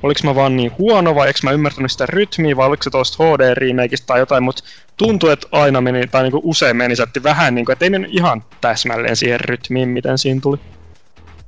oliko 0.04 0.20
mä 0.24 0.36
vaan 0.36 0.58
niin 0.58 0.72
huono 0.78 1.16
vai 1.16 1.28
eikö 1.28 1.40
mä 1.44 1.52
ymmärtänyt 1.52 1.92
sitä 1.92 2.06
rytmiä 2.06 2.56
vai 2.56 2.68
oliko 2.68 2.84
se 2.84 2.90
tuosta 2.90 3.24
HD-remakeista 3.24 4.06
tai 4.06 4.20
jotain, 4.20 4.44
mutta 4.44 4.64
tuntui, 4.98 5.32
että 5.32 5.48
aina 5.52 5.82
meni, 5.82 6.08
tai 6.08 6.24
niinku 6.24 6.42
usein 6.44 6.78
meni, 6.78 6.96
se 6.96 7.04
vähän 7.24 7.56
niinku, 7.56 7.72
että 7.72 7.86
ei 7.86 7.90
mennyt 7.90 8.14
ihan 8.14 8.44
täsmälleen 8.62 9.16
siihen 9.16 9.40
rytmiin, 9.40 9.90
miten 9.90 10.18
siinä 10.18 10.42
tuli. 10.42 10.60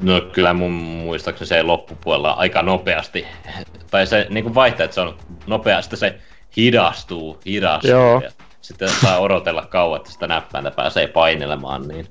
No 0.02 0.22
kyllä 0.22 0.54
mun 0.54 0.72
muistaakseni 0.72 1.48
se 1.48 1.64
loppupuolella 1.64 2.32
aika 2.32 2.62
nopeasti, 2.62 3.26
tai 3.92 4.08
se 4.08 4.28
niinku 4.30 4.56
vaihtaa, 4.56 4.84
että 4.84 4.96
se 4.96 5.02
on 5.02 5.18
nopeasti, 5.48 5.98
se 5.98 6.16
hidastuu, 6.58 7.40
hidastuu. 7.46 7.92
Joo. 7.92 8.22
Ja 8.24 8.32
sitten 8.62 8.90
saa 8.90 9.20
odotella 9.20 9.66
kauan, 9.66 9.98
että 9.98 10.12
sitä 10.12 10.28
näppäintä 10.28 10.72
pääsee 10.72 11.08
painelemaan, 11.08 11.88
niin 11.88 12.08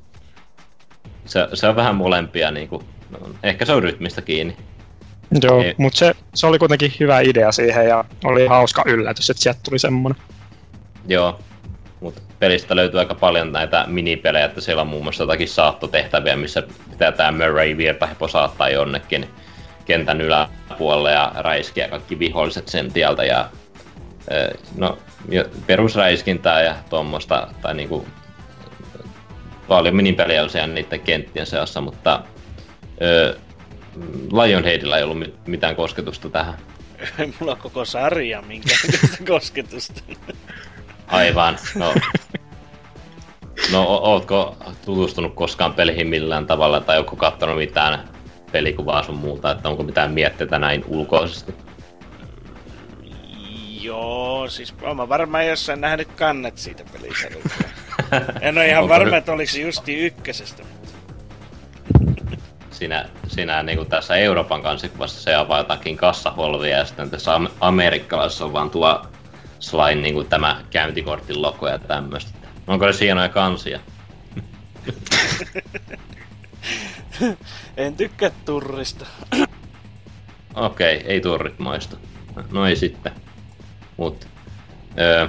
se, 1.25 1.49
se 1.55 1.69
on 1.69 1.77
vähän 1.77 1.97
molempia, 1.97 2.51
niin 2.51 2.69
kuin, 2.69 2.85
no, 3.11 3.19
ehkä 3.43 3.65
se 3.65 3.73
on 3.73 3.83
rytmistä 3.83 4.23
kiinni. 4.23 4.57
Joo, 5.43 5.62
niin. 5.62 5.74
mutta 5.78 5.98
se, 5.98 6.15
se 6.35 6.47
oli 6.47 6.59
kuitenkin 6.59 6.93
hyvä 7.01 7.20
idea 7.20 7.52
siihen 7.52 7.89
ja 7.89 8.05
oli 8.24 8.47
hauska 8.47 8.82
yllätys, 8.86 9.31
että 9.31 9.43
sieltä 9.43 9.61
tuli 9.65 9.78
semmonen. 9.78 10.23
Joo. 11.09 11.40
Mutta 12.01 12.23
pelistä 12.39 12.77
löytyy 12.77 13.01
aika 13.01 13.15
paljon 13.15 13.52
näitä 13.52 13.85
minipelejä, 13.89 14.44
että 14.44 14.61
siellä 14.61 14.82
on 14.82 14.89
muun 14.89 15.02
muassa 15.02 15.23
jotakin 15.23 15.48
saattotehtäviä, 15.48 16.36
missä 16.36 16.62
pitää 16.90 17.12
tämä 17.12 17.32
Murray 17.32 17.77
virtahepo 17.77 18.28
saattaa 18.28 18.69
jonnekin 18.69 19.28
kentän 19.85 20.20
yläpuolelle 20.20 21.12
ja 21.12 21.32
räiskiä 21.36 21.89
kaikki 21.89 22.19
viholliset 22.19 22.69
sen 22.69 22.93
tieltä. 22.93 23.24
Ja, 23.24 23.48
no, 24.77 24.98
perusräiskintää 25.66 26.62
ja 26.62 26.74
tuommoista, 26.90 27.48
tai 27.62 27.74
niinku, 27.74 28.07
paljon 29.69 29.97
minipelejä 29.97 30.43
on 30.43 30.51
siellä 30.51 30.74
niiden 30.74 31.01
kenttien 31.01 31.47
seassa, 31.47 31.81
mutta 31.81 32.23
Lionheadillä 34.33 34.99
ei 34.99 35.03
ollut 35.03 35.47
mitään 35.47 35.77
kosketusta 35.77 36.31
tähän. 36.31 36.55
Mulla 37.41 37.53
on 37.53 37.59
koko 37.59 37.85
sarja 37.85 38.43
minkä 38.43 38.75
kosketusta. 39.29 40.03
Aivan. 41.07 41.59
No, 41.75 41.95
no 43.73 43.83
ootko 43.87 44.57
tutustunut 44.85 45.35
koskaan 45.35 45.75
peliin 45.75 46.09
millään 46.09 46.47
tavalla 46.47 46.81
tai 46.81 46.99
onko 46.99 47.17
katsonut 47.17 47.57
mitään 47.57 48.09
pelikuvaa 48.53 49.03
sun 49.03 49.17
muuta, 49.17 49.51
että 49.51 49.69
onko 49.69 49.83
mitään 49.83 50.12
mietteitä 50.12 50.59
näin 50.59 50.85
ulkoisesti? 50.87 51.55
Joo, 53.81 54.49
siis 54.49 54.75
mä 54.97 55.09
varmaan 55.09 55.47
jossain 55.47 55.81
nähnyt 55.81 56.09
kannet 56.09 56.59
siitä 56.59 56.85
pelisarjasta. 56.93 57.65
en 58.41 58.59
ole 58.59 58.69
ihan 58.69 58.89
varma, 58.89 59.17
että 59.17 59.33
oliko 59.33 59.53
se 59.53 59.61
justi 59.61 59.97
ykkösestä. 59.97 60.62
Sinä, 62.81 63.09
sinä 63.28 63.62
niin 63.62 63.78
kuin 63.78 63.89
tässä 63.89 64.16
Euroopan 64.16 64.62
kansikuvassa 64.62 65.20
se 65.20 65.35
avaa 65.35 65.59
jotakin 65.59 65.97
kassaholvia 65.97 66.78
ja 66.78 66.85
sitten 66.85 67.11
tässä 67.11 67.40
amerikkalaisessa 67.61 68.44
on 68.44 68.52
vaan 68.52 68.70
tuo 68.70 69.02
slain 69.59 70.02
niin 70.02 70.15
kuin 70.15 70.28
tämä 70.28 70.61
käyntikortin 70.70 71.43
loko 71.43 71.69
ja 71.69 71.78
tämmöistä. 71.78 72.31
Onko 72.66 72.93
se 72.93 73.05
hienoja 73.05 73.28
kansia? 73.28 73.81
en 77.77 77.97
tykkää 77.97 78.31
turrista. 78.44 79.07
Okei, 80.55 80.97
okay, 80.97 81.11
ei 81.11 81.20
turrit 81.20 81.59
maista. 81.59 81.97
No 82.51 82.66
ei 82.66 82.77
sitten. 82.77 83.12
Mut, 83.97 84.28
öö, 84.98 85.28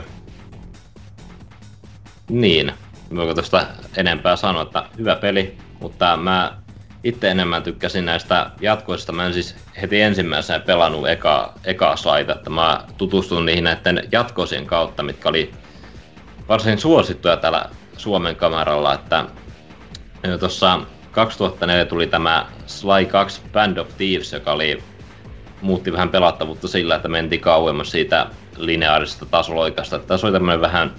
niin, 2.29 2.71
voiko 3.15 3.33
tuosta 3.33 3.67
enempää 3.97 4.35
sanoa, 4.35 4.61
että 4.61 4.89
hyvä 4.97 5.15
peli, 5.15 5.57
mutta 5.79 6.17
mä 6.17 6.60
itse 7.03 7.31
enemmän 7.31 7.63
tykkäsin 7.63 8.05
näistä 8.05 8.51
jatkoista. 8.61 9.11
Mä 9.11 9.25
en 9.25 9.33
siis 9.33 9.55
heti 9.81 10.01
ensimmäisenä 10.01 10.59
pelannut 10.59 11.09
eka, 11.09 11.53
eka 11.63 11.95
saita, 11.95 12.35
että 12.35 12.49
mä 12.49 12.83
tutustun 12.97 13.45
niihin 13.45 13.63
näiden 13.63 14.03
jatkoisien 14.11 14.65
kautta, 14.65 15.03
mitkä 15.03 15.29
oli 15.29 15.51
varsin 16.49 16.77
suosittuja 16.77 17.37
täällä 17.37 17.65
Suomen 17.97 18.35
kameralla, 18.35 18.93
että 18.93 19.25
tuossa 20.39 20.79
2004 21.11 21.85
tuli 21.85 22.07
tämä 22.07 22.45
Sly 22.65 23.05
2 23.05 23.41
Band 23.51 23.77
of 23.77 23.87
Thieves, 23.97 24.33
joka 24.33 24.51
oli, 24.51 24.83
muutti 25.61 25.93
vähän 25.93 26.09
pelattavuutta 26.09 26.67
sillä, 26.67 26.95
että 26.95 27.07
mentiin 27.07 27.41
kauemmas 27.41 27.91
siitä 27.91 28.27
lineaarisesta 28.57 29.25
tasoloikasta. 29.25 29.99
Tässä 29.99 30.27
oli 30.27 30.33
tämmöinen 30.33 30.61
vähän, 30.61 30.91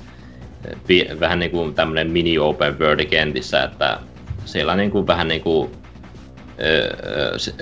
vähän 1.20 1.39
niin 1.39 1.51
kuin 1.51 1.74
tämmöinen 1.74 2.11
mini 2.11 2.39
open 2.39 2.79
world 2.79 3.05
kentissä, 3.05 3.62
että 3.62 3.99
siellä 4.45 4.77
niin 4.77 4.91
kuin 4.91 5.07
vähän 5.07 5.29
niin 5.29 5.41
kuin 5.41 5.82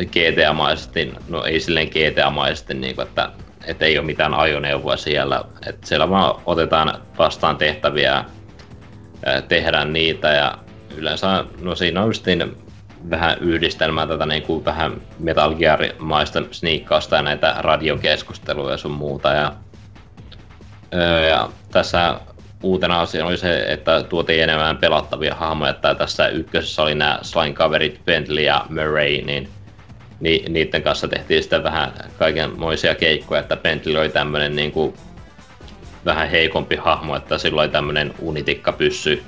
GTA-maisesti, 0.01 1.15
no 1.29 1.45
ei 1.45 1.61
silleen 1.61 1.89
GTA-maisesti, 1.89 2.75
niin 2.75 2.95
kuin, 2.95 3.09
että, 3.09 3.31
että 3.65 3.85
ei 3.85 3.99
ole 3.99 4.07
mitään 4.07 4.35
ajoneuvoa 4.35 4.97
siellä. 4.97 5.45
Että 5.67 5.87
siellä 5.87 6.11
vaan 6.11 6.35
otetaan 6.47 6.95
vastaan 7.19 7.57
tehtäviä, 7.57 8.25
tehdään 9.49 9.93
niitä 9.93 10.29
ja 10.29 10.59
yleensä, 10.97 11.45
no 11.61 11.75
siinä 11.75 12.01
on 12.01 12.09
just 12.09 12.27
niin 12.27 12.57
vähän 13.11 13.39
yhdistelmää 13.41 14.07
tätä 14.07 14.27
niin 14.27 14.43
kuin 14.43 14.65
vähän 14.65 15.01
Metal 15.19 15.55
Gear-maista 15.55 16.43
sniikkausta 16.51 17.17
ja 17.17 17.23
näitä 17.23 17.55
radiokeskusteluja 17.59 18.71
ja 18.71 18.77
sun 18.77 18.91
muuta. 18.91 19.29
Ja, 19.33 19.53
ja 21.31 21.49
tässä 21.71 22.21
uutena 22.63 23.01
asiana 23.01 23.29
oli 23.29 23.39
se, 23.39 23.65
että 23.69 24.03
tuotiin 24.03 24.43
enemmän 24.43 24.77
pelattavia 24.77 25.35
hahmoja, 25.35 25.71
että 25.71 25.95
tässä 25.95 26.29
ykkösessä 26.29 26.83
oli 26.83 26.95
nämä 26.95 27.19
Slime-kaverit 27.23 28.01
Bentley 28.05 28.45
ja 28.45 28.67
Murray, 28.69 29.23
niin 29.23 29.49
ni, 30.21 30.45
niiden 30.49 30.83
kanssa 30.83 31.09
tehtiin 31.09 31.43
sitten 31.43 31.63
vähän 31.63 31.93
kaikenmoisia 32.19 32.95
keikkoja, 32.95 33.41
että 33.41 33.57
Bentley 33.57 33.97
oli 33.97 34.09
tämmöinen 34.09 34.57
niin 34.57 34.73
kuin 34.73 34.95
vähän 36.05 36.31
heikompi 36.31 36.77
hahmo, 36.77 37.17
että 37.17 37.39
sillä 37.39 37.61
oli 37.61 37.69
tämmöinen 37.69 38.15
unitikka 38.19 38.73
pyssy, 38.73 39.23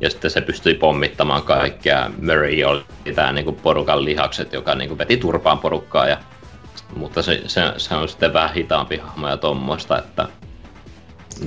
ja 0.00 0.10
sitten 0.10 0.30
se 0.30 0.40
pystyi 0.40 0.74
pommittamaan 0.74 1.42
kaikkea. 1.42 2.10
Murray 2.22 2.64
oli 2.64 2.84
tämä 3.14 3.32
niin 3.32 3.44
kuin 3.44 3.56
porukan 3.56 4.04
lihakset, 4.04 4.52
joka 4.52 4.74
niin 4.74 4.88
kuin 4.88 4.98
veti 4.98 5.16
turpaan 5.16 5.58
porukkaa, 5.58 6.08
ja, 6.08 6.18
mutta 6.96 7.22
se, 7.22 7.42
se, 7.46 7.72
se, 7.76 7.94
on 7.94 8.08
sitten 8.08 8.32
vähän 8.32 8.54
hitaampi 8.54 8.96
hahmo 8.96 9.28
ja 9.28 9.36
tommoista, 9.36 9.98
että 9.98 10.28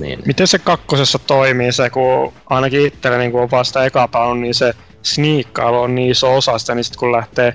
niin. 0.00 0.22
Miten 0.26 0.46
se 0.46 0.58
kakkosessa 0.58 1.18
toimii 1.18 1.72
se, 1.72 1.90
kun 1.90 2.32
ainakin 2.46 2.86
itselle 2.86 3.18
niin 3.18 3.32
kun 3.32 3.42
on 3.42 3.50
vasta 3.50 3.84
eka 3.84 4.08
palannut, 4.08 4.40
niin 4.40 4.54
se 4.54 4.74
sniikkailu 5.02 5.80
on 5.80 5.94
niin 5.94 6.10
iso 6.10 6.36
osa 6.36 6.58
sitä, 6.58 6.74
niin 6.74 6.84
sitten 6.84 6.98
kun 6.98 7.12
lähtee 7.12 7.54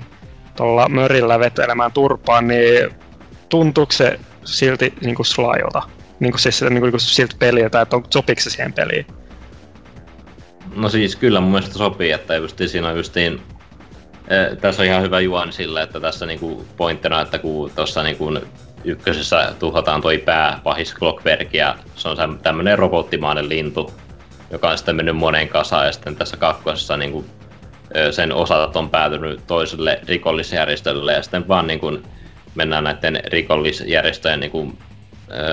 tuolla 0.56 0.88
mörillä 0.88 1.38
vetelemään 1.38 1.92
turpaan, 1.92 2.48
niin 2.48 2.90
tuntuuko 3.48 3.92
se 3.92 4.20
silti 4.44 4.94
niin 5.00 5.14
kuin 5.14 5.26
slailta? 5.26 5.82
Niin 6.20 6.32
kuin 6.32 6.40
siis 6.40 6.62
niin 6.62 6.80
kuin 6.80 7.00
siltä 7.00 7.36
peliltä, 7.38 7.80
että 7.80 7.96
on, 7.96 8.04
sopiiko 8.10 8.40
se 8.40 8.50
siihen 8.50 8.72
peliin? 8.72 9.06
No 10.76 10.88
siis 10.88 11.16
kyllä 11.16 11.40
mun 11.40 11.50
mielestä 11.50 11.78
sopii, 11.78 12.10
että 12.10 12.34
just 12.34 12.60
siinä 12.66 12.88
on 12.88 12.96
justiin 12.96 13.42
eh, 14.28 14.58
tässä 14.58 14.82
on 14.82 14.86
ihan 14.88 15.02
hyvä 15.02 15.20
juoni 15.20 15.52
sillä, 15.52 15.82
että 15.82 16.00
tässä 16.00 16.26
niinku 16.26 16.66
pointtina, 16.76 17.20
että 17.20 17.38
kun 17.38 17.70
tuossa 17.76 18.02
niinku 18.02 18.32
ykkösessä 18.84 19.52
tuhotaan 19.58 20.00
toi 20.00 20.18
pää 20.18 20.60
pahis 20.64 20.94
Clockwerk 20.94 21.54
ja 21.54 21.76
se 21.96 22.08
on 22.08 22.38
tämmönen 22.42 22.78
robottimainen 22.78 23.48
lintu, 23.48 23.92
joka 24.50 24.70
on 24.70 24.78
sitten 24.78 24.96
mennyt 24.96 25.16
moneen 25.16 25.48
kasaan 25.48 25.86
ja 25.86 25.92
sitten 25.92 26.16
tässä 26.16 26.36
kakkosessa 26.36 26.96
niin 26.96 27.12
kuin, 27.12 27.26
sen 28.10 28.32
osat 28.32 28.76
on 28.76 28.90
päätynyt 28.90 29.46
toiselle 29.46 30.00
rikollisjärjestölle 30.08 31.12
ja 31.12 31.22
sitten 31.22 31.48
vaan 31.48 31.66
niin 31.66 31.80
kuin, 31.80 32.02
mennään 32.54 32.84
näiden 32.84 33.20
rikollisjärjestöjen 33.26 34.40
niin 34.40 34.50
kuin, 34.50 34.78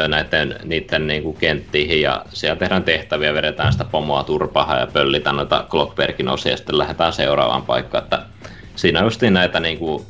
näiden 0.08 0.56
niiden 0.64 1.08
niin 1.08 1.24
kuin 1.24 1.38
kenttiin 1.38 2.02
ja 2.02 2.26
siellä 2.30 2.56
tehdään 2.56 2.84
tehtäviä, 2.84 3.34
vedetään 3.34 3.72
sitä 3.72 3.86
pomoa 3.86 4.24
turpaa 4.24 4.80
ja 4.80 4.88
pöllitään 4.88 5.36
noita 5.36 5.66
Clockwerkin 5.70 6.30
osia 6.30 6.52
ja 6.52 6.58
sitten 6.58 6.78
lähdetään 6.78 7.14
seuraavaan 7.14 7.64
paikkaan. 7.64 8.04
Että 8.04 8.22
siinä 8.76 9.04
justiin 9.04 9.34
näitä 9.34 9.60
niin 9.60 9.78
kuin, 9.78 10.06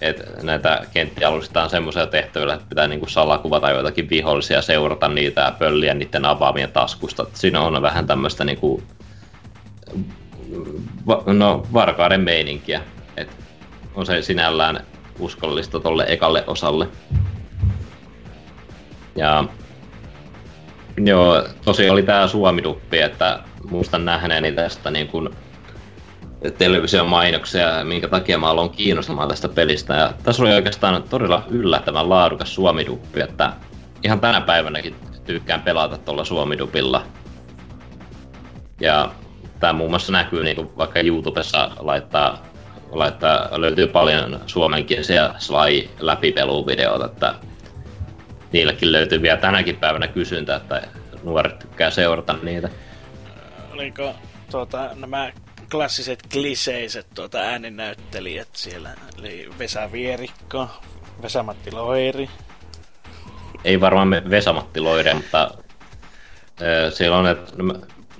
että 0.00 0.42
näitä 0.42 0.82
kenttiä 0.92 1.28
alustetaan 1.28 1.70
semmoisella 1.70 2.06
tehtävillä, 2.06 2.54
että 2.54 2.66
pitää 2.68 2.88
niinku 2.88 3.06
salakuvata 3.08 3.70
joitakin 3.70 4.10
vihollisia, 4.10 4.62
seurata 4.62 5.08
niitä 5.08 5.40
ja 5.40 5.52
pölliä 5.58 5.94
niiden 5.94 6.24
avaamien 6.24 6.72
taskusta. 6.72 7.22
Et 7.22 7.36
siinä 7.36 7.60
on 7.60 7.82
vähän 7.82 8.06
tämmöistä 8.06 8.44
niinku, 8.44 8.82
va, 11.06 11.22
no, 11.26 11.66
varkaiden 11.72 12.20
meininkiä. 12.20 12.80
Et 13.16 13.36
on 13.94 14.06
se 14.06 14.22
sinällään 14.22 14.80
uskollista 15.18 15.80
tolle 15.80 16.04
ekalle 16.08 16.44
osalle. 16.46 16.88
Ja 19.16 19.44
joo, 21.04 21.44
tosi 21.64 21.90
oli 21.90 22.02
tää 22.02 22.28
Suomiduppi, 22.28 22.98
että 22.98 23.40
muistan 23.70 24.04
nähneeni 24.04 24.52
tästä 24.52 24.90
niin 24.90 25.08
kuin 25.08 25.28
televisiomainoksia, 26.58 27.84
minkä 27.84 28.08
takia 28.08 28.38
mä 28.38 28.50
aloin 28.50 28.70
kiinnostumaan 28.70 29.28
tästä 29.28 29.48
pelistä. 29.48 29.94
Ja 29.94 30.12
tässä 30.22 30.42
oli 30.42 30.54
oikeastaan 30.54 31.02
todella 31.02 31.44
yllättävän 31.50 32.08
laadukas 32.08 32.54
suomiduppi, 32.54 33.20
että 33.20 33.52
ihan 34.04 34.20
tänä 34.20 34.40
päivänäkin 34.40 34.94
tykkään 35.24 35.62
pelata 35.62 35.98
tuolla 35.98 36.24
suomidupilla. 36.24 37.02
Ja 38.80 39.10
tämä 39.60 39.72
muun 39.72 39.90
muassa 39.90 40.12
näkyy 40.12 40.44
niin 40.44 40.76
vaikka 40.76 41.00
YouTubessa 41.00 41.70
laittaa, 41.78 42.42
laittaa, 42.90 43.48
löytyy 43.60 43.86
paljon 43.86 44.40
suomenkielisiä 44.46 45.34
Sly 45.38 45.88
läpipeluvideoita, 46.00 47.06
että 47.06 47.34
niillekin 48.52 48.92
löytyy 48.92 49.22
vielä 49.22 49.40
tänäkin 49.40 49.76
päivänä 49.76 50.08
kysyntä, 50.08 50.56
että 50.56 50.82
nuoret 51.22 51.58
tykkää 51.58 51.90
seurata 51.90 52.34
niitä. 52.42 52.68
Oliko 53.72 54.14
tuota, 54.50 54.90
nämä 54.94 55.32
klassiset 55.70 56.18
kliseiset 56.32 57.06
tuota 57.14 57.38
ääninäyttelijät 57.38 58.48
siellä. 58.52 58.90
Eli 59.18 59.48
Vesa 59.58 59.92
Vierikko, 59.92 60.68
Vesamatti 61.22 61.72
Loiri. 61.72 62.30
Ei 63.64 63.80
varmaan 63.80 64.22
Vesamatti 64.30 64.80
Loiri, 64.80 65.14
mutta 65.14 65.50
äh, 66.62 66.92
siellä 66.92 67.16
on, 67.16 67.26
että 67.26 67.52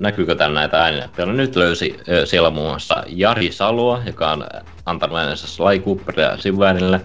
näkyykö 0.01 0.35
täällä 0.35 0.61
näitä 0.61 0.83
ääninäyttelijöitä. 0.83 1.43
Nyt 1.43 1.57
löysi 1.57 1.97
äh, 1.99 2.05
siellä 2.25 2.51
muun 2.51 2.69
muassa 2.69 3.05
Jari 3.07 3.53
Saloa, 3.53 4.03
joka 4.07 4.31
on 4.33 4.47
antanut 4.87 5.19
äänensä 5.19 5.47
Sly 5.47 5.79
Cooperia 5.79 6.37
sivuäänille. 6.37 7.01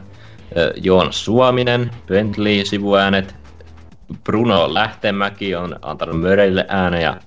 Joon 0.76 1.14
Suominen, 1.14 1.92
Bentley 2.08 2.66
sivuäänet. 2.66 3.36
Bruno 4.24 4.74
Lähtemäki 4.74 5.56
on 5.56 5.80
antanut 5.82 6.22
Mörille 6.22 6.66
äänen 6.70 7.02
ja 7.02 7.18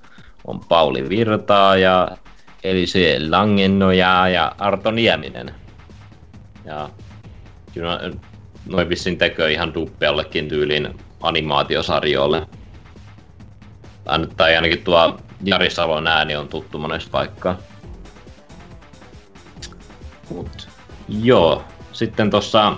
on 0.44 0.60
Pauli 0.60 1.08
Virtaa 1.08 1.76
ja 1.76 2.16
Elise 2.70 3.18
Langennoja 3.30 4.28
ja 4.28 4.52
Arto 4.58 4.90
Nieminen. 4.90 5.54
Ja 6.64 6.88
kyllä 7.74 8.00
noin 8.66 8.88
vissiin 8.88 9.18
tekee 9.18 9.52
ihan 9.52 9.74
duppeallekin 9.74 10.48
tyylin 10.48 10.98
animaatiosarjoille. 11.22 12.46
Tai 14.36 14.56
ainakin 14.56 14.84
tuo 14.84 15.18
Jari 15.44 15.70
Salon 15.70 16.06
ääni 16.06 16.36
on 16.36 16.48
tuttu 16.48 16.78
monesta 16.78 17.10
paikkaa. 17.10 17.58
Mut, 20.30 20.68
joo, 21.08 21.64
sitten 21.92 22.30
tuossa 22.30 22.76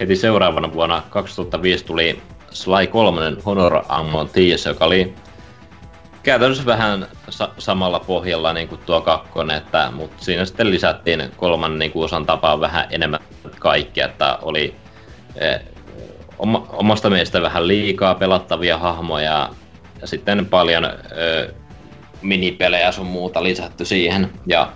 heti 0.00 0.16
seuraavana 0.16 0.72
vuonna 0.72 1.02
2005 1.10 1.84
tuli 1.84 2.22
Sly 2.50 2.86
3 2.86 3.20
Honor 3.46 3.82
Amon 3.88 4.28
Thieves, 4.28 4.66
joka 4.66 4.84
oli 4.84 5.14
käytännössä 6.28 6.66
vähän 6.66 7.06
sa- 7.28 7.50
samalla 7.58 8.00
pohjalla 8.00 8.52
niin 8.52 8.68
kuin 8.68 8.80
tuo 8.86 9.00
kakkonen, 9.00 9.56
että, 9.56 9.90
mutta 9.94 10.24
siinä 10.24 10.44
sitten 10.44 10.70
lisättiin 10.70 11.32
kolman 11.36 11.78
niin 11.78 11.90
kuin 11.90 12.04
osan 12.04 12.26
tapaa 12.26 12.60
vähän 12.60 12.86
enemmän 12.90 13.20
kaikkea, 13.58 14.06
että 14.06 14.38
oli 14.42 14.74
eh, 15.36 15.60
oma, 16.38 16.66
omasta 16.72 17.10
mielestä 17.10 17.42
vähän 17.42 17.68
liikaa 17.68 18.14
pelattavia 18.14 18.78
hahmoja 18.78 19.50
ja 20.00 20.06
sitten 20.06 20.46
paljon 20.46 20.84
eh, 20.84 21.54
minipelejä 22.22 22.92
sun 22.92 23.06
muuta 23.06 23.42
lisätty 23.42 23.84
siihen. 23.84 24.30
Ja 24.46 24.72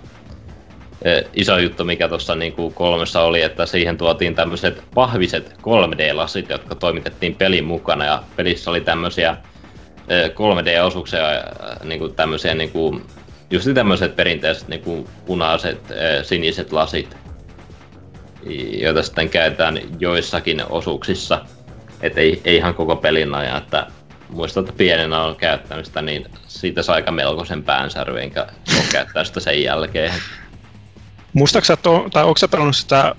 eh, 1.01 1.25
iso 1.33 1.57
juttu, 1.57 1.85
mikä 1.85 2.07
tuossa 2.07 2.35
niin 2.35 2.53
kuin 2.53 2.73
kolmessa 2.73 3.21
oli, 3.21 3.41
että 3.41 3.65
siihen 3.65 3.97
tuotiin 3.97 4.35
tämmöiset 4.35 4.83
pahviset 4.95 5.55
3D-lasit, 5.61 6.49
jotka 6.49 6.75
toimitettiin 6.75 7.35
pelin 7.35 7.65
mukana 7.65 8.05
ja 8.05 8.23
pelissä 8.35 8.71
oli 8.71 8.81
tämmöisiä 8.81 9.37
3D-osuuksia, 10.09 11.19
niin 11.83 11.99
kuin 11.99 12.15
tämmöisiä 12.15 12.53
niin 12.53 12.71
kuin, 12.71 13.05
just 13.49 13.67
tämmöiset 13.73 14.15
perinteiset 14.15 14.67
niin 14.67 14.81
kuin 14.81 15.07
punaiset, 15.25 15.81
siniset 16.23 16.71
lasit, 16.71 17.17
joita 18.77 19.03
sitten 19.03 19.29
käytetään 19.29 19.79
joissakin 19.99 20.63
osuuksissa. 20.69 21.45
Et 22.01 22.17
ei, 22.17 22.41
ei 22.45 22.55
ihan 22.55 22.73
koko 22.73 22.95
pelin 22.95 23.35
ajan, 23.35 23.57
että 23.57 23.87
muistan, 24.29 24.63
että 24.63 24.77
pienenä 24.77 25.23
on 25.23 25.35
käyttänyt 25.35 25.85
sitä, 25.85 26.01
niin 26.01 26.25
siitä 26.47 26.83
sai 26.83 26.95
aika 26.95 27.11
melkoisen 27.11 27.63
päänsäryn, 27.63 28.23
enkä 28.23 28.47
ole 28.75 28.83
käyttänyt 28.91 29.27
sitä 29.27 29.39
sen 29.39 29.63
jälkeen. 29.63 30.13
Muistaaksä, 31.33 31.77
tai 32.13 32.23
onko 32.23 32.37
sä 32.37 32.47
pelannut 32.47 32.75
sitä 32.75 33.15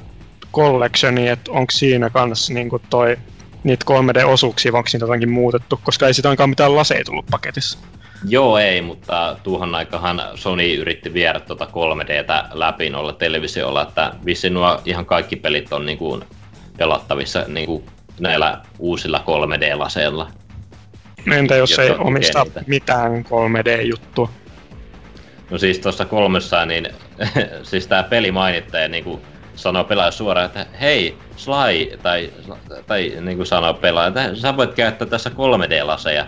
collectionia, 0.52 1.32
että 1.32 1.52
onko 1.52 1.70
siinä 1.70 2.10
kanssa 2.10 2.54
niin 2.54 2.70
toi 2.90 3.16
niitä 3.64 3.84
3D-osuuksia, 3.90 4.72
vai 4.72 4.78
onko 4.78 4.88
niitä 4.92 5.04
jotenkin 5.04 5.30
muutettu, 5.30 5.80
koska 5.82 6.06
ei 6.06 6.14
sitä 6.14 6.28
ainakaan 6.28 6.50
mitään 6.50 6.76
laseja 6.76 7.04
tullut 7.04 7.26
paketissa. 7.30 7.78
Joo, 8.28 8.58
ei, 8.58 8.80
mutta 8.80 9.36
tuohon 9.42 9.74
aikahan 9.74 10.22
Sony 10.34 10.74
yritti 10.74 11.12
viedä 11.12 11.40
tuota 11.40 11.64
3Dtä 11.64 12.46
läpi 12.52 12.90
noilla 12.90 13.12
televisiolla, 13.12 13.82
että 13.82 14.12
vissi 14.24 14.50
nuo 14.50 14.80
ihan 14.84 15.06
kaikki 15.06 15.36
pelit 15.36 15.72
on 15.72 15.86
niin 15.86 15.98
kuin 15.98 16.24
pelattavissa 16.76 17.44
niin 17.48 17.66
kuin 17.66 17.84
näillä 18.20 18.60
uusilla 18.78 19.24
3D-laseilla. 19.26 20.30
Entä 21.32 21.56
jos 21.56 21.78
ei 21.78 21.90
omista 21.90 22.44
niitä. 22.44 22.62
mitään 22.66 23.24
3D-juttua? 23.24 24.30
No 25.50 25.58
siis 25.58 25.78
tuossa 25.78 26.04
kolmessa, 26.04 26.66
niin 26.66 26.88
siis 27.62 27.86
tämä 27.86 28.02
peli 28.02 28.32
mainittaja 28.32 28.88
niin 28.88 29.04
kuin 29.04 29.20
sanoo 29.54 29.84
pelaaja 29.84 30.10
suoraan, 30.10 30.46
että 30.46 30.66
hei, 30.80 31.18
Sly, 31.36 31.98
tai, 32.02 32.30
tai 32.86 33.12
niin 33.20 33.36
kuin 33.36 33.46
sanoo 33.46 33.74
pelaaja, 33.74 34.08
että 34.08 34.34
sä 34.34 34.56
voit 34.56 34.74
käyttää 34.74 35.08
tässä 35.08 35.30
3D-laseja. 35.30 36.26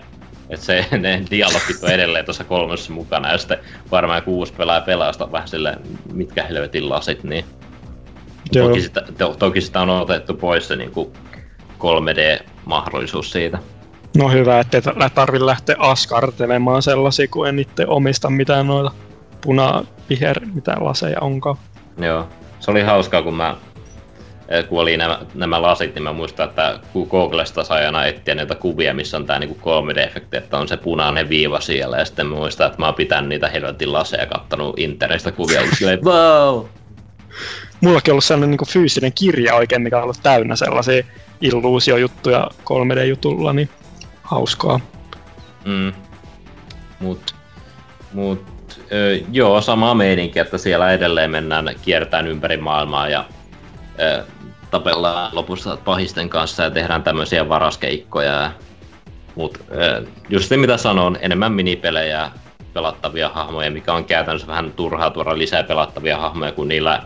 Että 0.51 0.66
se, 0.66 0.86
ne 0.98 1.23
dialogit 1.31 1.82
on 1.82 1.90
edelleen 1.90 2.24
tuossa 2.24 2.44
kolmessa 2.44 2.93
mukana, 2.93 3.32
ja 3.32 3.39
sitten 3.39 3.59
varmaan 3.90 4.23
kuusi 4.23 4.53
pelaaja 4.53 4.81
pelaa 4.81 5.12
sitä 5.12 5.32
vähän 5.32 5.48
sille, 5.48 5.77
mitkä 6.12 6.44
helvetin 6.44 6.89
lasit, 6.89 7.24
niin 7.24 7.44
toki 8.53 8.81
sitä, 8.81 9.03
to, 9.19 9.36
toki 9.39 9.61
sitä 9.61 9.81
on 9.81 9.90
otettu 9.90 10.35
pois 10.35 10.69
se 10.69 10.77
niin 10.77 10.90
kuin 10.90 11.12
3D-mahdollisuus 11.78 13.32
siitä. 13.32 13.59
No 14.16 14.28
hyvä, 14.28 14.61
ettei 14.61 14.81
tarvi 15.15 15.47
lähteä 15.47 15.77
askartelemaan 15.78 16.82
sellaisia, 16.82 17.28
kun 17.28 17.48
en 17.48 17.59
itse 17.59 17.86
omista 17.86 18.31
mitään 18.31 18.66
noita 18.66 18.90
puna 19.40 19.85
viher 20.11 20.40
mitä 20.55 20.77
laseja 20.81 21.20
onkaan. 21.20 21.57
Joo 21.98 22.28
se 22.61 22.70
oli 22.70 22.83
hauskaa, 22.83 23.23
kun 23.23 23.35
mä 23.35 23.57
eh, 24.49 24.69
kun 24.69 24.81
oli 24.81 24.97
nämä, 24.97 25.20
nämä 25.35 25.62
lasit, 25.62 25.95
niin 25.95 26.03
mä 26.03 26.12
muistan, 26.12 26.49
että 26.49 26.81
kun 26.93 27.09
Googlesta 27.11 27.65
sai 27.65 27.87
aina 27.87 28.07
etsiä 28.07 28.35
näitä 28.35 28.55
kuvia, 28.55 28.95
missä 28.95 29.16
on 29.16 29.27
tämä 29.27 29.39
niin 29.39 29.61
3D-efekti, 29.61 30.37
että 30.37 30.59
on 30.59 30.69
se 30.69 30.77
punainen 30.77 31.28
viiva 31.28 31.61
siellä, 31.61 31.97
ja 31.97 32.05
sitten 32.05 32.27
muistan, 32.27 32.66
että 32.66 32.78
mä 32.78 32.87
oon 32.87 32.95
pitänyt 32.95 33.28
niitä 33.28 33.49
helvetin 33.49 33.93
laseja 33.93 34.23
ja 34.23 34.27
kattonut 34.27 34.78
internetistä 34.78 35.33
kuvia, 35.33 35.61
ja 35.61 35.77
silleen, 35.77 36.05
wow! 36.05 36.65
Mullakin 37.81 38.11
on 38.11 38.15
ollut 38.15 38.24
sellainen 38.24 38.51
niin 38.51 38.69
fyysinen 38.69 39.12
kirja 39.12 39.55
oikein, 39.55 39.83
mikä 39.83 39.97
on 39.97 40.03
ollut 40.03 40.20
täynnä 40.23 40.57
sellaisia 40.57 41.05
illuusiojuttuja 41.41 42.51
3D-jutulla, 42.65 43.53
niin 43.53 43.69
hauskaa. 44.23 44.81
Mm. 45.65 45.93
Mut, 47.01 47.35
mut 48.12 48.56
ö, 48.92 49.18
joo, 49.32 49.60
sama 49.60 49.94
meininki, 49.94 50.38
että 50.38 50.58
siellä 50.58 50.92
edelleen 50.92 51.30
mennään 51.30 51.70
kiertään 51.82 52.26
ympäri 52.26 52.56
maailmaa 52.56 53.08
ja 53.08 53.24
ö, 54.00 54.22
tapellaan 54.70 55.34
lopussa 55.34 55.78
pahisten 55.84 56.28
kanssa 56.28 56.62
ja 56.62 56.70
tehdään 56.70 57.02
tämmöisiä 57.02 57.48
varaskeikkoja. 57.48 58.50
Mutta 59.34 59.58
just 60.28 60.48
se 60.48 60.56
mitä 60.56 60.76
sanon, 60.76 61.18
enemmän 61.20 61.52
minipelejä, 61.52 62.30
pelattavia 62.72 63.28
hahmoja, 63.28 63.70
mikä 63.70 63.92
on 63.92 64.04
käytännössä 64.04 64.46
vähän 64.48 64.72
turhaa 64.72 65.10
tuoda 65.10 65.38
lisää 65.38 65.62
pelattavia 65.62 66.18
hahmoja, 66.18 66.52
kun 66.52 66.68
niillä 66.68 67.02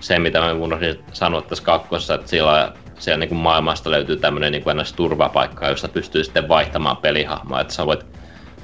se, 0.00 0.18
mitä 0.18 0.40
mä 0.40 0.52
unohdin 0.52 1.04
sanoa 1.12 1.42
tässä 1.42 1.64
kakkosessa, 1.64 2.14
että 2.14 2.28
siellä, 2.28 2.72
siellä 2.98 3.18
niin 3.18 3.28
kuin 3.28 3.38
maailmasta 3.38 3.90
löytyy 3.90 4.16
tämmöinen 4.16 4.52
niin 4.52 4.64
turvapaikka, 4.96 5.68
jossa 5.68 5.88
pystyy 5.88 6.24
sitten 6.24 6.48
vaihtamaan 6.48 6.96
pelihahmoa, 6.96 7.60
että 7.60 7.74
sä 7.74 7.86
voit 7.86 8.06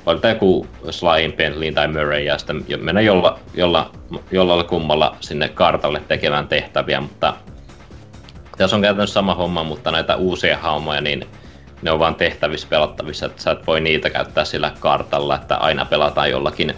valita 0.06 0.28
joku 0.28 0.66
Slyin, 0.90 1.32
Bentleyin 1.32 1.74
tai 1.74 1.88
Murray 1.88 2.20
ja 2.20 2.38
sitten 2.38 2.64
mennä 2.78 3.00
jolla, 3.00 3.38
jolla, 3.54 3.90
jolla 4.30 4.64
kummalla 4.64 5.16
sinne 5.20 5.48
kartalle 5.48 6.02
tekemään 6.08 6.48
tehtäviä, 6.48 7.00
mutta 7.00 7.34
tässä 8.58 8.76
on 8.76 8.82
käytännössä 8.82 9.14
sama 9.14 9.34
homma, 9.34 9.64
mutta 9.64 9.90
näitä 9.90 10.16
uusia 10.16 10.58
haumoja, 10.58 11.00
niin 11.00 11.26
ne 11.82 11.90
on 11.90 11.98
vaan 11.98 12.14
tehtävissä 12.14 12.68
pelattavissa, 12.70 13.26
että 13.26 13.42
sä 13.42 13.50
et 13.50 13.66
voi 13.66 13.80
niitä 13.80 14.10
käyttää 14.10 14.44
sillä 14.44 14.72
kartalla, 14.80 15.36
että 15.36 15.56
aina 15.56 15.84
pelataan 15.84 16.30
jollakin 16.30 16.74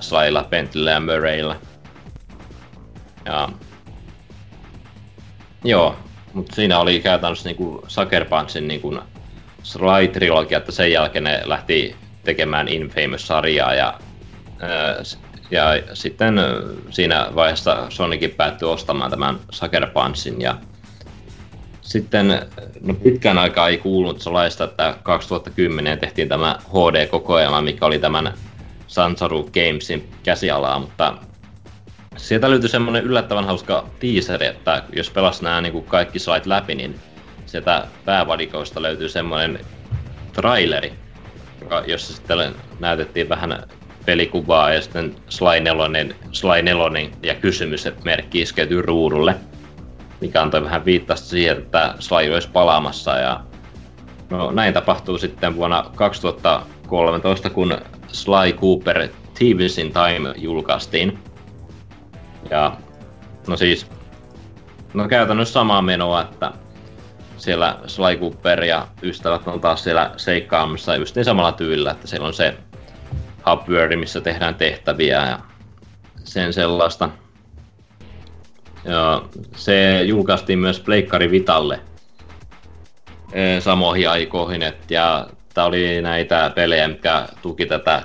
Slylla, 0.00 0.46
Bentleyllä 0.50 0.90
ja 0.90 1.00
Murraylla. 1.00 1.56
Ja... 3.26 3.48
Joo, 5.64 5.96
mutta 6.32 6.56
siinä 6.56 6.78
oli 6.78 7.00
käytännössä 7.00 7.48
niinku 7.48 7.84
Sucker 7.88 8.24
Punchin 8.24 8.68
niinku 8.68 8.98
Sly-trilogia, 9.62 10.58
että 10.58 10.72
sen 10.72 10.92
jälkeen 10.92 11.24
ne 11.24 11.42
lähti 11.44 11.96
tekemään 12.24 12.68
Infamous-sarjaa 12.68 13.74
ja, 13.74 14.00
ja 15.50 15.64
sitten 15.94 16.34
siinä 16.90 17.26
vaiheessa 17.34 17.86
Sonicin 17.88 18.30
päättyi 18.30 18.68
ostamaan 18.68 19.10
tämän 19.10 19.38
Sucker 19.50 19.86
Punchin 19.86 20.40
ja 20.40 20.56
sitten 21.80 22.46
no 22.80 22.94
pitkään 22.94 23.38
aikaa 23.38 23.68
ei 23.68 23.78
kuulunut 23.78 24.20
sellaista, 24.20 24.64
että 24.64 24.94
2010 25.02 25.98
tehtiin 25.98 26.28
tämä 26.28 26.58
HD-kokoelma, 26.68 27.62
mikä 27.62 27.86
oli 27.86 27.98
tämän 27.98 28.34
Sansaru 28.86 29.42
Gamesin 29.42 30.08
käsialaa, 30.22 30.78
mutta 30.78 31.14
sieltä 32.16 32.50
löytyi 32.50 32.68
semmoinen 32.68 33.04
yllättävän 33.04 33.44
hauska 33.44 33.86
teaseri, 34.00 34.46
että 34.46 34.82
jos 34.96 35.10
pelas 35.10 35.42
nämä 35.42 35.60
niin 35.60 35.72
kuin 35.72 35.84
kaikki 35.84 36.18
slide 36.18 36.42
läpi, 36.44 36.74
niin 36.74 37.00
sieltä 37.46 37.86
päävalikoista 38.04 38.82
löytyy 38.82 39.08
semmoinen 39.08 39.60
traileri, 40.32 40.92
joka, 41.70 41.86
jossa 41.86 42.14
sitten 42.14 42.54
näytettiin 42.80 43.28
vähän 43.28 43.62
pelikuvaa 44.06 44.72
ja 44.72 44.82
sitten 44.82 45.14
Sly 45.28 45.60
4, 45.60 46.14
Sly 46.32 46.62
4 46.62 47.10
ja 47.22 47.34
kysymys, 47.34 47.86
että 47.86 48.04
merkki 48.04 48.40
iskeytyy 48.40 48.82
ruudulle, 48.82 49.34
mikä 50.20 50.42
antoi 50.42 50.64
vähän 50.64 50.84
viittasta 50.84 51.28
siihen, 51.28 51.58
että 51.58 51.94
Sly 51.98 52.32
olisi 52.32 52.48
palaamassa 52.52 53.18
ja 53.18 53.40
no, 54.30 54.50
näin 54.50 54.74
tapahtuu 54.74 55.18
sitten 55.18 55.56
vuonna 55.56 55.90
2013, 55.94 57.50
kun 57.50 57.78
Sly 58.12 58.52
Cooper 58.52 59.08
Thieves 59.34 59.78
in 59.78 59.92
Time 59.92 60.34
julkaistiin. 60.36 61.18
Ja 62.50 62.76
no 63.48 63.56
siis, 63.56 63.86
no 64.94 65.08
käytännössä 65.08 65.52
samaa 65.52 65.82
menoa, 65.82 66.22
että 66.22 66.52
siellä 67.40 67.78
Sly 67.86 68.16
Cooper 68.16 68.64
ja 68.64 68.86
ystävät 69.02 69.48
on 69.48 69.60
taas 69.60 69.84
siellä 69.84 70.10
seikkaamassa 70.16 70.96
just 70.96 71.16
niin 71.16 71.24
samalla 71.24 71.52
tyylillä, 71.52 71.90
että 71.90 72.06
siellä 72.06 72.26
on 72.26 72.34
se 72.34 72.54
hubworld, 73.50 73.96
missä 73.96 74.20
tehdään 74.20 74.54
tehtäviä 74.54 75.26
ja 75.26 75.38
sen 76.24 76.52
sellaista. 76.52 77.10
Ja 78.84 79.22
se 79.56 80.02
julkaistiin 80.02 80.58
myös 80.58 80.80
Pleikkari 80.80 81.30
Vitalle 81.30 81.80
samoihin 83.60 84.10
aikoihin, 84.10 84.62
et, 84.62 84.90
ja 84.90 85.26
Tämä 85.54 85.66
oli 85.66 86.02
näitä 86.02 86.52
pelejä, 86.54 86.88
mikä 86.88 87.28
tuki 87.42 87.66
tätä 87.66 88.02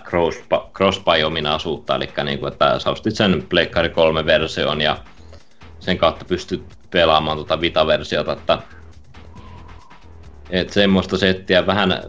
crossbuy-ominaisuutta, 0.74 1.96
eli 1.96 2.10
niin 2.24 2.40
kuin, 2.40 2.52
että 2.54 2.80
sä 2.80 2.90
ostit 2.90 3.16
sen 3.16 3.46
Pleikkari 3.50 3.90
3 3.90 4.26
version 4.26 4.82
ja 4.82 4.98
sen 5.80 5.98
kautta 5.98 6.26
pystyt 6.26 6.64
pelaamaan 6.92 7.38
tuota 7.38 7.62
Vita-versiota, 7.62 8.34
että 8.34 8.58
et 10.50 10.70
semmoista 10.70 11.18
settiä 11.18 11.68
vähän 11.68 12.02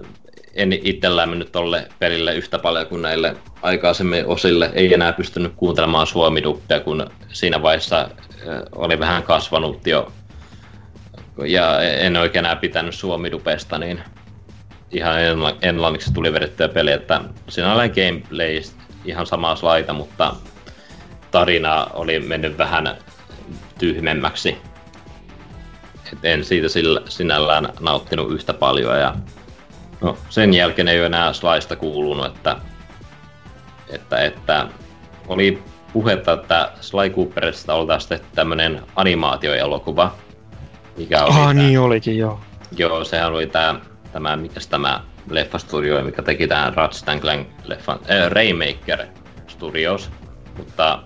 en 0.55 0.73
itsellään 0.73 1.29
mennyt 1.29 1.53
tolle 1.53 1.89
pelille 1.99 2.35
yhtä 2.35 2.59
paljon 2.59 2.87
kuin 2.87 3.03
näille 3.03 3.37
aikaisemmin 3.63 4.27
osille. 4.27 4.71
Ei 4.75 4.95
enää 4.95 5.13
pystynyt 5.13 5.53
kuuntelemaan 5.57 6.07
suomiduppia, 6.07 6.81
kun 6.81 7.11
siinä 7.29 7.63
vaiheessa 7.63 8.09
oli 8.73 8.99
vähän 8.99 9.23
kasvanut 9.23 9.87
jo 9.87 10.13
ja 11.45 11.81
en 11.81 12.17
oikein 12.17 12.45
enää 12.45 12.57
pitänyt 12.57 12.95
suomidupesta, 12.95 13.79
niin 13.79 14.01
ihan 14.91 15.15
englanniksi 15.63 16.13
tuli 16.13 16.33
vedettyä 16.33 16.69
peli, 16.69 16.93
että 16.93 17.21
oli 17.75 17.89
gameplay 17.89 18.63
ihan 19.05 19.27
sama 19.27 19.59
laita, 19.63 19.93
mutta 19.93 20.35
tarina 21.31 21.85
oli 21.85 22.21
mennyt 22.21 22.59
vähän 22.59 22.97
tyhmemmäksi. 23.79 24.57
Et 26.12 26.24
en 26.24 26.45
siitä 26.45 26.69
sillä, 26.69 27.01
sinällään 27.09 27.69
nauttinut 27.81 28.33
yhtä 28.33 28.55
paljon 28.55 28.99
ja 28.99 29.15
no, 30.01 30.19
sen 30.28 30.55
jälkeen 30.55 30.89
ei 30.89 30.99
ole 30.99 31.07
enää 31.07 31.33
Slaista 31.33 31.77
kuulunut, 31.77 32.27
että, 32.27 32.57
että, 33.89 34.24
että 34.24 34.69
oli 35.28 35.62
puhetta, 35.93 36.33
että 36.33 36.73
Sly 36.81 37.11
Cooperista 37.11 37.74
oltaisiin 37.74 38.09
tehty 38.09 38.27
tämmönen 38.35 38.83
animaatioelokuva, 38.97 40.15
mikä 40.97 41.24
oli 41.24 41.31
ah, 41.31 41.45
tää, 41.45 41.55
niin 41.55 41.81
olikin, 41.81 42.19
joo. 42.19 42.41
Joo, 42.77 43.05
sehän 43.05 43.33
oli 43.33 43.47
tää, 43.47 43.74
tämä, 44.12 44.37
mikä 44.37 44.61
tämä 44.70 45.01
leffastudio, 45.31 46.05
mikä 46.05 46.23
teki 46.23 46.47
tämän 46.47 46.74
Ratchet 46.74 47.20
Clank 47.20 47.49
leffan, 47.65 47.99
äh, 48.11 48.31
Raymaker 48.31 49.07
Studios, 49.47 50.11
mutta 50.57 51.03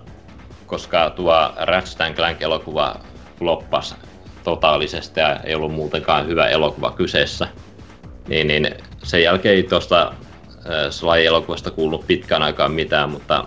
koska 0.65 1.09
tuo 1.09 1.53
Ratchet 1.57 2.15
Clank 2.15 2.41
elokuva 2.41 2.95
floppasi 3.39 3.95
totaalisesti 4.43 5.19
ja 5.19 5.35
ei 5.35 5.55
ollut 5.55 5.73
muutenkaan 5.73 6.27
hyvä 6.27 6.47
elokuva 6.47 6.91
kyseessä, 6.91 7.47
niin, 8.27 8.47
niin 8.47 8.69
sen 9.03 9.23
jälkeen 9.23 9.55
ei 9.55 9.63
tuosta 9.63 10.01
äh, 10.01 10.89
Sly-elokuvasta 10.89 11.71
kuulunut 11.71 12.07
pitkään 12.07 12.43
aikaan 12.43 12.71
mitään, 12.71 13.09
mutta 13.09 13.45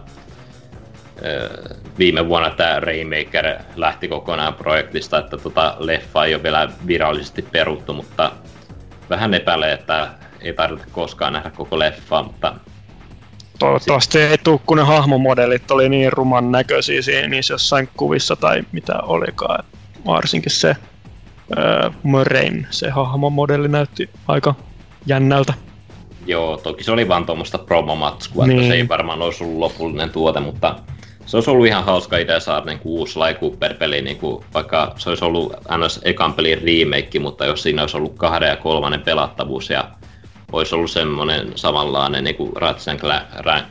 viime 1.99 2.29
vuonna 2.29 2.51
tämä 2.51 2.81
Raymaker 2.81 3.59
lähti 3.77 4.09
kokonaan 4.09 4.55
projektista, 4.55 5.19
että 5.19 5.37
tota 5.37 5.77
leffa 5.79 6.25
ei 6.25 6.35
ole 6.35 6.43
vielä 6.43 6.69
virallisesti 6.87 7.43
peruttu, 7.43 7.93
mutta 7.93 8.33
vähän 9.11 9.35
epäilee, 9.35 9.73
että 9.73 10.09
ei 10.41 10.53
tarvitse 10.53 10.87
koskaan 10.93 11.33
nähdä 11.33 11.51
koko 11.51 11.79
leffaa, 11.79 12.23
mutta 12.23 12.55
Toivottavasti 13.59 14.19
ei 14.19 14.39
tule, 14.39 14.61
kun 14.67 14.77
ne 14.77 14.85
hahmomodelit 14.85 15.71
oli 15.71 15.89
niin 15.89 16.13
ruman 16.13 16.53
näköisiä 16.53 17.03
siinä 17.03 17.29
niissä 17.29 17.55
jossain 17.55 17.89
kuvissa 17.97 18.37
tai 18.37 18.63
mitä 18.73 18.93
olikaan. 19.03 19.65
Varsinkin 20.07 20.53
se 20.53 20.69
äh, 20.71 21.95
Murrayn, 22.03 22.67
se 22.71 22.91
hahmomodelli 22.91 23.69
näytti 23.69 24.11
aika 24.29 24.55
jännältä. 25.07 25.55
Joo, 26.27 26.57
toki 26.57 26.85
se 26.85 26.93
oli 26.93 27.09
vaan 27.09 27.27
tuommoista 27.27 27.59
promomatskua, 27.59 28.47
niin. 28.47 28.59
että 28.59 28.69
se 28.69 28.75
ei 28.75 28.89
varmaan 28.89 29.23
olisi 29.23 29.45
ollut 29.45 29.59
lopullinen 29.59 30.11
tuote, 30.11 30.41
mutta 30.41 30.75
se 31.27 31.37
olisi 31.37 31.51
ollut 31.51 31.67
ihan 31.67 31.85
hauska 31.85 32.19
idea 32.19 32.41
saada 32.41 32.67
niin 32.67 32.81
uusi 32.85 33.13
Sly 33.13 33.35
Cooper-peli, 33.41 34.03
niin 34.03 34.17
kuin, 34.17 34.45
vaikka 34.55 34.95
se 34.97 35.09
olisi 35.09 35.25
ollut 35.25 35.53
ns. 35.79 36.01
ekan 36.03 36.35
pelin 36.35 36.59
remake, 36.59 37.19
mutta 37.19 37.47
jos 37.47 37.63
siinä 37.63 37.83
olisi 37.83 37.97
ollut 37.97 38.19
kahden 38.19 38.49
ja 38.49 38.57
kolmannen 38.57 39.01
pelattavuus 39.01 39.71
ja 39.71 39.85
olisi 40.53 40.75
ollut 40.75 40.91
semmoinen 40.91 41.53
samanlainen 41.55 42.25
niin 42.25 42.37
kuin 42.37 42.53
Ratchet 42.57 43.01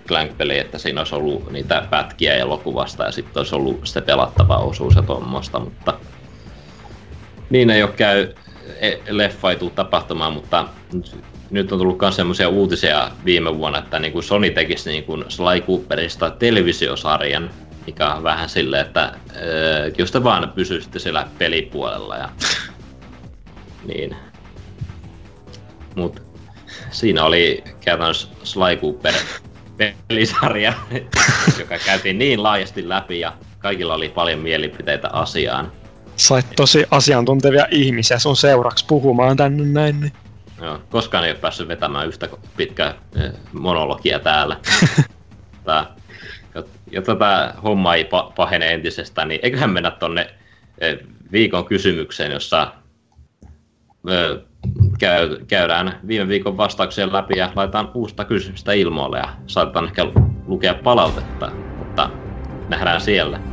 Clank-peli, 0.08 0.60
että 0.60 0.78
siinä 0.78 1.02
olisi 1.02 1.16
ollut 1.16 1.52
niitä 1.52 1.88
pätkiä 1.90 2.36
elokuvasta 2.36 3.04
ja 3.04 3.12
sitten 3.12 3.40
olisi 3.40 3.56
ollut 3.56 3.80
se 3.84 4.02
pelattava 4.02 4.58
osuus 4.58 4.96
ja 4.96 5.02
tuommoista, 5.02 5.60
mutta 5.60 5.94
niin 7.50 7.70
ei 7.70 7.84
ole 7.84 7.92
käy, 7.92 8.34
e, 8.80 8.92
leffa 9.10 9.52
ei 9.52 9.58
tule 9.58 9.72
tapahtumaan, 9.76 10.34
mutta 10.34 10.68
nyt 11.50 11.72
on 11.72 11.80
tullut 11.80 12.02
myös 12.02 12.16
semmoisia 12.16 12.50
uutisia 12.50 13.12
viime 13.26 13.58
vuonna, 13.58 13.80
että 13.80 14.00
niin 14.00 14.14
kuin 14.14 14.24
Sony 14.24 14.50
tekisi 14.50 14.90
niin 14.90 15.04
kuin 15.04 15.26
Sly 15.28 15.62
Cooperista 15.68 16.30
televisiosarjan, 16.30 17.50
mikä 17.86 18.14
on 18.14 18.24
vähän 18.24 18.50
silleen, 18.50 18.86
että 18.86 19.04
äh, 19.04 19.14
jos 19.98 20.12
te 20.12 20.24
vaan 20.24 20.52
pysyisitte 20.56 21.00
siellä 21.00 21.28
pelipuolella. 21.38 22.18
Ja, 22.18 22.30
niin. 23.94 24.16
Mut 25.96 26.22
siinä 26.92 27.24
oli 27.24 27.64
käytännössä 27.86 28.28
Sly 28.44 28.76
Cooper 28.82 29.14
pelisarja, 30.08 30.74
joka 31.60 31.78
käytiin 31.86 32.18
niin 32.18 32.44
laajasti 32.44 32.90
läpi 32.90 33.20
ja 33.20 33.34
kaikilla 33.60 33.94
oli 33.94 34.10
paljon 34.10 34.40
mielipiteitä 34.40 35.10
asiaan. 35.10 35.72
Sait 36.16 36.46
tosi 36.56 36.86
asiantuntevia 36.92 37.68
ihmisiä 37.72 38.20
sun 38.20 38.36
seuraksi 38.36 38.86
puhumaan 38.88 39.38
tänne 39.38 39.66
näin. 39.66 40.00
Niin. 40.02 40.14
Joo, 40.62 40.80
koskaan 40.90 41.24
ei 41.24 41.32
ole 41.32 41.40
päässyt 41.40 41.68
vetämään 41.68 42.08
yhtä 42.08 42.30
pitkää 42.58 42.94
eh, 43.16 43.32
monologia 43.54 44.20
täällä. 44.20 44.58
Tää, 45.66 45.86
ja 46.92 47.02
tätä 47.02 47.54
homma 47.64 47.96
ei 47.96 48.10
pahene 48.36 48.74
entisestään, 48.74 49.28
niin 49.28 49.40
eiköhän 49.44 49.70
mennä 49.70 49.92
tonne 49.92 50.34
eh, 50.78 50.98
viikon 51.32 51.66
kysymykseen, 51.66 52.32
jossa 52.32 52.74
eh, 54.10 54.40
käydään 55.48 56.00
viime 56.08 56.28
viikon 56.28 56.58
vastauksia 56.58 57.14
läpi 57.14 57.38
ja 57.38 57.52
laitetaan 57.56 57.92
uusta 57.94 58.26
kysymystä 58.26 58.74
ilmoille 58.74 59.18
ja 59.18 59.30
saatetaan 59.48 59.86
ehkä 59.86 60.06
lukea 60.48 60.74
palautetta, 60.74 61.52
mutta 61.78 62.10
nähdään 62.70 63.02
siellä. 63.02 63.53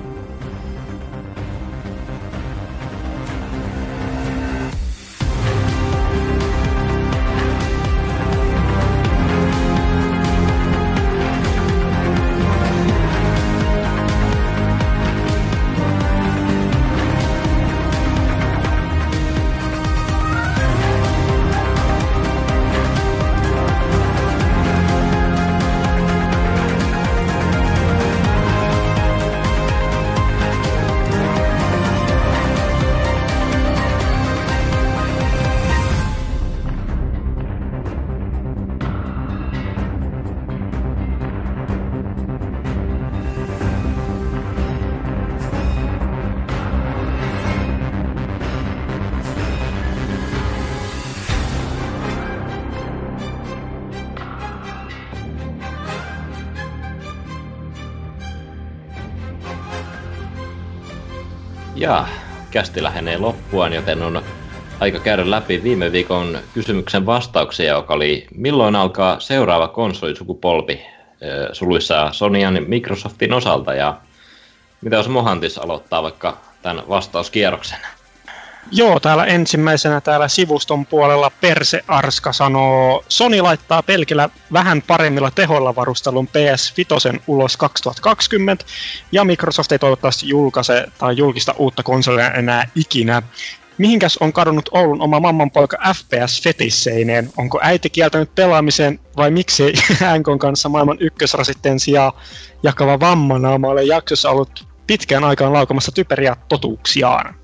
Ja 61.81 62.07
kästi 62.51 62.83
lähenee 62.83 63.19
loppuaan, 63.19 63.73
joten 63.73 64.03
on 64.03 64.23
aika 64.81 65.01
käydä 65.01 65.31
läpi 65.31 65.63
viime 65.63 65.93
viikon 65.93 66.39
kysymyksen 66.53 67.07
vastauksia, 67.07 67.73
joka 67.73 67.95
oli 67.95 68.27
milloin 68.35 68.77
alkaa 68.77 69.21
seuraava 69.21 69.69
konsolisukupolvi 69.69 70.87
suluissa 71.53 72.13
Sonyan 72.13 72.59
Microsoftin 72.67 73.33
osalta 73.33 73.75
ja 73.75 74.01
mitä 74.81 74.97
jos 74.97 75.09
Mohantis 75.09 75.59
aloittaa 75.59 76.03
vaikka 76.03 76.37
tämän 76.63 76.89
vastauskierroksen? 76.89 77.79
Joo, 78.73 79.01
täällä 79.01 79.25
ensimmäisenä 79.25 80.01
täällä 80.01 80.29
sivuston 80.29 80.87
puolella 80.87 81.31
Perse 81.41 81.85
Arska 81.89 82.33
sanoo, 82.33 83.05
Sony 83.09 83.41
laittaa 83.41 83.83
pelkillä 83.83 84.29
vähän 84.53 84.83
paremmilla 84.83 85.31
tehoilla 85.31 85.77
varustelun 85.77 86.27
ps 86.27 86.73
Vitosen 86.77 87.21
ulos 87.27 87.57
2020, 87.57 88.65
ja 89.13 89.25
Microsoft 89.25 89.73
ei 89.73 89.79
toivottavasti 89.79 90.29
julkaise 90.29 90.87
tai 90.99 91.17
julkista 91.17 91.55
uutta 91.59 91.83
konsolia 91.83 92.31
enää 92.31 92.69
ikinä. 92.75 93.23
Mihinkäs 93.79 94.17
on 94.17 94.33
kadonnut 94.33 94.69
Oulun 94.73 95.03
oma 95.03 95.21
mammanpoika 95.21 95.77
FPS-fetisseineen? 95.77 97.33
Onko 97.37 97.61
äiti 97.63 97.91
kieltänyt 97.91 98.35
pelaamisen 98.35 99.01
vai 99.17 99.31
miksi 99.31 99.73
Änkon 100.15 100.39
kanssa 100.39 100.69
maailman 100.69 100.97
ykkösrasitteen 101.01 101.81
sijaan 101.81 102.13
jakava 102.63 103.01
vammanaama 103.01 103.69
ole 103.69 103.85
jaksossa 103.85 104.31
ollut 104.31 104.67
pitkään 104.87 105.25
aikaan 105.25 105.53
laukamassa 105.53 105.93
typeriä 105.93 106.37
totuuksiaan? 106.49 107.40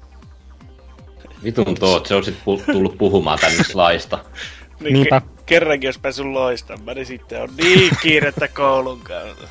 Vitun 1.45 1.75
toot, 1.75 2.07
se 2.07 2.15
on 2.15 2.25
sit 2.25 2.35
pu- 2.35 2.73
tullut 2.73 2.99
puhumaan 2.99 3.39
tänne 3.39 3.65
slaista. 3.65 4.19
Niinpä. 4.81 5.23
Kerrankin 5.47 5.89
jos 5.89 5.99
päässyt 5.99 6.27
loistamaan, 6.27 6.97
niin 6.97 7.07
sitten 7.07 7.43
on 7.43 7.49
niin 7.57 7.91
kiirettä 8.03 8.49
koulun 8.49 9.01
kautta. 9.01 9.49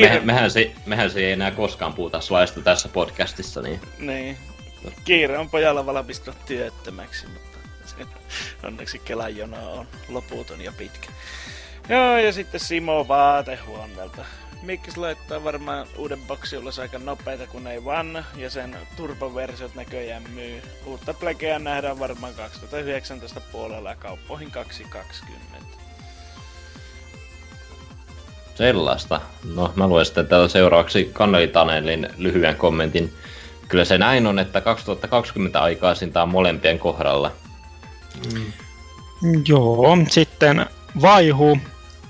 Me, 0.00 0.20
mehän, 0.24 0.50
se, 0.50 0.72
mehän 0.86 1.10
se 1.10 1.20
ei 1.20 1.32
enää 1.32 1.50
koskaan 1.50 1.92
puhuta 1.92 2.20
slaista 2.20 2.60
tässä 2.60 2.88
podcastissa, 2.88 3.62
niin... 3.62 3.80
Niin. 3.98 4.36
Kiire 5.04 5.38
on 5.38 5.50
pojalla 5.50 5.86
valmistua 5.86 6.34
työttömäksi, 6.46 7.26
mutta 7.26 7.58
onneksi 8.62 8.98
Kelan 8.98 9.36
jono 9.36 9.72
on 9.72 9.86
loputon 10.08 10.60
ja 10.60 10.72
pitkä. 10.78 11.08
Joo, 11.88 12.18
ja 12.18 12.32
sitten 12.32 12.60
Simo 12.60 13.08
vaatehuoneelta. 13.08 14.24
Mikkis 14.62 14.96
laittaa 14.96 15.44
varmaan 15.44 15.86
uuden 15.96 16.18
boksi 16.26 16.56
ulos 16.56 16.78
aika 16.78 16.98
nopeita, 16.98 17.46
kun 17.46 17.66
ei 17.66 17.84
vanna, 17.84 18.24
ja 18.36 18.50
sen 18.50 18.76
turboversiot 18.96 19.74
näköjään 19.74 20.22
myy. 20.34 20.62
Uutta 20.86 21.14
plekeä 21.14 21.58
nähdään 21.58 21.98
varmaan 21.98 22.34
2019 22.34 23.40
puolella 23.40 23.88
ja 23.88 23.96
kauppoihin 23.96 24.50
2020. 24.50 25.56
Sellaista. 28.54 29.20
No, 29.54 29.72
mä 29.76 29.88
luen 29.88 30.04
sitten 30.04 30.26
täällä 30.26 30.48
seuraavaksi 30.48 31.10
Kanneli 31.12 31.48
Tanelin 31.48 32.08
lyhyen 32.16 32.56
kommentin. 32.56 33.12
Kyllä 33.68 33.84
se 33.84 33.98
näin 33.98 34.26
on, 34.26 34.38
että 34.38 34.60
2020 34.60 35.62
aikaisintaan 35.62 36.28
molempien 36.28 36.78
kohdalla. 36.78 37.32
Mm. 38.32 38.52
Joo, 39.46 39.98
sitten 40.08 40.66
Vaihu. 41.02 41.58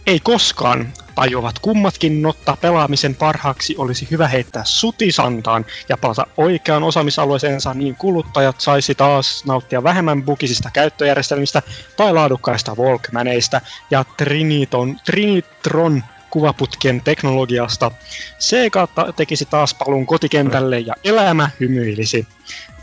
Ei 0.06 0.20
koskaan 0.20 0.92
tajuavat 1.14 1.58
kummatkin 1.58 2.22
notta 2.22 2.56
pelaamisen 2.60 3.14
parhaaksi 3.14 3.74
olisi 3.78 4.08
hyvä 4.10 4.28
heittää 4.28 4.64
sutisantaan 4.64 5.66
ja 5.88 5.96
palata 5.96 6.26
oikeaan 6.36 6.82
osaamisalueeseensa 6.82 7.74
niin 7.74 7.96
kuluttajat 7.96 8.60
saisi 8.60 8.94
taas 8.94 9.44
nauttia 9.44 9.82
vähemmän 9.82 10.22
bukisista 10.22 10.70
käyttöjärjestelmistä 10.72 11.62
tai 11.96 12.12
laadukkaista 12.12 12.74
Walkmaneista 12.74 13.60
ja 13.90 14.04
Triniton, 14.16 14.96
Trinitron 15.04 16.02
kuvaputkien 16.30 17.00
teknologiasta. 17.00 17.90
Sega 18.38 18.88
tekisi 19.16 19.44
taas 19.44 19.74
palun 19.74 20.06
kotikentälle 20.06 20.78
ja 20.78 20.94
elämä 21.04 21.50
hymyilisi. 21.60 22.26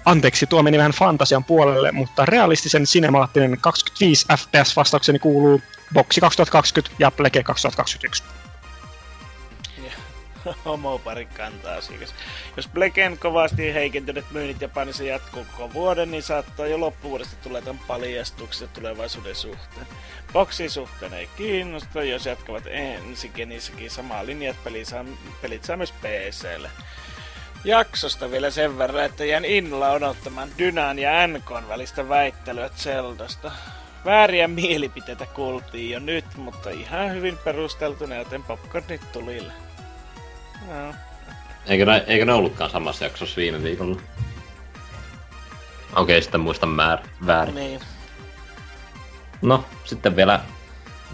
Anteeksi, 0.09 0.47
tuo 0.47 0.63
meni 0.63 0.77
vähän 0.77 0.91
fantasian 0.91 1.43
puolelle, 1.43 1.91
mutta 1.91 2.25
realistisen 2.25 2.87
sinemaattinen 2.87 3.57
25 3.61 4.25
FPS-vastaukseni 4.37 5.19
kuuluu 5.19 5.61
Boxi 5.93 6.21
2020 6.21 6.95
ja 6.99 7.11
Plege 7.11 7.43
2021. 7.43 8.23
Homoparin 10.65 11.27
kantaa 11.27 11.75
asiakas. 11.75 12.15
Jos 12.57 12.67
Bleken 12.67 13.17
kovasti 13.17 13.73
heikentyneet 13.73 14.31
myynnit 14.31 14.61
Japanissa 14.61 15.03
jatkuu 15.03 15.45
koko 15.57 15.73
vuoden, 15.73 16.11
niin 16.11 16.23
saattaa 16.23 16.67
jo 16.67 16.79
loppuvuodesta 16.79 17.35
tulla 17.43 17.61
tämän 17.61 17.81
paljastuksia 17.87 18.67
tulevaisuuden 18.67 19.35
suhteen. 19.35 19.87
Boxin 20.33 20.69
suhteen 20.69 21.13
ei 21.13 21.29
kiinnosta, 21.37 22.03
jos 22.03 22.25
jatkavat 22.25 22.63
ensigenissäkin 22.67 23.91
samaa 23.91 24.25
linjat, 24.25 24.63
pelit 24.63 24.87
saa, 24.87 25.05
pelit 25.41 25.63
saa 25.63 25.77
myös 25.77 25.91
PClle. 25.91 26.69
Jaksosta 27.63 28.31
vielä 28.31 28.49
sen 28.49 28.77
verran, 28.77 29.05
että 29.05 29.25
jään 29.25 29.45
innolla 29.45 29.91
odottamaan 29.91 30.49
Dynan 30.57 30.99
ja 30.99 31.27
NKn 31.27 31.63
välistä 31.69 32.09
väittelyä 32.09 32.69
Zeldasta. 32.69 33.51
Vääriä 34.05 34.47
mielipiteitä 34.47 35.25
kuultiin 35.25 35.89
jo 35.89 35.99
nyt, 35.99 36.25
mutta 36.35 36.69
ihan 36.69 37.11
hyvin 37.11 37.37
perusteltuna, 37.37 38.15
joten 38.15 38.43
popcornit 38.43 39.11
tulille. 39.11 39.53
No. 40.67 40.93
Eikö, 41.67 41.85
ne, 41.85 42.03
eikö 42.07 42.25
ne 42.25 42.33
ollutkaan 42.33 42.69
samassa 42.69 43.05
jaksossa 43.05 43.37
viime 43.37 43.63
viikolla? 43.63 43.95
Okei, 43.95 46.01
okay, 46.01 46.21
sitten 46.21 46.41
muistan 46.41 46.69
määr, 46.69 46.99
väärin. 47.25 47.55
Niin. 47.55 47.79
No, 49.41 49.65
sitten 49.83 50.15
vielä 50.15 50.39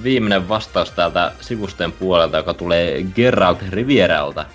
viimeinen 0.03 0.49
vastaus 0.49 0.91
täältä 0.91 1.31
sivusten 1.41 1.91
puolelta, 1.91 2.37
joka 2.37 2.53
tulee 2.53 3.03
Geralt 3.03 3.61
Rivieralta. 3.69 4.45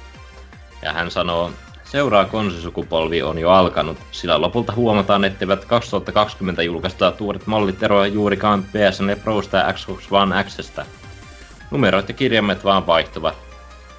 Ja 0.82 0.92
hän 0.92 1.10
sanoo, 1.10 1.50
Seuraa 1.90 2.24
konsisukupolvi 2.24 3.22
on 3.22 3.38
jo 3.38 3.50
alkanut, 3.50 3.98
sillä 4.10 4.40
lopulta 4.40 4.72
huomataan, 4.72 5.24
etteivät 5.24 5.64
2020 5.64 6.62
julkaistavat 6.62 7.20
uudet 7.20 7.46
mallit 7.46 7.82
eroa 7.82 8.06
juurikaan 8.06 8.64
PSN 8.64 9.20
Prosta 9.24 9.56
ja 9.56 9.72
Xbox 9.72 10.12
One 10.12 10.44
Xstä. 10.44 10.86
Numerot 11.70 12.08
ja 12.08 12.14
kirjaimet 12.14 12.64
vaan 12.64 12.86
vaihtuvat. 12.86 13.34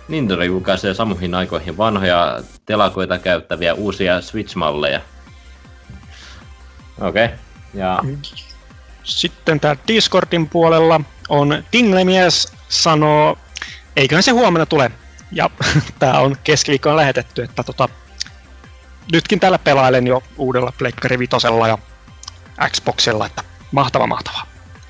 Nintendo 0.08 0.44
julkaisee 0.44 0.94
samoihin 0.94 1.36
aikoihin 1.36 1.78
vanhoja 1.78 2.42
telakoita 2.66 3.20
käyttäviä 3.20 3.74
uusia 3.74 4.22
Switch-malleja. 4.22 5.02
Okei, 7.02 7.26
okay. 7.26 7.38
ja... 7.74 8.00
Sitten 9.04 9.60
tää 9.60 9.76
Discordin 9.88 10.50
puolella 10.50 11.02
on 11.30 11.64
Tinglemies 11.72 12.54
sanoo, 12.70 13.38
eiköhän 13.96 14.24
se 14.24 14.32
huomenna 14.32 14.66
tule. 14.66 14.92
Ja 15.32 15.50
tää 16.00 16.20
on 16.20 16.36
keskiviikkoon 16.44 16.96
lähetetty, 16.96 17.44
että 17.44 17.64
tota, 17.64 17.90
nytkin 19.12 19.40
täällä 19.40 19.60
pelailen 19.60 20.08
jo 20.08 20.24
uudella 20.38 20.74
Pleikkari 20.78 21.20
Vitosella 21.20 21.68
ja 21.68 21.78
Xboxilla, 22.70 23.26
että 23.26 23.44
mahtava 23.72 24.08
mahtava. 24.08 24.42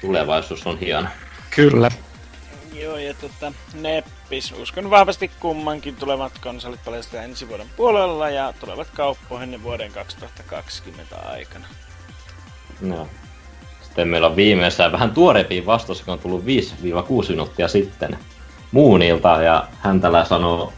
Tulevaisuus 0.02 0.68
on 0.68 0.80
hieno. 0.80 1.10
Kyllä. 1.50 1.92
Joo, 2.74 2.98
ja 2.98 3.14
tota, 3.14 3.54
Neppis. 3.74 4.52
Uskon 4.52 4.90
vahvasti 4.90 5.32
kummankin 5.40 5.96
tulevat 5.96 6.40
konsolit 6.40 6.80
paljastetaan 6.86 7.26
ensi 7.26 7.50
vuoden 7.50 7.70
puolella 7.78 8.30
ja 8.30 8.54
tulevat 8.60 8.88
kauppoihin 8.94 9.64
vuoden 9.64 9.92
2020 9.92 11.16
aikana. 11.16 11.66
No. 12.82 13.08
Sitten 13.82 14.08
meillä 14.08 14.28
on 14.28 14.36
viimeisessä 14.36 14.92
vähän 14.92 15.12
tuoreempi 15.12 15.66
vastaus, 15.66 16.00
joka 16.00 16.12
on 16.12 16.20
tullut 16.20 16.44
5-6 16.44 16.46
minuuttia 17.30 17.68
sitten. 17.68 18.18
Muunilta 18.72 19.42
ja 19.44 19.68
hän 19.80 20.02
tällä 20.02 20.26
sanoo, 20.26 20.74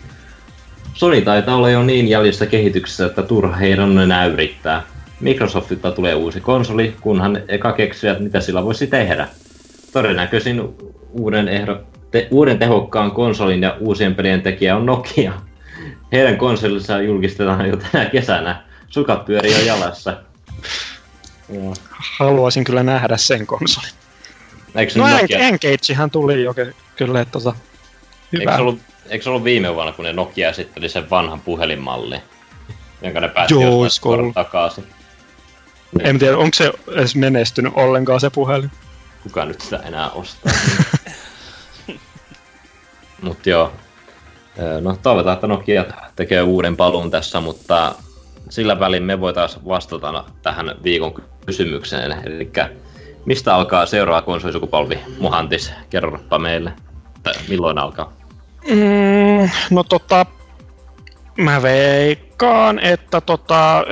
Sony 0.94 1.22
taitaa 1.22 1.56
olla 1.56 1.70
jo 1.70 1.84
niin 1.84 2.07
jäljessä 2.07 2.45
kehityksessä, 2.45 3.06
että 3.06 3.24
turha 3.24 3.56
heidän 3.56 3.90
on 3.90 3.99
enää 3.99 4.26
yrittää. 4.26 4.84
Microsoftilta 5.20 5.91
tulee 5.91 6.15
uusi 6.15 6.41
konsoli, 6.41 6.95
kunhan 7.02 7.44
eka 7.48 7.72
keksivät, 7.72 8.20
mitä 8.20 8.40
sillä 8.40 8.64
voisi 8.64 8.88
tehdä. 8.88 9.28
Todennäköisin 9.94 10.61
uuden, 11.11 11.48
ehdo, 11.48 11.82
te, 12.11 12.28
uuden 12.32 12.60
tehokkaan 12.60 13.11
konsolin 13.11 13.61
ja 13.61 13.78
uusien 13.80 14.15
pelien 14.15 14.41
tekijä 14.41 14.76
on 14.76 14.86
Nokia. 14.86 15.34
Heidän 16.11 16.38
konsolissa 16.38 17.02
julkistetaan 17.02 17.70
jo 17.70 17.78
tänä 17.78 18.06
kesänä. 18.06 18.64
Sukat 18.88 19.26
pyörii 19.26 19.52
jo 19.52 19.65
jalassa. 19.65 20.18
Haluaisin 22.18 22.64
kyllä 22.64 22.84
nähdä 22.84 23.18
sen 23.18 23.48
konsolin. 23.48 23.90
Eikö 24.76 24.94
no 24.95 25.07
Nokia... 25.07 25.40
Engagehan 25.40 26.11
tuli 26.11 26.44
jo 26.44 26.53
kyllä, 26.95 27.22
että 27.22 27.32
tota, 27.32 27.56
Hyvä. 28.34 28.42
Eikö 28.42 28.56
se, 28.56 28.62
ollut, 28.62 28.80
eikö 29.10 29.24
se 29.24 29.30
ollut 29.30 29.44
viime 29.44 29.76
vuonna, 29.76 29.92
kun 29.92 30.06
ne 30.06 30.14
Nokia 30.14 30.50
esitteli 30.50 30.90
sen 30.90 31.10
vanhan 31.10 31.40
puhelinmalli, 31.40 32.22
jonka 33.02 33.20
ne 33.20 33.28
päätti 33.28 33.54
Joo, 33.54 33.88
takaisin? 34.34 34.84
En 36.00 36.20
tiedä, 36.20 36.38
onko 36.38 36.54
se 36.54 36.72
edes 36.92 37.16
menestynyt 37.16 37.74
ollenkaan 37.76 38.20
se 38.20 38.30
puhelin. 38.30 38.72
Kuka 39.24 39.46
nyt 39.46 39.62
sitä 39.62 39.78
enää 39.78 40.10
ostaa? 40.10 40.54
Mut 43.22 43.46
joo. 43.46 43.72
No 44.82 44.98
toivotaan, 45.04 45.34
että 45.34 45.48
Nokia 45.48 45.86
tekee 46.16 46.42
uuden 46.42 46.78
paluun 46.78 47.12
tässä, 47.12 47.42
mutta 47.42 47.96
sillä 48.50 48.80
välin 48.80 49.04
me 49.04 49.20
voitaisiin 49.20 49.66
vastata 49.66 50.24
tähän 50.42 50.76
viikon 50.84 51.14
kysymykseen. 51.46 52.12
Eli 52.26 52.52
mistä 53.26 53.56
alkaa 53.56 53.86
seuraava 53.86 54.22
konsolisukupolvi? 54.22 55.00
Muhantis, 55.20 55.72
kerropa 55.90 56.40
meille. 56.40 56.74
Tai 57.24 57.34
milloin 57.48 57.78
alkaa? 57.78 58.14
Mm, 58.68 59.49
no 59.69 59.84
tota, 59.84 60.26
mä 61.38 61.61
veikkaan, 61.61 62.80
että 62.80 63.22
tota, 63.22 63.84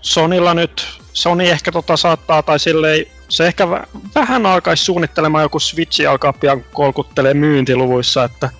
Sonilla 0.00 0.54
nyt, 0.54 0.86
Sony 1.12 1.44
ehkä 1.48 1.72
tota 1.72 1.96
saattaa, 1.96 2.42
tai 2.42 2.58
silleen, 2.58 3.06
se 3.28 3.46
ehkä 3.46 3.68
vähän 4.14 4.46
alkaisi 4.46 4.84
suunnittelemaan 4.84 5.42
joku 5.42 5.60
Switch 5.60 6.08
alkaa 6.08 6.32
pian 6.32 6.64
kolkuttelee 6.72 7.34
myyntiluvuissa, 7.34 8.24
että 8.24 8.50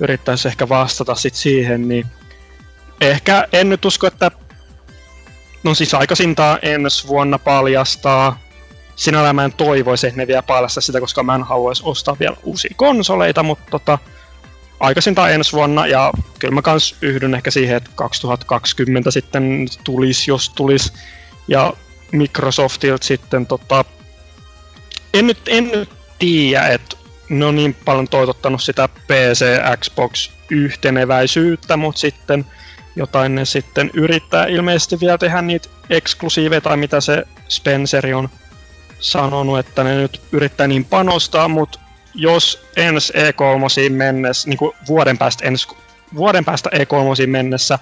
yrittäisi 0.00 0.48
ehkä 0.48 0.68
vastata 0.68 1.14
sit 1.14 1.34
siihen, 1.34 1.88
niin 1.88 2.06
ehkä 3.00 3.48
en 3.52 3.68
nyt 3.68 3.84
usko, 3.84 4.06
että 4.06 4.30
no 5.62 5.74
siis 5.74 5.94
aikaisintaan 5.94 6.58
ensi 6.62 7.08
vuonna 7.08 7.38
paljastaa. 7.38 8.38
Sinällään 8.96 9.36
mä 9.36 9.44
en 9.44 9.52
toivoisi, 9.52 10.06
että 10.06 10.16
ne 10.16 10.26
vielä 10.26 10.42
paljasta 10.42 10.80
sitä, 10.80 11.00
koska 11.00 11.22
mä 11.22 11.34
en 11.34 11.42
haluaisi 11.42 11.82
ostaa 11.86 12.16
vielä 12.20 12.36
uusia 12.42 12.74
konsoleita, 12.76 13.42
mutta 13.42 13.66
tota, 13.70 13.98
aikaisintaan 14.80 15.32
ensi 15.32 15.52
vuonna, 15.52 15.86
ja 15.86 16.12
kyllä 16.38 16.54
mä 16.54 16.62
kans 16.62 16.96
yhdyn 17.02 17.34
ehkä 17.34 17.50
siihen, 17.50 17.76
että 17.76 17.90
2020 17.94 19.10
sitten 19.10 19.66
tulisi, 19.84 20.30
jos 20.30 20.50
tulisi, 20.50 20.92
ja 21.48 21.72
Microsoftilta 22.12 23.06
sitten 23.06 23.46
tota, 23.46 23.84
en 25.14 25.26
nyt, 25.26 25.38
en 25.46 25.70
nyt 25.70 25.88
tiedä, 26.18 26.68
että 26.68 26.96
ne 27.28 27.44
on 27.44 27.56
niin 27.56 27.76
paljon 27.84 28.08
toitottanut 28.08 28.62
sitä 28.62 28.88
PC, 28.88 29.44
Xbox 29.80 30.30
yhteneväisyyttä, 30.50 31.76
mutta 31.76 32.00
sitten 32.00 32.46
jotain 32.96 33.34
ne 33.34 33.44
sitten 33.44 33.90
yrittää 33.94 34.46
ilmeisesti 34.46 35.00
vielä 35.00 35.18
tehdä 35.18 35.42
niitä 35.42 35.68
eksklusiiveja 35.90 36.60
tai 36.60 36.76
mitä 36.76 37.00
se 37.00 37.24
Spenceri 37.48 38.14
on 38.14 38.28
sanonut, 38.98 39.58
että 39.58 39.84
ne 39.84 39.96
nyt 39.96 40.20
yrittää 40.32 40.66
niin 40.66 40.84
panostaa, 40.84 41.48
mutta 41.48 41.78
jos 42.16 42.66
ensi 42.76 43.12
E3 43.12 43.90
mennessä, 43.90 44.48
niin 44.48 44.58
kuin 44.58 44.76
vuoden 44.88 45.18
päästä, 45.18 45.46
ens, 45.46 45.68
vuoden 46.14 46.44
päästä 46.44 46.70
E3 46.74 47.26
mennessä, 47.26 47.78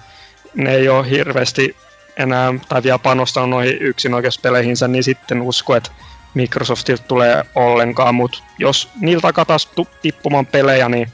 ne 0.53 0.75
ei 0.75 0.89
ole 0.89 1.09
hirveästi 1.09 1.75
enää, 2.17 2.53
tai 2.69 2.83
vielä 2.83 2.99
panostanut 2.99 3.49
noihin 3.49 3.81
yksinoikeuspeleihinsä, 3.81 4.87
niin 4.87 5.03
sitten 5.03 5.41
usko, 5.41 5.75
että 5.75 5.91
Microsoftilta 6.33 7.03
tulee 7.03 7.43
ollenkaan, 7.55 8.15
mutta 8.15 8.43
jos 8.59 8.89
niiltä 9.01 9.33
katas 9.33 9.69
tippumaan 10.01 10.45
pelejä, 10.45 10.89
niin 10.89 11.11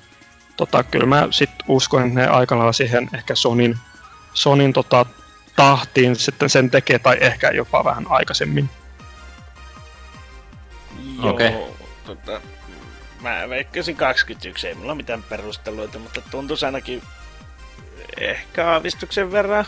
tota, 0.57 0.83
kyllä 0.83 1.05
mä 1.05 1.27
sit 1.31 1.49
uskon, 1.67 2.07
että 2.07 2.19
ne 2.19 2.27
aikanaan 2.27 2.73
siihen 2.73 3.09
ehkä 3.13 3.35
Sonin, 3.35 3.77
Sonin 4.33 4.73
tota, 4.73 5.05
tahtiin 5.55 6.15
sitten 6.15 6.49
sen 6.49 6.69
tekee, 6.69 6.99
tai 6.99 7.17
ehkä 7.19 7.51
jopa 7.51 7.83
vähän 7.83 8.05
aikaisemmin. 8.09 8.69
Okei. 11.23 11.51
tota, 12.05 12.41
mä 13.21 13.49
veikkasin 13.49 13.95
21, 13.95 14.67
ei 14.67 14.75
mulla 14.75 14.95
mitään 14.95 15.23
perusteluita, 15.23 15.99
mutta 15.99 16.21
tuntuisi 16.31 16.65
ainakin 16.65 17.01
ehkä 18.17 18.71
aavistuksen 18.71 19.31
verran 19.31 19.65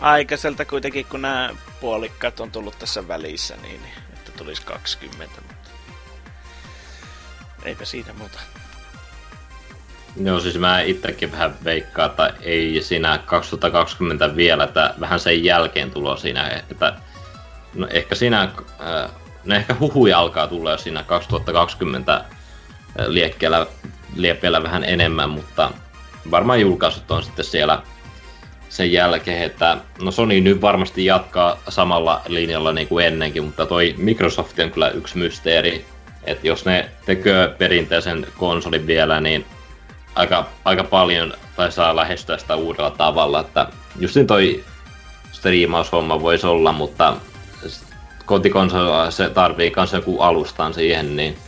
aikaiselta 0.00 0.64
kuitenkin, 0.64 1.06
kun 1.06 1.22
nämä 1.22 1.50
puolikkaat 1.80 2.40
on 2.40 2.50
tullut 2.50 2.78
tässä 2.78 3.08
välissä, 3.08 3.56
niin 3.62 3.80
että 4.12 4.32
tulisi 4.32 4.62
20, 4.62 5.40
mutta 5.48 5.70
eipä 7.64 7.84
siitä 7.84 8.12
muuta. 8.12 8.38
Joo, 10.16 10.40
siis 10.40 10.58
mä 10.58 10.80
itsekin 10.80 11.32
vähän 11.32 11.54
veikkaan, 11.64 12.10
että 12.10 12.34
ei 12.40 12.82
siinä 12.82 13.18
2020 13.18 14.36
vielä, 14.36 14.64
että 14.64 14.94
vähän 15.00 15.20
sen 15.20 15.44
jälkeen 15.44 15.90
tulo 15.90 16.16
siinä, 16.16 16.62
että 16.70 16.96
no 17.74 17.86
ehkä 17.90 18.14
siinä, 18.14 18.42
äh, 18.42 19.10
no 19.44 19.54
ehkä 19.54 19.76
huhuja 19.80 20.18
alkaa 20.18 20.46
tulla 20.46 20.70
jo 20.70 20.78
siinä 20.78 21.02
2020 21.02 22.24
liekkeellä, 23.06 23.66
liekkeellä 24.16 24.62
vähän 24.62 24.84
enemmän, 24.84 25.30
mutta 25.30 25.70
varmaan 26.30 26.60
julkaisut 26.60 27.10
on 27.10 27.22
sitten 27.22 27.44
siellä 27.44 27.82
sen 28.68 28.92
jälkeen, 28.92 29.42
että 29.42 29.76
no 30.02 30.10
Sony 30.10 30.40
nyt 30.40 30.60
varmasti 30.60 31.04
jatkaa 31.04 31.58
samalla 31.68 32.22
linjalla 32.28 32.72
niin 32.72 32.88
kuin 32.88 33.06
ennenkin, 33.06 33.44
mutta 33.44 33.66
toi 33.66 33.94
Microsoft 33.98 34.58
on 34.58 34.70
kyllä 34.70 34.90
yksi 34.90 35.18
mysteeri, 35.18 35.84
että 36.24 36.46
jos 36.46 36.64
ne 36.64 36.90
tekee 37.06 37.48
perinteisen 37.48 38.26
konsolin 38.36 38.86
vielä, 38.86 39.20
niin 39.20 39.44
aika, 40.14 40.46
aika 40.64 40.84
paljon 40.84 41.34
tai 41.56 41.72
saa 41.72 41.96
lähestyä 41.96 42.38
sitä 42.38 42.56
uudella 42.56 42.90
tavalla, 42.90 43.40
että 43.40 43.66
just 43.98 44.16
niin 44.16 44.26
toi 44.26 44.64
striimaushomma 45.32 46.20
voisi 46.20 46.46
olla, 46.46 46.72
mutta 46.72 47.16
kotikonsolilla 48.26 49.10
se 49.10 49.30
tarvii 49.30 49.70
kanssa 49.70 49.96
joku 49.96 50.20
alustan 50.20 50.74
siihen, 50.74 51.16
niin 51.16 51.38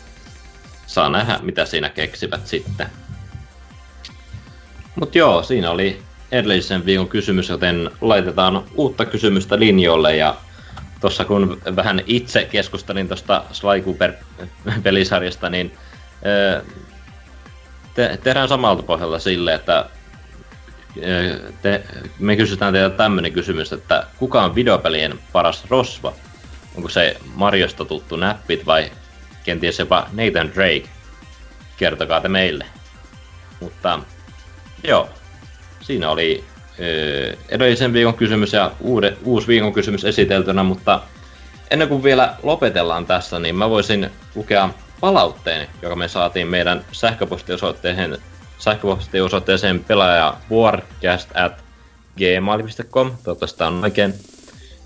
saa 0.95 1.09
nähdä 1.09 1.39
mitä 1.43 1.65
siinä 1.65 1.89
keksivät 1.89 2.47
sitten. 2.47 2.87
Mut 4.97 5.15
joo, 5.15 5.43
siinä 5.43 5.71
oli 5.71 6.03
edellisen 6.33 6.87
viikon 6.87 7.09
kysymys, 7.09 7.49
joten 7.49 7.91
laitetaan 8.01 8.65
uutta 8.75 9.05
kysymystä 9.05 9.59
linjoille 9.59 10.17
ja 10.17 10.37
tuossa 11.01 11.25
kun 11.25 11.61
vähän 11.77 12.03
itse 12.07 12.45
keskustelin 12.45 13.09
tuosta 13.09 13.45
Sly 13.53 13.81
Cooper-pelisarjasta, 13.81 15.49
niin 15.49 15.73
te, 17.95 18.19
tehdään 18.23 18.49
samalta 18.49 18.83
pohjalta 18.83 19.19
sille, 19.19 19.55
että 19.55 19.89
te, 21.63 21.85
me 22.19 22.37
kysytään 22.37 22.73
teiltä 22.73 22.97
tämmöinen 22.97 23.33
kysymys, 23.33 23.73
että 23.73 24.07
kuka 24.19 24.43
on 24.43 24.55
videopelien 24.55 25.19
paras 25.33 25.65
rosva? 25.71 26.13
Onko 26.77 26.89
se 26.89 27.17
Mariosta 27.35 27.85
tuttu 27.85 28.17
näppit 28.17 28.67
vai 28.67 28.91
kenties 29.45 29.79
jopa 29.79 30.09
Nathan 30.13 30.55
Drake? 30.55 30.89
Kertokaa 31.77 32.21
te 32.21 32.29
meille. 32.29 32.67
Mutta 33.61 34.01
joo, 34.85 35.09
siinä 35.81 36.11
oli 36.11 36.45
ö, 36.81 37.37
edellisen 37.49 37.93
viikon 37.93 38.15
kysymys 38.15 38.53
ja 38.53 38.73
uude, 38.81 39.17
uusi 39.25 39.49
viikon 39.49 39.73
kysymys 39.73 40.05
esiteltynä, 40.05 40.63
mutta 40.63 41.01
ennen 41.71 41.89
kuin 41.89 42.03
vielä 42.03 42.37
lopetellaan 42.43 43.07
tässä, 43.07 43.39
niin 43.39 43.57
mä 43.57 43.71
voisin 43.71 44.11
lukea 44.35 44.69
palautteen, 45.01 45.69
joka 45.83 45.97
me 45.97 46.09
saatiin 46.09 46.47
meidän 46.47 46.85
sähköpostiosoitteeseen, 46.93 48.19
sähköpostiosoitteeseen 48.59 49.85
pelaaja 49.85 50.37
at 51.35 51.65
gmail.com, 52.17 53.11
toivottavasti 53.25 53.59
tämä 53.59 53.69
on 53.69 53.85
oikein. 53.85 54.15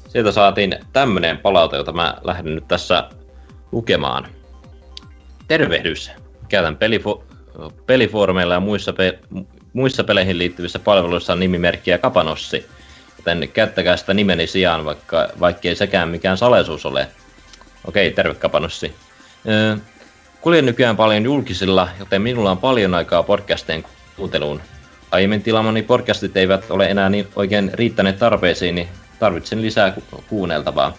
Sieltä 0.08 0.32
saatiin 0.32 0.78
tämmönen 0.92 1.38
palaute, 1.38 1.76
jota 1.76 1.92
mä 1.92 2.16
lähden 2.24 2.54
nyt 2.54 2.68
tässä 2.68 3.10
lukemaan. 3.72 4.28
Tervehdys! 5.48 6.10
Käytän 6.48 6.76
pelifo- 6.76 7.24
pelifoorumeilla 7.86 8.54
ja 8.54 8.60
muissa, 8.60 8.92
pe- 8.92 9.18
muissa 9.72 10.04
peleihin 10.04 10.38
liittyvissä 10.38 10.78
palveluissa 10.78 11.32
on 11.32 11.40
nimimerkkiä 11.40 11.98
Kapanossi, 11.98 12.66
joten 13.18 13.48
käyttäkää 13.52 13.96
sitä 13.96 14.14
nimeni 14.14 14.46
sijaan, 14.46 14.84
vaikka, 14.84 15.28
vaikkei 15.40 15.76
sekään 15.76 16.08
mikään 16.08 16.38
salaisuus 16.38 16.86
ole. 16.86 17.08
Okei, 17.84 18.10
terve 18.10 18.34
Kapanossi. 18.34 18.94
Öö, 19.48 19.76
kuljen 20.40 20.66
nykyään 20.66 20.96
paljon 20.96 21.24
julkisilla, 21.24 21.88
joten 21.98 22.22
minulla 22.22 22.50
on 22.50 22.58
paljon 22.58 22.94
aikaa 22.94 23.22
podcastien 23.22 23.84
kuunteluun. 24.16 24.60
Aiemmin 25.10 25.42
tilamani 25.42 25.82
podcastit 25.82 26.36
eivät 26.36 26.70
ole 26.70 26.86
enää 26.86 27.08
niin 27.08 27.28
oikein 27.36 27.70
riittäneet 27.74 28.18
tarpeisiin, 28.18 28.74
niin 28.74 28.88
tarvitsen 29.18 29.62
lisää 29.62 29.90
ku- 29.90 30.24
kuunneltavaa. 30.28 30.98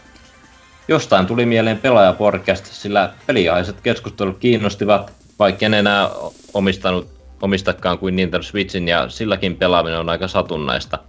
Jostain 0.88 1.26
tuli 1.26 1.46
mieleen 1.46 1.78
pelaajapodcast, 1.78 2.66
sillä 2.66 3.14
peliaiset 3.26 3.82
keskustelut 3.82 4.38
kiinnostivat, 4.38 5.14
vaikka 5.40 5.66
en 5.66 5.74
enää 5.74 6.10
omistanut, 6.54 7.08
omistakaan 7.42 7.98
kuin 7.98 8.16
Nintendo 8.16 8.44
Switchin 8.44 8.88
ja 8.88 9.10
silläkin 9.10 9.58
pelaaminen 9.58 10.00
on 10.00 10.10
aika 10.10 10.28
satunnaista. 10.28 11.00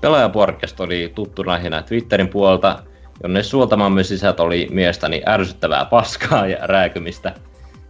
Pelaajapodcast 0.00 0.80
oli 0.80 1.12
tuttu 1.14 1.46
lähinnä 1.46 1.82
Twitterin 1.82 2.28
puolta, 2.28 2.82
jonne 3.22 3.42
suoltamamme 3.42 4.04
sisältö 4.04 4.42
oli 4.42 4.68
mielestäni 4.70 5.22
ärsyttävää 5.26 5.84
paskaa 5.84 6.46
ja 6.46 6.58
rääkymistä. 6.62 7.34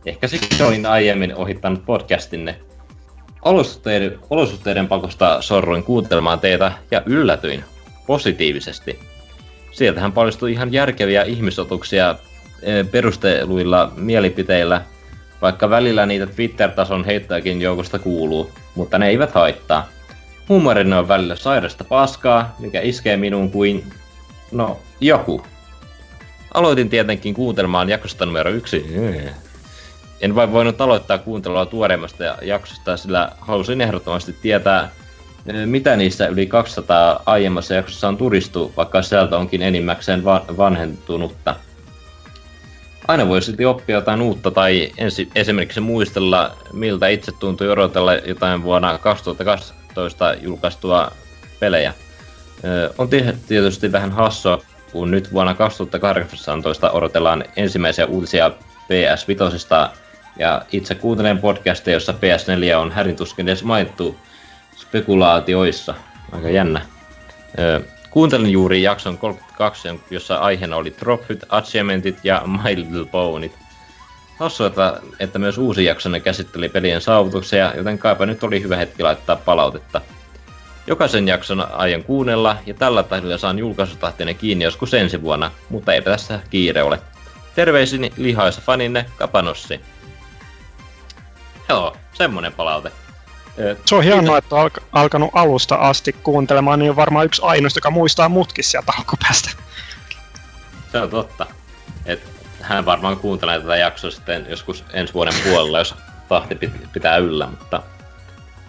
Ehkä 0.07 0.29
siksi 0.29 0.63
olin 0.63 0.87
aiemmin 0.87 1.35
ohittanut 1.35 1.87
podcastinne. 1.87 2.59
Olosuhteiden, 3.43 4.19
olosuhteiden 4.31 4.89
pakosta 4.89 5.43
sorruin 5.43 5.83
kuuntelemaan 5.83 6.41
teitä 6.41 6.73
ja 6.91 7.03
yllätyin 7.07 7.65
positiivisesti. 8.07 9.08
Sieltähän 9.79 10.13
paljastui 10.13 10.53
ihan 10.53 10.73
järkeviä 10.73 11.23
ihmisotuksia 11.23 12.17
eh, 12.63 12.91
perusteluilla 12.91 13.93
mielipiteillä, 13.97 14.83
vaikka 15.43 15.71
välillä 15.71 16.07
niitä 16.07 16.27
Twitter-tason 16.27 17.05
heittäjäkin 17.05 17.61
joukosta 17.61 17.99
kuuluu, 17.99 18.51
mutta 18.75 18.99
ne 18.99 19.09
eivät 19.09 19.35
haittaa. 19.35 19.89
Huumorinne 20.49 20.97
on 20.97 21.09
välillä 21.09 21.37
sairasta 21.37 21.85
paskaa, 21.85 22.57
mikä 22.59 22.81
iskee 22.81 23.17
minuun 23.17 23.51
kuin, 23.51 23.85
no, 24.53 24.81
joku. 25.01 25.47
Aloitin 26.55 26.89
tietenkin 26.89 27.35
kuuntelemaan 27.35 27.89
jaksosta 27.89 28.27
numero 28.27 28.51
yksi. 28.51 28.87
En 30.21 30.35
vain 30.35 30.53
voinut 30.53 30.81
aloittaa 30.81 31.19
kuuntelua 31.19 31.67
tuoreimmasta 31.67 32.25
jaksosta, 32.43 32.97
sillä 32.97 33.33
halusin 33.41 33.81
ehdottomasti 33.81 34.33
tietää, 34.43 34.91
mitä 35.67 35.97
niissä 35.97 36.27
yli 36.27 36.47
200 36.47 37.23
aiemmassa 37.27 37.75
jaksossa 37.75 38.09
on 38.09 38.17
turistu, 38.17 38.73
vaikka 38.77 39.03
sieltä 39.03 39.37
onkin 39.37 39.63
enimmäkseen 39.63 40.25
va- 40.25 40.45
vanhentunutta. 40.57 41.55
Aina 43.09 43.29
voi 43.29 43.43
silti 43.43 43.65
oppia 43.65 43.97
jotain 43.97 44.23
uutta 44.23 44.51
tai 44.51 44.93
ensi, 44.97 45.29
esimerkiksi 45.35 45.81
muistella, 45.81 46.57
miltä 46.73 47.09
itse 47.09 47.33
tuntui 47.33 47.69
odotella 47.71 48.15
jotain 48.15 48.63
vuonna 48.63 48.99
2012 48.99 50.35
julkaistua 50.41 51.11
pelejä. 51.61 51.95
On 52.99 53.09
tie- 53.09 53.37
tietysti 53.49 53.93
vähän 53.93 54.13
hassua, 54.13 54.63
kun 54.93 55.11
nyt 55.11 55.33
vuonna 55.33 55.55
2018 55.55 56.91
odotellaan 56.91 57.45
ensimmäisiä 57.57 58.07
uutisia 58.07 58.51
PS5 58.89 59.91
ja 60.39 60.63
itse 60.73 60.95
kuuntelen 60.95 61.39
podcastia, 61.39 61.95
jossa 61.95 62.13
PS4 62.13 62.77
on 62.77 62.93
härintuskin 62.93 63.49
edes 63.49 63.65
mainittu 63.65 64.17
spekulaatioissa. 64.89 65.95
Aika 66.33 66.51
jännä. 66.51 66.81
Ö, 67.59 67.81
Kuuntelin 68.11 68.51
juuri 68.51 68.83
jakson 68.83 69.19
32, 69.19 69.89
jossa 70.11 70.37
aiheena 70.37 70.77
oli 70.77 70.95
Dropfit, 71.01 71.45
Achievementit 71.49 72.19
ja 72.25 72.43
My 72.47 72.77
Little 72.77 73.05
Ponyt. 73.05 73.53
Hassua, 74.39 74.67
että, 74.67 75.01
että 75.21 75.39
myös 75.39 75.59
uusi 75.59 75.85
jaksonne 75.85 76.21
käsitteli 76.21 76.69
pelien 76.69 77.01
saavutuksia, 77.01 77.73
joten 77.77 77.99
kaipa 77.99 78.27
nyt 78.27 78.43
oli 78.43 78.63
hyvä 78.63 78.77
hetki 78.77 79.03
laittaa 79.03 79.37
palautetta. 79.37 80.01
Jokaisen 80.87 81.29
jakson 81.29 81.67
aion 81.73 82.05
kuunnella, 82.05 82.57
ja 82.67 82.75
tällä 82.75 83.03
tahdilla 83.03 83.39
saan 83.39 83.59
julkaisutahtinen 83.59 84.37
kiinni 84.37 84.65
joskus 84.65 84.95
ensi 84.95 85.23
vuonna, 85.23 85.51
mutta 85.69 85.93
ei 85.93 86.03
tässä 86.03 86.41
kiire 86.51 86.83
ole. 86.83 87.01
Terveisin 87.55 88.13
lihaisa 88.17 88.61
faninne 88.61 89.07
Kapanossi. 89.17 89.81
Joo, 91.69 91.97
semmonen 92.13 92.53
palaute. 92.53 92.93
Ö, 93.61 93.77
Se 93.85 93.95
on 93.95 94.05
hienoa, 94.05 94.39
että 94.39 94.55
on 94.55 94.61
alka- 94.61 94.81
alkanut 94.93 95.31
alusta 95.33 95.75
asti 95.75 96.13
kuuntelemaan, 96.13 96.79
niin 96.79 96.91
on 96.91 96.97
varmaan 96.97 97.27
yksi 97.27 97.43
ainoa, 97.45 97.71
joka 97.75 97.91
muistaa 97.91 98.29
mutkin 98.29 98.65
sieltä 98.65 98.93
alkupäästä. 98.99 99.51
Se 100.93 100.99
on 101.01 101.11
totta. 101.11 101.47
Et 102.07 102.21
hän 102.61 102.87
varmaan 102.87 103.17
kuuntelee 103.17 103.61
tätä 103.61 103.77
jaksoa 103.77 104.11
sitten 104.11 104.47
joskus 104.49 104.85
ensi 104.93 105.15
vuoden 105.15 105.35
puolella, 105.45 105.79
jos 105.79 105.95
tahti 106.29 106.59
pitää 106.93 107.17
yllä, 107.17 107.47
mutta 107.47 107.83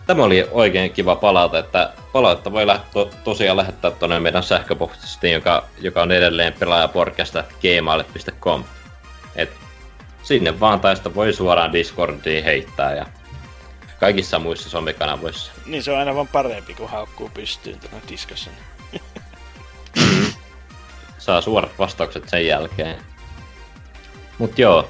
tämä 0.07 0.23
oli 0.23 0.47
oikein 0.51 0.91
kiva 0.93 1.15
palata, 1.15 1.59
että 1.59 1.93
palautta 2.11 2.51
voi 2.51 2.65
läht- 2.65 2.91
to- 2.93 3.09
tosiaan 3.23 3.57
lähettää 3.57 3.91
tuonne 3.91 4.19
meidän 4.19 4.43
sähköpostiin, 4.43 5.33
joka, 5.33 5.63
joka 5.81 6.01
on 6.01 6.11
edelleen 6.11 6.53
pelaajaporkasta.gmail.com. 6.59 8.63
Et 9.35 9.51
sinne 10.23 10.59
vaan 10.59 10.79
tai 10.79 10.95
sitä 10.95 11.15
voi 11.15 11.33
suoraan 11.33 11.73
Discordiin 11.73 12.43
heittää 12.43 12.95
ja 12.95 13.05
kaikissa 13.99 14.39
muissa 14.39 14.69
somekanavoissa. 14.69 15.51
Niin 15.65 15.83
se 15.83 15.91
on 15.91 15.99
aina 15.99 16.15
vaan 16.15 16.27
parempi, 16.27 16.73
kun 16.73 16.89
haukkuu 16.89 17.31
pystyyn 17.33 17.79
tänä 17.79 18.01
diskassa. 18.09 18.49
Saa 21.17 21.41
suorat 21.41 21.79
vastaukset 21.79 22.29
sen 22.29 22.45
jälkeen. 22.45 22.97
Mut 24.37 24.59
joo. 24.59 24.89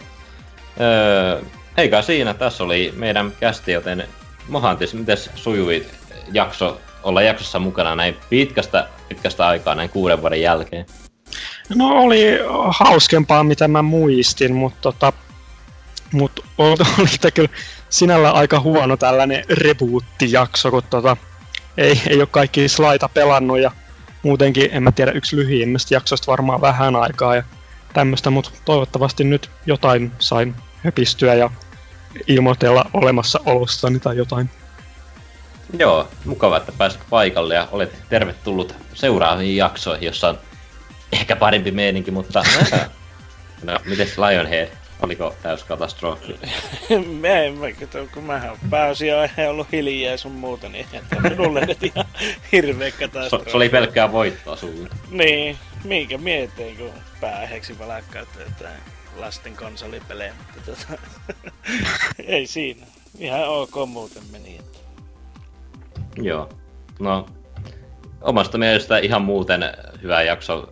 Öö, 0.81 1.41
eikä 1.77 2.01
siinä, 2.01 2.33
tässä 2.33 2.63
oli 2.63 2.93
meidän 2.95 3.33
kästi, 3.39 3.71
joten 3.71 4.07
Mohantis, 4.47 4.93
miten 4.93 5.17
sujui 5.35 5.85
jakso, 6.31 6.81
olla 7.03 7.21
jaksossa 7.21 7.59
mukana 7.59 7.95
näin 7.95 8.17
pitkästä, 8.29 8.89
pitkästä 9.09 9.47
aikaa, 9.47 9.75
näin 9.75 9.89
kuuden 9.89 10.21
vuoden 10.21 10.41
jälkeen? 10.41 10.85
No 11.75 11.87
oli 11.87 12.39
hauskempaa, 12.69 13.43
mitä 13.43 13.67
mä 13.67 13.81
muistin, 13.81 14.55
mutta 14.55 14.81
tota, 14.81 15.13
mut 16.11 16.45
oli 16.57 17.31
kyllä 17.33 17.49
sinällä 17.89 18.31
aika 18.31 18.59
huono 18.59 18.97
tällainen 18.97 19.43
reboot-jakso, 19.49 20.71
kun 20.71 20.83
tota, 20.89 21.17
ei, 21.77 22.01
ei 22.07 22.17
ole 22.17 22.27
kaikki 22.31 22.67
slaita 22.67 23.09
pelannut 23.09 23.59
ja 23.59 23.71
muutenkin, 24.23 24.69
en 24.71 24.83
mä 24.83 24.91
tiedä, 24.91 25.11
yksi 25.11 25.35
lyhyimmistä 25.35 25.93
jaksoista 25.93 26.31
varmaan 26.31 26.61
vähän 26.61 26.95
aikaa 26.95 27.35
ja 27.35 27.43
tämmöistä, 27.93 28.29
mutta 28.29 28.51
toivottavasti 28.65 29.23
nyt 29.23 29.51
jotain 29.65 30.11
sain 30.19 30.55
höpistyä 30.83 31.35
ja 31.35 31.49
ilmoitella 32.27 32.89
olemassa 32.93 33.39
olostani 33.45 33.99
tai 33.99 34.17
jotain. 34.17 34.49
Joo, 35.79 36.07
mukava, 36.25 36.57
että 36.57 36.71
pääsit 36.77 37.01
paikalle 37.09 37.55
ja 37.55 37.67
olet 37.71 38.01
tervetullut 38.09 38.75
seuraaviin 38.93 39.55
jaksoihin, 39.55 40.05
jossa 40.05 40.29
on 40.29 40.39
ehkä 41.11 41.35
parempi 41.35 41.71
meininki, 41.71 42.11
mutta... 42.11 42.43
no, 43.63 43.79
mites 43.85 44.17
Lionhead? 44.17 44.78
Oliko 45.01 45.35
täys 45.43 45.63
katastrofi? 45.63 46.39
mä 47.21 47.27
en 47.27 47.57
mä 47.57 47.71
kato, 47.71 48.07
kun 48.13 48.23
mähän 48.23 48.57
pääasiassa 48.69 49.49
ollut 49.49 49.67
hiljaa 49.71 50.11
ja 50.11 50.17
sun 50.17 50.31
muuta, 50.31 50.69
niin 50.69 50.85
että 50.93 51.19
minulle 51.19 51.65
nyt 51.65 51.83
ihan 51.83 52.05
hirveä 52.51 52.91
katastrofi. 52.91 53.45
Se, 53.45 53.51
se 53.51 53.57
oli 53.57 53.69
pelkkää 53.69 54.11
voittoa 54.11 54.55
sulle. 54.55 54.89
Niin, 55.11 55.57
minkä 55.83 56.17
mietin, 56.17 56.77
kun 56.77 56.91
pääheksi 57.21 57.79
valakkaa 57.79 58.25
tätä 58.25 58.69
lasten 59.15 59.55
konsolipelejä, 59.55 60.33
mutta 60.37 60.71
tota, 60.71 61.01
ei 62.27 62.47
siinä. 62.47 62.85
Ihan 63.19 63.49
ok 63.49 63.75
muuten 63.87 64.23
meni. 64.31 64.57
Että. 64.59 64.79
Joo. 66.17 66.49
No, 66.99 67.25
omasta 68.21 68.57
mielestä 68.57 68.97
ihan 68.97 69.21
muuten 69.21 69.65
hyvä 70.01 70.21
jakso 70.21 70.69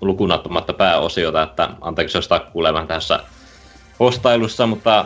lukunottamatta 0.00 0.72
pääosiota, 0.72 1.42
että 1.42 1.68
anteeksi 1.80 2.18
jos 2.18 2.28
takkuulemaan 2.28 2.86
tässä 2.86 3.20
postailussa, 3.98 4.66
mutta 4.66 5.04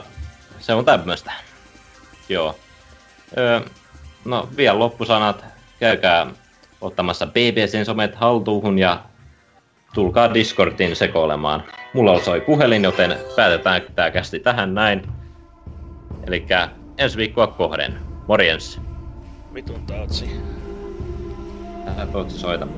se 0.59 0.75
on 0.75 0.85
tämmöistä. 0.85 1.33
Joo. 2.29 2.57
Öö, 3.39 3.61
no 4.25 4.49
vielä 4.57 4.79
loppusanat. 4.79 5.45
Käykää 5.81 6.27
ottamassa 6.81 7.27
BBCn 7.27 7.85
somet 7.85 8.15
haltuuhun 8.15 8.79
ja 8.79 9.03
tulkaa 9.95 10.35
Discordin 10.35 10.97
sekoilemaan. 10.97 11.65
Mulla 11.95 12.21
soi 12.21 12.41
puhelin, 12.41 12.85
joten 12.85 13.19
päätetään 13.37 13.83
tämä 13.95 14.11
kästi 14.11 14.41
tähän 14.41 14.75
näin. 14.75 15.03
Eli 16.27 16.47
ensi 16.99 17.17
viikkoa 17.17 17.47
kohden. 17.47 17.99
Morjens! 18.29 18.81
Vitun 19.55 19.87
tautsi. 19.87 20.56
Älä 21.87 22.07
soita. 22.41 22.69